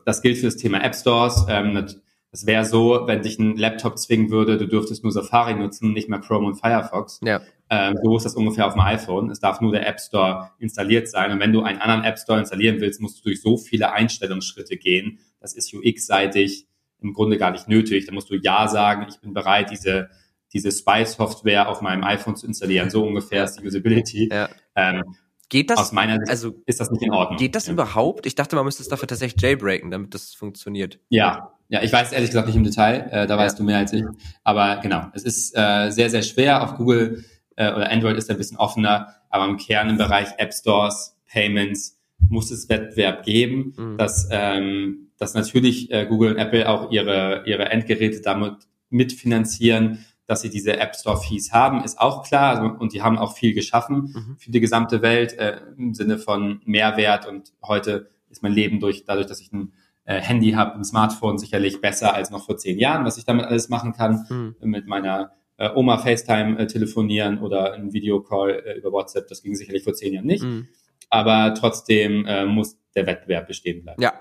das 0.05 0.23
gilt 0.23 0.39
für 0.39 0.47
das 0.47 0.57
Thema 0.57 0.83
App 0.85 0.95
Stores. 0.95 1.47
Ähm, 1.49 1.87
das 2.33 2.47
wäre 2.47 2.65
so, 2.65 3.07
wenn 3.07 3.23
dich 3.23 3.39
ein 3.39 3.57
Laptop 3.57 3.99
zwingen 3.99 4.31
würde, 4.31 4.57
du 4.57 4.69
dürftest 4.69 5.03
nur 5.03 5.11
Safari 5.11 5.55
nutzen, 5.55 5.93
nicht 5.93 6.09
mehr 6.09 6.21
Chrome 6.21 6.47
und 6.47 6.55
Firefox. 6.55 7.21
Ja. 7.25 7.41
Ähm, 7.71 7.97
so 8.03 8.17
ist 8.17 8.25
das 8.25 8.35
ungefähr 8.35 8.67
auf 8.67 8.75
dem 8.75 8.83
iPhone. 8.83 9.31
Es 9.31 9.41
darf 9.41 9.61
nur 9.61 9.73
der 9.73 9.87
App 9.89 10.01
Store 10.01 10.51
installiert 10.59 11.09
sein. 11.09 11.33
Und 11.33 11.41
wenn 11.41 11.53
du 11.53 11.63
einen 11.63 11.81
anderen 11.81 12.05
App 12.05 12.19
Store 12.19 12.39
installieren 12.39 12.81
willst, 12.81 13.01
musst 13.01 13.19
du 13.19 13.23
durch 13.25 13.41
so 13.43 13.57
viele 13.57 13.93
Einstellungsschritte 13.93 14.77
gehen. 14.77 15.19
Das 15.41 15.55
ist 15.55 15.73
UX-seitig 15.75 16.67
im 17.03 17.13
Grunde 17.13 17.39
gar 17.39 17.51
nicht 17.51 17.69
nötig. 17.69 18.07
Da 18.07 18.13
musst 18.13 18.31
du 18.31 18.35
Ja 18.35 18.69
sagen, 18.69 19.07
ich 19.09 19.21
bin 19.21 19.33
bereit, 19.33 19.71
diese, 19.71 20.11
diese 20.53 20.71
Spy-Software 20.71 21.69
auf 21.69 21.81
meinem 21.81 22.05
iPhone 22.05 22.37
zu 22.37 22.47
installieren. 22.47 22.91
So 22.91 23.05
ungefähr 23.05 23.45
ist 23.45 23.57
die 23.57 23.67
Usability. 23.67 24.29
Ja. 24.33 24.49
Ähm, 24.75 25.03
Geht 25.49 25.69
das? 25.71 25.79
Aus 25.79 25.93
meiner 25.93 26.17
Sicht 26.19 26.31
also, 26.31 26.63
ist 26.67 26.79
das 26.79 26.91
nicht 26.93 27.03
in 27.03 27.11
Ordnung. 27.11 27.37
Geht 27.37 27.57
das 27.57 27.67
ja. 27.67 27.73
überhaupt? 27.73 28.25
Ich 28.25 28.37
dachte, 28.37 28.55
man 28.55 28.65
müsste 28.65 28.83
es 28.83 28.89
dafür 28.89 29.09
tatsächlich 29.09 29.43
jailbreaken, 29.43 29.91
damit 29.91 30.15
das 30.15 30.33
funktioniert. 30.33 31.01
Ja, 31.09 31.55
ja, 31.69 31.83
ich 31.83 31.93
weiß 31.93 32.13
ehrlich 32.13 32.31
gesagt 32.31 32.47
nicht 32.47 32.57
im 32.57 32.65
Detail. 32.65 33.09
Äh, 33.11 33.27
da 33.27 33.35
ja. 33.35 33.39
weißt 33.39 33.59
du 33.59 33.65
mehr 33.65 33.79
als 33.79 33.93
ich. 33.93 34.05
Aber 34.45 34.77
genau, 34.77 35.07
es 35.13 35.25
ist 35.25 35.57
äh, 35.57 35.91
sehr, 35.91 36.09
sehr 36.09 36.23
schwer. 36.23 36.63
Auf 36.63 36.75
Google 36.77 37.25
äh, 37.57 37.73
oder 37.73 37.91
Android 37.91 38.17
ist 38.17 38.31
ein 38.31 38.37
bisschen 38.37 38.59
offener, 38.59 39.15
aber 39.29 39.47
im 39.47 39.57
Kern 39.57 39.91
im 39.91 39.97
Bereich 39.97 40.29
App 40.39 40.55
Stores, 40.55 41.17
Payments 41.31 42.01
muss 42.29 42.51
es 42.51 42.69
Wettbewerb 42.69 43.25
geben, 43.25 43.75
mhm. 43.77 43.99
dass 43.99 44.29
ähm, 44.31 45.10
dass 45.21 45.35
natürlich 45.35 45.91
äh, 45.93 46.07
Google 46.07 46.33
und 46.33 46.39
Apple 46.39 46.69
auch 46.69 46.91
ihre, 46.91 47.45
ihre 47.47 47.67
Endgeräte 47.67 48.23
damit 48.23 48.55
mitfinanzieren, 48.89 50.05
dass 50.27 50.41
sie 50.41 50.49
diese 50.49 50.79
App 50.79 50.97
Store 50.97 51.21
Fees 51.21 51.53
haben, 51.53 51.85
ist 51.85 52.01
auch 52.01 52.23
klar. 52.23 52.57
Also, 52.57 52.75
und 52.79 52.95
die 52.95 53.03
haben 53.03 53.19
auch 53.19 53.37
viel 53.37 53.53
geschaffen 53.53 54.15
mhm. 54.15 54.37
für 54.39 54.51
die 54.51 54.61
gesamte 54.61 55.03
Welt 55.03 55.35
äh, 55.35 55.61
im 55.77 55.93
Sinne 55.93 56.19
von 56.19 56.63
Mehrwert. 56.65 57.27
Und 57.27 57.53
heute 57.63 58.09
ist 58.31 58.43
mein 58.43 58.53
Leben 58.53 58.81
durch, 58.81 59.05
dadurch, 59.05 59.27
dass 59.27 59.41
ich 59.41 59.53
ein 59.53 59.73
äh, 60.05 60.21
Handy 60.21 60.53
habe, 60.53 60.75
ein 60.75 60.85
Smartphone 60.85 61.37
sicherlich 61.37 61.81
besser 61.81 62.15
als 62.15 62.31
noch 62.31 62.47
vor 62.47 62.57
zehn 62.57 62.79
Jahren, 62.79 63.05
was 63.05 63.19
ich 63.19 63.25
damit 63.25 63.45
alles 63.45 63.69
machen 63.69 63.93
kann, 63.93 64.25
mhm. 64.31 64.71
mit 64.71 64.87
meiner 64.87 65.33
äh, 65.59 65.69
Oma 65.75 65.99
FaceTime 65.99 66.59
äh, 66.61 66.67
telefonieren 66.67 67.41
oder 67.41 67.75
ein 67.75 67.93
Videocall 67.93 68.63
äh, 68.65 68.79
über 68.79 68.91
WhatsApp. 68.91 69.29
Das 69.29 69.43
ging 69.43 69.55
sicherlich 69.55 69.85
vor 69.85 69.93
zehn 69.93 70.15
Jahren 70.15 70.27
nicht. 70.27 70.45
Mhm. 70.45 70.69
Aber 71.11 71.55
trotzdem 71.55 72.25
äh, 72.25 72.47
muss 72.47 72.79
der 72.95 73.07
Wettbewerb 73.07 73.47
bestehen 73.47 73.83
bleiben. 73.83 74.01
Ja. 74.01 74.15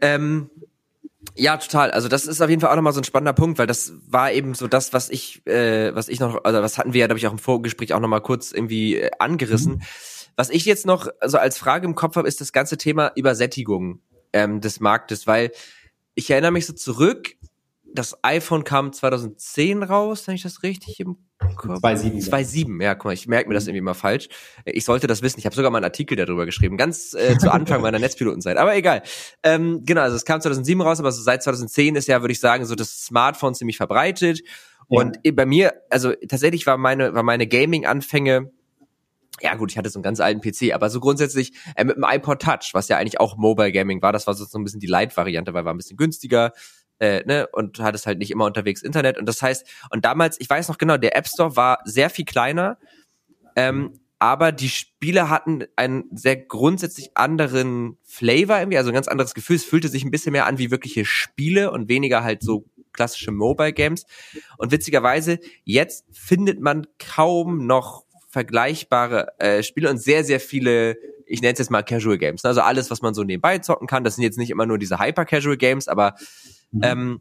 Ähm, 0.00 0.50
ja, 1.36 1.56
total. 1.56 1.90
Also 1.90 2.08
das 2.08 2.26
ist 2.26 2.40
auf 2.40 2.50
jeden 2.50 2.60
Fall 2.60 2.70
auch 2.70 2.76
nochmal 2.76 2.92
so 2.92 3.00
ein 3.00 3.04
spannender 3.04 3.32
Punkt, 3.32 3.58
weil 3.58 3.66
das 3.66 3.92
war 4.08 4.32
eben 4.32 4.54
so 4.54 4.68
das, 4.68 4.92
was 4.92 5.10
ich, 5.10 5.46
äh, 5.46 5.94
was 5.94 6.08
ich 6.08 6.20
noch, 6.20 6.44
also 6.44 6.62
was 6.62 6.78
hatten 6.78 6.92
wir 6.92 7.00
ja, 7.00 7.06
glaube 7.06 7.18
ich, 7.18 7.26
auch 7.26 7.32
im 7.32 7.38
Vorgespräch 7.38 7.92
auch 7.92 8.00
nochmal 8.00 8.22
kurz 8.22 8.52
irgendwie 8.52 8.96
äh, 8.96 9.10
angerissen. 9.18 9.74
Mhm. 9.74 9.82
Was 10.36 10.50
ich 10.50 10.64
jetzt 10.64 10.86
noch 10.86 11.08
also 11.20 11.38
als 11.38 11.58
Frage 11.58 11.86
im 11.86 11.94
Kopf 11.94 12.16
habe, 12.16 12.28
ist 12.28 12.40
das 12.40 12.52
ganze 12.52 12.78
Thema 12.78 13.12
Übersättigung 13.14 14.00
ähm, 14.32 14.60
des 14.60 14.80
Marktes, 14.80 15.26
weil 15.26 15.50
ich 16.14 16.30
erinnere 16.30 16.52
mich 16.52 16.66
so 16.66 16.72
zurück, 16.72 17.36
das 17.94 18.18
iPhone 18.22 18.64
kam 18.64 18.92
2010 18.92 19.82
raus, 19.82 20.26
wenn 20.26 20.34
ich 20.34 20.42
das 20.42 20.62
richtig 20.62 21.00
im 21.00 21.16
Kopf 21.56 21.82
2.7. 21.82 22.28
2.7, 22.28 22.82
ja, 22.82 22.94
guck 22.94 23.06
mal, 23.06 23.12
ich 23.12 23.26
merke 23.26 23.48
mir 23.48 23.54
das 23.54 23.66
irgendwie 23.66 23.80
mal 23.80 23.94
falsch. 23.94 24.28
Ich 24.64 24.84
sollte 24.84 25.06
das 25.06 25.22
wissen. 25.22 25.38
Ich 25.38 25.46
habe 25.46 25.56
sogar 25.56 25.70
mal 25.70 25.78
einen 25.78 25.84
Artikel 25.84 26.16
darüber 26.16 26.46
geschrieben, 26.46 26.76
ganz 26.76 27.14
äh, 27.14 27.38
zu 27.38 27.50
Anfang 27.52 27.80
meiner 27.82 27.98
Netzpilotenzeit. 27.98 28.56
Aber 28.56 28.76
egal. 28.76 29.02
Ähm, 29.42 29.82
genau, 29.84 30.02
also 30.02 30.16
es 30.16 30.24
kam 30.24 30.40
2007 30.40 30.80
raus, 30.80 31.00
aber 31.00 31.12
so 31.12 31.22
seit 31.22 31.42
2010 31.42 31.96
ist 31.96 32.08
ja, 32.08 32.20
würde 32.20 32.32
ich 32.32 32.40
sagen, 32.40 32.64
so 32.66 32.74
das 32.74 33.04
Smartphone 33.04 33.54
ziemlich 33.54 33.76
verbreitet. 33.76 34.40
Ja. 34.88 35.00
Und 35.00 35.18
bei 35.34 35.46
mir, 35.46 35.74
also 35.88 36.12
tatsächlich 36.28 36.66
war 36.66 36.76
meine, 36.76 37.14
war 37.14 37.22
meine 37.22 37.46
Gaming-Anfänge 37.46 38.50
ja 39.42 39.54
gut, 39.54 39.70
ich 39.70 39.78
hatte 39.78 39.88
so 39.88 39.98
einen 39.98 40.02
ganz 40.02 40.20
alten 40.20 40.40
PC, 40.40 40.74
aber 40.74 40.90
so 40.90 41.00
grundsätzlich 41.00 41.52
äh, 41.74 41.84
mit 41.84 41.96
dem 41.96 42.04
iPod 42.06 42.42
Touch, 42.42 42.70
was 42.72 42.88
ja 42.88 42.98
eigentlich 42.98 43.20
auch 43.20 43.36
Mobile 43.36 43.72
Gaming 43.72 44.02
war, 44.02 44.12
das 44.12 44.26
war 44.26 44.34
so 44.34 44.46
ein 44.58 44.64
bisschen 44.64 44.80
die 44.80 44.86
Light-Variante, 44.86 45.54
weil 45.54 45.64
war 45.64 45.72
ein 45.72 45.78
bisschen 45.78 45.96
günstiger, 45.96 46.52
äh, 47.00 47.24
ne, 47.24 47.48
und 47.52 47.80
hattest 47.80 48.06
halt 48.06 48.18
nicht 48.18 48.30
immer 48.30 48.44
unterwegs 48.44 48.82
Internet. 48.82 49.18
Und 49.18 49.26
das 49.26 49.42
heißt, 49.42 49.66
und 49.90 50.04
damals, 50.04 50.40
ich 50.40 50.48
weiß 50.48 50.68
noch 50.68 50.78
genau, 50.78 50.96
der 50.96 51.16
App 51.16 51.26
Store 51.26 51.56
war 51.56 51.80
sehr 51.84 52.10
viel 52.10 52.24
kleiner, 52.24 52.78
ähm, 53.56 54.00
aber 54.18 54.52
die 54.52 54.68
Spiele 54.68 55.30
hatten 55.30 55.64
einen 55.76 56.04
sehr 56.14 56.36
grundsätzlich 56.36 57.16
anderen 57.16 57.96
Flavor 58.04 58.58
irgendwie, 58.58 58.76
also 58.76 58.90
ein 58.90 58.94
ganz 58.94 59.08
anderes 59.08 59.32
Gefühl. 59.32 59.56
Es 59.56 59.64
fühlte 59.64 59.88
sich 59.88 60.04
ein 60.04 60.10
bisschen 60.10 60.32
mehr 60.32 60.46
an 60.46 60.58
wie 60.58 60.70
wirkliche 60.70 61.06
Spiele 61.06 61.70
und 61.70 61.88
weniger 61.88 62.22
halt 62.22 62.42
so 62.42 62.66
klassische 62.92 63.30
Mobile 63.30 63.72
Games. 63.72 64.04
Und 64.58 64.72
witzigerweise, 64.72 65.38
jetzt 65.64 66.04
findet 66.12 66.60
man 66.60 66.86
kaum 66.98 67.66
noch 67.66 68.04
vergleichbare 68.28 69.38
äh, 69.38 69.62
Spiele 69.62 69.88
und 69.88 69.98
sehr, 69.98 70.22
sehr 70.22 70.38
viele, 70.38 70.96
ich 71.30 71.40
nenne 71.40 71.52
es 71.52 71.58
jetzt 71.58 71.70
mal 71.70 71.82
Casual 71.82 72.18
Games. 72.18 72.42
Ne? 72.42 72.48
Also 72.48 72.60
alles, 72.60 72.90
was 72.90 73.02
man 73.02 73.14
so 73.14 73.22
nebenbei 73.22 73.58
zocken 73.58 73.86
kann. 73.86 74.04
Das 74.04 74.16
sind 74.16 74.24
jetzt 74.24 74.38
nicht 74.38 74.50
immer 74.50 74.66
nur 74.66 74.78
diese 74.78 74.98
Hyper-Casual 74.98 75.56
Games, 75.56 75.88
aber 75.88 76.14
mhm. 76.72 76.80
ähm, 76.82 77.20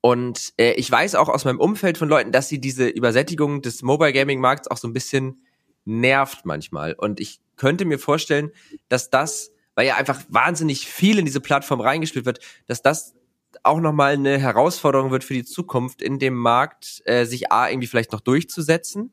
und 0.00 0.52
äh, 0.58 0.72
ich 0.72 0.90
weiß 0.90 1.14
auch 1.14 1.28
aus 1.28 1.44
meinem 1.44 1.60
Umfeld 1.60 1.96
von 1.96 2.08
Leuten, 2.08 2.32
dass 2.32 2.48
sie 2.48 2.60
diese 2.60 2.88
Übersättigung 2.88 3.62
des 3.62 3.82
Mobile 3.82 4.12
Gaming 4.12 4.40
Markts 4.40 4.68
auch 4.68 4.76
so 4.76 4.88
ein 4.88 4.92
bisschen 4.92 5.46
nervt 5.84 6.44
manchmal. 6.44 6.94
Und 6.94 7.20
ich 7.20 7.40
könnte 7.56 7.84
mir 7.84 8.00
vorstellen, 8.00 8.50
dass 8.88 9.10
das, 9.10 9.52
weil 9.76 9.86
ja 9.86 9.96
einfach 9.96 10.20
wahnsinnig 10.28 10.88
viel 10.88 11.18
in 11.20 11.24
diese 11.24 11.40
Plattform 11.40 11.80
reingespielt 11.80 12.26
wird, 12.26 12.40
dass 12.66 12.82
das 12.82 13.14
auch 13.62 13.80
nochmal 13.80 14.14
eine 14.14 14.38
Herausforderung 14.38 15.12
wird 15.12 15.22
für 15.22 15.34
die 15.34 15.44
Zukunft 15.44 16.02
in 16.02 16.18
dem 16.18 16.34
Markt, 16.34 17.02
äh, 17.04 17.24
sich 17.24 17.52
A, 17.52 17.68
irgendwie 17.68 17.86
vielleicht 17.86 18.10
noch 18.10 18.20
durchzusetzen 18.20 19.12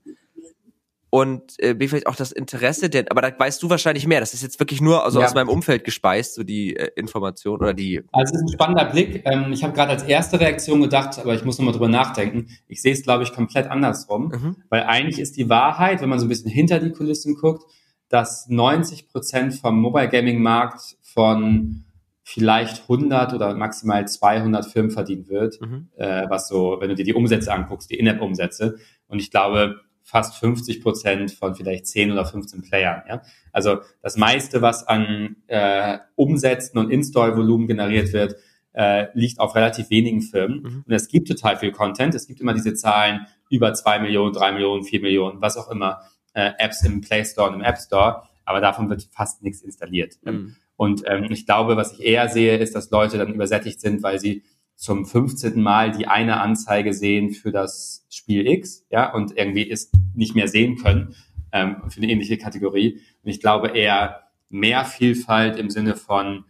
und 1.12 1.54
äh, 1.58 1.74
B, 1.74 1.88
vielleicht 1.88 2.08
auch 2.08 2.16
das 2.16 2.32
Interesse, 2.32 2.90
denn, 2.90 3.08
aber 3.10 3.22
da 3.22 3.32
weißt 3.38 3.62
du 3.64 3.70
wahrscheinlich 3.70 4.06
mehr. 4.06 4.20
Das 4.20 4.34
ist 4.34 4.44
jetzt 4.44 4.60
wirklich 4.60 4.80
nur 4.80 5.04
also 5.04 5.20
ja. 5.20 5.26
aus 5.26 5.34
meinem 5.34 5.50
Umfeld 5.50 5.84
gespeist, 5.84 6.36
so 6.36 6.44
die 6.44 6.76
äh, 6.76 6.92
Information 6.96 7.60
oder 7.60 7.74
die. 7.74 8.04
Also 8.12 8.36
es 8.36 8.42
ist 8.42 8.48
ein 8.48 8.54
spannender 8.54 8.86
Blick. 8.86 9.24
Ähm, 9.26 9.52
ich 9.52 9.64
habe 9.64 9.74
gerade 9.74 9.92
als 9.92 10.04
erste 10.04 10.40
Reaktion 10.40 10.82
gedacht, 10.82 11.18
aber 11.18 11.34
ich 11.34 11.44
muss 11.44 11.58
nochmal 11.58 11.74
drüber 11.74 11.88
nachdenken. 11.88 12.48
Ich 12.68 12.82
sehe 12.82 12.94
es, 12.94 13.02
glaube 13.02 13.24
ich, 13.24 13.34
komplett 13.34 13.72
andersrum, 13.72 14.28
mhm. 14.28 14.56
weil 14.70 14.84
eigentlich 14.84 15.20
ist 15.20 15.36
die 15.38 15.50
Wahrheit, 15.50 16.02
wenn 16.02 16.10
man 16.10 16.20
so 16.20 16.26
ein 16.26 16.30
bisschen 16.30 16.52
hinter 16.52 16.80
die 16.80 16.92
Kulissen 16.92 17.36
guckt, 17.36 17.64
dass 18.10 18.48
90 18.48 19.08
Prozent 19.08 19.56
vom 19.56 19.80
Mobile 19.82 20.10
Gaming 20.10 20.42
Markt 20.42 20.98
von 21.02 21.86
vielleicht 22.24 22.84
100 22.84 23.34
oder 23.34 23.56
maximal 23.56 24.08
200 24.08 24.64
Firmen 24.68 24.92
verdient 24.92 25.30
wird, 25.30 25.60
mhm. 25.60 25.90
äh, 25.98 26.30
was 26.30 26.48
so, 26.48 26.78
wenn 26.80 26.90
du 26.90 26.96
dir 26.96 27.06
die 27.06 27.16
Umsätze 27.16 27.52
anguckst, 27.52 27.90
die 27.90 27.98
In-App-Umsätze. 27.98 28.78
Und 29.08 29.20
ich 29.20 29.32
glaube, 29.32 29.82
fast 30.10 30.36
50 30.38 30.82
Prozent 30.82 31.32
von 31.32 31.54
vielleicht 31.54 31.86
10 31.88 32.12
oder 32.12 32.26
15 32.26 32.64
Playern. 32.64 33.04
Ja? 33.08 33.22
Also 33.52 33.80
das 34.02 34.18
meiste, 34.18 34.62
was 34.62 34.88
an 34.88 35.36
äh, 35.48 36.00
Umsätzen 36.16 36.80
und 36.80 36.90
Install-Volumen 36.90 37.68
generiert 37.68 38.12
wird, 38.12 38.36
äh, 38.74 39.08
liegt 39.14 39.40
auf 39.40 39.56
relativ 39.56 39.92
wenigen 39.92 40.22
Firmen. 40.22 40.62
Mhm. 40.62 40.84
Und 40.88 40.94
es 40.94 41.08
gibt 41.08 41.28
total 41.28 41.58
viel 41.58 41.72
Content. 41.72 42.16
Es 42.16 42.26
gibt 42.26 42.42
immer 42.42 42.54
diese 42.54 42.74
Zahlen 42.74 43.28
über 43.50 43.74
2 43.74 44.00
Millionen, 44.00 44.34
3 44.34 44.54
Millionen, 44.54 44.84
4 44.84 45.02
Millionen, 45.02 45.42
was 45.42 45.58
auch 45.58 45.70
immer, 45.70 46.02
äh, 46.34 46.52
Apps 46.58 46.84
im 46.84 47.02
Play 47.02 47.24
Store 47.24 47.50
und 47.50 47.56
im 47.56 47.62
App 47.62 47.78
Store. 47.78 48.24
Aber 48.46 48.62
davon 48.62 48.90
wird 48.90 49.08
fast 49.12 49.44
nichts 49.44 49.62
installiert. 49.62 50.18
Mhm. 50.24 50.56
Und 50.76 51.04
ähm, 51.06 51.28
ich 51.30 51.46
glaube, 51.46 51.78
was 51.78 51.94
ich 51.94 52.02
eher 52.02 52.30
sehe, 52.30 52.58
ist, 52.58 52.74
dass 52.74 52.90
Leute 52.90 53.18
dann 53.20 53.34
übersättigt 53.34 53.80
sind, 53.80 54.02
weil 54.02 54.20
sie 54.20 54.44
zum 54.80 55.06
15. 55.06 55.62
Mal 55.62 55.92
die 55.92 56.08
eine 56.08 56.40
Anzeige 56.40 56.94
sehen 56.94 57.32
für 57.32 57.52
das 57.52 58.06
Spiel 58.10 58.48
X, 58.48 58.86
ja, 58.90 59.14
und 59.14 59.36
irgendwie 59.38 59.64
ist 59.64 59.94
nicht 60.16 60.36
mehr 60.36 60.48
sehen 60.48 60.78
können 60.78 61.16
ähm, 61.52 61.84
für 61.90 61.98
eine 61.98 62.10
ähnliche 62.10 62.38
Kategorie. 62.38 63.02
Und 63.22 63.30
ich 63.30 63.42
glaube 63.42 63.78
eher 63.78 64.24
mehr 64.48 64.86
Vielfalt 64.86 65.58
im 65.58 65.70
Sinne 65.70 65.98
von 65.98 66.46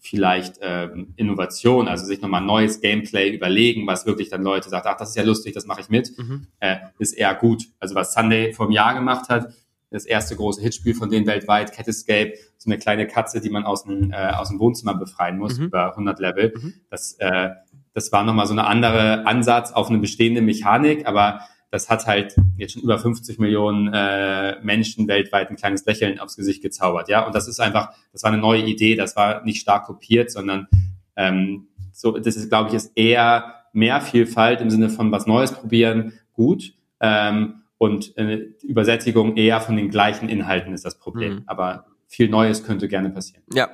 vielleicht 0.00 0.56
ähm, 0.60 1.12
Innovation, 1.14 1.86
also 1.86 2.04
sich 2.04 2.20
nochmal 2.20 2.42
neues 2.42 2.80
Gameplay 2.80 3.30
überlegen, 3.30 3.86
was 3.86 4.06
wirklich 4.06 4.28
dann 4.28 4.42
Leute 4.42 4.70
sagt, 4.70 4.86
ach, 4.86 4.96
das 4.96 5.10
ist 5.10 5.16
ja 5.16 5.22
lustig, 5.22 5.54
das 5.54 5.66
mache 5.66 5.80
ich 5.80 5.88
mit, 5.88 6.18
mhm. 6.18 6.48
äh, 6.58 6.78
ist 6.98 7.12
eher 7.12 7.34
gut. 7.36 7.64
Also 7.78 7.94
was 7.94 8.12
Sunday 8.12 8.52
vor 8.52 8.66
einem 8.66 8.72
Jahr 8.72 8.94
gemacht 8.94 9.28
hat, 9.28 9.52
das 9.90 10.04
erste 10.04 10.36
große 10.36 10.60
Hitspiel 10.60 10.94
von 10.94 11.10
denen 11.10 11.26
weltweit, 11.26 11.72
Cat 11.72 11.88
Escape, 11.88 12.34
so 12.58 12.70
eine 12.70 12.78
kleine 12.78 13.06
Katze, 13.06 13.40
die 13.40 13.50
man 13.50 13.64
aus 13.64 13.84
dem, 13.84 14.12
äh, 14.12 14.32
aus 14.32 14.48
dem 14.48 14.58
Wohnzimmer 14.58 14.94
befreien 14.94 15.38
muss, 15.38 15.58
mhm. 15.58 15.66
über 15.66 15.90
100 15.90 16.18
Level. 16.20 16.52
Mhm. 16.54 16.74
Das, 16.90 17.14
äh, 17.18 17.50
das 17.98 18.12
war 18.12 18.22
nochmal 18.22 18.46
so 18.46 18.52
eine 18.52 18.66
andere 18.66 19.26
Ansatz 19.26 19.72
auf 19.72 19.88
eine 19.88 19.98
bestehende 19.98 20.40
Mechanik, 20.40 21.06
aber 21.06 21.40
das 21.70 21.90
hat 21.90 22.06
halt 22.06 22.36
jetzt 22.56 22.74
schon 22.74 22.82
über 22.82 22.98
50 22.98 23.38
Millionen 23.38 23.92
äh, 23.92 24.56
Menschen 24.62 25.08
weltweit 25.08 25.50
ein 25.50 25.56
kleines 25.56 25.84
Lächeln 25.84 26.20
aufs 26.20 26.36
Gesicht 26.36 26.62
gezaubert, 26.62 27.08
ja. 27.08 27.26
Und 27.26 27.34
das 27.34 27.48
ist 27.48 27.60
einfach, 27.60 27.92
das 28.12 28.22
war 28.22 28.30
eine 28.30 28.40
neue 28.40 28.62
Idee, 28.62 28.94
das 28.94 29.16
war 29.16 29.44
nicht 29.44 29.60
stark 29.60 29.84
kopiert, 29.86 30.30
sondern 30.30 30.68
ähm, 31.16 31.68
so, 31.92 32.12
das 32.12 32.36
ist, 32.36 32.48
glaube 32.48 32.68
ich, 32.68 32.74
ist 32.76 32.92
eher 32.94 33.54
mehr 33.72 34.00
Vielfalt 34.00 34.60
im 34.60 34.70
Sinne 34.70 34.90
von 34.90 35.10
was 35.10 35.26
Neues 35.26 35.52
probieren, 35.52 36.12
gut. 36.32 36.74
Ähm, 37.00 37.62
und 37.78 38.16
äh, 38.16 38.46
Übersättigung 38.62 39.36
eher 39.36 39.60
von 39.60 39.76
den 39.76 39.90
gleichen 39.90 40.28
Inhalten 40.28 40.72
ist 40.72 40.84
das 40.84 40.98
Problem. 40.98 41.34
Mhm. 41.34 41.42
Aber 41.46 41.86
viel 42.06 42.28
Neues 42.28 42.64
könnte 42.64 42.88
gerne 42.88 43.10
passieren. 43.10 43.42
Ja. 43.52 43.68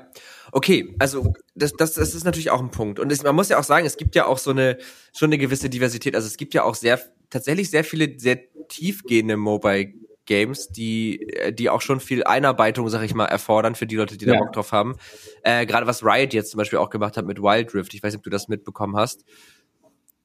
Okay, 0.56 0.94
also 1.00 1.32
das, 1.56 1.72
das, 1.72 1.94
das 1.94 2.14
ist 2.14 2.22
natürlich 2.22 2.52
auch 2.52 2.60
ein 2.60 2.70
Punkt. 2.70 3.00
Und 3.00 3.10
es, 3.10 3.24
man 3.24 3.34
muss 3.34 3.48
ja 3.48 3.58
auch 3.58 3.64
sagen, 3.64 3.86
es 3.86 3.96
gibt 3.96 4.14
ja 4.14 4.26
auch 4.26 4.38
so 4.38 4.52
eine 4.52 4.78
schon 5.12 5.26
eine 5.30 5.38
gewisse 5.38 5.68
Diversität. 5.68 6.14
Also 6.14 6.28
es 6.28 6.36
gibt 6.36 6.54
ja 6.54 6.62
auch 6.62 6.76
sehr 6.76 7.00
tatsächlich 7.28 7.70
sehr 7.70 7.82
viele 7.82 8.20
sehr 8.20 8.38
tiefgehende 8.68 9.36
Mobile 9.36 9.94
Games, 10.26 10.68
die 10.68 11.28
äh, 11.28 11.52
die 11.52 11.70
auch 11.70 11.80
schon 11.80 11.98
viel 11.98 12.22
Einarbeitung, 12.22 12.88
sag 12.88 13.02
ich 13.02 13.14
mal, 13.14 13.24
erfordern 13.26 13.74
für 13.74 13.88
die 13.88 13.96
Leute, 13.96 14.16
die 14.16 14.26
da 14.26 14.38
Bock 14.38 14.52
drauf 14.52 14.70
haben. 14.70 14.94
Äh, 15.42 15.66
Gerade 15.66 15.88
was 15.88 16.04
Riot 16.04 16.32
jetzt 16.32 16.52
zum 16.52 16.58
Beispiel 16.58 16.78
auch 16.78 16.88
gemacht 16.88 17.16
hat 17.16 17.26
mit 17.26 17.42
Wild 17.42 17.74
Rift. 17.74 17.92
Ich 17.92 18.04
weiß 18.04 18.12
nicht, 18.12 18.18
ob 18.18 18.22
du 18.22 18.30
das 18.30 18.46
mitbekommen 18.46 18.96
hast. 18.96 19.24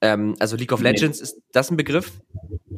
Ähm, 0.02 0.36
also 0.39 0.56
League 0.56 0.72
of 0.72 0.82
Legends, 0.82 1.20
nee. 1.20 1.24
ist 1.24 1.41
das 1.52 1.72
ein 1.72 1.78
Begriff? 1.78 2.12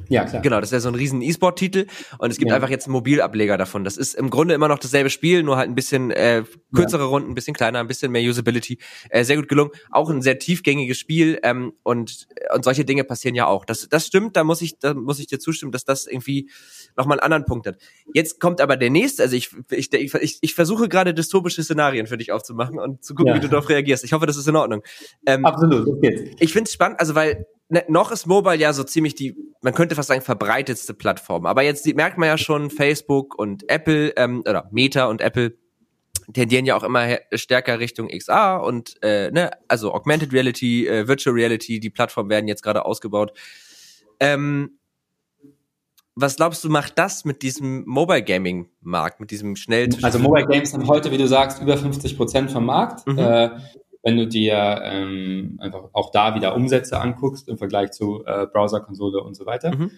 Ja, 0.10 0.26
klar. 0.26 0.42
Genau, 0.42 0.60
das 0.60 0.70
ist 0.70 0.74
ja 0.74 0.80
so 0.80 0.90
ein 0.90 0.96
riesen 0.96 1.22
E-Sport-Titel 1.22 1.86
und 2.18 2.32
es 2.32 2.38
gibt 2.38 2.50
ja. 2.50 2.56
einfach 2.56 2.70
jetzt 2.70 2.88
einen 2.88 2.94
Mobilableger 2.94 3.58
davon. 3.58 3.84
Das 3.84 3.96
ist 3.96 4.16
im 4.16 4.30
Grunde 4.30 4.54
immer 4.54 4.68
noch 4.68 4.80
dasselbe 4.80 5.10
Spiel, 5.10 5.44
nur 5.44 5.58
halt 5.58 5.70
ein 5.70 5.76
bisschen 5.76 6.12
äh, 6.12 6.44
kürzere 6.74 7.04
ja. 7.04 7.08
Runden, 7.08 7.32
ein 7.32 7.36
bisschen 7.36 7.54
kleiner, 7.54 7.80
ein 7.80 7.88
bisschen 7.88 8.12
mehr 8.12 8.22
Usability. 8.22 8.80
Äh, 9.10 9.24
sehr 9.24 9.38
gut 9.38 9.48
gelungen. 9.48 9.72
Auch 9.92 10.10
ein 10.10 10.22
sehr 10.22 10.40
tiefgängiges 10.40 10.98
Spiel 10.98 11.40
ähm, 11.44 11.74
und, 11.84 12.28
und 12.54 12.66
solche 12.66 12.86
Dinge 12.86 13.04
passieren 13.04 13.36
ja 13.36 13.48
auch. 13.48 13.66
Das, 13.66 13.88
das 13.88 14.08
stimmt, 14.08 14.36
da 14.36 14.44
muss 14.44 14.62
ich, 14.62 14.80
da 14.80 14.94
muss 14.94 15.20
ich 15.20 15.28
dir 15.28 15.40
zustimmen, 15.40 15.72
dass 15.72 15.86
das 15.86 16.08
irgendwie 16.08 16.50
nochmal 16.98 17.20
einen 17.20 17.24
anderen 17.24 17.46
Punkt 17.46 17.68
hat. 17.68 17.78
Jetzt 18.14 18.40
kommt 18.40 18.60
aber 18.60 18.78
der 18.78 18.90
nächste, 18.90 19.24
also 19.24 19.36
ich, 19.36 19.52
ich, 19.70 19.94
ich, 19.94 20.38
ich 20.42 20.54
versuche 20.54 20.90
gerade 20.90 21.14
dystopische 21.14 21.64
Szenarien 21.64 22.08
für 22.08 22.18
dich 22.18 22.32
aufzumachen 22.32 22.80
und 22.80 23.04
zu 23.04 23.16
gucken, 23.16 23.34
ja. 23.34 23.36
wie 23.38 23.42
du 23.42 23.48
darauf 23.48 23.70
reagierst. 23.70 24.04
Ich 24.04 24.14
hoffe, 24.14 24.26
das 24.26 24.38
ist 24.38 24.48
in 24.48 24.56
Ordnung. 24.56 24.84
Ähm, 25.26 25.46
Absolut, 25.46 25.88
das 25.88 26.02
geht. 26.02 26.36
Ich 26.40 26.52
finde 26.52 26.68
es 26.68 26.74
spannend, 26.74 27.00
also 27.00 27.11
weil 27.16 27.45
ne, 27.70 27.84
noch 27.88 28.12
ist 28.12 28.26
Mobile 28.26 28.57
ja 28.57 28.74
so 28.74 28.84
ziemlich 28.84 29.16
die, 29.16 29.36
man 29.62 29.74
könnte 29.74 29.95
fast 29.95 30.09
sagen, 30.09 30.22
verbreitetste 30.22 30.93
Plattform. 30.93 31.45
Aber 31.45 31.64
jetzt 31.64 31.86
merkt 31.95 32.18
man 32.18 32.28
ja 32.28 32.38
schon, 32.38 32.70
Facebook 32.70 33.38
und 33.38 33.70
Apple, 33.70 34.14
ähm, 34.18 34.43
oder 34.47 34.68
Meta 34.72 35.05
und 35.05 35.22
Apple 35.22 35.57
tendieren 36.34 36.66
ja 36.66 36.76
auch 36.76 36.84
immer 36.84 37.18
stärker 37.34 37.80
Richtung 37.80 38.07
XR 38.07 38.64
und 38.64 38.95
äh, 39.01 39.32
ne, 39.32 39.51
also 39.68 39.93
Augmented 39.93 40.34
Reality, 40.34 40.88
äh, 40.88 41.07
Virtual 41.07 41.36
Reality, 41.36 41.80
die 41.80 41.89
Plattformen 41.89 42.30
werden 42.30 42.47
jetzt 42.47 42.64
gerade 42.64 42.86
ausgebaut. 42.86 43.34
Ähm, 44.20 44.78
was 46.16 46.36
glaubst 46.36 46.64
du, 46.64 46.70
macht 46.70 46.99
das 46.99 47.26
mit 47.26 47.41
diesem 47.41 47.86
Mobile 47.86 48.24
Gaming 48.24 48.70
Markt, 48.82 49.20
mit 49.20 49.32
diesem 49.32 49.55
schnell? 49.55 49.89
Also 50.01 50.20
Mobile 50.20 50.45
Games 50.45 50.74
haben 50.74 50.88
heute, 50.88 51.12
wie 51.12 51.18
du 51.18 51.28
sagst, 51.28 51.62
über 51.62 51.78
50 51.78 52.18
Prozent 52.18 52.51
vom 52.51 52.66
Markt. 52.66 53.07
Mhm. 53.07 53.18
Äh, 53.18 53.49
wenn 54.04 54.18
du 54.18 54.28
dir 54.28 54.82
ähm, 54.84 55.58
einfach 55.62 55.89
auch 55.93 56.12
da 56.12 56.36
wieder 56.36 56.56
Umsätze 56.56 56.99
anguckst 56.99 57.47
im 57.47 57.58
Vergleich 57.58 57.91
zu 57.91 58.24
äh, 58.26 58.47
Browser, 58.47 58.82
Konsole 58.82 59.22
und 59.22 59.36
so 59.36 59.45
weiter. 59.45 59.76
Mhm. 59.76 59.91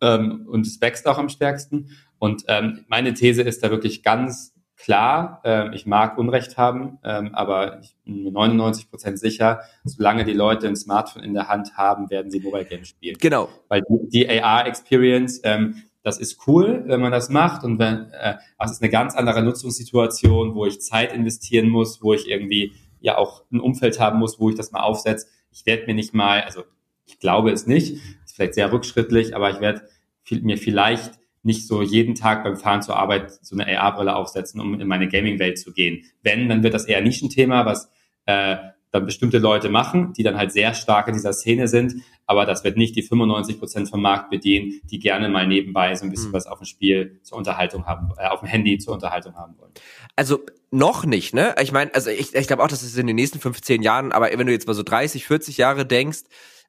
Ähm, 0.00 0.46
und 0.48 0.66
es 0.66 0.80
wächst 0.80 1.06
auch 1.06 1.18
am 1.18 1.28
stärksten. 1.28 1.90
Und 2.18 2.44
ähm, 2.48 2.84
meine 2.88 3.14
These 3.14 3.42
ist 3.42 3.62
da 3.62 3.70
wirklich 3.70 4.02
ganz 4.02 4.54
klar, 4.76 5.40
äh, 5.44 5.74
ich 5.74 5.86
mag 5.86 6.16
Unrecht 6.18 6.56
haben, 6.56 6.98
ähm, 7.04 7.34
aber 7.34 7.80
ich 7.80 7.96
bin 8.04 8.22
mir 8.22 8.32
99 8.32 8.88
Prozent 8.90 9.18
sicher, 9.18 9.60
solange 9.84 10.24
die 10.24 10.32
Leute 10.32 10.68
ein 10.68 10.76
Smartphone 10.76 11.24
in 11.24 11.34
der 11.34 11.48
Hand 11.48 11.76
haben, 11.76 12.10
werden 12.10 12.30
sie 12.30 12.40
Mobile 12.40 12.64
Games 12.64 12.88
spielen. 12.88 13.16
Genau. 13.18 13.48
Weil 13.68 13.82
die, 13.88 14.08
die 14.08 14.40
AR-Experience, 14.40 15.40
ähm, 15.42 15.82
das 16.04 16.18
ist 16.18 16.46
cool, 16.46 16.84
wenn 16.86 17.00
man 17.00 17.12
das 17.12 17.28
macht 17.28 17.64
und 17.64 17.78
wenn, 17.78 18.10
äh, 18.12 18.36
das 18.58 18.70
ist 18.70 18.80
eine 18.80 18.90
ganz 18.90 19.16
andere 19.16 19.42
Nutzungssituation, 19.42 20.54
wo 20.54 20.64
ich 20.64 20.80
Zeit 20.80 21.12
investieren 21.12 21.68
muss, 21.68 22.00
wo 22.00 22.14
ich 22.14 22.28
irgendwie 22.28 22.72
ja 23.00 23.18
auch 23.18 23.44
ein 23.50 23.60
Umfeld 23.60 23.98
haben 24.00 24.18
muss, 24.18 24.40
wo 24.40 24.50
ich 24.50 24.56
das 24.56 24.72
mal 24.72 24.80
aufsetze. 24.80 25.26
Ich 25.50 25.66
werde 25.66 25.86
mir 25.86 25.94
nicht 25.94 26.14
mal, 26.14 26.42
also 26.42 26.64
ich 27.06 27.18
glaube 27.18 27.50
es 27.50 27.66
nicht, 27.66 27.94
ist 28.24 28.34
vielleicht 28.34 28.54
sehr 28.54 28.72
rückschrittlich, 28.72 29.34
aber 29.34 29.50
ich 29.50 29.60
werde 29.60 29.82
mir 30.30 30.58
vielleicht 30.58 31.18
nicht 31.42 31.66
so 31.66 31.82
jeden 31.82 32.14
Tag 32.14 32.44
beim 32.44 32.56
Fahren 32.56 32.82
zur 32.82 32.96
Arbeit 32.96 33.32
so 33.42 33.56
eine 33.56 33.66
AR-Brille 33.78 34.14
aufsetzen, 34.14 34.60
um 34.60 34.80
in 34.80 34.86
meine 34.86 35.08
Gaming-Welt 35.08 35.58
zu 35.58 35.72
gehen. 35.72 36.04
Wenn, 36.22 36.48
dann 36.48 36.62
wird 36.62 36.74
das 36.74 36.84
eher 36.84 37.00
Nischenthema, 37.00 37.64
was 37.64 37.90
äh, 38.26 38.56
dann 38.90 39.06
bestimmte 39.06 39.38
Leute 39.38 39.68
machen, 39.68 40.12
die 40.14 40.22
dann 40.22 40.36
halt 40.36 40.52
sehr 40.52 40.74
stark 40.74 41.08
in 41.08 41.14
dieser 41.14 41.32
Szene 41.32 41.68
sind, 41.68 42.02
aber 42.26 42.46
das 42.46 42.64
wird 42.64 42.76
nicht 42.76 42.96
die 42.96 43.02
95 43.02 43.58
Prozent 43.58 43.88
vom 43.88 44.02
Markt 44.02 44.30
bedienen, 44.30 44.80
die 44.90 44.98
gerne 44.98 45.28
mal 45.28 45.46
nebenbei 45.46 45.94
so 45.94 46.04
ein 46.04 46.10
bisschen 46.10 46.30
mhm. 46.30 46.34
was 46.34 46.46
auf 46.46 46.58
dem 46.58 46.66
Spiel 46.66 47.20
zur 47.22 47.38
Unterhaltung 47.38 47.86
haben, 47.86 48.12
äh, 48.18 48.28
auf 48.28 48.40
dem 48.40 48.48
Handy 48.48 48.78
zur 48.78 48.94
Unterhaltung 48.94 49.34
haben 49.36 49.58
wollen. 49.58 49.72
Also 50.16 50.40
noch 50.70 51.04
nicht, 51.04 51.34
ne? 51.34 51.54
Ich 51.60 51.72
meine, 51.72 51.94
also 51.94 52.10
ich, 52.10 52.34
ich 52.34 52.46
glaube 52.46 52.62
auch, 52.62 52.68
dass 52.68 52.82
es 52.82 52.96
in 52.96 53.06
den 53.06 53.16
nächsten 53.16 53.40
15 53.40 53.82
Jahren, 53.82 54.12
aber 54.12 54.30
wenn 54.30 54.46
du 54.46 54.52
jetzt 54.52 54.66
mal 54.66 54.74
so 54.74 54.82
30, 54.82 55.24
40 55.26 55.56
Jahre 55.56 55.86
denkst, 55.86 56.24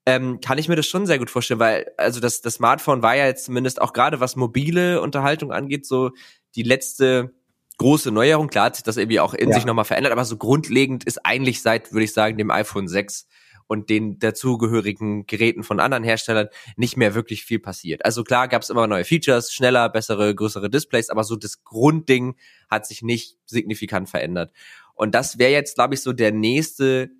ähm, 0.05 0.39
kann 0.39 0.57
ich 0.57 0.69
mir 0.69 0.75
das 0.75 0.87
schon 0.87 1.05
sehr 1.05 1.19
gut 1.19 1.29
vorstellen, 1.29 1.59
weil 1.59 1.91
also 1.97 2.19
das, 2.19 2.41
das 2.41 2.55
Smartphone 2.55 3.03
war 3.03 3.15
ja 3.15 3.25
jetzt 3.25 3.45
zumindest 3.45 3.81
auch 3.81 3.93
gerade 3.93 4.19
was 4.19 4.35
mobile 4.35 5.01
Unterhaltung 5.01 5.51
angeht, 5.51 5.85
so 5.85 6.11
die 6.55 6.63
letzte 6.63 7.33
große 7.79 8.11
Neuerung. 8.11 8.49
Klar 8.49 8.65
hat 8.65 8.75
sich 8.75 8.83
das 8.83 8.97
irgendwie 8.97 9.19
auch 9.19 9.33
in 9.33 9.49
ja. 9.49 9.55
sich 9.55 9.65
nochmal 9.65 9.85
verändert, 9.85 10.11
aber 10.11 10.25
so 10.25 10.37
grundlegend 10.37 11.05
ist 11.05 11.25
eigentlich 11.25 11.63
seit, 11.63 11.91
würde 11.91 12.03
ich 12.03 12.13
sagen, 12.13 12.37
dem 12.37 12.51
iPhone 12.51 12.87
6 12.87 13.27
und 13.65 13.89
den 13.89 14.19
dazugehörigen 14.19 15.25
Geräten 15.25 15.63
von 15.63 15.79
anderen 15.79 16.03
Herstellern 16.03 16.49
nicht 16.75 16.97
mehr 16.97 17.15
wirklich 17.15 17.43
viel 17.43 17.59
passiert. 17.59 18.03
Also 18.03 18.23
klar 18.23 18.47
gab 18.47 18.61
es 18.61 18.69
immer 18.69 18.87
neue 18.87 19.05
Features, 19.05 19.53
schneller, 19.53 19.89
bessere, 19.89 20.35
größere 20.35 20.69
Displays, 20.69 21.09
aber 21.09 21.23
so 21.23 21.35
das 21.35 21.63
Grundding 21.63 22.35
hat 22.69 22.85
sich 22.85 23.01
nicht 23.01 23.37
signifikant 23.45 24.09
verändert. 24.09 24.51
Und 24.93 25.15
das 25.15 25.37
wäre 25.37 25.51
jetzt, 25.51 25.75
glaube 25.75 25.93
ich, 25.93 26.01
so 26.01 26.13
der 26.13 26.31
nächste 26.31 27.11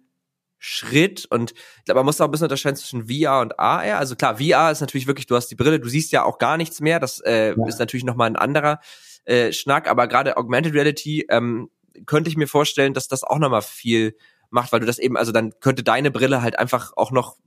Schritt 0.58 1.26
und 1.30 1.52
ich 1.52 1.86
glaube, 1.86 2.00
man 2.00 2.06
muss 2.06 2.20
auch 2.20 2.26
ein 2.26 2.32
bisschen 2.32 2.46
unterscheiden 2.46 2.76
zwischen 2.76 3.08
VR 3.08 3.40
und 3.40 3.58
AR. 3.58 3.98
Also 3.98 4.18
klar, 4.18 4.38
VR 4.38 4.72
ist 4.72 4.82
natürlich 4.82 5.08
wirklich, 5.08 5.26
du 5.28 5.36
hast 5.36 5.48
die 5.48 5.56
Brille, 5.56 5.80
du 5.80 5.88
siehst 5.88 6.12
ja 6.12 6.24
auch 6.24 6.38
gar 6.38 6.58
nichts 6.58 6.82
mehr. 6.82 7.00
Das 7.00 7.22
äh, 7.22 7.56
ja. 7.56 7.68
ist 7.68 7.80
natürlich 7.80 8.04
nochmal 8.04 8.28
ein 8.28 8.36
anderer 8.36 8.82
äh, 9.26 9.52
Schnack, 9.52 9.90
aber 9.90 10.08
gerade 10.08 10.38
Augmented 10.38 10.74
Reality 10.74 11.26
ähm, 11.30 11.70
könnte 12.06 12.30
ich 12.30 12.38
mir 12.38 12.48
vorstellen, 12.48 12.94
dass 12.94 13.08
das 13.08 13.24
auch 13.24 13.40
nochmal 13.40 13.62
viel 13.62 14.16
macht, 14.50 14.72
weil 14.72 14.80
du 14.80 14.86
das 14.86 15.00
eben, 15.00 15.18
also 15.18 15.32
dann 15.32 15.54
könnte 15.60 15.84
deine 15.84 16.12
Brille 16.12 16.42
halt 16.42 16.58
einfach 16.58 16.94
auch 16.96 17.12
noch 17.12 17.38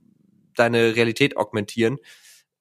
deine 0.55 0.95
Realität 0.95 1.37
augmentieren. 1.37 1.97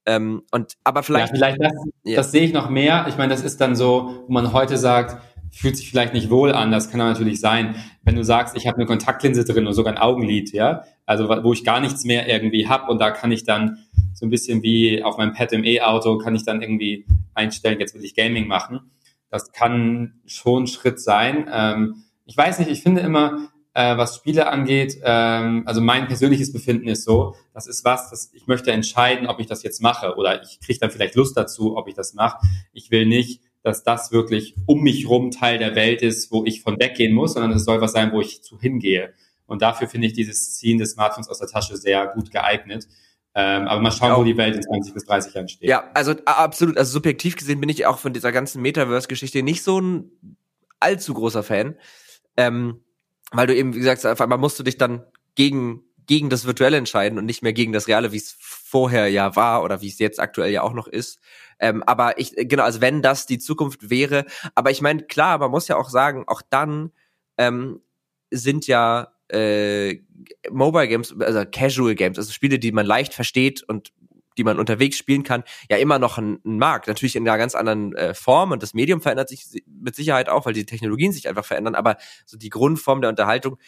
Ähm, 0.04 0.42
und 0.50 0.74
aber 0.82 1.02
vielleicht. 1.02 1.28
Ja, 1.28 1.34
vielleicht 1.34 1.62
das, 1.62 1.72
ja. 2.04 2.16
das 2.16 2.32
sehe 2.32 2.42
ich 2.42 2.52
noch 2.52 2.68
mehr. 2.68 3.06
Ich 3.08 3.16
meine, 3.16 3.32
das 3.32 3.42
ist 3.42 3.60
dann 3.60 3.76
so, 3.76 4.24
wo 4.26 4.32
man 4.32 4.52
heute 4.52 4.76
sagt, 4.76 5.22
fühlt 5.52 5.76
sich 5.76 5.90
vielleicht 5.90 6.14
nicht 6.14 6.30
wohl 6.30 6.52
an, 6.52 6.72
das 6.72 6.90
kann 6.90 6.98
natürlich 6.98 7.38
sein. 7.38 7.76
Wenn 8.02 8.16
du 8.16 8.24
sagst, 8.24 8.56
ich 8.56 8.66
habe 8.66 8.78
eine 8.78 8.86
Kontaktlinse 8.86 9.44
drin 9.44 9.66
und 9.66 9.74
sogar 9.74 9.92
ein 9.92 9.98
Augenlid, 9.98 10.52
ja, 10.52 10.84
also 11.06 11.28
wo 11.28 11.52
ich 11.52 11.62
gar 11.62 11.78
nichts 11.78 12.04
mehr 12.04 12.26
irgendwie 12.26 12.66
hab 12.66 12.88
und 12.88 12.98
da 13.00 13.10
kann 13.10 13.30
ich 13.30 13.44
dann 13.44 13.78
so 14.14 14.26
ein 14.26 14.30
bisschen 14.30 14.62
wie 14.62 15.02
auf 15.02 15.18
meinem 15.18 15.34
Pad 15.34 15.52
im 15.52 15.62
E-Auto 15.62 16.18
kann 16.18 16.34
ich 16.34 16.44
dann 16.44 16.62
irgendwie 16.62 17.06
einstellen, 17.34 17.78
jetzt 17.80 17.94
will 17.94 18.04
ich 18.04 18.14
Gaming 18.14 18.46
machen. 18.46 18.90
Das 19.32 19.50
kann 19.50 20.20
schon 20.26 20.68
Schritt 20.68 21.00
sein. 21.00 21.50
Ähm, 21.52 22.04
ich 22.24 22.36
weiß 22.36 22.60
nicht, 22.60 22.70
ich 22.70 22.82
finde 22.82 23.00
immer, 23.00 23.48
äh, 23.74 23.96
was 23.96 24.14
Spiele 24.14 24.48
angeht, 24.48 24.98
ähm, 25.02 25.64
also 25.66 25.80
mein 25.80 26.06
persönliches 26.06 26.52
Befinden 26.52 26.86
ist 26.86 27.02
so, 27.02 27.34
das 27.52 27.66
ist 27.66 27.84
was, 27.84 28.10
das 28.10 28.30
ich 28.34 28.46
möchte 28.46 28.70
entscheiden, 28.70 29.26
ob 29.26 29.40
ich 29.40 29.46
das 29.46 29.64
jetzt 29.64 29.82
mache 29.82 30.14
oder 30.16 30.42
ich 30.42 30.60
kriege 30.60 30.78
dann 30.78 30.92
vielleicht 30.92 31.16
Lust 31.16 31.36
dazu, 31.36 31.76
ob 31.76 31.88
ich 31.88 31.94
das 31.94 32.14
mache. 32.14 32.46
Ich 32.72 32.92
will 32.92 33.06
nicht 33.06 33.40
dass 33.62 33.84
das 33.84 34.12
wirklich 34.12 34.54
um 34.66 34.82
mich 34.82 35.08
rum 35.08 35.30
Teil 35.30 35.58
der 35.58 35.74
Welt 35.74 36.02
ist, 36.02 36.32
wo 36.32 36.44
ich 36.44 36.62
von 36.62 36.78
weggehen 36.78 37.14
muss, 37.14 37.34
sondern 37.34 37.52
es 37.52 37.64
soll 37.64 37.80
was 37.80 37.92
sein, 37.92 38.12
wo 38.12 38.20
ich 38.20 38.42
zu 38.42 38.60
hingehe. 38.60 39.14
Und 39.46 39.62
dafür 39.62 39.88
finde 39.88 40.08
ich 40.08 40.12
dieses 40.12 40.54
Ziehen 40.54 40.78
des 40.78 40.92
Smartphones 40.92 41.28
aus 41.28 41.38
der 41.38 41.48
Tasche 41.48 41.76
sehr 41.76 42.06
gut 42.08 42.30
geeignet. 42.30 42.88
Ähm, 43.34 43.66
aber 43.66 43.80
mal 43.80 43.90
schauen, 43.90 44.16
wo 44.16 44.24
die 44.24 44.36
Welt 44.36 44.56
in 44.56 44.62
20 44.62 44.92
bis 44.92 45.04
30 45.04 45.34
Jahren 45.34 45.48
steht. 45.48 45.68
Ja, 45.68 45.90
also 45.94 46.12
absolut. 46.26 46.76
Also 46.76 46.92
subjektiv 46.92 47.36
gesehen 47.36 47.60
bin 47.60 47.68
ich 47.68 47.86
auch 47.86 47.98
von 47.98 48.12
dieser 48.12 48.30
ganzen 48.30 48.60
Metaverse-Geschichte 48.60 49.42
nicht 49.42 49.62
so 49.62 49.80
ein 49.80 50.10
allzu 50.80 51.14
großer 51.14 51.42
Fan. 51.42 51.76
Ähm, 52.36 52.82
weil 53.30 53.46
du 53.46 53.54
eben, 53.54 53.74
wie 53.74 53.78
gesagt, 53.78 54.04
auf 54.04 54.20
einmal 54.20 54.38
musst 54.38 54.58
du 54.58 54.62
dich 54.62 54.76
dann 54.76 55.04
gegen, 55.34 55.82
gegen 56.06 56.28
das 56.28 56.44
Virtuelle 56.44 56.76
entscheiden 56.76 57.18
und 57.18 57.24
nicht 57.24 57.42
mehr 57.42 57.54
gegen 57.54 57.72
das 57.72 57.88
Reale, 57.88 58.12
wie 58.12 58.18
es 58.18 58.36
vorher 58.38 59.08
ja 59.08 59.34
war 59.36 59.62
oder 59.62 59.80
wie 59.80 59.88
es 59.88 59.98
jetzt 59.98 60.20
aktuell 60.20 60.52
ja 60.52 60.62
auch 60.62 60.74
noch 60.74 60.86
ist. 60.86 61.20
Ähm, 61.58 61.82
aber 61.84 62.18
ich, 62.18 62.34
genau, 62.36 62.64
also 62.64 62.80
wenn 62.80 63.02
das 63.02 63.24
die 63.24 63.38
Zukunft 63.38 63.88
wäre, 63.88 64.26
aber 64.54 64.70
ich 64.70 64.82
meine, 64.82 65.04
klar, 65.04 65.38
man 65.38 65.50
muss 65.50 65.68
ja 65.68 65.76
auch 65.76 65.88
sagen, 65.88 66.24
auch 66.26 66.42
dann 66.42 66.90
ähm, 67.38 67.80
sind 68.30 68.66
ja 68.66 69.11
äh, 69.32 70.00
Mobile 70.50 70.88
Games, 70.88 71.14
also 71.20 71.44
Casual 71.50 71.94
Games, 71.94 72.18
also 72.18 72.32
Spiele, 72.32 72.58
die 72.58 72.72
man 72.72 72.86
leicht 72.86 73.14
versteht 73.14 73.62
und 73.62 73.92
die 74.38 74.44
man 74.44 74.58
unterwegs 74.58 74.96
spielen 74.96 75.24
kann, 75.24 75.44
ja 75.70 75.76
immer 75.76 75.98
noch 75.98 76.18
ein, 76.18 76.38
ein 76.44 76.58
Markt. 76.58 76.86
Natürlich 76.88 77.16
in 77.16 77.28
einer 77.28 77.38
ganz 77.38 77.54
anderen 77.54 77.94
äh, 77.94 78.14
Form 78.14 78.52
und 78.52 78.62
das 78.62 78.74
Medium 78.74 79.00
verändert 79.00 79.28
sich 79.28 79.62
mit 79.66 79.94
Sicherheit 79.94 80.28
auch, 80.28 80.46
weil 80.46 80.54
die 80.54 80.64
Technologien 80.64 81.12
sich 81.12 81.28
einfach 81.28 81.44
verändern. 81.44 81.74
Aber 81.74 81.96
so 82.24 82.38
die 82.38 82.48
Grundform 82.48 83.00
der 83.00 83.10
Unterhaltung 83.10 83.58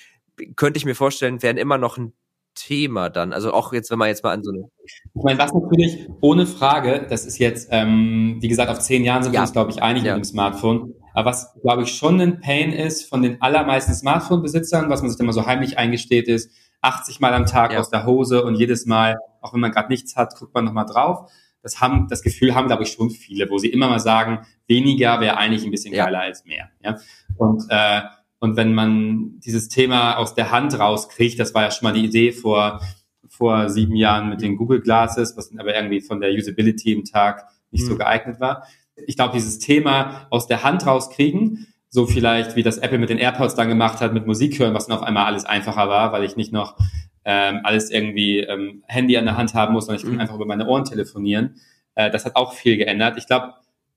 könnte 0.56 0.78
ich 0.78 0.84
mir 0.84 0.94
vorstellen, 0.94 1.42
wären 1.42 1.58
immer 1.58 1.78
noch 1.78 1.98
ein 1.98 2.12
Thema 2.54 3.10
dann? 3.10 3.32
Also 3.32 3.52
auch 3.52 3.72
jetzt, 3.72 3.90
wenn 3.90 3.98
man 3.98 4.08
jetzt 4.08 4.22
mal 4.22 4.32
an 4.32 4.42
so 4.42 4.52
eine. 4.52 4.70
Ich 4.84 5.22
meine, 5.22 5.38
was 5.38 5.52
natürlich 5.52 6.08
ohne 6.20 6.46
Frage, 6.46 7.06
das 7.08 7.26
ist 7.26 7.38
jetzt, 7.38 7.68
ähm, 7.70 8.38
wie 8.40 8.48
gesagt, 8.48 8.70
auf 8.70 8.78
zehn 8.78 9.04
Jahren 9.04 9.22
sind 9.22 9.32
ja. 9.32 9.40
wir 9.40 9.42
uns, 9.42 9.52
glaube 9.52 9.70
ich, 9.70 9.82
einig 9.82 10.04
ja. 10.04 10.14
mit 10.14 10.24
dem 10.24 10.28
Smartphone. 10.28 10.94
Aber 11.14 11.30
was, 11.30 11.54
glaube 11.62 11.84
ich, 11.84 11.94
schon 11.94 12.20
ein 12.20 12.40
Pain 12.40 12.72
ist 12.72 13.08
von 13.08 13.22
den 13.22 13.40
allermeisten 13.40 13.94
Smartphone-Besitzern, 13.94 14.90
was 14.90 15.00
man 15.00 15.10
sich 15.10 15.20
immer 15.20 15.32
so 15.32 15.46
heimlich 15.46 15.78
eingesteht, 15.78 16.28
ist 16.28 16.50
80 16.82 17.20
Mal 17.20 17.32
am 17.32 17.46
Tag 17.46 17.72
ja. 17.72 17.80
aus 17.80 17.88
der 17.88 18.04
Hose 18.04 18.44
und 18.44 18.56
jedes 18.56 18.84
Mal, 18.84 19.16
auch 19.40 19.54
wenn 19.54 19.60
man 19.60 19.70
gerade 19.70 19.88
nichts 19.88 20.16
hat, 20.16 20.36
guckt 20.36 20.52
man 20.52 20.64
nochmal 20.64 20.86
drauf. 20.86 21.30
Das 21.62 21.80
haben, 21.80 22.08
das 22.08 22.20
Gefühl 22.20 22.54
haben, 22.54 22.66
glaube 22.66 22.82
ich, 22.82 22.90
schon 22.90 23.08
viele, 23.08 23.48
wo 23.48 23.56
sie 23.56 23.68
immer 23.68 23.88
mal 23.88 24.00
sagen, 24.00 24.44
weniger 24.66 25.20
wäre 25.20 25.38
eigentlich 25.38 25.64
ein 25.64 25.70
bisschen 25.70 25.94
geiler 25.94 26.20
als 26.20 26.44
mehr. 26.44 26.68
Ja? 26.82 26.98
Und 27.38 27.64
äh, 27.70 28.02
und 28.44 28.56
wenn 28.56 28.74
man 28.74 29.40
dieses 29.40 29.70
Thema 29.70 30.18
aus 30.18 30.34
der 30.34 30.50
Hand 30.50 30.78
rauskriegt, 30.78 31.40
das 31.40 31.54
war 31.54 31.62
ja 31.62 31.70
schon 31.70 31.88
mal 31.88 31.94
die 31.94 32.04
Idee 32.04 32.30
vor, 32.30 32.82
vor 33.26 33.70
sieben 33.70 33.96
Jahren 33.96 34.28
mit 34.28 34.42
den 34.42 34.58
Google 34.58 34.82
Glasses, 34.82 35.34
was 35.34 35.50
aber 35.56 35.74
irgendwie 35.74 36.02
von 36.02 36.20
der 36.20 36.30
Usability 36.30 36.92
im 36.92 37.04
Tag 37.04 37.46
nicht 37.70 37.84
mhm. 37.84 37.88
so 37.88 37.96
geeignet 37.96 38.40
war. 38.40 38.66
Ich 38.97 39.16
glaube, 39.16 39.34
dieses 39.34 39.59
Thema 39.59 40.26
aus 40.30 40.47
der 40.47 40.62
Hand 40.62 40.86
rauskriegen, 40.86 41.66
so 41.88 42.07
vielleicht 42.07 42.57
wie 42.57 42.62
das 42.62 42.78
Apple 42.78 42.99
mit 42.99 43.11
den 43.11 43.18
AirPods 43.18 43.55
dann 43.55 43.68
gemacht 43.68 44.01
hat, 44.01 44.12
mit 44.12 44.26
Musik 44.26 44.59
hören, 44.59 44.74
was 44.74 44.86
dann 44.86 44.99
auf 44.99 45.05
einmal 45.05 45.26
alles 45.26 45.45
einfacher 45.45 45.88
war, 45.88 46.12
weil 46.12 46.24
ich 46.24 46.36
nicht 46.36 46.53
noch 46.53 46.76
ähm, 47.24 47.61
alles 47.64 47.90
irgendwie 47.90 48.40
ähm, 48.40 48.82
Handy 48.86 49.16
an 49.16 49.24
der 49.24 49.36
Hand 49.36 49.55
haben 49.55 49.72
muss, 49.72 49.86
sondern 49.86 50.01
ich 50.01 50.05
kann 50.05 50.14
mhm. 50.14 50.20
einfach 50.20 50.34
über 50.34 50.47
meine 50.47 50.66
Ohren 50.66 50.84
telefonieren. 50.84 51.57
Äh, 51.95 52.11
das 52.11 52.24
hat 52.24 52.36
auch 52.36 52.53
viel 52.53 52.76
geändert. 52.76 53.16
Ich 53.16 53.26
glaube, 53.26 53.55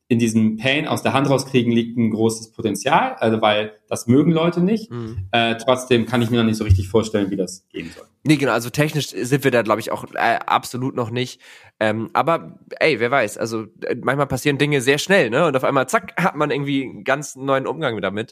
in 0.10 0.20
diesem 0.20 0.55
Pain 0.58 0.88
aus 0.88 1.03
der 1.03 1.12
Hand 1.12 1.30
rauskriegen 1.30 1.72
liegt 1.72 1.97
ein 1.97 2.12
großes 2.12 2.51
Potenzial, 2.51 3.16
also 3.16 3.41
weil 3.41 3.74
das 3.89 4.08
mögen 4.08 4.32
Leute 4.32 4.62
nicht. 4.62 4.89
Mhm. 4.89 5.28
Äh, 5.32 5.58
trotzdem 5.58 6.05
kann 6.05 6.22
ich 6.22 6.30
mir 6.30 6.38
noch 6.38 6.45
nicht 6.45 6.55
so 6.55 6.64
richtig 6.64 6.88
vorstellen, 6.88 7.30
wie 7.30 7.36
das 7.36 7.68
gehen 7.70 7.91
soll. 7.93 8.05
Nee, 8.24 8.38
genau, 8.38 8.53
also 8.53 8.70
technisch 8.70 9.10
sind 9.10 9.43
wir 9.43 9.51
da, 9.51 9.64
glaube 9.64 9.82
ich, 9.82 9.91
auch 9.91 10.05
äh, 10.14 10.39
absolut 10.45 10.95
noch 10.95 11.10
nicht. 11.10 11.41
Ähm, 11.80 12.10
aber 12.14 12.58
ey, 12.80 13.01
wer 13.01 13.12
weiß, 13.12 13.38
also 13.38 13.68
äh, 13.84 13.95
manchmal 14.01 14.28
passieren 14.28 14.58
Dinge 14.58 14.82
sehr 14.82 14.97
schnell, 14.97 15.30
ne? 15.30 15.45
Und 15.45 15.58
auf 15.58 15.64
einmal, 15.66 15.89
zack, 15.89 16.14
hat 16.18 16.36
man 16.36 16.51
irgendwie 16.51 16.84
einen 16.84 17.03
ganz 17.03 17.36
neuen 17.36 17.68
Umgang 17.68 17.99
damit. 18.01 18.32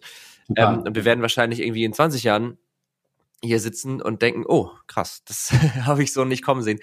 Ähm, 0.55 0.83
und 0.83 0.95
wir 0.95 1.05
werden 1.05 1.21
wahrscheinlich 1.21 1.59
irgendwie 1.59 1.83
in 1.83 1.93
20 1.93 2.23
Jahren 2.23 2.57
hier 3.43 3.59
sitzen 3.59 4.01
und 4.01 4.21
denken, 4.21 4.45
oh, 4.47 4.69
krass, 4.87 5.23
das 5.25 5.51
habe 5.85 6.03
ich 6.03 6.13
so 6.13 6.23
nicht 6.23 6.43
kommen 6.43 6.61
sehen. 6.61 6.79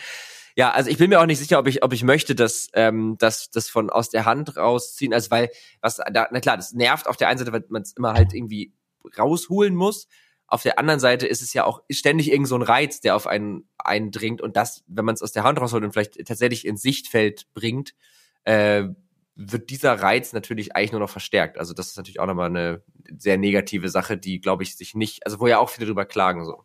Ja, 0.57 0.71
also 0.71 0.91
ich 0.91 0.99
bin 0.99 1.11
mir 1.11 1.21
auch 1.21 1.27
nicht 1.27 1.39
sicher, 1.39 1.59
ob 1.59 1.67
ich, 1.67 1.83
ob 1.83 1.93
ich 1.93 2.03
möchte, 2.03 2.35
dass 2.35 2.69
ähm, 2.75 3.17
dass 3.19 3.51
das 3.51 3.69
von 3.69 3.91
aus 3.91 4.11
der 4.11 4.25
Hand 4.25 4.57
rausziehen, 4.57 5.15
also 5.15 5.31
weil 5.31 5.51
was 5.81 5.97
da, 5.97 6.29
na 6.31 6.41
klar, 6.41 6.57
das 6.57 6.73
nervt 6.73 7.07
auf 7.07 7.17
der 7.17 7.29
einen 7.29 7.39
Seite, 7.39 7.53
weil 7.53 7.65
man 7.69 7.83
es 7.83 7.93
immer 7.93 8.13
halt 8.13 8.35
irgendwie 8.35 8.73
rausholen 9.19 9.75
muss. 9.75 10.09
Auf 10.47 10.63
der 10.63 10.79
anderen 10.79 11.01
Seite 11.01 11.27
ist 11.27 11.41
es 11.41 11.55
ja 11.55 11.65
auch 11.65 11.83
ständig 11.91 12.31
irgend 12.31 12.47
so 12.49 12.57
ein 12.57 12.63
Reiz, 12.63 13.01
der 13.01 13.17
auf 13.17 13.27
einen 13.27 13.69
eindringt 13.79 14.43
und 14.43 14.57
das, 14.57 14.85
wenn 14.87 15.07
man 15.07 15.15
es 15.15 15.23
aus 15.23 15.33
der 15.33 15.45
Hand 15.45 15.59
rausholt 15.59 15.83
und 15.83 15.93
vielleicht 15.93 16.23
tatsächlich 16.27 16.67
ins 16.67 16.83
Sichtfeld 16.83 17.47
bringt, 17.55 17.95
äh, 18.45 18.85
wird 19.35 19.71
dieser 19.71 19.95
Reiz 19.95 20.33
natürlich 20.35 20.77
eigentlich 20.77 20.93
nur 20.93 21.01
noch 21.01 21.11
verstärkt. 21.11 21.57
Also 21.57 21.73
das 21.73 21.89
ist 21.89 21.97
natürlich 21.97 22.21
auch 22.21 22.27
nochmal 22.27 22.51
eine 22.51 22.83
sehr 23.17 23.39
negative 23.39 23.89
Sache, 23.89 24.19
die, 24.19 24.41
glaube 24.41 24.63
ich, 24.63 24.77
sich 24.77 24.95
nicht, 24.95 25.25
also 25.25 25.41
wo 25.41 25.47
ja 25.47 25.59
auch 25.59 25.71
viele 25.71 25.87
drüber 25.87 26.05
klagen 26.05 26.45
so. 26.45 26.65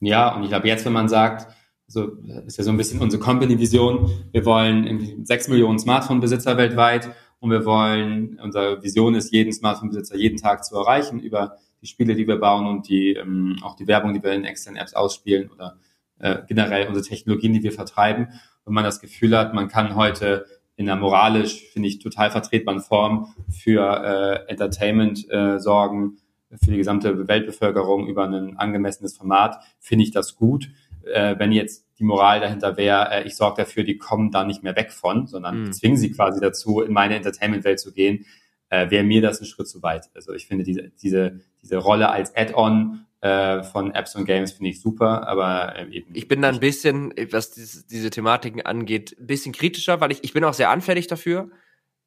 Ja, 0.00 0.34
und 0.34 0.42
ich 0.42 0.48
glaube 0.48 0.68
jetzt, 0.68 0.84
wenn 0.84 0.92
man 0.92 1.08
sagt, 1.08 1.52
so 1.88 2.18
ist 2.46 2.58
ja 2.58 2.64
so 2.64 2.70
ein 2.70 2.76
bisschen 2.76 3.00
unsere 3.00 3.22
Company-Vision. 3.22 4.10
Wir 4.30 4.44
wollen 4.44 4.86
irgendwie 4.86 5.24
sechs 5.24 5.48
Millionen 5.48 5.78
Smartphone-Besitzer 5.78 6.56
weltweit 6.58 7.10
und 7.40 7.50
wir 7.50 7.64
wollen, 7.64 8.38
unsere 8.42 8.82
Vision 8.82 9.14
ist, 9.14 9.32
jeden 9.32 9.52
Smartphone-Besitzer 9.52 10.16
jeden 10.16 10.36
Tag 10.36 10.64
zu 10.64 10.76
erreichen 10.76 11.18
über 11.18 11.56
die 11.80 11.86
Spiele, 11.86 12.14
die 12.14 12.28
wir 12.28 12.36
bauen 12.36 12.66
und 12.66 12.88
die 12.88 13.14
ähm, 13.14 13.56
auch 13.62 13.74
die 13.74 13.86
Werbung, 13.86 14.12
die 14.12 14.22
wir 14.22 14.32
in 14.32 14.44
externen 14.44 14.80
Apps 14.80 14.92
ausspielen 14.92 15.50
oder 15.50 15.78
äh, 16.18 16.38
generell 16.46 16.88
unsere 16.88 17.06
Technologien, 17.06 17.54
die 17.54 17.62
wir 17.62 17.72
vertreiben. 17.72 18.28
Wenn 18.66 18.74
man 18.74 18.84
das 18.84 19.00
Gefühl 19.00 19.36
hat, 19.36 19.54
man 19.54 19.68
kann 19.68 19.94
heute 19.94 20.44
in 20.76 20.90
einer 20.90 21.00
moralisch, 21.00 21.70
finde 21.72 21.88
ich, 21.88 22.00
total 22.00 22.30
vertretbaren 22.30 22.80
Form 22.80 23.34
für 23.50 24.44
äh, 24.46 24.50
Entertainment 24.50 25.26
äh, 25.30 25.58
sorgen, 25.58 26.18
für 26.50 26.70
die 26.70 26.76
gesamte 26.76 27.28
Weltbevölkerung 27.28 28.08
über 28.08 28.24
ein 28.24 28.56
angemessenes 28.56 29.16
Format, 29.16 29.58
finde 29.80 30.04
ich 30.04 30.10
das 30.10 30.36
gut 30.36 30.70
äh, 31.12 31.38
wenn 31.38 31.52
jetzt 31.52 31.86
die 31.98 32.04
Moral 32.04 32.40
dahinter 32.40 32.76
wäre, 32.76 33.10
äh, 33.10 33.26
ich 33.26 33.36
sorge 33.36 33.62
dafür, 33.62 33.84
die 33.84 33.98
kommen 33.98 34.30
da 34.30 34.44
nicht 34.44 34.62
mehr 34.62 34.76
weg 34.76 34.92
von, 34.92 35.26
sondern 35.26 35.64
mhm. 35.64 35.72
zwingen 35.72 35.96
sie 35.96 36.10
quasi 36.10 36.40
dazu, 36.40 36.80
in 36.80 36.92
meine 36.92 37.16
Entertainment-Welt 37.16 37.80
zu 37.80 37.92
gehen, 37.92 38.26
äh, 38.70 38.90
wäre 38.90 39.04
mir 39.04 39.22
das 39.22 39.40
ein 39.40 39.46
Schritt 39.46 39.68
zu 39.68 39.82
weit. 39.82 40.10
Also 40.14 40.32
ich 40.32 40.46
finde 40.46 40.64
diese, 40.64 40.90
diese, 41.02 41.40
diese 41.62 41.76
Rolle 41.78 42.10
als 42.10 42.34
Add-on 42.36 43.06
äh, 43.20 43.62
von 43.64 43.94
Apps 43.94 44.14
und 44.14 44.26
Games 44.26 44.52
finde 44.52 44.70
ich 44.70 44.80
super, 44.80 45.26
aber 45.26 45.76
äh, 45.76 45.90
eben. 45.90 46.14
Ich 46.14 46.28
bin 46.28 46.42
da 46.42 46.48
ein 46.50 46.60
bisschen, 46.60 47.12
was 47.30 47.50
diese, 47.50 47.86
diese 47.86 48.10
Thematiken 48.10 48.62
angeht, 48.62 49.16
ein 49.18 49.26
bisschen 49.26 49.52
kritischer, 49.52 50.00
weil 50.00 50.12
ich, 50.12 50.22
ich 50.22 50.32
bin 50.32 50.44
auch 50.44 50.54
sehr 50.54 50.70
anfällig 50.70 51.08
dafür. 51.08 51.50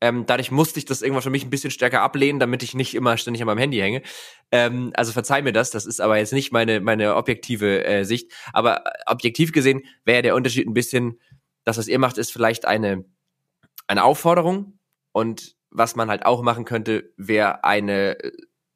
Ähm, 0.02 0.26
dadurch 0.26 0.50
musste 0.50 0.80
ich 0.80 0.86
das 0.86 1.04
irgendwann 1.04 1.22
für 1.22 1.30
mich 1.30 1.46
ein 1.46 1.52
bisschen 1.52 1.70
stärker 1.70 2.02
ablehnen, 2.02 2.40
damit 2.40 2.64
ich 2.64 2.74
nicht 2.74 2.96
immer 2.96 3.18
ständig 3.18 3.42
an 3.42 3.46
meinem 3.46 3.60
Handy 3.60 3.78
hänge. 3.78 4.02
Ähm, 4.52 4.92
also 4.96 5.12
verzeih 5.12 5.44
mir 5.44 5.54
das, 5.54 5.70
das 5.70 5.86
ist 5.86 6.02
aber 6.02 6.18
jetzt 6.18 6.34
nicht 6.34 6.52
meine, 6.52 6.82
meine 6.82 7.16
objektive 7.16 7.86
äh, 7.86 8.04
Sicht. 8.04 8.32
Aber 8.52 8.86
äh, 8.86 8.90
objektiv 9.06 9.52
gesehen 9.52 9.84
wäre 10.04 10.24
der 10.24 10.36
Unterschied 10.36 10.68
ein 10.68 10.74
bisschen, 10.74 11.20
dass 11.64 11.78
was 11.78 11.88
ihr 11.88 12.00
macht, 12.00 12.18
ist 12.18 12.34
vielleicht 12.34 12.66
eine, 12.66 13.06
eine 13.88 14.04
Aufforderung 14.04 14.80
und 15.12 15.56
was 15.70 15.96
man 15.96 16.10
halt 16.10 16.26
auch 16.26 16.42
machen 16.42 16.66
könnte, 16.66 17.14
wäre 17.16 17.64
eine, 17.64 18.18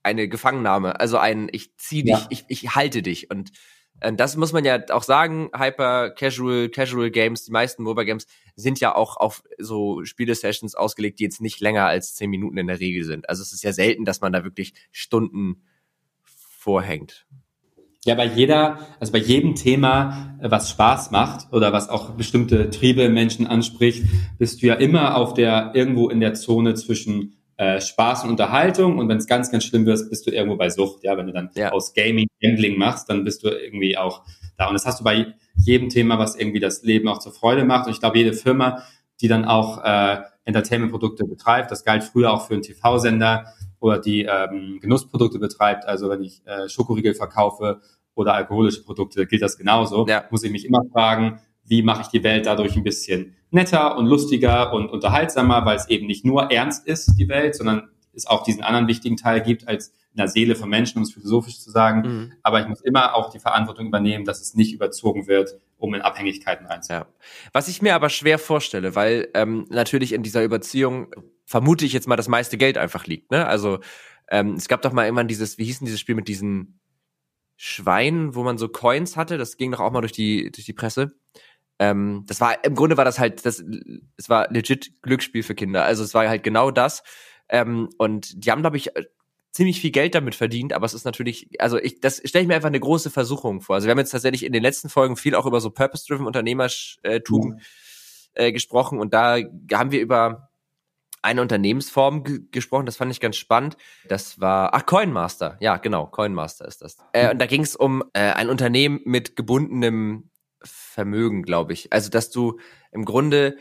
eine 0.03 0.30
Gefangennahme. 0.30 0.99
Also 0.99 1.17
ein, 1.17 1.49
ich 1.51 1.76
zieh 1.78 2.03
dich, 2.03 2.13
ja. 2.13 2.28
ich, 2.30 2.45
ich 2.47 2.76
halte 2.76 3.01
dich 3.01 3.32
und 3.32 3.51
das 4.00 4.36
muss 4.36 4.52
man 4.52 4.66
ja 4.66 4.80
auch 4.89 5.04
sagen, 5.04 5.50
Hyper 5.56 6.12
Casual, 6.12 6.70
Casual 6.70 7.12
Games, 7.12 7.46
die 7.46 7.52
meisten 7.52 7.84
Mobile 7.84 8.06
Games 8.06 8.28
sind 8.56 8.80
ja 8.80 8.93
auch 8.93 9.18
auf 9.18 9.43
so 9.58 10.04
Spiele-Sessions 10.04 10.76
ausgelegt, 10.76 11.20
die 11.20 11.24
jetzt 11.24 11.41
nicht 11.41 11.60
länger 11.62 11.86
als 11.86 12.16
zehn 12.16 12.30
Minuten 12.30 12.58
in 12.58 12.68
der 12.68 12.80
Regel 12.80 13.04
sind. 13.04 13.30
Also 13.30 13.41
es 13.41 13.54
ist 13.54 13.64
ja 13.64 13.74
selten, 13.74 14.06
dass 14.06 14.22
man 14.22 14.34
da 14.34 14.43
wirklich 14.43 14.74
Stunden 14.91 15.64
vorhängt. 16.24 17.26
Ja, 18.06 18.14
bei 18.14 18.28
jeder, 18.28 18.80
also 19.00 19.12
bei 19.12 19.20
jedem 19.20 19.56
Thema, 19.56 20.38
äh, 20.39 20.52
was 20.52 20.70
Spaß 20.70 21.10
macht 21.10 21.52
oder 21.52 21.74
was 21.74 21.89
auch 21.89 22.12
bestimmte 22.12 22.70
Triebe 22.70 23.10
Menschen 23.10 23.48
anspricht, 23.48 24.06
bist 24.38 24.62
du 24.62 24.68
ja 24.68 24.76
immer 24.76 25.16
auf 25.16 25.34
der, 25.34 25.72
irgendwo 25.74 26.10
in 26.10 26.20
der 26.20 26.36
Zone 26.36 26.76
zwischen 26.76 27.36
äh, 27.58 27.80
Spaß 27.80 28.24
und 28.24 28.32
Unterhaltung 28.32 28.97
und 28.97 29.08
wenn 29.08 29.18
es 29.18 29.28
ganz, 29.28 29.51
ganz 29.51 29.64
schlimm 29.64 29.86
wird, 29.86 30.10
bist 30.10 30.28
du 30.28 30.32
irgendwo 30.32 30.58
bei 30.58 30.70
Sucht. 30.70 31.03
Ja, 31.03 31.18
wenn 31.18 31.28
du 31.28 31.34
dann 31.34 31.49
ja. 31.56 31.72
aus 31.72 31.93
Gaming 31.93 32.28
Gambling 32.41 32.78
machst, 32.78 33.10
dann 33.10 33.24
bist 33.24 33.43
du 33.43 33.49
irgendwie 33.49 33.97
auch 33.97 34.24
da. 34.58 34.68
Und 34.68 34.74
das 34.74 34.86
hast 34.86 34.99
du 34.99 35.03
bei 35.03 35.34
jedem 35.56 35.89
Thema, 35.89 36.20
was 36.20 36.36
irgendwie 36.36 36.60
das 36.60 36.84
Leben 36.84 37.08
auch 37.08 37.20
zur 37.20 37.32
Freude 37.32 37.64
macht. 37.64 37.88
Und 37.88 37.93
ich 37.93 37.99
glaube, 37.99 38.18
jede 38.18 38.34
Firma, 38.34 38.84
die 39.22 39.28
dann 39.28 39.45
auch 39.45 39.84
äh, 39.84 40.18
Entertainment-Produkte 40.43 41.26
betreibt, 41.26 41.72
das 41.72 41.84
galt 41.84 42.03
früher 42.03 42.34
auch 42.34 42.47
für 42.47 42.53
einen 42.53 42.64
TV-Sender 42.64 43.45
oder 43.80 43.99
die 43.99 44.24
ähm, 44.24 44.80
Genussprodukte 44.82 45.39
betreibt. 45.39 45.86
Also 45.86 46.10
wenn 46.10 46.24
ich 46.24 46.45
äh, 46.45 46.68
Schokoriegel 46.68 47.16
verkaufe 47.16 47.82
oder 48.16 48.34
alkoholische 48.34 48.84
Produkte, 48.84 49.26
gilt 49.28 49.41
das 49.41 49.58
genauso. 49.58 50.06
Ja. 50.08 50.26
Muss 50.30 50.43
ich 50.43 50.51
mich 50.51 50.66
immer 50.66 50.82
fragen, 50.91 51.39
wie 51.66 51.84
mache 51.84 52.01
ich 52.01 52.07
die 52.07 52.24
Welt 52.24 52.45
dadurch 52.45 52.76
ein 52.76 52.84
bisschen 52.84 53.36
netter 53.51 53.97
und 53.97 54.05
lustiger 54.05 54.74
und 54.74 54.89
unterhaltsamer, 54.89 55.66
weil 55.66 55.78
es 55.78 55.89
eben 55.89 56.07
nicht 56.07 56.26
nur 56.26 56.51
ernst 56.51 56.88
ist, 56.88 57.16
die 57.18 57.28
Welt, 57.28 57.55
sondern 57.55 57.89
es 58.13 58.28
auch 58.28 58.43
diesen 58.43 58.63
anderen 58.63 58.88
wichtigen 58.88 59.18
Teil 59.18 59.41
gibt, 59.41 59.68
als 59.68 59.93
in 60.11 60.18
der 60.18 60.28
Seele 60.30 60.55
von 60.55 60.70
Menschen, 60.70 60.99
um 60.99 61.03
es 61.03 61.13
philosophisch 61.13 61.59
zu 61.59 61.72
sagen. 61.72 62.01
Mhm. 62.01 62.34
Aber 62.41 62.61
ich 62.61 62.68
muss 62.68 62.80
immer 62.82 63.16
auch 63.16 63.30
die 63.30 63.39
Verantwortung 63.39 63.88
übernehmen, 63.88 64.24
dass 64.24 64.39
es 64.39 64.53
nicht 64.55 64.74
überzogen 64.74 65.28
wird, 65.28 65.59
um 65.78 65.93
in 65.93 66.01
Abhängigkeiten 66.01 66.66
reinzukommen. 66.68 67.09
Ja. 67.09 67.49
Was 67.51 67.68
ich 67.68 67.82
mir 67.82 67.95
aber 67.95 68.09
schwer 68.09 68.39
vorstelle, 68.39 68.95
weil 68.95 69.28
ähm, 69.34 69.66
natürlich 69.70 70.13
in 70.13 70.24
dieser 70.24 70.43
Überziehung 70.43 71.07
vermute 71.45 71.86
ich 71.86 71.91
jetzt 71.91 72.07
mal 72.07 72.16
das 72.16 72.30
meiste 72.30 72.57
Geld 72.57 72.78
einfach 72.78 73.05
liegt. 73.07 73.32
Ne? 73.32 73.45
Also 73.45 73.80
ähm, 74.30 74.53
es 74.53 74.70
gab 74.70 74.82
doch 74.82 74.93
mal 74.93 75.03
irgendwann 75.03 75.28
dieses, 75.28 75.57
wie 75.57 75.66
hieß 75.66 75.80
denn 75.80 75.86
dieses 75.86 75.99
Spiel 75.99 76.16
mit 76.16 76.30
diesen 76.30 76.80
Schweinen, 77.57 78.36
wo 78.36 78.43
man 78.43 78.57
so 78.57 78.70
Coins 78.70 79.18
hatte? 79.18 79.38
Das 79.38 79.57
ging 79.57 79.72
doch 79.72 79.82
auch 79.82 79.91
mal 79.91 80.01
durch 80.01 80.11
die 80.13 80.51
durch 80.51 80.66
die 80.66 80.74
Presse. 80.74 81.13
Ähm, 81.80 82.23
das 82.28 82.41
war 82.41 82.63
im 82.63 82.76
Grunde 82.76 82.97
war 82.97 83.05
das 83.05 83.19
halt, 83.19 83.45
das, 83.45 83.63
es 84.17 84.30
war 84.30 84.51
legit 84.51 85.01
Glücksspiel 85.01 85.43
für 85.43 85.55
Kinder. 85.55 85.84
Also 85.84 86.03
es 86.03 86.13
war 86.13 86.28
halt 86.28 86.43
genau 86.43 86.71
das. 86.71 87.03
Ähm, 87.49 87.89
und 87.97 88.45
die 88.45 88.51
haben, 88.51 88.61
glaube 88.61 88.78
ich, 88.78 88.91
ziemlich 89.51 89.80
viel 89.80 89.91
Geld 89.91 90.15
damit 90.15 90.36
verdient, 90.36 90.73
aber 90.73 90.86
es 90.86 90.93
ist 90.93 91.05
natürlich, 91.05 91.49
also 91.59 91.78
ich, 91.78 92.01
das 92.01 92.21
stelle 92.26 92.41
ich 92.41 92.47
mir 92.47 92.55
einfach 92.55 92.67
eine 92.67 92.80
große 92.80 93.09
Versuchung 93.09 93.61
vor. 93.61 93.76
Also 93.76 93.88
wir 93.88 93.91
haben 93.91 93.99
jetzt 93.99 94.11
tatsächlich 94.11 94.43
in 94.43 94.51
den 94.51 94.61
letzten 94.61 94.89
Folgen 94.89 95.15
viel 95.15 95.34
auch 95.34 95.45
über 95.45 95.61
so 95.61 95.69
Purpose-Driven 95.69 96.26
Unternehmertum 96.26 97.57
ja. 97.57 98.43
äh, 98.43 98.51
gesprochen 98.51 98.99
und 98.99 99.13
da 99.13 99.38
haben 99.71 99.91
wir 99.91 100.01
über 100.01 100.49
eine 101.21 101.41
Unternehmensform 101.41 102.23
gesprochen, 102.51 102.86
das 102.86 102.97
fand 102.97 103.11
ich 103.11 103.19
ganz 103.19 103.38
spannend. 103.38 103.78
Das 104.07 104.39
war, 104.39 104.73
ach, 104.76 104.86
Coinmaster. 104.86 105.57
Ja, 105.59 105.78
genau, 105.78 106.05
Coinmaster 106.05 106.67
ist 106.67 106.82
das. 106.82 106.97
Äh, 107.13 107.32
und 107.32 107.39
da 107.39 107.47
ging 107.47 107.61
es 107.61 107.76
um 107.76 108.03
äh, 108.13 108.32
ein 108.34 108.49
Unternehmen 108.49 108.99
mit 109.05 109.36
gebundenem 109.36 110.30
Vermögen, 110.68 111.43
glaube 111.43 111.74
ich. 111.74 111.91
Also, 111.93 112.09
dass 112.09 112.32
du 112.32 112.59
im 112.91 113.05
Grunde, 113.05 113.57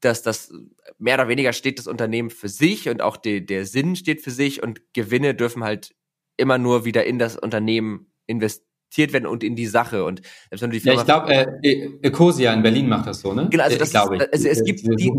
dass 0.00 0.22
das 0.22 0.52
mehr 0.98 1.14
oder 1.14 1.28
weniger 1.28 1.52
steht 1.52 1.78
das 1.78 1.86
Unternehmen 1.86 2.30
für 2.30 2.48
sich 2.48 2.88
und 2.88 3.02
auch 3.02 3.16
die, 3.16 3.44
der 3.44 3.66
Sinn 3.66 3.96
steht 3.96 4.22
für 4.22 4.30
sich 4.30 4.62
und 4.62 4.82
Gewinne 4.92 5.34
dürfen 5.34 5.64
halt 5.64 5.94
immer 6.36 6.58
nur 6.58 6.84
wieder 6.84 7.04
in 7.06 7.18
das 7.18 7.36
Unternehmen 7.36 8.12
investiert 8.26 8.73
investiert 8.94 9.12
werden 9.12 9.26
und 9.26 9.42
in 9.42 9.56
die 9.56 9.66
Sache. 9.66 10.04
Und 10.04 10.22
selbst 10.50 10.62
wenn 10.62 10.70
du 10.70 10.74
die 10.74 10.80
Firma 10.80 10.96
ja, 10.96 11.00
ich 11.00 11.06
glaube, 11.06 11.58
äh, 11.62 11.90
Ecosia 12.02 12.52
in 12.52 12.62
Berlin 12.62 12.88
macht 12.88 13.06
das 13.06 13.20
so, 13.20 13.32
ne? 13.32 13.48
Genau, 13.50 13.64
also 13.64 13.78
das 13.78 13.90
glaube 13.90 14.16
ich. 14.16 14.32
Also 14.32 14.48
es 14.48 14.64
gibt 14.64 14.80
die, 14.84 15.12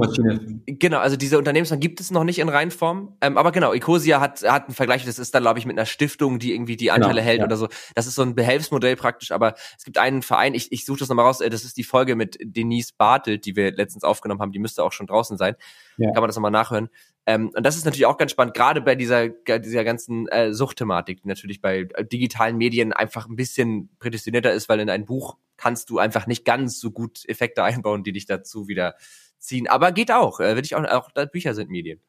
genau, 0.79 0.99
also 0.99 1.17
diese 1.17 1.37
Unternehmensform 1.37 1.79
gibt 1.79 1.99
es 1.99 2.11
noch 2.11 2.23
nicht 2.23 2.39
in 2.39 2.49
Reinform, 2.49 3.15
ähm, 3.21 3.37
aber 3.37 3.51
genau, 3.51 3.73
Ecosia 3.73 4.21
hat 4.21 4.43
hat 4.43 4.65
einen 4.65 4.75
Vergleich. 4.75 5.05
Das 5.05 5.19
ist 5.19 5.33
dann 5.35 5.43
glaube 5.43 5.59
ich 5.59 5.65
mit 5.65 5.77
einer 5.77 5.85
Stiftung, 5.85 6.39
die 6.39 6.53
irgendwie 6.53 6.77
die 6.77 6.91
Anteile 6.91 7.15
genau, 7.15 7.25
hält 7.25 7.39
ja. 7.39 7.45
oder 7.45 7.57
so. 7.57 7.67
Das 7.95 8.07
ist 8.07 8.15
so 8.15 8.21
ein 8.21 8.35
Behelfsmodell 8.35 8.95
praktisch. 8.95 9.31
Aber 9.31 9.55
es 9.77 9.83
gibt 9.83 9.97
einen 9.97 10.21
Verein. 10.21 10.53
Ich, 10.53 10.71
ich 10.71 10.85
suche 10.85 10.99
das 10.99 11.09
nochmal 11.09 11.25
raus. 11.25 11.41
Äh, 11.41 11.49
das 11.49 11.63
ist 11.63 11.77
die 11.77 11.83
Folge 11.83 12.15
mit 12.15 12.37
Denise 12.41 12.93
Bartelt, 12.97 13.45
die 13.45 13.55
wir 13.55 13.71
letztens 13.71 14.03
aufgenommen 14.03 14.41
haben. 14.41 14.51
Die 14.51 14.59
müsste 14.59 14.83
auch 14.83 14.93
schon 14.93 15.07
draußen 15.07 15.37
sein. 15.37 15.55
Ja. 15.97 16.11
Kann 16.11 16.21
man 16.21 16.27
das 16.27 16.35
nochmal 16.35 16.51
nachhören. 16.51 16.89
Ähm, 17.25 17.51
und 17.55 17.65
das 17.65 17.75
ist 17.75 17.85
natürlich 17.85 18.05
auch 18.05 18.17
ganz 18.17 18.31
spannend, 18.31 18.53
gerade 18.53 18.81
bei 18.81 18.95
dieser, 18.95 19.29
dieser 19.29 19.83
ganzen 19.83 20.27
äh, 20.27 20.53
Suchtthematik, 20.53 21.21
die 21.23 21.27
natürlich 21.27 21.61
bei 21.61 21.87
äh, 21.93 22.05
digitalen 22.05 22.57
Medien 22.57 22.93
einfach 22.93 23.27
ein 23.27 23.35
bisschen 23.35 23.89
prädestinierter 23.99 24.53
ist, 24.53 24.69
weil 24.69 24.79
in 24.79 24.89
ein 24.89 25.05
Buch 25.05 25.37
kannst 25.57 25.89
du 25.89 25.97
einfach 25.97 26.27
nicht 26.27 26.45
ganz 26.45 26.79
so 26.79 26.91
gut 26.91 27.27
Effekte 27.27 27.63
einbauen, 27.63 28.03
die 28.03 28.11
dich 28.11 28.25
dazu 28.25 28.67
wieder 28.67 28.95
ziehen. 29.39 29.67
Aber 29.67 29.91
geht 29.91 30.11
auch. 30.11 30.39
Äh, 30.39 30.55
will 30.55 30.63
ich 30.63 30.75
auch, 30.75 30.83
auch 30.83 31.09
Bücher 31.31 31.53
sind 31.53 31.69
Medien. 31.69 31.99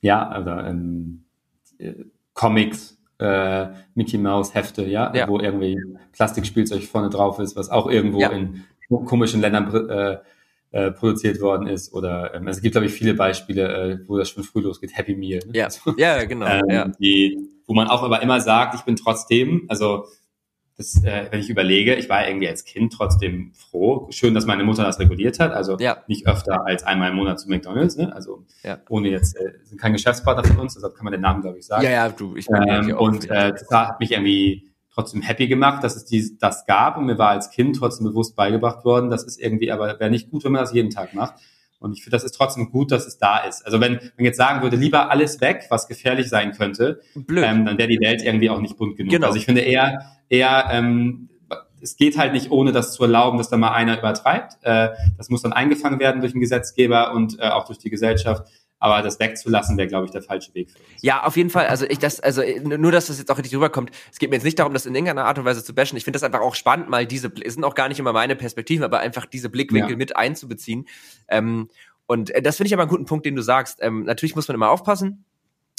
Ja, 0.00 0.28
also 0.28 0.50
ähm, 0.50 1.24
äh, 1.78 1.94
Comics, 2.34 2.98
äh, 3.18 3.68
Mickey 3.94 4.18
Mouse 4.18 4.54
Hefte, 4.54 4.84
ja, 4.84 5.12
ja, 5.14 5.26
wo 5.26 5.40
irgendwie 5.40 5.82
Plastikspielzeug 6.12 6.84
vorne 6.84 7.08
drauf 7.08 7.38
ist, 7.38 7.56
was 7.56 7.70
auch 7.70 7.88
irgendwo 7.88 8.20
ja. 8.20 8.28
in 8.30 8.64
komischen 8.88 9.40
Ländern 9.40 9.88
äh, 9.88 10.18
äh, 10.76 10.90
produziert 10.90 11.40
worden 11.40 11.66
ist. 11.66 11.94
Oder 11.94 12.34
ähm, 12.34 12.46
also 12.46 12.58
es 12.58 12.62
gibt, 12.62 12.72
glaube 12.72 12.86
ich, 12.86 12.92
viele 12.92 13.14
Beispiele, 13.14 13.92
äh, 13.92 13.98
wo 14.06 14.18
das 14.18 14.28
schon 14.28 14.44
früh 14.44 14.60
losgeht, 14.60 14.94
Happy 14.94 15.14
Meal. 15.14 15.40
Ne? 15.46 15.52
Ja, 15.54 15.68
ja 15.96 16.24
genau. 16.24 16.46
ähm, 16.46 16.64
ja. 16.68 16.88
Die, 17.00 17.38
wo 17.66 17.72
man 17.72 17.88
auch 17.88 18.02
aber 18.02 18.20
immer 18.20 18.40
sagt, 18.42 18.74
ich 18.74 18.82
bin 18.82 18.94
trotzdem, 18.94 19.64
also 19.68 20.04
das, 20.76 21.02
äh, 21.02 21.28
wenn 21.30 21.40
ich 21.40 21.48
überlege, 21.48 21.94
ich 21.94 22.10
war 22.10 22.28
irgendwie 22.28 22.46
als 22.48 22.66
Kind 22.66 22.92
trotzdem 22.92 23.52
froh. 23.54 24.06
Schön, 24.10 24.34
dass 24.34 24.44
meine 24.44 24.64
Mutter 24.64 24.82
das 24.82 25.00
reguliert 25.00 25.40
hat. 25.40 25.52
Also 25.52 25.78
ja. 25.78 26.04
nicht 26.08 26.26
öfter 26.26 26.66
als 26.66 26.82
einmal 26.82 27.08
im 27.08 27.16
Monat 27.16 27.40
zu 27.40 27.48
McDonalds. 27.48 27.96
Ne? 27.96 28.14
Also 28.14 28.44
ja. 28.62 28.78
ohne 28.90 29.08
jetzt, 29.08 29.34
äh, 29.36 29.52
sind 29.64 29.80
kein 29.80 29.94
Geschäftspartner 29.94 30.44
von 30.44 30.58
uns, 30.58 30.74
deshalb 30.74 30.94
kann 30.94 31.04
man 31.04 31.12
den 31.12 31.22
Namen, 31.22 31.40
glaube 31.40 31.58
ich, 31.58 31.64
sagen. 31.64 31.84
Ja, 31.84 31.90
ja, 31.90 32.08
du, 32.10 32.36
ich 32.36 32.48
ähm, 32.50 32.94
Und 32.98 33.30
äh, 33.30 33.52
das 33.52 33.66
hat 33.70 33.98
mich 33.98 34.12
irgendwie 34.12 34.68
trotzdem 34.96 35.20
happy 35.20 35.46
gemacht, 35.46 35.84
dass 35.84 35.94
es 35.94 36.06
die, 36.06 36.38
das 36.38 36.64
gab 36.66 36.96
und 36.96 37.04
mir 37.04 37.18
war 37.18 37.30
als 37.30 37.50
Kind 37.50 37.76
trotzdem 37.76 38.06
bewusst 38.06 38.34
beigebracht 38.34 38.84
worden, 38.84 39.10
das 39.10 39.24
ist 39.24 39.38
irgendwie, 39.38 39.70
aber 39.70 40.00
wäre 40.00 40.10
nicht 40.10 40.30
gut, 40.30 40.42
wenn 40.44 40.52
man 40.52 40.62
das 40.62 40.72
jeden 40.72 40.90
Tag 40.90 41.14
macht. 41.14 41.34
Und 41.78 41.92
ich 41.92 42.02
finde, 42.02 42.16
das 42.16 42.24
ist 42.24 42.32
trotzdem 42.32 42.70
gut, 42.70 42.90
dass 42.90 43.06
es 43.06 43.18
da 43.18 43.40
ist. 43.40 43.64
Also 43.66 43.80
wenn 43.80 44.00
man 44.16 44.24
jetzt 44.24 44.38
sagen 44.38 44.62
würde, 44.62 44.76
lieber 44.76 45.10
alles 45.10 45.42
weg, 45.42 45.66
was 45.68 45.86
gefährlich 45.86 46.30
sein 46.30 46.52
könnte, 46.52 47.02
ähm, 47.14 47.66
dann 47.66 47.76
wäre 47.76 47.88
die 47.88 48.00
Welt 48.00 48.22
irgendwie 48.22 48.48
auch 48.48 48.60
nicht 48.60 48.78
bunt 48.78 48.96
genug. 48.96 49.12
Genau. 49.12 49.26
Also 49.26 49.38
ich 49.38 49.44
finde 49.44 49.60
eher, 49.60 50.00
eher 50.30 50.68
ähm, 50.70 51.28
es 51.82 51.96
geht 51.96 52.16
halt 52.16 52.32
nicht, 52.32 52.50
ohne 52.50 52.72
das 52.72 52.94
zu 52.94 53.02
erlauben, 53.02 53.36
dass 53.36 53.50
da 53.50 53.58
mal 53.58 53.72
einer 53.72 53.98
übertreibt. 53.98 54.54
Äh, 54.62 54.88
das 55.18 55.28
muss 55.28 55.42
dann 55.42 55.52
eingefangen 55.52 56.00
werden 56.00 56.22
durch 56.22 56.32
den 56.32 56.40
Gesetzgeber 56.40 57.12
und 57.12 57.38
äh, 57.38 57.48
auch 57.48 57.66
durch 57.66 57.78
die 57.78 57.90
Gesellschaft. 57.90 58.48
Aber 58.78 59.02
das 59.02 59.18
wegzulassen 59.18 59.78
wäre, 59.78 59.88
glaube 59.88 60.04
ich, 60.04 60.10
der 60.10 60.22
falsche 60.22 60.54
Weg 60.54 60.70
für 60.70 60.78
uns. 60.78 61.02
Ja, 61.02 61.24
auf 61.24 61.36
jeden 61.36 61.48
Fall. 61.48 61.66
Also 61.66 61.86
ich 61.86 61.98
das, 61.98 62.20
also 62.20 62.42
nur, 62.62 62.92
dass 62.92 63.06
das 63.06 63.18
jetzt 63.18 63.30
auch 63.30 63.38
richtig 63.38 63.54
rüberkommt. 63.54 63.90
Es 64.12 64.18
geht 64.18 64.28
mir 64.28 64.36
jetzt 64.36 64.44
nicht 64.44 64.58
darum, 64.58 64.74
das 64.74 64.84
in 64.84 64.94
irgendeiner 64.94 65.24
Art 65.24 65.38
und 65.38 65.46
Weise 65.46 65.64
zu 65.64 65.74
bashen. 65.74 65.96
Ich 65.96 66.04
finde 66.04 66.18
das 66.18 66.22
einfach 66.24 66.40
auch 66.40 66.54
spannend, 66.54 66.90
mal 66.90 67.06
diese, 67.06 67.32
es 67.42 67.54
sind 67.54 67.64
auch 67.64 67.74
gar 67.74 67.88
nicht 67.88 67.98
immer 67.98 68.12
meine 68.12 68.36
Perspektiven, 68.36 68.84
aber 68.84 68.98
einfach 68.98 69.24
diese 69.24 69.48
Blickwinkel 69.48 69.92
ja. 69.92 69.96
mit 69.96 70.16
einzubeziehen. 70.16 70.86
Ähm, 71.28 71.68
und 72.06 72.30
äh, 72.30 72.42
das 72.42 72.56
finde 72.56 72.68
ich 72.68 72.74
aber 72.74 72.82
einen 72.82 72.90
guten 72.90 73.06
Punkt, 73.06 73.24
den 73.24 73.34
du 73.34 73.42
sagst. 73.42 73.78
Ähm, 73.80 74.04
natürlich 74.04 74.36
muss 74.36 74.46
man 74.48 74.54
immer 74.54 74.70
aufpassen. 74.70 75.24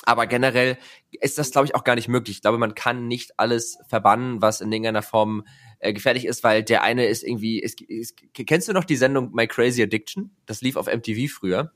Aber 0.05 0.25
generell 0.25 0.77
ist 1.11 1.37
das, 1.37 1.51
glaube 1.51 1.67
ich, 1.67 1.75
auch 1.75 1.83
gar 1.83 1.95
nicht 1.95 2.07
möglich. 2.07 2.37
Ich 2.37 2.41
glaube, 2.41 2.57
man 2.57 2.75
kann 2.75 3.07
nicht 3.07 3.37
alles 3.37 3.77
verbannen, 3.89 4.41
was 4.41 4.61
in 4.61 4.71
irgendeiner 4.71 5.01
Form 5.01 5.45
äh, 5.79 5.91
gefährlich 5.91 6.25
ist, 6.25 6.43
weil 6.43 6.63
der 6.63 6.81
eine 6.81 7.07
ist 7.07 7.23
irgendwie. 7.23 7.59
Ist, 7.59 7.81
ist, 7.81 8.15
kennst 8.33 8.67
du 8.69 8.73
noch 8.73 8.85
die 8.85 8.95
Sendung 8.95 9.33
My 9.33 9.47
Crazy 9.47 9.83
Addiction? 9.83 10.31
Das 10.45 10.61
lief 10.61 10.77
auf 10.77 10.87
MTV 10.87 11.31
früher. 11.31 11.73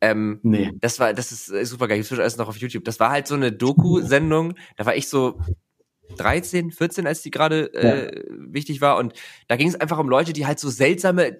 Ähm, 0.00 0.40
nee. 0.42 0.72
Das 0.80 0.98
war, 0.98 1.12
das 1.12 1.32
ist 1.32 1.50
äh, 1.50 1.64
super 1.64 1.88
geil. 1.88 2.00
Ich 2.00 2.10
alles 2.12 2.36
noch 2.36 2.48
auf 2.48 2.56
YouTube. 2.56 2.84
Das 2.84 3.00
war 3.00 3.10
halt 3.10 3.26
so 3.26 3.34
eine 3.34 3.52
Doku-Sendung. 3.52 4.54
Da 4.76 4.86
war 4.86 4.96
ich 4.96 5.08
so 5.08 5.38
13, 6.16 6.72
14, 6.72 7.06
als 7.06 7.22
die 7.22 7.30
gerade 7.30 7.72
äh, 7.74 8.16
ja. 8.16 8.22
wichtig 8.30 8.80
war. 8.80 8.96
Und 8.96 9.14
da 9.48 9.56
ging 9.56 9.68
es 9.68 9.74
einfach 9.74 9.98
um 9.98 10.08
Leute, 10.08 10.32
die 10.32 10.46
halt 10.46 10.58
so 10.58 10.70
seltsame 10.70 11.38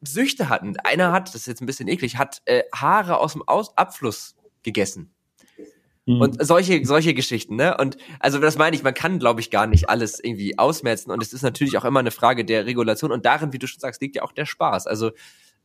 Süchte 0.00 0.48
hatten. 0.48 0.76
Einer 0.84 1.12
hat, 1.12 1.28
das 1.28 1.42
ist 1.42 1.46
jetzt 1.46 1.60
ein 1.60 1.66
bisschen 1.66 1.88
eklig, 1.88 2.16
hat 2.16 2.40
äh, 2.44 2.62
Haare 2.74 3.18
aus 3.18 3.32
dem 3.32 3.42
aus 3.46 3.76
Abfluss 3.76 4.36
gegessen. 4.62 5.12
Mhm. 6.06 6.20
Und 6.20 6.46
solche, 6.46 6.84
solche 6.86 7.14
Geschichten, 7.14 7.56
ne? 7.56 7.76
Und 7.76 7.98
also 8.20 8.38
das 8.38 8.56
meine 8.56 8.76
ich, 8.76 8.82
man 8.82 8.94
kann, 8.94 9.18
glaube 9.18 9.40
ich, 9.40 9.50
gar 9.50 9.66
nicht 9.66 9.90
alles 9.90 10.22
irgendwie 10.22 10.58
ausmerzen. 10.58 11.10
Und 11.10 11.22
es 11.22 11.32
ist 11.32 11.42
natürlich 11.42 11.76
auch 11.76 11.84
immer 11.84 12.00
eine 12.00 12.10
Frage 12.12 12.44
der 12.44 12.64
Regulation. 12.64 13.12
Und 13.12 13.26
darin, 13.26 13.52
wie 13.52 13.58
du 13.58 13.66
schon 13.66 13.80
sagst, 13.80 14.00
liegt 14.00 14.16
ja 14.16 14.22
auch 14.22 14.32
der 14.32 14.46
Spaß. 14.46 14.86
Also 14.86 15.10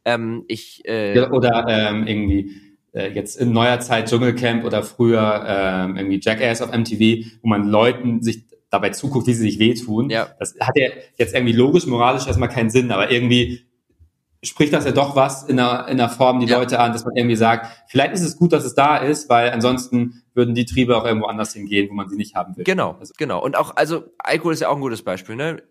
ähm, 0.05 0.45
ich 0.47 0.83
äh, 0.87 1.15
ja, 1.15 1.31
oder 1.31 1.65
ähm, 1.67 2.07
irgendwie 2.07 2.55
äh, 2.93 3.11
jetzt 3.11 3.39
in 3.39 3.51
neuer 3.51 3.79
Zeit 3.79 4.09
Dschungelcamp 4.09 4.63
oder 4.65 4.83
früher 4.83 5.43
ähm, 5.47 5.97
irgendwie 5.97 6.19
Jackass 6.21 6.61
auf 6.61 6.71
MTV, 6.71 7.25
wo 7.41 7.47
man 7.47 7.67
Leuten 7.67 8.21
sich 8.21 8.43
dabei 8.69 8.89
zuguckt, 8.89 9.27
wie 9.27 9.33
sie 9.33 9.43
sich 9.43 9.59
wehtun. 9.59 10.09
Ja. 10.09 10.29
Das 10.39 10.55
hat 10.59 10.75
ja 10.75 10.89
jetzt 11.17 11.33
irgendwie 11.33 11.53
logisch, 11.53 11.85
moralisch 11.85 12.27
erstmal 12.27 12.49
keinen 12.49 12.69
Sinn, 12.69 12.91
aber 12.91 13.11
irgendwie 13.11 13.65
spricht 14.43 14.73
das 14.73 14.85
ja 14.85 14.91
doch 14.91 15.15
was 15.15 15.43
in 15.43 15.59
einer, 15.59 15.87
in 15.87 15.99
einer 15.99 16.09
Form 16.09 16.39
die 16.39 16.47
ja. 16.47 16.57
Leute 16.59 16.79
an, 16.79 16.91
dass 16.91 17.05
man 17.05 17.15
irgendwie 17.15 17.37
sagt, 17.37 17.67
vielleicht 17.87 18.13
ist 18.13 18.21
es 18.21 18.37
gut, 18.37 18.51
dass 18.51 18.65
es 18.65 18.75
da 18.75 18.97
ist, 18.97 19.29
weil 19.29 19.51
ansonsten 19.51 20.23
würden 20.33 20.53
die 20.53 20.65
Triebe 20.65 20.97
auch 20.97 21.05
irgendwo 21.05 21.27
anders 21.27 21.53
hingehen, 21.53 21.89
wo 21.89 21.93
man 21.93 22.09
sie 22.09 22.17
nicht 22.17 22.35
haben 22.35 22.55
will. 22.57 22.65
Genau, 22.65 22.97
also. 22.99 23.13
genau. 23.17 23.41
Und 23.41 23.55
auch, 23.55 23.75
also 23.75 24.03
Alkohol 24.17 24.53
ist 24.53 24.59
ja 24.59 24.67
auch 24.67 24.75
ein 24.75 24.81
gutes 24.81 25.01
Beispiel. 25.01 25.35
Ne? 25.35 25.63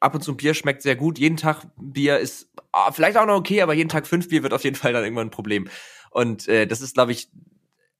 Ab 0.00 0.14
und 0.14 0.22
zu 0.22 0.32
ein 0.32 0.36
Bier 0.36 0.54
schmeckt 0.54 0.82
sehr 0.82 0.96
gut. 0.96 1.18
Jeden 1.18 1.38
Tag 1.38 1.66
Bier 1.80 2.18
ist 2.18 2.50
ah, 2.72 2.92
vielleicht 2.92 3.16
auch 3.16 3.26
noch 3.26 3.36
okay, 3.36 3.62
aber 3.62 3.72
jeden 3.72 3.88
Tag 3.88 4.06
fünf 4.06 4.28
Bier 4.28 4.42
wird 4.42 4.52
auf 4.52 4.64
jeden 4.64 4.76
Fall 4.76 4.92
dann 4.92 5.02
irgendwann 5.02 5.28
ein 5.28 5.32
Problem. 5.32 5.68
Und 6.10 6.46
äh, 6.46 6.66
das 6.66 6.82
ist, 6.82 6.94
glaube 6.94 7.12
ich, 7.12 7.30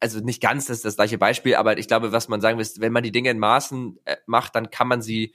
also 0.01 0.21
nicht 0.21 0.43
ganz 0.43 0.67
das, 0.67 0.83
das 0.83 0.97
gleiche 0.97 1.19
Beispiel, 1.19 1.55
aber 1.55 1.79
ich 1.79 1.89
glaube, 1.89 2.13
was 2.13 2.29
man 2.29 2.41
sagen 2.41 2.59
will, 2.59 2.63
ist, 2.63 2.81
wenn 2.81 2.93
man 2.93 3.03
die 3.03 3.13
Dinge 3.13 3.31
in 3.31 3.39
Maßen 3.39 3.99
äh, 4.05 4.17
macht, 4.27 4.55
dann 4.55 4.71
kann 4.71 4.89
man 4.89 5.01
sie, 5.01 5.35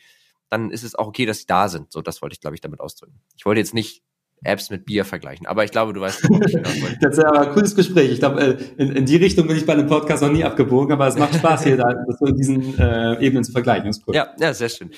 dann 0.50 0.70
ist 0.70 0.84
es 0.84 0.96
auch 0.96 1.08
okay, 1.08 1.26
dass 1.26 1.40
sie 1.40 1.48
da 1.48 1.70
sind. 1.70 1.92
So, 1.92 2.02
das 2.02 2.22
wollte 2.22 2.34
ich, 2.34 2.42
glaube 2.42 2.56
ich, 2.56 2.62
damit 2.62 2.82
ausdrücken. 2.82 3.20
Ich 3.36 3.46
wollte 3.46 3.60
jetzt 3.60 3.74
nicht 3.74 4.04
Apps 4.44 4.70
mit 4.70 4.86
Bier 4.86 5.06
vergleichen. 5.06 5.48
Aber 5.48 5.64
ich 5.64 5.72
glaube, 5.72 5.94
du 5.94 6.02
weißt, 6.02 6.24
Das 7.02 7.18
ist 7.18 7.24
aber 7.24 7.48
ein 7.48 7.54
cooles 7.54 7.76
Gespräch. 7.76 8.12
Ich 8.12 8.20
glaube, 8.20 8.42
äh, 8.42 8.58
in, 8.78 8.92
in, 8.92 9.06
die 9.06 9.16
Richtung 9.16 9.48
bin 9.48 9.58
ich 9.58 9.66
bei 9.66 9.74
einem 9.74 9.88
Podcast 9.88 10.22
noch 10.22 10.32
nie 10.32 10.44
abgebogen, 10.44 10.94
aber 10.94 11.08
es 11.08 11.18
macht 11.18 11.36
Spaß, 11.36 11.64
hier 11.64 11.78
da, 11.78 11.94
das 11.94 12.20
so 12.20 12.26
in 12.26 12.36
diesen 12.36 12.78
äh, 12.78 13.20
Ebenen 13.20 13.44
zu 13.44 13.52
vergleichen. 13.52 13.88
Das 13.88 13.98
ist 13.98 14.08
cool. 14.08 14.16
Ja, 14.16 14.34
ja, 14.40 14.54
sehr 14.54 14.70
schön. 14.70 14.92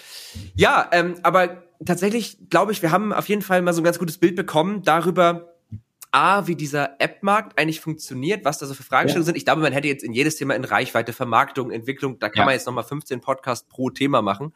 Ja, 0.55 0.89
ähm, 0.91 1.15
aber 1.23 1.63
tatsächlich 1.85 2.49
glaube 2.49 2.71
ich, 2.71 2.81
wir 2.81 2.91
haben 2.91 3.13
auf 3.13 3.29
jeden 3.29 3.41
Fall 3.41 3.61
mal 3.61 3.73
so 3.73 3.81
ein 3.81 3.85
ganz 3.85 3.99
gutes 3.99 4.17
Bild 4.17 4.35
bekommen 4.35 4.83
darüber, 4.83 5.53
A, 6.11 6.47
wie 6.47 6.55
dieser 6.55 6.99
App-Markt 6.99 7.59
eigentlich 7.59 7.81
funktioniert, 7.81 8.45
was 8.45 8.57
da 8.57 8.65
so 8.65 8.73
für 8.73 8.83
Fragestellungen 8.83 9.23
ja. 9.23 9.27
sind. 9.27 9.37
Ich 9.37 9.45
glaube, 9.45 9.61
man 9.61 9.73
hätte 9.73 9.87
jetzt 9.87 10.03
in 10.03 10.13
jedes 10.13 10.37
Thema 10.37 10.55
in 10.55 10.63
Reichweite, 10.63 11.13
Vermarktung, 11.13 11.69
Entwicklung, 11.69 12.17
da 12.19 12.29
kann 12.29 12.41
ja. 12.41 12.45
man 12.45 12.53
jetzt 12.53 12.65
nochmal 12.65 12.85
15 12.85 13.19
Podcasts 13.21 13.67
pro 13.67 13.89
Thema 13.89 14.21
machen. 14.21 14.53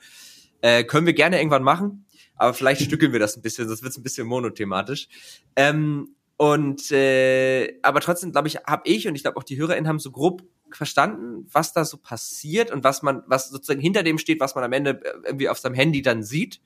Äh, 0.62 0.84
können 0.86 1.06
wir 1.06 1.14
gerne 1.14 1.38
irgendwann 1.40 1.64
machen 1.64 2.06
aber 2.42 2.56
vielleicht 2.56 2.82
stückeln 2.82 3.14
wir 3.14 3.20
das 3.20 3.38
ein 3.38 3.44
bisschen, 3.44 3.68
sonst 3.68 3.84
wird 3.84 3.92
es 3.92 4.00
ein 4.00 4.04
bisschen 4.04 4.26
monothematisch. 4.26 5.08
Ähm, 5.56 6.16
und 6.38 6.92
äh, 6.92 7.78
aber 7.84 8.00
trotzdem, 8.00 8.32
glaube 8.32 8.48
ich, 8.48 8.58
habe 8.66 8.82
ich 8.86 9.08
und 9.08 9.14
ich 9.14 9.22
glaube 9.22 9.38
auch 9.38 9.44
die 9.44 9.58
HörerInnen 9.58 9.88
haben 9.88 10.00
so 10.00 10.10
grob 10.10 10.42
verstanden, 10.72 11.48
was 11.52 11.72
da 11.74 11.86
so 11.86 11.98
passiert 11.98 12.72
und 12.72 12.84
was 12.84 13.04
man, 13.04 13.22
was 13.28 13.50
sozusagen 13.50 13.80
hinter 13.80 14.02
dem 14.02 14.18
steht, 14.18 14.40
was 14.40 14.56
man 14.56 14.64
am 14.64 14.74
Ende 14.74 15.02
äh, 15.06 15.28
irgendwie 15.28 15.50
auf 15.50 15.60
seinem 15.60 15.76
Handy 15.76 16.02
dann 16.02 16.24
sieht. 16.24 16.62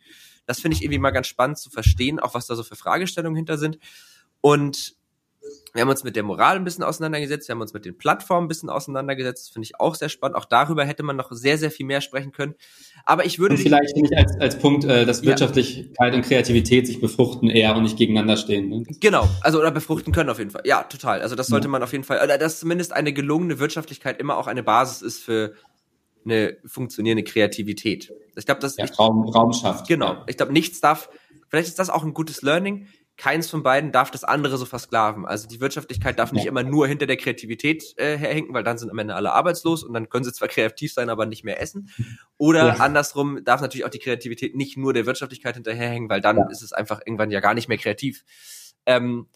Das 0.45 0.61
finde 0.61 0.77
ich 0.77 0.83
irgendwie 0.83 0.99
mal 0.99 1.11
ganz 1.11 1.27
spannend 1.27 1.57
zu 1.57 1.69
verstehen, 1.69 2.21
auch 2.21 2.35
was 2.35 2.47
da 2.47 2.55
so 2.55 2.63
für 2.63 2.77
Fragestellungen 2.77 3.35
hinter 3.35 3.57
sind. 3.57 3.77
Und 4.39 4.95
wir 5.73 5.81
haben 5.81 5.89
uns 5.89 6.03
mit 6.05 6.15
der 6.15 6.23
Moral 6.23 6.55
ein 6.55 6.63
bisschen 6.63 6.83
auseinandergesetzt, 6.83 7.49
wir 7.49 7.53
haben 7.53 7.61
uns 7.61 7.73
mit 7.73 7.83
den 7.83 7.97
Plattformen 7.97 8.45
ein 8.45 8.47
bisschen 8.47 8.69
auseinandergesetzt, 8.69 9.51
finde 9.51 9.65
ich 9.65 9.79
auch 9.79 9.95
sehr 9.95 10.07
spannend. 10.07 10.37
Auch 10.37 10.45
darüber 10.45 10.85
hätte 10.85 11.03
man 11.03 11.17
noch 11.17 11.31
sehr, 11.33 11.57
sehr 11.57 11.69
viel 11.69 11.85
mehr 11.85 11.99
sprechen 11.99 12.31
können. 12.31 12.55
Aber 13.03 13.25
ich 13.25 13.39
würde. 13.39 13.55
Und 13.55 13.61
vielleicht 13.61 13.93
finde 13.93 14.09
ich 14.09 14.17
als, 14.17 14.39
als 14.39 14.57
Punkt, 14.57 14.85
äh, 14.85 15.05
dass 15.05 15.23
Wirtschaftlichkeit 15.23 16.13
ja. 16.13 16.15
und 16.15 16.21
Kreativität 16.21 16.87
sich 16.87 17.01
befruchten 17.01 17.49
eher 17.49 17.75
und 17.75 17.83
nicht 17.83 17.97
gegeneinander 17.97 18.37
stehen. 18.37 18.69
Ne? 18.69 18.83
Genau, 19.01 19.27
also 19.41 19.59
oder 19.59 19.71
befruchten 19.71 20.13
können 20.13 20.29
auf 20.29 20.39
jeden 20.39 20.51
Fall. 20.51 20.63
Ja, 20.65 20.83
total. 20.83 21.21
Also 21.21 21.35
das 21.35 21.47
sollte 21.47 21.67
ja. 21.67 21.71
man 21.71 21.83
auf 21.83 21.91
jeden 21.91 22.05
Fall, 22.05 22.23
oder 22.23 22.37
dass 22.37 22.61
zumindest 22.61 22.93
eine 22.93 23.11
gelungene 23.11 23.59
Wirtschaftlichkeit 23.59 24.19
immer 24.19 24.37
auch 24.37 24.47
eine 24.47 24.63
Basis 24.63 25.01
ist 25.01 25.23
für 25.23 25.55
eine 26.23 26.57
funktionierende 26.65 27.23
Kreativität. 27.23 28.11
Ich 28.35 28.45
glaube, 28.45 28.61
dass 28.61 28.77
ja, 28.77 28.85
ich, 28.85 28.97
Raum, 28.97 29.27
Raum 29.27 29.53
schafft. 29.53 29.87
Genau. 29.87 30.23
Ich 30.27 30.37
glaube, 30.37 30.53
nichts 30.53 30.79
darf. 30.79 31.09
Vielleicht 31.49 31.67
ist 31.67 31.79
das 31.79 31.89
auch 31.89 32.03
ein 32.03 32.13
gutes 32.13 32.41
Learning 32.41 32.87
keins 33.17 33.49
von 33.49 33.63
beiden 33.63 33.91
darf 33.91 34.11
das 34.11 34.23
andere 34.23 34.57
so 34.57 34.65
versklaven. 34.65 35.25
Also 35.25 35.47
die 35.47 35.61
Wirtschaftlichkeit 35.61 36.19
darf 36.19 36.33
nicht 36.33 36.45
immer 36.45 36.63
nur 36.63 36.87
hinter 36.87 37.05
der 37.05 37.15
Kreativität 37.15 37.97
äh, 37.97 38.17
herhinken, 38.17 38.53
weil 38.53 38.63
dann 38.63 38.77
sind 38.77 38.89
am 38.89 38.97
Ende 38.97 39.15
alle 39.15 39.31
arbeitslos 39.31 39.83
und 39.83 39.93
dann 39.93 40.09
können 40.09 40.25
sie 40.25 40.33
zwar 40.33 40.49
kreativ 40.49 40.93
sein, 40.93 41.09
aber 41.09 41.25
nicht 41.25 41.43
mehr 41.43 41.61
essen. 41.61 41.89
Oder 42.37 42.67
ja. 42.67 42.73
andersrum 42.75 43.43
darf 43.45 43.61
natürlich 43.61 43.85
auch 43.85 43.89
die 43.89 43.99
Kreativität 43.99 44.55
nicht 44.55 44.75
nur 44.77 44.93
der 44.93 45.05
Wirtschaftlichkeit 45.05 45.55
hinterherhängen, 45.55 46.09
weil 46.09 46.19
dann 46.19 46.37
ja. 46.37 46.49
ist 46.49 46.61
es 46.61 46.73
einfach 46.73 46.99
irgendwann 47.05 47.31
ja 47.31 47.39
gar 47.39 47.53
nicht 47.53 47.69
mehr 47.69 47.77
kreativ. 47.77 48.23
Ähm, 48.85 49.27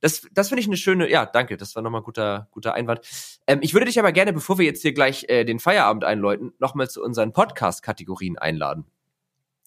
das, 0.00 0.26
das 0.32 0.48
finde 0.48 0.60
ich 0.60 0.66
eine 0.66 0.76
schöne, 0.76 1.08
ja, 1.08 1.24
danke, 1.24 1.56
das 1.56 1.74
war 1.76 1.82
nochmal 1.82 2.00
ein 2.00 2.04
guter, 2.04 2.48
guter 2.50 2.74
Einwand. 2.74 3.00
Ähm, 3.46 3.60
ich 3.62 3.72
würde 3.72 3.86
dich 3.86 3.98
aber 3.98 4.12
gerne, 4.12 4.32
bevor 4.32 4.58
wir 4.58 4.66
jetzt 4.66 4.82
hier 4.82 4.92
gleich 4.92 5.26
äh, 5.28 5.44
den 5.44 5.60
Feierabend 5.60 6.04
einläuten, 6.04 6.52
nochmal 6.58 6.90
zu 6.90 7.02
unseren 7.02 7.32
Podcast-Kategorien 7.32 8.36
einladen. 8.36 8.84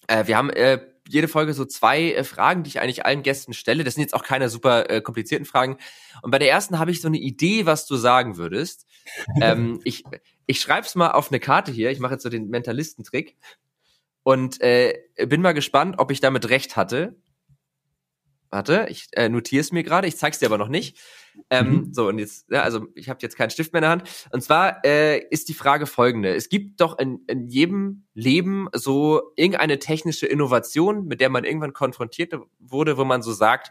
Äh, 0.06 0.26
wir 0.26 0.36
haben 0.36 0.50
äh, 0.50 0.78
jede 1.08 1.28
Folge 1.28 1.54
so 1.54 1.64
zwei 1.64 2.12
äh, 2.12 2.24
Fragen, 2.24 2.62
die 2.62 2.68
ich 2.68 2.80
eigentlich 2.80 3.04
allen 3.04 3.22
Gästen 3.22 3.54
stelle. 3.54 3.84
Das 3.84 3.94
sind 3.94 4.02
jetzt 4.02 4.14
auch 4.14 4.22
keine 4.22 4.48
super 4.48 4.90
äh, 4.90 5.00
komplizierten 5.00 5.46
Fragen. 5.46 5.78
Und 6.22 6.30
bei 6.30 6.38
der 6.38 6.50
ersten 6.50 6.78
habe 6.78 6.90
ich 6.90 7.00
so 7.00 7.08
eine 7.08 7.18
Idee, 7.18 7.66
was 7.66 7.86
du 7.86 7.96
sagen 7.96 8.36
würdest. 8.36 8.86
ähm, 9.40 9.80
ich 9.84 10.04
ich 10.46 10.60
schreibe 10.60 10.86
es 10.86 10.94
mal 10.94 11.10
auf 11.10 11.30
eine 11.30 11.40
Karte 11.40 11.72
hier. 11.72 11.90
Ich 11.90 11.98
mache 11.98 12.14
jetzt 12.14 12.22
so 12.22 12.28
den 12.28 12.48
Mentalistentrick 12.48 13.36
und 14.22 14.60
äh, 14.60 14.94
bin 15.26 15.42
mal 15.42 15.52
gespannt, 15.52 15.96
ob 15.98 16.10
ich 16.10 16.20
damit 16.20 16.48
recht 16.48 16.76
hatte. 16.76 17.16
Warte, 18.50 18.86
ich 18.90 19.08
äh, 19.12 19.28
notiere 19.28 19.60
es 19.60 19.72
mir 19.72 19.82
gerade, 19.82 20.06
ich 20.06 20.16
zeig's 20.16 20.38
dir 20.38 20.46
aber 20.46 20.58
noch 20.58 20.68
nicht. 20.68 20.98
Ähm, 21.50 21.70
mhm. 21.70 21.94
So, 21.94 22.08
und 22.08 22.18
jetzt, 22.18 22.46
ja, 22.50 22.62
also 22.62 22.86
ich 22.94 23.08
habe 23.08 23.18
jetzt 23.22 23.36
keinen 23.36 23.50
Stift 23.50 23.72
mehr 23.72 23.80
in 23.80 23.82
der 23.82 23.90
Hand. 23.90 24.04
Und 24.30 24.42
zwar 24.42 24.84
äh, 24.84 25.18
ist 25.30 25.48
die 25.48 25.54
Frage 25.54 25.86
folgende. 25.86 26.34
Es 26.34 26.48
gibt 26.48 26.80
doch 26.80 26.98
in, 26.98 27.20
in 27.26 27.48
jedem 27.48 28.06
Leben 28.14 28.68
so 28.72 29.32
irgendeine 29.36 29.78
technische 29.78 30.26
Innovation, 30.26 31.06
mit 31.06 31.20
der 31.20 31.28
man 31.28 31.44
irgendwann 31.44 31.72
konfrontiert 31.72 32.34
wurde, 32.58 32.96
wo 32.96 33.04
man 33.04 33.22
so 33.22 33.32
sagt, 33.32 33.70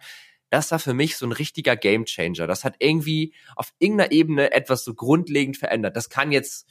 das 0.49 0.71
war 0.71 0.80
für 0.80 0.93
mich 0.93 1.17
so 1.17 1.26
ein 1.26 1.32
richtiger 1.32 1.76
Gamechanger. 1.76 2.47
Das 2.47 2.63
hat 2.63 2.76
irgendwie 2.80 3.34
auf 3.55 3.73
irgendeiner 3.80 4.11
Ebene 4.11 4.51
etwas 4.51 4.84
so 4.84 4.93
grundlegend 4.93 5.57
verändert. 5.57 5.95
Das 5.95 6.09
kann 6.09 6.32
jetzt 6.32 6.67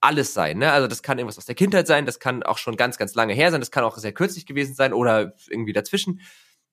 alles 0.00 0.32
sein, 0.32 0.58
ne? 0.58 0.72
Also 0.72 0.88
das 0.88 1.02
kann 1.02 1.18
irgendwas 1.18 1.36
aus 1.36 1.44
der 1.44 1.54
Kindheit 1.54 1.86
sein, 1.86 2.06
das 2.06 2.18
kann 2.18 2.42
auch 2.42 2.56
schon 2.56 2.76
ganz, 2.76 2.96
ganz 2.96 3.14
lange 3.14 3.34
her 3.34 3.50
sein, 3.50 3.60
das 3.60 3.70
kann 3.70 3.84
auch 3.84 3.98
sehr 3.98 4.12
kürzlich 4.12 4.46
gewesen 4.46 4.74
sein 4.74 4.94
oder 4.94 5.34
irgendwie 5.50 5.74
dazwischen 5.74 6.20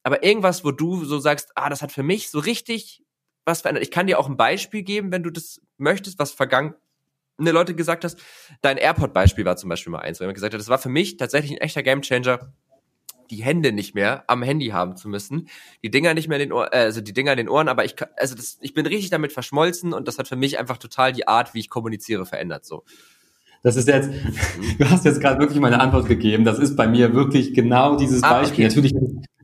aber 0.08 0.24
irgendwas, 0.24 0.64
wo 0.64 0.72
du 0.72 1.03
so 1.03 1.20
sagst, 1.20 1.51
ah, 1.55 1.68
das 1.68 1.82
hat 1.82 1.91
für 1.91 2.01
mich 2.01 2.30
so 2.30 2.39
richtig 2.39 3.03
was 3.43 3.60
verändert. 3.60 3.84
Ich 3.84 3.91
kann 3.91 4.08
dir 4.08 4.18
auch 4.18 4.30
ein 4.30 4.38
Beispiel 4.38 4.82
geben, 4.82 5.12
wenn 5.12 5.22
du 5.22 5.30
das 5.30 5.60
möchtest, 5.76 6.18
was 6.18 6.32
vergangene 6.32 6.78
Leute 7.39 7.76
gesagt 7.76 8.05
hast. 8.05 8.18
Dein 8.62 8.78
AirPod-Beispiel 8.78 9.43
war 9.43 9.58
zum 9.58 9.68
Beispiel 9.68 9.91
mal 9.91 9.99
eins, 9.99 10.22
wo 10.22 10.24
jemand 10.24 10.36
gesagt 10.36 10.53
hat, 10.53 10.62
das 10.62 10.70
war 10.70 10.78
für 10.78 10.88
mich 10.88 11.18
tatsächlich 11.18 11.51
ein 11.51 11.58
echter 11.58 11.84
Gamechanger, 11.84 12.53
die 13.30 13.43
Hände 13.43 13.74
nicht 13.74 13.95
mehr 13.95 14.24
am 14.28 14.43
Handy 14.43 14.68
haben 14.68 14.95
zu 14.95 15.10
müssen, 15.10 15.49
die 15.84 15.91
Dinger 15.91 16.14
nicht 16.14 16.30
mehr 16.30 16.39
in 16.39 16.47
den 16.47 16.53
Ohren, 16.53 16.70
äh, 16.72 16.78
also 16.78 17.01
die 17.01 17.12
Dinger 17.12 17.34
in 17.34 17.38
den 17.39 17.49
Ohren, 17.49 17.68
aber 17.68 17.84
ich 17.84 17.95
also 18.16 18.34
das, 18.34 18.60
ich 18.62 18.74
bin 18.74 18.86
richtig 18.86 19.10
damit 19.10 19.34
verschmolzen 19.34 19.91
und 19.91 20.08
das 20.08 20.20
hat 20.20 20.30
für 20.30 20.38
mich 20.38 20.58
einfach 20.58 20.78
total 20.78 21.12
die 21.12 21.28
Art, 21.28 21.53
wie 21.53 21.60
ich 21.60 21.70
kommuniziere, 21.70 22.26
verändert 22.26 22.66
so. 22.66 22.86
Das 23.62 23.76
ist 23.76 23.89
jetzt, 23.89 24.10
du 24.80 24.89
hast 24.89 25.03
jetzt 25.03 25.20
gerade 25.20 25.41
wirklich 25.41 25.60
meine 25.60 25.82
Antwort 25.82 26.08
gegeben. 26.08 26.45
Das 26.45 26.60
ist 26.60 26.78
bei 26.78 26.88
mir 26.88 27.14
wirklich 27.14 27.53
genau 27.53 27.97
dieses 27.97 28.24
ah, 28.24 28.39
Beispiel. 28.39 28.68
Okay. 28.68 28.76
Natürlich, 28.76 28.93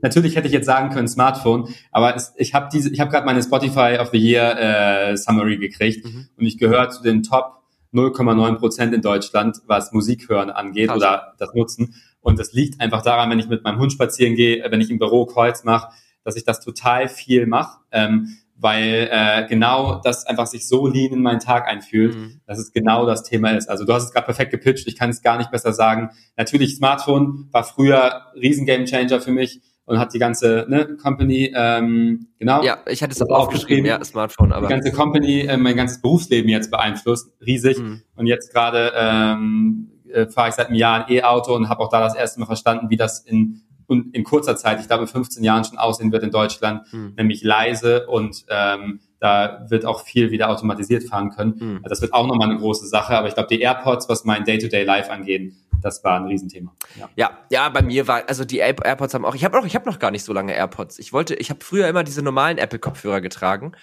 natürlich 0.03 0.35
hätte 0.35 0.47
ich 0.47 0.53
jetzt 0.53 0.67
sagen 0.67 0.91
können 0.91 1.07
Smartphone, 1.07 1.69
aber 1.91 2.15
es, 2.15 2.33
ich 2.37 2.53
habe 2.53 2.69
diese, 2.71 2.91
ich 2.91 2.99
habe 2.99 3.09
gerade 3.09 3.25
meine 3.25 3.41
Spotify 3.41 3.97
of 3.99 4.09
the 4.11 4.19
Year 4.19 4.59
äh, 4.59 5.17
Summary 5.17 5.57
gekriegt 5.57 6.05
mhm. 6.05 6.27
und 6.37 6.45
ich 6.45 6.59
gehöre 6.59 6.89
zu 6.91 7.01
den 7.01 7.23
Top 7.23 7.63
0,9 7.93 8.55
Prozent 8.57 8.93
in 8.93 9.01
Deutschland, 9.01 9.57
was 9.65 9.91
Musik 9.91 10.29
hören 10.29 10.49
angeht 10.49 10.89
Krass. 10.89 10.97
oder 10.97 11.33
das 11.39 11.53
Nutzen. 11.53 11.95
Und 12.21 12.39
das 12.39 12.53
liegt 12.53 12.79
einfach 12.81 13.01
daran, 13.01 13.29
wenn 13.29 13.39
ich 13.39 13.47
mit 13.47 13.63
meinem 13.63 13.79
Hund 13.79 13.91
spazieren 13.91 14.35
gehe, 14.35 14.65
wenn 14.69 14.81
ich 14.81 14.89
im 14.89 14.97
Büro 14.97 15.25
Calls 15.25 15.63
mache, 15.63 15.93
dass 16.23 16.35
ich 16.35 16.43
das 16.43 16.59
total 16.59 17.07
viel 17.07 17.45
mache. 17.45 17.79
Ähm, 17.91 18.37
weil 18.55 19.09
äh, 19.11 19.45
genau 19.49 19.99
das 20.03 20.25
einfach 20.25 20.47
sich 20.47 20.67
so 20.67 20.87
lean 20.87 21.11
in 21.11 21.21
meinen 21.21 21.39
Tag 21.39 21.67
einfühlt, 21.67 22.15
mhm. 22.15 22.39
dass 22.45 22.59
es 22.59 22.71
genau 22.71 23.05
das 23.05 23.23
Thema 23.23 23.51
ist. 23.51 23.69
Also 23.69 23.83
du 23.83 23.93
hast 23.93 24.03
es 24.03 24.13
gerade 24.13 24.25
perfekt 24.25 24.51
gepitcht, 24.51 24.87
ich 24.87 24.95
kann 24.95 25.09
es 25.09 25.21
gar 25.21 25.37
nicht 25.37 25.51
besser 25.51 25.73
sagen. 25.73 26.11
Natürlich, 26.37 26.77
Smartphone 26.77 27.49
war 27.51 27.65
früher 27.65 28.27
riesen 28.35 28.65
Gamechanger 28.65 29.19
für 29.19 29.31
mich 29.31 29.61
und 29.85 29.99
hat 29.99 30.13
die 30.13 30.19
ganze 30.19 30.65
ne, 30.69 30.95
Company, 31.01 31.51
ähm, 31.55 32.27
genau. 32.39 32.63
Ja, 32.63 32.79
ich 32.87 33.03
hatte 33.03 33.13
es 33.13 33.21
auch 33.21 33.29
aufgeschrieben, 33.29 33.85
ja, 33.85 34.03
Smartphone, 34.03 34.53
aber. 34.53 34.67
Die 34.67 34.73
ganze 34.73 34.91
Company, 34.91 35.41
äh, 35.41 35.57
mein 35.57 35.75
ganzes 35.75 36.01
Berufsleben 36.01 36.49
jetzt 36.49 36.71
beeinflusst, 36.71 37.31
riesig. 37.45 37.79
Mhm. 37.79 38.03
Und 38.15 38.27
jetzt 38.27 38.53
gerade 38.53 38.93
ähm, 38.95 39.91
äh, 40.09 40.27
fahre 40.27 40.49
ich 40.49 40.55
seit 40.55 40.67
einem 40.67 40.75
Jahr 40.75 41.05
ein 41.05 41.11
E-Auto 41.13 41.53
und 41.53 41.69
habe 41.69 41.81
auch 41.81 41.89
da 41.89 41.99
das 41.99 42.15
erste 42.15 42.39
Mal 42.39 42.45
verstanden, 42.45 42.89
wie 42.89 42.97
das 42.97 43.19
in 43.19 43.61
und 43.85 44.15
in 44.15 44.23
kurzer 44.23 44.55
Zeit, 44.55 44.79
ich 44.79 44.87
glaube 44.87 45.03
in 45.03 45.07
15 45.07 45.43
Jahren 45.43 45.65
schon 45.65 45.77
aussehen 45.77 46.11
wird 46.11 46.23
in 46.23 46.31
Deutschland, 46.31 46.91
mhm. 46.93 47.13
nämlich 47.17 47.43
leise 47.43 48.07
und 48.07 48.45
ähm, 48.49 49.01
da 49.19 49.65
wird 49.69 49.85
auch 49.85 50.01
viel 50.01 50.31
wieder 50.31 50.49
automatisiert 50.49 51.03
fahren 51.03 51.29
können. 51.29 51.55
Mhm. 51.57 51.85
Das 51.87 52.01
wird 52.01 52.13
auch 52.13 52.27
nochmal 52.27 52.49
eine 52.49 52.59
große 52.59 52.87
Sache, 52.87 53.17
aber 53.17 53.27
ich 53.27 53.35
glaube, 53.35 53.49
die 53.49 53.61
AirPods, 53.61 54.09
was 54.09 54.25
mein 54.25 54.43
Day-to-Day-Life 54.43 55.11
angeht, 55.11 55.53
das 55.83 56.03
war 56.03 56.19
ein 56.19 56.25
Riesenthema. 56.25 56.73
Ja. 56.99 57.09
ja, 57.15 57.37
ja, 57.49 57.69
bei 57.69 57.81
mir 57.81 58.07
war, 58.07 58.27
also 58.27 58.45
die 58.45 58.57
AirPods 58.57 59.13
haben 59.13 59.25
auch, 59.25 59.35
ich 59.35 59.43
habe 59.43 59.59
auch, 59.59 59.65
ich 59.65 59.75
habe 59.75 59.89
noch 59.89 59.99
gar 59.99 60.11
nicht 60.11 60.23
so 60.23 60.33
lange 60.33 60.53
AirPods. 60.53 60.99
Ich 60.99 61.13
wollte, 61.13 61.35
ich 61.35 61.49
habe 61.49 61.63
früher 61.63 61.87
immer 61.87 62.03
diese 62.03 62.21
normalen 62.21 62.57
Apple-Kopfhörer 62.57 63.21
getragen, 63.21 63.73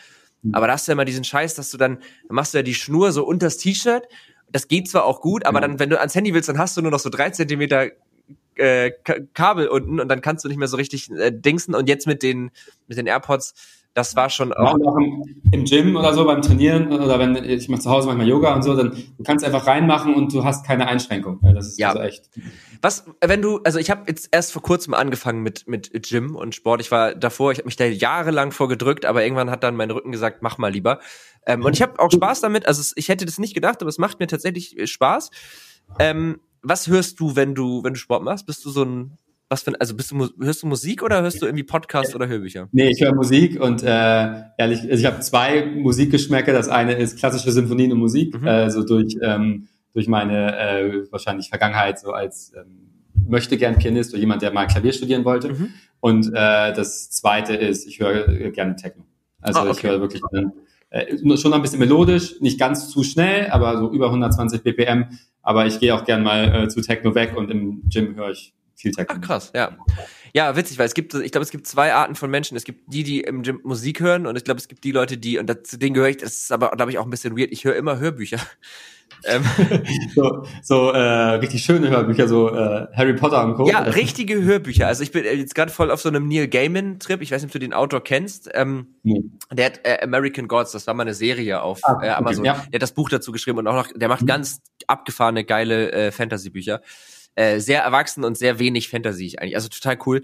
mhm. 0.43 0.55
aber 0.55 0.67
da 0.67 0.73
hast 0.73 0.89
du 0.89 0.93
ja 0.93 0.95
immer 0.95 1.05
diesen 1.05 1.25
Scheiß, 1.25 1.55
dass 1.55 1.71
du 1.71 1.77
dann, 1.77 1.99
dann 2.27 2.35
machst 2.35 2.55
du 2.55 2.59
ja 2.59 2.63
die 2.63 2.75
Schnur 2.75 3.13
so 3.13 3.25
unter 3.25 3.47
das 3.47 3.59
T-Shirt 3.59 4.09
das 4.53 4.69
geht 4.69 4.89
zwar 4.89 5.05
auch 5.05 5.21
gut, 5.21 5.47
aber 5.47 5.61
dann, 5.61 5.79
wenn 5.79 5.91
du 5.91 5.99
ans 5.99 6.15
Handy 6.15 6.35
willst, 6.35 6.49
dann 6.49 6.59
hast 6.59 6.77
du 6.77 6.83
nur 6.83 6.91
noch 6.91 6.99
so 6.99 7.09
drei 7.09 7.31
Zentimeter 7.31 7.91
äh, 8.57 8.91
Kabel 9.35 9.69
unten 9.69 10.01
und 10.01 10.09
dann 10.09 10.21
kannst 10.21 10.45
du 10.45 10.49
nicht 10.49 10.59
mehr 10.59 10.69
so 10.69 10.77
richtig 10.77 11.11
äh, 11.11 11.31
dingsen. 11.31 11.75
Und 11.75 11.89
jetzt 11.89 12.07
mit 12.07 12.23
den, 12.23 12.51
mit 12.89 12.99
den 12.99 13.07
AirPods 13.07 13.55
Das 13.95 14.15
war 14.15 14.31
schon 14.31 14.53
auch. 14.53 14.75
auch 14.75 14.97
im, 14.99 15.43
im, 15.51 15.65
Gym 15.65 15.97
oder 15.97 16.15
so 16.15 16.25
beim 16.25 16.43
Trainieren 16.43 16.93
oder 16.93 17.19
wenn 17.19 17.35
ich 17.35 17.69
mache 17.69 17.81
zu 17.81 17.91
Hause 17.91 18.07
manchmal 18.07 18.29
Yoga 18.29 18.55
und 18.55 18.63
so, 18.63 18.77
dann 18.77 18.91
du 18.91 19.25
kannst 19.25 19.45
einfach 19.45 19.67
reinmachen 19.67 20.15
und 20.15 20.33
du 20.33 20.45
hast 20.45 20.65
keine 20.65 20.87
Einschränkung. 20.87 21.41
Das 21.43 21.67
ist 21.67 21.79
ja. 21.79 21.89
also 21.89 22.01
echt. 22.03 22.31
Was, 22.83 23.05
wenn 23.21 23.43
du, 23.43 23.61
also 23.65 23.81
ich 23.81 23.91
habe 23.91 24.05
jetzt 24.07 24.29
erst 24.31 24.53
vor 24.53 24.63
kurzem 24.63 24.95
angefangen 24.95 25.43
mit 25.43 25.67
mit 25.67 25.91
Gym 26.09 26.37
und 26.37 26.55
Sport. 26.55 26.81
Ich 26.81 26.93
war 26.93 27.15
davor, 27.17 27.51
ich 27.51 27.59
habe 27.59 27.67
mich 27.67 27.77
da 27.77 27.85
jahrelang 27.85 28.53
vorgedrückt, 28.53 29.05
aber 29.05 29.25
irgendwann 29.25 29.51
hat 29.51 29.65
dann 29.65 29.75
mein 29.75 29.91
Rücken 29.91 30.13
gesagt, 30.13 30.41
mach 30.41 30.57
mal 30.57 30.73
lieber. 30.73 31.01
Ähm, 31.47 31.65
und 31.65 31.75
ich 31.75 31.83
habe 31.83 31.99
auch 31.99 32.13
Spaß 32.13 32.41
damit. 32.43 32.67
Also 32.67 32.93
ich 32.95 33.09
hätte 33.09 33.25
das 33.25 33.39
nicht 33.39 33.55
gedacht, 33.55 33.83
aber 33.83 33.89
es 33.89 33.99
macht 33.99 34.21
mir 34.21 34.29
tatsächlich 34.29 34.79
äh, 34.79 34.87
Spaß. 34.87 35.31
Ähm, 35.99 36.41
was 36.63 36.87
hörst 36.87 37.19
du, 37.19 37.35
wenn 37.35 37.55
du 37.57 37.83
wenn 37.83 37.95
du 37.95 37.99
Sport 37.99 38.23
machst? 38.23 38.47
Bist 38.47 38.65
du 38.65 38.71
so 38.71 38.85
ein 38.85 39.19
was 39.51 39.63
für 39.65 39.73
also 39.81 39.95
bist 39.97 40.13
du 40.13 40.29
hörst 40.41 40.63
du 40.63 40.69
Musik 40.69 41.03
oder 41.03 41.23
hörst 41.23 41.43
du 41.43 41.47
irgendwie 41.47 41.65
Podcasts 41.65 42.15
oder 42.15 42.29
Hörbücher? 42.29 42.69
Nee, 42.71 42.89
ich 42.89 43.01
höre 43.03 43.15
Musik 43.15 43.61
und 43.61 43.83
äh, 43.83 43.87
ehrlich, 44.57 44.83
also 44.83 44.95
ich 44.95 45.05
habe 45.05 45.21
zwei 45.21 45.67
Musikgeschmäcke. 45.67 46.53
Das 46.53 46.69
eine 46.69 46.95
ist 46.95 47.19
klassische 47.19 47.51
Sinfonien 47.51 47.93
und 47.93 47.99
Musik, 47.99 48.41
mhm. 48.41 48.47
äh, 48.47 48.71
so 48.71 48.85
durch 48.85 49.17
ähm, 49.21 49.67
durch 49.93 50.07
meine 50.07 50.57
äh, 50.57 51.13
wahrscheinlich 51.13 51.49
Vergangenheit 51.49 51.99
so 51.99 52.13
als 52.13 52.53
ähm, 52.57 52.91
möchte 53.29 53.57
gern 53.57 53.77
Pianist 53.77 54.13
oder 54.13 54.21
jemand, 54.21 54.43
der 54.43 54.53
mal 54.53 54.67
Klavier 54.67 54.93
studieren 54.93 55.25
wollte. 55.25 55.49
Mhm. 55.49 55.71
Und 55.99 56.29
äh, 56.29 56.73
das 56.73 57.11
zweite 57.11 57.55
ist, 57.55 57.87
ich 57.89 57.99
höre 57.99 58.29
äh, 58.29 58.51
gerne 58.53 58.77
Techno. 58.77 59.05
Also 59.41 59.61
ah, 59.61 59.63
okay. 59.65 59.73
ich 59.73 59.83
höre 59.83 60.01
wirklich 60.01 60.23
äh, 60.91 61.37
schon 61.37 61.53
ein 61.53 61.63
bisschen 61.63 61.81
melodisch, 61.81 62.41
nicht 62.41 62.59
ganz 62.59 62.89
zu 62.89 63.03
schnell, 63.03 63.51
aber 63.51 63.79
so 63.79 63.91
über 63.91 64.07
120 64.07 64.63
BPM. 64.63 65.07
Aber 65.43 65.67
ich 65.67 65.81
gehe 65.81 65.95
auch 65.95 66.05
gern 66.05 66.23
mal 66.23 66.65
äh, 66.65 66.69
zu 66.69 66.83
Techno 66.83 67.15
weg 67.17 67.37
und 67.37 67.51
im 67.51 67.83
Gym 67.89 68.15
höre 68.15 68.31
ich 68.31 68.55
viel 68.81 68.93
Techno. 68.93 69.17
Ach 69.17 69.21
krass, 69.21 69.53
ja. 69.55 69.77
Ja, 70.33 70.57
witzig, 70.57 70.79
weil 70.79 70.87
es 70.87 70.95
gibt, 70.95 71.15
ich 71.15 71.33
glaube, 71.33 71.45
es 71.45 71.51
gibt 71.51 71.67
zwei 71.67 71.93
Arten 71.93 72.15
von 72.15 72.31
Menschen. 72.31 72.57
Es 72.57 72.65
gibt 72.65 72.93
die, 72.93 73.03
die 73.03 73.21
im 73.21 73.43
Gym 73.43 73.61
Musik 73.65 74.01
hören 74.01 74.27
und 74.27 74.37
ich 74.37 74.45
glaube, 74.45 74.59
es 74.59 74.69
gibt 74.69 74.85
die 74.85 74.93
Leute, 74.93 75.19
die, 75.19 75.39
und 75.39 75.67
zu 75.67 75.79
denen 75.79 75.95
gehöre 75.95 76.11
ich, 76.11 76.19
das 76.19 76.35
ist 76.35 76.53
aber, 76.53 76.71
glaube 76.71 76.91
ich, 76.91 76.99
auch 76.99 77.05
ein 77.05 77.11
bisschen 77.11 77.37
weird, 77.37 77.51
ich 77.53 77.65
höre 77.65 77.77
immer 77.77 77.99
Hörbücher. 77.99 78.39
Ähm. 79.25 79.43
so 80.15 80.47
so 80.63 80.91
äh, 80.93 80.99
richtig 81.01 81.63
schöne 81.63 81.91
Hörbücher, 81.91 82.27
so 82.27 82.49
äh, 82.55 82.87
Harry 82.95 83.13
Potter 83.15 83.45
und 83.45 83.55
Co. 83.55 83.69
Ja, 83.69 83.81
richtige 83.81 84.43
Hörbücher. 84.43 84.87
Also 84.87 85.03
ich 85.03 85.13
bin 85.13 85.25
jetzt 85.25 85.55
gerade 85.55 85.71
voll 85.71 85.91
auf 85.91 86.01
so 86.01 86.09
einem 86.09 86.27
Neil 86.27 86.49
Gaiman-Trip. 86.49 87.21
Ich 87.21 87.31
weiß 87.31 87.43
nicht, 87.43 87.51
ob 87.51 87.53
du 87.53 87.59
den 87.59 87.75
Autor 87.75 88.03
kennst. 88.03 88.49
Ähm, 88.55 88.95
nee. 89.03 89.23
Der 89.53 89.67
hat 89.67 89.81
äh, 89.85 89.99
American 90.03 90.49
Gods, 90.49 90.73
das 90.73 90.87
war 90.87 90.95
mal 90.95 91.03
eine 91.03 91.13
Serie 91.13 91.61
auf 91.61 91.81
ah, 91.83 91.99
äh, 92.03 92.09
Amazon. 92.11 92.45
Ja. 92.47 92.65
Der 92.73 92.77
hat 92.77 92.83
das 92.83 92.93
Buch 92.93 93.11
dazu 93.11 93.31
geschrieben 93.33 93.59
und 93.59 93.67
auch 93.67 93.75
noch, 93.75 93.89
der 93.95 94.09
macht 94.09 94.23
mhm. 94.23 94.27
ganz 94.27 94.63
abgefahrene, 94.87 95.45
geile 95.45 95.93
äh, 95.93 96.13
Fantasy-Bücher 96.13 96.81
äh, 97.41 97.59
sehr 97.59 97.83
erwachsen 97.83 98.23
und 98.23 98.37
sehr 98.37 98.59
wenig 98.59 98.91
Fantasy 98.91 99.35
eigentlich. 99.39 99.57
Also 99.57 99.71
total 99.71 99.99
cool. 100.05 100.21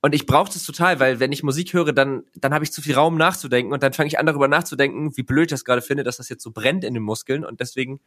Und 0.00 0.14
ich 0.14 0.24
brauche 0.24 0.50
das 0.50 0.64
total, 0.64 0.98
weil 0.98 1.20
wenn 1.20 1.30
ich 1.30 1.42
Musik 1.42 1.74
höre, 1.74 1.92
dann, 1.92 2.24
dann 2.34 2.54
habe 2.54 2.64
ich 2.64 2.72
zu 2.72 2.80
viel 2.80 2.94
Raum 2.94 3.18
nachzudenken 3.18 3.72
und 3.72 3.82
dann 3.82 3.92
fange 3.92 4.06
ich 4.06 4.18
an 4.18 4.24
darüber 4.24 4.48
nachzudenken, 4.48 5.14
wie 5.14 5.22
blöd 5.22 5.44
ich 5.44 5.50
das 5.50 5.66
gerade 5.66 5.82
finde, 5.82 6.04
dass 6.04 6.16
das 6.16 6.30
jetzt 6.30 6.42
so 6.42 6.52
brennt 6.52 6.82
in 6.84 6.94
den 6.94 7.02
Muskeln 7.02 7.44
und 7.44 7.60
deswegen 7.60 8.00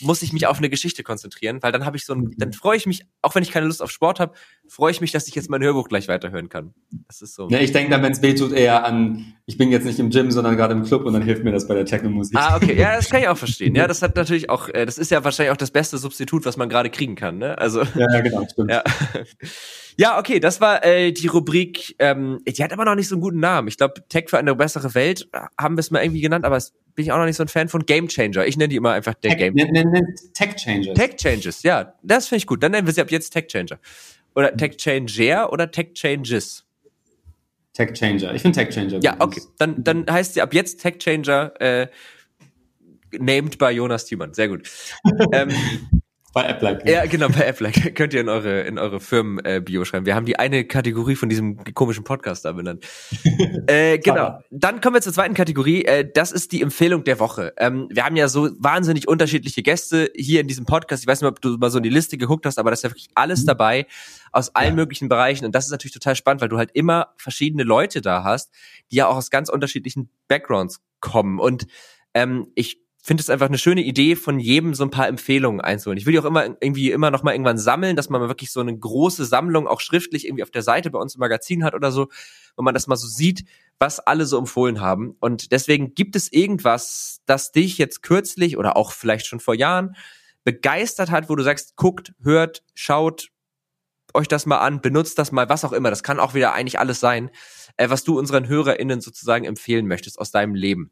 muss 0.00 0.22
ich 0.22 0.32
mich 0.32 0.46
auf 0.46 0.58
eine 0.58 0.68
Geschichte 0.68 1.02
konzentrieren, 1.02 1.62
weil 1.62 1.72
dann 1.72 1.84
habe 1.84 1.96
ich 1.96 2.04
so 2.04 2.14
ein, 2.14 2.34
dann 2.36 2.52
freue 2.52 2.76
ich 2.76 2.86
mich, 2.86 3.06
auch 3.22 3.34
wenn 3.34 3.42
ich 3.42 3.50
keine 3.50 3.66
Lust 3.66 3.82
auf 3.82 3.90
Sport 3.90 4.20
habe, 4.20 4.34
freue 4.68 4.90
ich 4.90 5.00
mich, 5.00 5.12
dass 5.12 5.26
ich 5.28 5.34
jetzt 5.34 5.48
mein 5.48 5.62
Hörbuch 5.62 5.88
gleich 5.88 6.08
weiterhören 6.08 6.48
kann. 6.48 6.74
Das 7.08 7.22
ist 7.22 7.34
so. 7.34 7.48
Ja, 7.48 7.58
ich 7.60 7.72
denke 7.72 7.90
dann, 7.90 8.02
wenn 8.02 8.12
es 8.12 8.22
weh 8.22 8.34
tut, 8.34 8.52
eher 8.52 8.84
an, 8.84 9.34
ich 9.46 9.56
bin 9.56 9.70
jetzt 9.70 9.84
nicht 9.84 9.98
im 9.98 10.10
Gym, 10.10 10.30
sondern 10.30 10.56
gerade 10.56 10.74
im 10.74 10.84
Club 10.84 11.04
und 11.04 11.12
dann 11.12 11.22
hilft 11.22 11.44
mir 11.44 11.52
das 11.52 11.66
bei 11.66 11.74
der 11.74 11.84
Techno-Musik. 11.84 12.36
Ah, 12.36 12.56
okay, 12.56 12.78
ja, 12.78 12.96
das 12.96 13.08
kann 13.08 13.20
ich 13.20 13.28
auch 13.28 13.38
verstehen. 13.38 13.74
Ja, 13.74 13.86
das 13.86 14.02
hat 14.02 14.16
natürlich 14.16 14.50
auch, 14.50 14.68
äh, 14.68 14.84
das 14.84 14.98
ist 14.98 15.10
ja 15.10 15.24
wahrscheinlich 15.24 15.52
auch 15.52 15.56
das 15.56 15.70
beste 15.70 15.98
Substitut, 15.98 16.44
was 16.44 16.56
man 16.56 16.68
gerade 16.68 16.90
kriegen 16.90 17.14
kann, 17.14 17.38
ne? 17.38 17.56
Also. 17.58 17.82
Ja, 17.82 18.06
ja 18.12 18.20
genau, 18.20 18.46
stimmt. 18.50 18.70
Ja. 18.70 18.82
Ja, 19.98 20.18
okay, 20.18 20.40
das 20.40 20.60
war 20.60 20.84
äh, 20.84 21.12
die 21.12 21.26
Rubrik. 21.26 21.96
Ähm, 21.98 22.40
die 22.46 22.62
hat 22.62 22.72
aber 22.72 22.84
noch 22.84 22.96
nicht 22.96 23.08
so 23.08 23.14
einen 23.14 23.22
guten 23.22 23.40
Namen. 23.40 23.68
Ich 23.68 23.78
glaube, 23.78 24.06
Tech 24.10 24.26
für 24.28 24.36
eine 24.36 24.54
bessere 24.54 24.94
Welt 24.94 25.26
äh, 25.32 25.40
haben 25.58 25.76
wir 25.76 25.80
es 25.80 25.90
mal 25.90 26.02
irgendwie 26.02 26.20
genannt, 26.20 26.44
aber 26.44 26.58
es 26.58 26.74
bin 26.96 27.04
ich 27.04 27.12
auch 27.12 27.18
noch 27.18 27.26
nicht 27.26 27.36
so 27.36 27.44
ein 27.44 27.48
Fan 27.48 27.68
von 27.68 27.86
Game 27.86 28.08
Changer. 28.08 28.46
Ich 28.46 28.56
nenne 28.56 28.68
die 28.68 28.76
immer 28.76 28.92
einfach 28.92 29.14
der 29.14 29.36
Tech, 29.36 29.38
Game. 29.38 29.56
Changer. 29.56 30.14
Tech 30.32 30.56
Changes. 30.56 30.94
Tech 30.94 31.16
Changes, 31.16 31.62
ja, 31.62 31.94
das 32.02 32.26
finde 32.28 32.38
ich 32.38 32.46
gut. 32.46 32.62
Dann 32.62 32.72
nennen 32.72 32.86
wir 32.86 32.94
sie 32.94 33.02
ab 33.02 33.10
jetzt 33.10 33.30
Tech 33.30 33.46
Changer. 33.46 33.78
Oder 34.34 34.56
Tech 34.56 34.76
Changer 34.76 35.52
oder 35.52 35.70
Tech 35.70 35.92
Changes. 35.94 36.64
Tech 37.74 37.92
Changer. 37.92 38.34
Ich 38.34 38.42
finde 38.42 38.58
Tech 38.58 38.74
Changer. 38.74 38.98
Ja, 39.02 39.16
okay. 39.18 39.42
Dann, 39.58 39.84
dann 39.84 40.06
heißt 40.10 40.34
sie 40.34 40.42
ab 40.42 40.54
jetzt 40.54 40.80
Tech 40.80 40.98
Changer, 40.98 41.52
äh, 41.60 41.88
named 43.12 43.58
by 43.58 43.68
Jonas 43.68 44.06
Thiemann. 44.06 44.32
Sehr 44.32 44.48
gut. 44.48 44.68
ähm, 45.32 45.50
bei 46.36 46.44
Apple. 46.44 46.82
Ja, 46.84 47.06
genau, 47.06 47.30
bei 47.30 47.46
Apple. 47.46 47.72
Könnt 47.94 48.12
ihr 48.12 48.20
in 48.20 48.28
eure, 48.28 48.60
in 48.60 48.78
eure 48.78 49.00
Firmen-Bio 49.00 49.80
äh, 49.80 49.84
schreiben. 49.86 50.04
Wir 50.04 50.14
haben 50.14 50.26
die 50.26 50.38
eine 50.38 50.66
Kategorie 50.66 51.16
von 51.16 51.30
diesem 51.30 51.64
komischen 51.72 52.04
Podcast 52.04 52.44
da 52.44 52.52
benannt. 52.52 52.86
äh, 53.68 53.98
genau. 53.98 54.38
Dann 54.50 54.82
kommen 54.82 54.96
wir 54.96 55.00
zur 55.00 55.14
zweiten 55.14 55.32
Kategorie. 55.32 55.86
Äh, 55.86 56.06
das 56.12 56.32
ist 56.32 56.52
die 56.52 56.60
Empfehlung 56.60 57.04
der 57.04 57.20
Woche. 57.20 57.54
Ähm, 57.56 57.88
wir 57.90 58.04
haben 58.04 58.16
ja 58.16 58.28
so 58.28 58.50
wahnsinnig 58.58 59.08
unterschiedliche 59.08 59.62
Gäste 59.62 60.12
hier 60.14 60.42
in 60.42 60.46
diesem 60.46 60.66
Podcast. 60.66 61.02
Ich 61.02 61.06
weiß 61.08 61.22
nicht, 61.22 61.30
ob 61.30 61.40
du 61.40 61.56
mal 61.56 61.70
so 61.70 61.78
in 61.78 61.84
die 61.84 61.88
Liste 61.88 62.18
geguckt 62.18 62.44
hast, 62.44 62.58
aber 62.58 62.68
da 62.68 62.74
ist 62.74 62.84
ja 62.84 62.90
wirklich 62.90 63.08
alles 63.14 63.44
mhm. 63.44 63.46
dabei 63.46 63.86
aus 64.30 64.54
allen 64.54 64.72
ja. 64.72 64.74
möglichen 64.74 65.08
Bereichen. 65.08 65.46
Und 65.46 65.54
das 65.54 65.64
ist 65.64 65.70
natürlich 65.70 65.94
total 65.94 66.16
spannend, 66.16 66.42
weil 66.42 66.50
du 66.50 66.58
halt 66.58 66.70
immer 66.74 67.14
verschiedene 67.16 67.62
Leute 67.62 68.02
da 68.02 68.24
hast, 68.24 68.52
die 68.92 68.96
ja 68.96 69.06
auch 69.06 69.16
aus 69.16 69.30
ganz 69.30 69.48
unterschiedlichen 69.48 70.10
Backgrounds 70.28 70.82
kommen. 71.00 71.40
Und 71.40 71.66
ähm, 72.12 72.48
ich 72.54 72.85
finde 73.06 73.20
es 73.20 73.30
einfach 73.30 73.46
eine 73.46 73.58
schöne 73.58 73.82
Idee, 73.82 74.16
von 74.16 74.40
jedem 74.40 74.74
so 74.74 74.82
ein 74.82 74.90
paar 74.90 75.06
Empfehlungen 75.06 75.60
einzuholen. 75.60 75.96
Ich 75.96 76.06
will 76.06 76.12
die 76.12 76.18
auch 76.18 76.24
immer 76.24 76.44
irgendwie 76.44 76.90
immer 76.90 77.12
noch 77.12 77.22
mal 77.22 77.32
irgendwann 77.32 77.56
sammeln, 77.56 77.94
dass 77.94 78.10
man 78.10 78.20
wirklich 78.22 78.50
so 78.50 78.58
eine 78.58 78.76
große 78.76 79.24
Sammlung 79.24 79.68
auch 79.68 79.80
schriftlich 79.80 80.26
irgendwie 80.26 80.42
auf 80.42 80.50
der 80.50 80.62
Seite 80.62 80.90
bei 80.90 80.98
uns 80.98 81.14
im 81.14 81.20
Magazin 81.20 81.62
hat 81.62 81.74
oder 81.74 81.92
so, 81.92 82.08
wo 82.56 82.64
man 82.64 82.74
das 82.74 82.88
mal 82.88 82.96
so 82.96 83.06
sieht, 83.06 83.44
was 83.78 84.00
alle 84.00 84.26
so 84.26 84.36
empfohlen 84.36 84.80
haben. 84.80 85.16
Und 85.20 85.52
deswegen 85.52 85.94
gibt 85.94 86.16
es 86.16 86.32
irgendwas, 86.32 87.20
das 87.26 87.52
dich 87.52 87.78
jetzt 87.78 88.02
kürzlich 88.02 88.56
oder 88.56 88.76
auch 88.76 88.90
vielleicht 88.90 89.26
schon 89.26 89.38
vor 89.38 89.54
Jahren 89.54 89.94
begeistert 90.42 91.12
hat, 91.12 91.28
wo 91.28 91.36
du 91.36 91.44
sagst, 91.44 91.76
guckt, 91.76 92.12
hört, 92.22 92.64
schaut 92.74 93.28
euch 94.14 94.26
das 94.26 94.46
mal 94.46 94.58
an, 94.58 94.80
benutzt 94.80 95.16
das 95.18 95.30
mal, 95.30 95.48
was 95.48 95.64
auch 95.64 95.72
immer. 95.72 95.90
Das 95.90 96.02
kann 96.02 96.18
auch 96.18 96.34
wieder 96.34 96.54
eigentlich 96.54 96.80
alles 96.80 96.98
sein, 96.98 97.30
äh, 97.76 97.88
was 97.88 98.02
du 98.02 98.18
unseren 98.18 98.48
HörerInnen 98.48 99.00
sozusagen 99.00 99.44
empfehlen 99.44 99.86
möchtest 99.86 100.18
aus 100.18 100.32
deinem 100.32 100.56
Leben. 100.56 100.90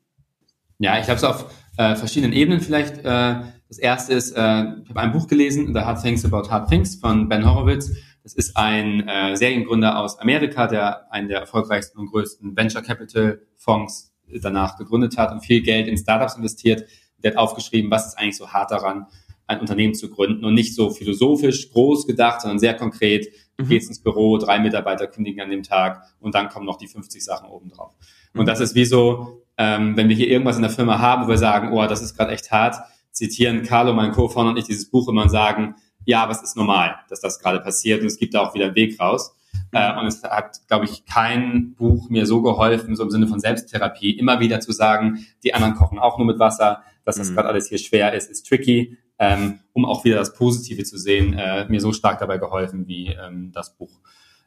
Ja, 0.79 0.99
ich 0.99 1.07
habe 1.09 1.17
es 1.17 1.25
auf 1.25 1.53
äh, 1.77 1.95
verschiedenen 1.97 2.33
Ebenen 2.33 2.61
vielleicht. 2.61 2.99
Äh, 2.99 3.43
das 3.69 3.79
erste 3.79 4.15
ist, 4.15 4.33
äh, 4.33 4.65
ich 4.83 4.91
habe 4.91 5.01
ein 5.01 5.13
Buch 5.13 5.27
gelesen, 5.27 5.73
The 5.75 5.81
Hard 5.81 6.03
Things 6.03 6.25
About 6.25 6.51
Hard 6.51 6.69
Things 6.69 6.97
von 6.97 7.29
Ben 7.29 7.45
Horowitz. 7.45 7.93
Das 8.23 8.35
ist 8.35 8.57
ein 8.57 9.07
äh, 9.09 9.37
Seriengründer 9.37 9.99
aus 9.99 10.19
Amerika, 10.19 10.67
der 10.67 11.13
einen 11.13 11.29
der 11.29 11.41
erfolgreichsten 11.41 11.99
und 11.99 12.11
größten 12.11 12.57
Venture 12.57 12.83
Capital 12.83 13.41
Fonds 13.57 14.13
danach 14.41 14.79
gegründet 14.79 15.19
hat 15.19 15.33
und 15.33 15.41
viel 15.41 15.63
Geld 15.63 15.87
in 15.87 15.99
Startups 15.99 16.37
investiert. 16.37 16.89
Der 17.23 17.33
hat 17.33 17.39
aufgeschrieben, 17.39 17.91
was 17.91 18.07
ist 18.09 18.19
eigentlich 18.19 18.37
so 18.37 18.49
hart 18.49 18.71
daran, 18.71 19.07
ein 19.47 19.61
Unternehmen 19.61 19.95
zu 19.95 20.09
gründen 20.11 20.45
und 20.45 20.55
nicht 20.55 20.75
so 20.75 20.91
philosophisch 20.91 21.71
groß 21.71 22.07
gedacht, 22.07 22.41
sondern 22.41 22.59
sehr 22.59 22.75
konkret. 22.75 23.29
Mhm. 23.59 23.69
gehst 23.69 23.89
ins 23.89 24.03
Büro, 24.03 24.39
drei 24.39 24.59
Mitarbeiter 24.59 25.07
kündigen 25.07 25.41
an 25.41 25.51
dem 25.51 25.63
Tag 25.63 26.03
und 26.21 26.35
dann 26.35 26.49
kommen 26.49 26.67
noch 26.67 26.77
die 26.77 26.89
50 26.89 27.25
Sachen 27.25 27.49
obendrauf. 27.49 27.93
Mhm. 28.33 28.41
Und 28.41 28.47
das 28.47 28.61
ist 28.61 28.75
wie 28.75 28.85
so 28.85 29.44
ähm, 29.57 29.97
wenn 29.97 30.09
wir 30.09 30.17
hier 30.17 30.29
irgendwas 30.29 30.57
in 30.57 30.63
der 30.63 30.71
Firma 30.71 30.99
haben, 30.99 31.25
wo 31.25 31.29
wir 31.29 31.39
sagen, 31.39 31.73
oh, 31.73 31.87
das 31.87 32.03
ist 32.03 32.17
gerade 32.17 32.33
echt 32.33 32.51
hart, 32.51 32.77
zitieren 33.13 33.63
Carlo, 33.63 33.93
mein 33.93 34.13
Co-Founder 34.13 34.51
und 34.51 34.59
ich 34.59 34.65
dieses 34.65 34.91
Buch 34.91 35.09
immer 35.09 35.23
und 35.23 35.31
sagen, 35.31 35.77
ja, 36.05 36.23
aber 36.23 36.33
es 36.33 36.43
ist 36.43 36.57
normal, 36.57 36.97
dass 37.09 37.21
das 37.21 37.39
gerade 37.39 37.61
passiert 37.61 38.01
und 38.01 38.07
es 38.07 38.19
gibt 38.19 38.35
da 38.35 38.41
auch 38.41 38.55
wieder 38.55 38.67
einen 38.67 38.75
Weg 38.75 39.01
raus. 39.01 39.35
Mhm. 39.73 39.79
Äh, 39.79 39.99
und 39.99 40.07
es 40.07 40.23
hat, 40.23 40.61
glaube 40.69 40.85
ich, 40.85 41.07
kein 41.07 41.75
Buch 41.75 42.11
mir 42.11 42.27
so 42.27 42.43
geholfen, 42.43 42.97
so 42.97 43.05
im 43.05 43.11
Sinne 43.11 43.27
von 43.27 43.41
Selbsttherapie, 43.41 44.11
immer 44.11 44.41
wieder 44.41 44.61
zu 44.61 44.73
sagen, 44.73 45.27
die 45.43 45.55
anderen 45.55 45.75
kochen 45.75 45.99
auch 45.99 46.19
nur 46.19 46.27
mit 46.27 46.39
Wasser, 46.39 46.83
dass 47.05 47.17
das 47.17 47.31
mhm. 47.31 47.37
gerade 47.37 47.49
alles 47.49 47.69
hier 47.69 47.79
schwer 47.79 48.13
ist, 48.15 48.31
ist 48.31 48.47
tricky, 48.47 48.99
ähm, 49.19 49.61
um 49.73 49.85
auch 49.85 50.05
wieder 50.05 50.17
das 50.17 50.35
Positive 50.35 50.83
zu 50.85 50.99
sehen, 50.99 51.35
äh, 51.35 51.67
mir 51.69 51.81
so 51.81 51.93
stark 51.93 52.19
dabei 52.19 52.39
geholfen 52.39 52.87
wie 52.89 53.09
ähm, 53.09 53.53
das 53.53 53.77
Buch. 53.77 54.01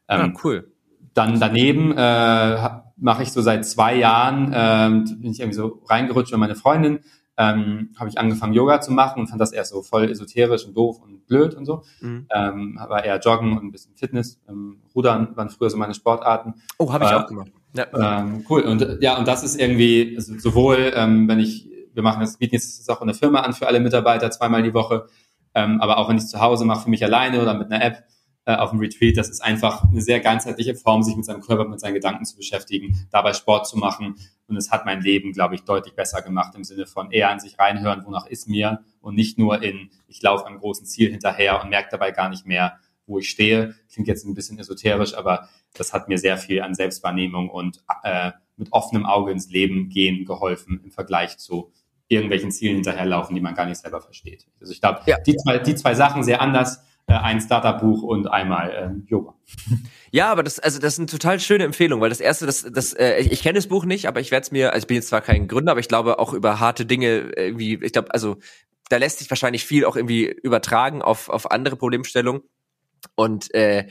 Ähm, 0.09 0.33
ja, 0.33 0.33
cool. 0.43 0.71
Dann 1.17 1.39
daneben 1.39 1.93
äh, 1.97 2.69
mache 2.95 3.23
ich 3.23 3.31
so 3.31 3.41
seit 3.41 3.65
zwei 3.65 3.95
Jahren, 3.95 4.53
äh, 4.53 5.15
bin 5.15 5.31
ich 5.31 5.39
irgendwie 5.39 5.55
so 5.55 5.81
reingerutscht 5.89 6.31
bei 6.31 6.37
meine 6.37 6.55
Freundin, 6.55 6.99
ähm, 7.37 7.89
habe 7.97 8.07
ich 8.07 8.19
angefangen 8.19 8.53
Yoga 8.53 8.81
zu 8.81 8.93
machen 8.93 9.21
und 9.21 9.27
fand 9.27 9.41
das 9.41 9.51
erst 9.51 9.71
so 9.71 9.81
voll 9.81 10.11
esoterisch 10.11 10.65
und 10.65 10.77
doof 10.77 11.01
und 11.01 11.25
blöd 11.25 11.55
und 11.55 11.65
so. 11.65 11.81
Mhm. 12.01 12.27
Ähm, 12.31 12.79
war 12.87 13.03
eher 13.03 13.19
Joggen 13.19 13.57
und 13.57 13.63
ein 13.63 13.71
bisschen 13.71 13.95
Fitness. 13.95 14.39
Ähm, 14.47 14.83
Rudern 14.93 15.35
waren 15.35 15.49
früher 15.49 15.71
so 15.71 15.77
meine 15.77 15.95
Sportarten. 15.95 16.53
Oh, 16.77 16.93
habe 16.93 17.05
ich 17.05 17.11
äh, 17.11 17.15
auch 17.15 17.25
gemacht. 17.25 17.51
Ja. 17.73 18.19
Ähm, 18.19 18.45
cool. 18.47 18.61
Und 18.61 18.99
ja, 19.01 19.17
und 19.17 19.27
das 19.27 19.43
ist 19.43 19.59
irgendwie 19.59 20.13
also 20.17 20.37
sowohl, 20.37 20.91
ähm, 20.95 21.27
wenn 21.27 21.39
ich, 21.39 21.67
wir 21.95 22.03
machen 22.03 22.19
das, 22.19 22.37
bieten 22.37 22.53
jetzt 22.53 22.87
auch 22.91 23.01
in 23.01 23.07
der 23.07 23.15
Firma 23.15 23.39
an 23.39 23.53
für 23.53 23.65
alle 23.65 23.79
Mitarbeiter 23.79 24.29
zweimal 24.29 24.61
die 24.61 24.75
Woche, 24.75 25.07
ähm, 25.55 25.81
aber 25.81 25.97
auch 25.97 26.09
wenn 26.09 26.17
ich 26.17 26.25
es 26.25 26.29
zu 26.29 26.41
Hause 26.41 26.63
mache 26.63 26.83
für 26.83 26.91
mich 26.91 27.03
alleine 27.03 27.41
oder 27.41 27.55
mit 27.55 27.71
einer 27.71 27.83
App, 27.83 28.03
äh, 28.47 28.55
auf 28.55 28.69
dem 28.69 28.79
Retreat. 28.79 29.17
Das 29.17 29.29
ist 29.29 29.41
einfach 29.41 29.83
eine 29.83 30.01
sehr 30.01 30.21
ganzheitliche 30.21 30.73
Form, 30.73 31.03
sich 31.03 31.17
mit 31.17 31.25
seinem 31.25 31.41
Körper, 31.41 31.67
mit 31.67 31.81
seinen 31.81 31.95
Gedanken 31.95 32.23
zu 32.23 32.37
beschäftigen, 32.37 33.05
dabei 33.11 33.33
Sport 33.33 33.67
zu 33.67 33.77
machen. 33.77 34.15
Und 34.47 34.55
es 34.55 34.71
hat 34.71 34.85
mein 34.85 35.01
Leben, 35.01 35.33
glaube 35.33 35.55
ich, 35.55 35.65
deutlich 35.65 35.93
besser 35.95 36.21
gemacht 36.21 36.55
im 36.55 36.63
Sinne 36.63 36.87
von 36.87 37.11
eher 37.11 37.29
an 37.29 37.41
sich 37.41 37.59
reinhören, 37.59 38.05
wonach 38.05 38.25
ist 38.25 38.47
mir 38.47 38.85
und 39.01 39.15
nicht 39.15 39.37
nur 39.37 39.61
in, 39.61 39.89
ich 40.07 40.21
laufe 40.21 40.45
einem 40.45 40.59
großen 40.59 40.85
Ziel 40.85 41.11
hinterher 41.11 41.61
und 41.61 41.69
merke 41.69 41.89
dabei 41.91 42.11
gar 42.11 42.29
nicht 42.29 42.45
mehr, 42.45 42.77
wo 43.05 43.19
ich 43.19 43.29
stehe. 43.29 43.75
Klingt 43.91 44.07
jetzt 44.07 44.25
ein 44.25 44.33
bisschen 44.33 44.57
esoterisch, 44.57 45.13
aber 45.13 45.49
das 45.73 45.91
hat 45.91 46.07
mir 46.07 46.17
sehr 46.17 46.37
viel 46.37 46.61
an 46.61 46.73
Selbstwahrnehmung 46.73 47.49
und 47.49 47.83
äh, 48.03 48.31
mit 48.55 48.71
offenem 48.71 49.05
Auge 49.05 49.33
ins 49.33 49.49
Leben 49.49 49.89
gehen 49.89 50.23
geholfen 50.23 50.79
im 50.85 50.91
Vergleich 50.91 51.37
zu 51.37 51.73
irgendwelchen 52.07 52.51
Zielen 52.51 52.75
hinterherlaufen, 52.75 53.35
die 53.35 53.41
man 53.41 53.55
gar 53.55 53.65
nicht 53.65 53.81
selber 53.81 53.99
versteht. 53.99 54.47
Also 54.61 54.71
ich 54.71 54.79
glaube, 54.79 55.01
ja. 55.05 55.17
die, 55.19 55.35
zwei, 55.35 55.57
die 55.57 55.75
zwei 55.75 55.95
Sachen 55.95 56.23
sehr 56.23 56.39
anders, 56.39 56.81
ein 57.07 57.39
Startup-Buch 57.39 58.03
und 58.03 58.27
einmal 58.27 58.71
äh, 58.71 59.09
Yoga. 59.09 59.33
Ja, 60.11 60.31
aber 60.31 60.43
das, 60.43 60.59
also 60.59 60.79
das 60.79 60.93
ist 60.93 60.99
eine 60.99 61.07
total 61.07 61.39
schöne 61.39 61.63
Empfehlung, 61.63 62.01
weil 62.01 62.09
das 62.09 62.19
erste, 62.19 62.45
das, 62.45 62.65
das, 62.69 62.93
äh, 62.93 63.19
ich, 63.19 63.31
ich 63.31 63.41
kenne 63.41 63.57
das 63.57 63.67
Buch 63.67 63.85
nicht, 63.85 64.07
aber 64.07 64.19
ich 64.19 64.31
werde 64.31 64.43
es 64.43 64.51
mir, 64.51 64.73
also 64.73 64.83
ich 64.83 64.87
bin 64.87 64.95
jetzt 64.95 65.09
zwar 65.09 65.21
kein 65.21 65.47
Gründer, 65.47 65.71
aber 65.71 65.79
ich 65.79 65.87
glaube 65.87 66.19
auch 66.19 66.33
über 66.33 66.59
harte 66.59 66.85
Dinge 66.85 67.31
irgendwie, 67.35 67.79
ich 67.81 67.93
glaube, 67.93 68.13
also 68.13 68.37
da 68.89 68.97
lässt 68.97 69.19
sich 69.19 69.29
wahrscheinlich 69.29 69.65
viel 69.65 69.85
auch 69.85 69.95
irgendwie 69.95 70.25
übertragen 70.25 71.01
auf, 71.01 71.29
auf 71.29 71.51
andere 71.51 71.75
Problemstellungen. 71.75 72.41
Und 73.15 73.53
äh, 73.53 73.87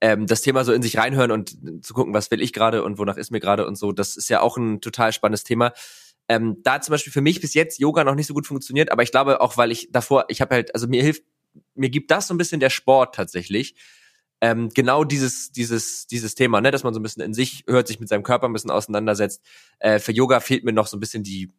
ähm, 0.00 0.26
das 0.26 0.42
Thema 0.42 0.64
so 0.64 0.72
in 0.72 0.82
sich 0.82 0.98
reinhören 0.98 1.30
und 1.30 1.84
zu 1.84 1.94
gucken, 1.94 2.14
was 2.14 2.30
will 2.30 2.42
ich 2.42 2.52
gerade 2.52 2.84
und 2.84 2.98
wonach 2.98 3.16
ist 3.16 3.30
mir 3.30 3.40
gerade 3.40 3.66
und 3.66 3.76
so, 3.76 3.92
das 3.92 4.16
ist 4.16 4.28
ja 4.28 4.40
auch 4.40 4.56
ein 4.56 4.80
total 4.80 5.12
spannendes 5.12 5.44
Thema. 5.44 5.72
Ähm, 6.28 6.58
da 6.62 6.80
zum 6.80 6.92
Beispiel 6.92 7.12
für 7.12 7.20
mich 7.20 7.40
bis 7.40 7.54
jetzt 7.54 7.78
Yoga 7.78 8.04
noch 8.04 8.14
nicht 8.14 8.26
so 8.26 8.34
gut 8.34 8.46
funktioniert, 8.46 8.90
aber 8.90 9.02
ich 9.02 9.10
glaube 9.10 9.40
auch, 9.40 9.56
weil 9.56 9.70
ich 9.70 9.90
davor, 9.92 10.24
ich 10.28 10.40
habe 10.40 10.54
halt, 10.54 10.74
also 10.74 10.88
mir 10.88 11.02
hilft, 11.02 11.22
mir 11.74 11.90
gibt 11.90 12.10
das 12.10 12.28
so 12.28 12.34
ein 12.34 12.38
bisschen 12.38 12.60
der 12.60 12.70
Sport 12.70 13.14
tatsächlich. 13.14 13.74
Ähm, 14.40 14.68
genau 14.74 15.04
dieses, 15.04 15.52
dieses, 15.52 16.06
dieses 16.06 16.34
Thema, 16.34 16.60
ne, 16.60 16.70
dass 16.70 16.84
man 16.84 16.92
so 16.92 17.00
ein 17.00 17.02
bisschen 17.02 17.22
in 17.22 17.34
sich 17.34 17.64
hört, 17.66 17.88
sich 17.88 18.00
mit 18.00 18.08
seinem 18.08 18.22
Körper 18.22 18.46
ein 18.46 18.52
bisschen 18.52 18.70
auseinandersetzt. 18.70 19.42
Äh, 19.78 19.98
für 19.98 20.12
Yoga 20.12 20.40
fehlt 20.40 20.64
mir 20.64 20.72
noch 20.72 20.86
so 20.86 20.96
ein 20.96 21.00
bisschen 21.00 21.22
die, 21.22 21.52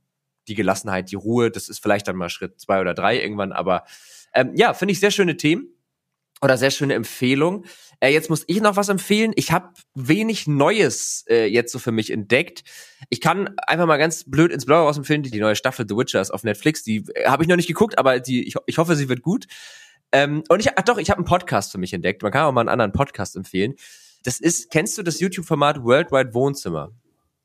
die 0.47 0.55
Gelassenheit, 0.55 1.11
die 1.11 1.15
Ruhe. 1.15 1.49
Das 1.49 1.69
ist 1.69 1.79
vielleicht 1.79 2.07
dann 2.07 2.15
mal 2.15 2.29
Schritt 2.29 2.59
zwei 2.59 2.81
oder 2.81 2.93
drei 2.93 3.19
irgendwann, 3.19 3.51
aber 3.51 3.85
ähm, 4.33 4.51
ja, 4.55 4.73
finde 4.73 4.91
ich 4.91 4.99
sehr 4.99 5.11
schöne 5.11 5.37
Themen 5.37 5.69
oder 6.41 6.57
sehr 6.57 6.71
schöne 6.71 6.93
Empfehlung. 6.93 7.65
Äh, 8.01 8.09
jetzt 8.09 8.29
muss 8.29 8.43
ich 8.47 8.61
noch 8.61 8.75
was 8.75 8.89
empfehlen. 8.89 9.31
Ich 9.35 9.51
habe 9.51 9.69
wenig 9.93 10.47
Neues 10.47 11.25
äh, 11.29 11.45
jetzt 11.45 11.71
so 11.71 11.79
für 11.79 11.91
mich 11.91 12.11
entdeckt. 12.11 12.63
Ich 13.09 13.21
kann 13.21 13.55
einfach 13.57 13.87
mal 13.87 13.97
ganz 13.97 14.29
blöd 14.29 14.51
ins 14.51 14.65
Blaue 14.65 14.85
raus 14.85 14.97
empfehlen, 14.97 15.23
die, 15.23 15.31
die 15.31 15.39
neue 15.39 15.55
Staffel 15.55 15.85
The 15.87 15.95
Witcher 15.95 16.21
ist 16.21 16.31
auf 16.31 16.43
Netflix. 16.43 16.83
Die 16.83 17.05
äh, 17.15 17.25
habe 17.25 17.43
ich 17.43 17.49
noch 17.49 17.55
nicht 17.55 17.67
geguckt, 17.67 17.97
aber 17.97 18.19
die, 18.19 18.47
ich, 18.47 18.55
ich 18.65 18.77
hoffe, 18.77 18.95
sie 18.95 19.09
wird 19.09 19.21
gut. 19.21 19.47
Ähm, 20.15 20.43
und 20.47 20.61
ich, 20.61 20.69
ach 20.77 20.83
doch, 20.83 20.97
ich 20.97 21.09
habe 21.09 21.17
einen 21.17 21.25
Podcast 21.25 21.73
für 21.73 21.77
mich 21.77 21.91
entdeckt. 21.91 22.23
Man 22.23 22.31
kann 22.31 22.45
auch 22.45 22.51
mal 22.53 22.61
einen 22.61 22.69
anderen 22.69 22.93
Podcast 22.93 23.35
empfehlen. 23.35 23.75
Das 24.23 24.39
ist, 24.39 24.71
kennst 24.71 24.97
du 24.97 25.03
das 25.03 25.19
YouTube-Format 25.19 25.83
Worldwide 25.83 26.33
Wohnzimmer? 26.33 26.93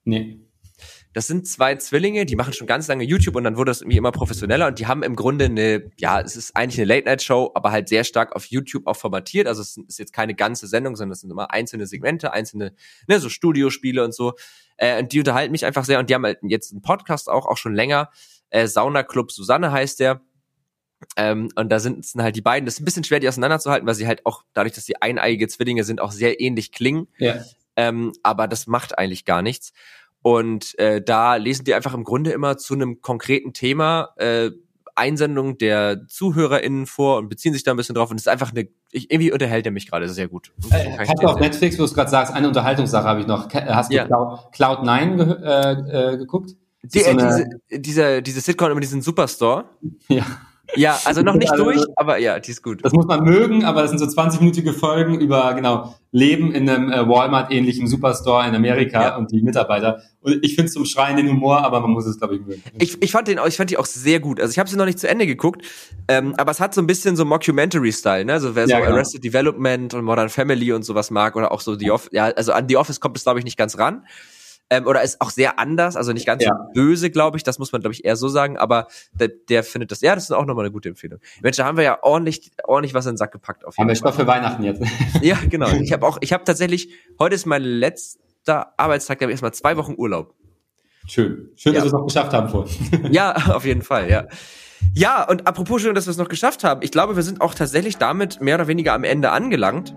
Nee. 0.04 0.38
Das 1.12 1.26
sind 1.26 1.48
zwei 1.48 1.74
Zwillinge, 1.74 2.26
die 2.26 2.36
machen 2.36 2.52
schon 2.52 2.68
ganz 2.68 2.86
lange 2.86 3.02
YouTube 3.02 3.34
und 3.34 3.42
dann 3.42 3.56
wurde 3.56 3.72
das 3.72 3.80
irgendwie 3.80 3.96
immer 3.96 4.12
professioneller 4.12 4.68
und 4.68 4.78
die 4.78 4.86
haben 4.86 5.02
im 5.02 5.16
Grunde 5.16 5.46
eine, 5.46 5.90
ja, 5.96 6.20
es 6.20 6.36
ist 6.36 6.54
eigentlich 6.54 6.78
eine 6.78 6.86
Late-Night-Show, 6.86 7.50
aber 7.54 7.72
halt 7.72 7.88
sehr 7.88 8.04
stark 8.04 8.36
auf 8.36 8.44
YouTube 8.44 8.86
auch 8.86 8.94
formatiert. 8.94 9.48
Also 9.48 9.62
es 9.62 9.76
ist 9.76 9.98
jetzt 9.98 10.12
keine 10.12 10.36
ganze 10.36 10.68
Sendung, 10.68 10.94
sondern 10.94 11.14
es 11.14 11.20
sind 11.22 11.30
immer 11.32 11.50
einzelne 11.50 11.88
Segmente, 11.88 12.32
einzelne, 12.32 12.72
ne, 13.08 13.18
so 13.18 13.28
Studiospiele 13.28 14.04
und 14.04 14.14
so. 14.14 14.34
Äh, 14.76 15.02
und 15.02 15.12
die 15.12 15.18
unterhalten 15.18 15.50
mich 15.50 15.66
einfach 15.66 15.84
sehr 15.84 15.98
und 15.98 16.08
die 16.08 16.14
haben 16.14 16.24
halt 16.24 16.38
jetzt 16.42 16.70
einen 16.70 16.82
Podcast 16.82 17.28
auch, 17.28 17.46
auch 17.46 17.56
schon 17.56 17.74
länger. 17.74 18.10
Äh, 18.50 18.68
Sauna 18.68 19.02
Club 19.02 19.32
Susanne 19.32 19.72
heißt 19.72 19.98
der. 19.98 20.20
Ähm, 21.16 21.48
und 21.54 21.70
da 21.70 21.80
sind 21.80 22.06
halt 22.18 22.36
die 22.36 22.42
beiden, 22.42 22.66
das 22.66 22.74
ist 22.74 22.80
ein 22.80 22.84
bisschen 22.84 23.04
schwer, 23.04 23.20
die 23.20 23.28
auseinanderzuhalten, 23.28 23.86
weil 23.86 23.94
sie 23.94 24.06
halt 24.06 24.26
auch, 24.26 24.44
dadurch, 24.52 24.74
dass 24.74 24.84
sie 24.84 25.00
eineige 25.00 25.48
Zwillinge 25.48 25.84
sind, 25.84 26.00
auch 26.00 26.12
sehr 26.12 26.40
ähnlich 26.40 26.72
klingen. 26.72 27.08
Ja. 27.18 27.36
Ähm, 27.76 28.12
aber 28.22 28.48
das 28.48 28.66
macht 28.66 28.98
eigentlich 28.98 29.24
gar 29.24 29.42
nichts. 29.42 29.72
Und 30.22 30.78
äh, 30.78 31.00
da 31.02 31.36
lesen 31.36 31.64
die 31.64 31.74
einfach 31.74 31.94
im 31.94 32.04
Grunde 32.04 32.32
immer 32.32 32.58
zu 32.58 32.74
einem 32.74 33.00
konkreten 33.00 33.54
Thema 33.54 34.10
äh, 34.16 34.50
Einsendung 34.94 35.56
der 35.56 36.06
ZuhörerInnen 36.08 36.86
vor 36.86 37.16
und 37.16 37.30
beziehen 37.30 37.54
sich 37.54 37.64
da 37.64 37.70
ein 37.70 37.76
bisschen 37.78 37.94
drauf. 37.94 38.10
Und 38.10 38.16
es 38.16 38.24
ist 38.24 38.28
einfach 38.28 38.50
eine, 38.50 38.68
ich, 38.90 39.10
irgendwie 39.10 39.32
unterhält 39.32 39.64
er 39.64 39.72
mich 39.72 39.88
gerade 39.88 40.08
sehr 40.10 40.28
gut. 40.28 40.52
Äh, 40.70 40.98
hast 40.98 41.22
du 41.22 41.26
auf 41.26 41.40
Netflix, 41.40 41.76
wo 41.76 41.82
du 41.82 41.84
es 41.84 41.94
gerade 41.94 42.10
sagst, 42.10 42.34
eine 42.34 42.48
Unterhaltungssache 42.48 43.08
habe 43.08 43.20
ich 43.20 43.26
noch. 43.26 43.48
Hast 43.52 43.90
du 43.90 43.96
ja. 43.96 44.04
Cloud, 44.04 44.52
Cloud 44.52 44.84
9 44.84 45.16
ge 45.16 45.36
äh, 45.42 46.12
äh, 46.12 46.16
geguckt? 46.18 46.56
Die, 46.82 47.00
so 47.00 47.12
diese, 47.12 47.48
diese, 47.70 48.22
diese 48.22 48.40
Sitcom 48.40 48.70
über 48.70 48.80
diesen 48.80 49.00
Superstore. 49.00 49.64
Ja. 50.08 50.24
Ja, 50.76 50.98
also 51.04 51.22
noch 51.22 51.34
nicht 51.34 51.50
also, 51.50 51.64
durch, 51.64 51.84
aber 51.96 52.18
ja, 52.18 52.38
die 52.38 52.50
ist 52.50 52.62
gut. 52.62 52.84
Das 52.84 52.92
muss 52.92 53.06
man 53.06 53.24
mögen, 53.24 53.64
aber 53.64 53.82
das 53.82 53.90
sind 53.90 53.98
so 53.98 54.06
20-minütige 54.06 54.72
Folgen 54.72 55.20
über, 55.20 55.54
genau, 55.54 55.94
Leben 56.12 56.52
in 56.52 56.68
einem 56.68 56.90
äh, 56.90 57.08
Walmart-ähnlichen 57.08 57.86
Superstore 57.86 58.46
in 58.48 58.54
Amerika 58.54 59.02
ja. 59.02 59.16
und 59.16 59.30
die 59.30 59.42
Mitarbeiter. 59.42 60.02
Und 60.20 60.44
ich 60.44 60.54
finde 60.54 60.66
es 60.66 60.72
zum 60.72 60.84
Schreien 60.84 61.16
den 61.16 61.28
Humor, 61.28 61.62
aber 61.64 61.80
man 61.80 61.90
muss 61.90 62.06
es, 62.06 62.18
glaube 62.18 62.36
ich, 62.36 62.40
mögen. 62.42 62.62
Ich, 62.78 63.00
ich, 63.00 63.12
fand 63.12 63.28
den, 63.28 63.38
ich 63.46 63.56
fand 63.56 63.70
die 63.70 63.76
auch 63.76 63.86
sehr 63.86 64.20
gut. 64.20 64.40
Also 64.40 64.50
ich 64.50 64.58
habe 64.58 64.68
sie 64.68 64.76
noch 64.76 64.86
nicht 64.86 64.98
zu 64.98 65.08
Ende 65.08 65.26
geguckt, 65.26 65.62
ähm, 66.08 66.34
aber 66.36 66.50
es 66.50 66.60
hat 66.60 66.74
so 66.74 66.80
ein 66.80 66.86
bisschen 66.86 67.16
so 67.16 67.24
Mockumentary-Style, 67.24 68.24
ne? 68.24 68.32
Also 68.32 68.54
wer 68.56 68.66
ja, 68.66 68.78
so 68.78 68.82
genau. 68.82 68.96
Arrested 68.96 69.24
Development 69.24 69.94
und 69.94 70.04
Modern 70.04 70.28
Family 70.28 70.72
und 70.72 70.82
sowas 70.82 71.10
mag 71.10 71.36
oder 71.36 71.52
auch 71.52 71.60
so 71.60 71.76
The 71.76 71.90
Office, 71.90 72.10
ja, 72.12 72.24
also 72.24 72.52
an 72.52 72.68
The 72.68 72.76
Office 72.76 73.00
kommt 73.00 73.16
es, 73.16 73.22
glaube 73.22 73.38
ich, 73.38 73.44
nicht 73.44 73.56
ganz 73.56 73.78
ran 73.78 74.02
ähm, 74.70 74.86
oder 74.86 75.02
ist 75.02 75.20
auch 75.20 75.30
sehr 75.30 75.58
anders, 75.58 75.96
also 75.96 76.12
nicht 76.12 76.26
ganz 76.26 76.44
ja. 76.44 76.50
so 76.50 76.72
böse, 76.72 77.10
glaube 77.10 77.36
ich. 77.36 77.42
Das 77.42 77.58
muss 77.58 77.72
man, 77.72 77.80
glaube 77.80 77.92
ich, 77.92 78.04
eher 78.04 78.16
so 78.16 78.28
sagen. 78.28 78.56
Aber 78.56 78.86
der, 79.12 79.28
der 79.28 79.64
findet 79.64 79.90
das, 79.90 80.00
ja, 80.00 80.14
das 80.14 80.24
ist 80.24 80.30
auch 80.30 80.46
nochmal 80.46 80.64
eine 80.64 80.72
gute 80.72 80.88
Empfehlung. 80.88 81.18
Mensch, 81.42 81.56
da 81.56 81.64
haben 81.64 81.76
wir 81.76 81.84
ja 81.84 81.98
ordentlich, 82.02 82.52
ordentlich 82.64 82.94
was 82.94 83.04
in 83.06 83.12
den 83.12 83.16
Sack 83.18 83.32
gepackt. 83.32 83.64
Auf 83.64 83.74
jeden 83.74 83.82
haben 83.82 83.88
wir 83.88 83.96
Stoff 83.96 84.14
für 84.14 84.26
Weihnachten 84.26 84.62
jetzt. 84.62 84.82
ja, 85.22 85.36
genau. 85.48 85.68
Ich 85.70 85.92
habe 85.92 86.06
auch, 86.06 86.18
ich 86.20 86.32
habe 86.32 86.44
tatsächlich, 86.44 86.90
heute 87.18 87.34
ist 87.34 87.46
mein 87.46 87.62
letzter 87.62 88.72
Arbeitstag, 88.76 89.18
da 89.18 89.24
habe 89.24 89.32
ich 89.32 89.34
erstmal 89.34 89.54
zwei 89.54 89.76
Wochen 89.76 89.94
Urlaub. 89.96 90.34
Schön. 91.06 91.50
Schön, 91.56 91.72
ja. 91.72 91.80
dass 91.80 91.84
wir 91.84 91.86
es 91.86 91.92
noch 91.92 92.06
geschafft 92.06 92.32
haben 92.32 92.48
vorhin. 92.48 93.08
ja, 93.12 93.34
auf 93.34 93.64
jeden 93.64 93.82
Fall, 93.82 94.08
ja. 94.08 94.26
Ja, 94.94 95.28
und 95.28 95.46
apropos 95.46 95.82
schön, 95.82 95.94
dass 95.94 96.06
wir 96.06 96.12
es 96.12 96.16
noch 96.16 96.28
geschafft 96.28 96.62
haben. 96.62 96.82
Ich 96.82 96.92
glaube, 96.92 97.16
wir 97.16 97.22
sind 97.22 97.40
auch 97.40 97.54
tatsächlich 97.54 97.96
damit 97.96 98.40
mehr 98.40 98.54
oder 98.54 98.68
weniger 98.68 98.94
am 98.94 99.04
Ende 99.04 99.30
angelangt. 99.30 99.94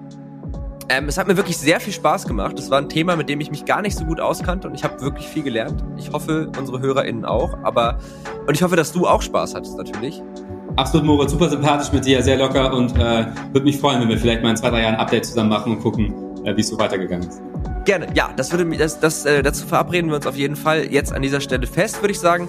Ähm, 0.94 1.08
es 1.08 1.18
hat 1.18 1.28
mir 1.28 1.36
wirklich 1.36 1.58
sehr 1.58 1.80
viel 1.80 1.92
Spaß 1.92 2.28
gemacht. 2.28 2.60
Es 2.60 2.70
war 2.70 2.78
ein 2.78 2.88
Thema, 2.88 3.16
mit 3.16 3.28
dem 3.28 3.42
ich 3.42 3.50
mich 3.50 3.66
gar 3.66 3.82
nicht 3.82 3.98
so 3.98 4.06
gut 4.06 4.20
auskannte 4.20 4.68
und 4.68 4.76
ich 4.76 4.84
habe 4.84 5.02
wirklich 5.02 5.28
viel 5.28 5.42
gelernt. 5.42 5.84
Ich 5.98 6.12
hoffe, 6.12 6.52
unsere 6.56 6.82
HörerInnen 6.82 7.26
auch. 7.26 7.58
Aber 7.64 7.98
und 8.46 8.54
ich 8.54 8.62
hoffe, 8.62 8.76
dass 8.76 8.92
du 8.92 9.08
auch 9.08 9.24
Spaß 9.24 9.56
hattest 9.56 9.76
natürlich. 9.76 10.22
Absolut, 10.76 11.08
Moritz, 11.08 11.32
super 11.32 11.50
sympathisch 11.50 11.92
mit 11.92 12.06
dir, 12.06 12.22
sehr 12.22 12.38
locker 12.38 12.72
und 12.74 12.96
äh, 12.96 13.26
würde 13.52 13.64
mich 13.64 13.80
freuen, 13.80 14.02
wenn 14.02 14.10
wir 14.10 14.20
vielleicht 14.20 14.44
mal 14.44 14.52
in 14.52 14.58
zwei, 14.58 14.70
drei 14.70 14.82
Jahren 14.82 14.96
ein 14.96 15.02
Update 15.02 15.26
zusammen 15.26 15.50
machen 15.50 15.72
und 15.72 15.82
gucken, 15.82 16.14
äh, 16.46 16.56
wie 16.56 16.62
es 16.62 16.68
so 16.68 16.78
weitergegangen 16.78 17.28
ist. 17.28 17.42
Gerne, 17.86 18.08
ja, 18.14 18.30
das 18.36 18.52
würde 18.52 18.66
mich, 18.66 18.78
das, 18.78 19.00
das, 19.00 19.26
äh, 19.26 19.42
dazu 19.42 19.66
verabreden 19.66 20.12
wir 20.12 20.18
uns 20.18 20.28
auf 20.28 20.36
jeden 20.36 20.56
Fall 20.56 20.86
jetzt 20.92 21.12
an 21.12 21.24
dieser 21.24 21.42
Stelle 21.42 21.66
fest, 21.66 22.02
würde 22.02 22.12
ich 22.12 22.20
sagen. 22.20 22.48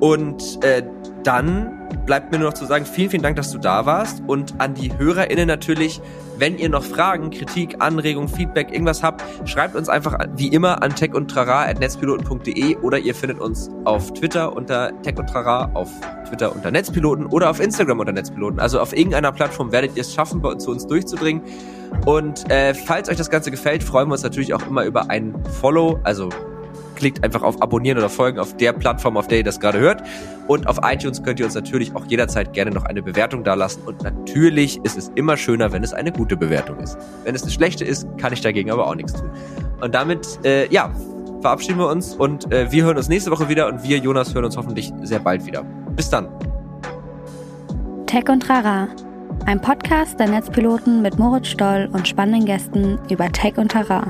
Und 0.00 0.64
äh, 0.64 0.82
dann 1.24 1.81
bleibt 2.06 2.32
mir 2.32 2.38
nur 2.38 2.48
noch 2.48 2.54
zu 2.54 2.66
sagen, 2.66 2.84
vielen, 2.84 3.10
vielen 3.10 3.22
Dank, 3.22 3.36
dass 3.36 3.50
du 3.50 3.58
da 3.58 3.86
warst. 3.86 4.22
Und 4.26 4.54
an 4.58 4.74
die 4.74 4.96
HörerInnen 4.96 5.46
natürlich, 5.46 6.00
wenn 6.38 6.58
ihr 6.58 6.68
noch 6.68 6.84
Fragen, 6.84 7.30
Kritik, 7.30 7.76
Anregungen, 7.78 8.28
Feedback, 8.28 8.72
irgendwas 8.72 9.02
habt, 9.02 9.22
schreibt 9.48 9.76
uns 9.76 9.88
einfach 9.88 10.18
wie 10.36 10.48
immer 10.48 10.82
an 10.82 10.94
techundtrara.netzpiloten.de 10.94 12.76
oder 12.78 12.98
ihr 12.98 13.14
findet 13.14 13.40
uns 13.40 13.70
auf 13.84 14.12
Twitter 14.14 14.54
unter 14.54 14.92
Tech 15.02 15.16
und 15.18 15.28
Trara, 15.28 15.70
auf 15.74 15.90
Twitter 16.28 16.54
unter 16.54 16.70
Netzpiloten 16.70 17.26
oder 17.26 17.50
auf 17.50 17.60
Instagram 17.60 18.00
unter 18.00 18.12
Netzpiloten. 18.12 18.58
Also 18.58 18.80
auf 18.80 18.96
irgendeiner 18.96 19.32
Plattform 19.32 19.72
werdet 19.72 19.96
ihr 19.96 20.00
es 20.00 20.14
schaffen, 20.14 20.42
zu 20.58 20.70
uns 20.70 20.86
durchzudringen. 20.86 21.42
Und 22.06 22.50
äh, 22.50 22.74
falls 22.74 23.08
euch 23.08 23.16
das 23.16 23.30
Ganze 23.30 23.50
gefällt, 23.50 23.82
freuen 23.82 24.08
wir 24.08 24.12
uns 24.12 24.22
natürlich 24.22 24.54
auch 24.54 24.66
immer 24.66 24.84
über 24.84 25.10
ein 25.10 25.34
Follow, 25.60 26.00
also 26.02 26.30
klickt 27.02 27.24
einfach 27.24 27.42
auf 27.42 27.60
Abonnieren 27.60 27.98
oder 27.98 28.08
Folgen 28.08 28.38
auf 28.38 28.56
der 28.56 28.72
Plattform, 28.72 29.16
auf 29.16 29.26
der 29.26 29.38
ihr 29.38 29.44
das 29.44 29.58
gerade 29.58 29.80
hört. 29.80 30.04
Und 30.46 30.68
auf 30.68 30.78
iTunes 30.84 31.20
könnt 31.20 31.40
ihr 31.40 31.46
uns 31.46 31.56
natürlich 31.56 31.96
auch 31.96 32.06
jederzeit 32.06 32.52
gerne 32.52 32.70
noch 32.70 32.84
eine 32.84 33.02
Bewertung 33.02 33.42
dalassen. 33.42 33.82
Und 33.84 34.04
natürlich 34.04 34.78
ist 34.84 34.96
es 34.96 35.10
immer 35.16 35.36
schöner, 35.36 35.72
wenn 35.72 35.82
es 35.82 35.92
eine 35.92 36.12
gute 36.12 36.36
Bewertung 36.36 36.78
ist. 36.78 36.96
Wenn 37.24 37.34
es 37.34 37.42
eine 37.42 37.50
schlechte 37.50 37.84
ist, 37.84 38.06
kann 38.18 38.32
ich 38.32 38.40
dagegen 38.40 38.70
aber 38.70 38.86
auch 38.86 38.94
nichts 38.94 39.14
tun. 39.14 39.28
Und 39.80 39.96
damit, 39.96 40.38
äh, 40.44 40.72
ja, 40.72 40.92
verabschieden 41.40 41.80
wir 41.80 41.88
uns 41.88 42.14
und 42.14 42.52
äh, 42.52 42.70
wir 42.70 42.84
hören 42.84 42.96
uns 42.96 43.08
nächste 43.08 43.32
Woche 43.32 43.48
wieder 43.48 43.66
und 43.66 43.82
wir, 43.82 43.98
Jonas, 43.98 44.32
hören 44.32 44.44
uns 44.44 44.56
hoffentlich 44.56 44.92
sehr 45.02 45.18
bald 45.18 45.44
wieder. 45.44 45.64
Bis 45.96 46.08
dann. 46.08 46.28
Tech 48.06 48.28
und 48.28 48.44
Trara. 48.44 48.86
Ein 49.46 49.60
Podcast 49.60 50.20
der 50.20 50.28
Netzpiloten 50.28 51.02
mit 51.02 51.18
Moritz 51.18 51.48
Stoll 51.48 51.90
und 51.92 52.06
spannenden 52.06 52.44
Gästen 52.44 53.00
über 53.10 53.32
Tech 53.32 53.56
und 53.56 53.72
Trara. 53.72 54.06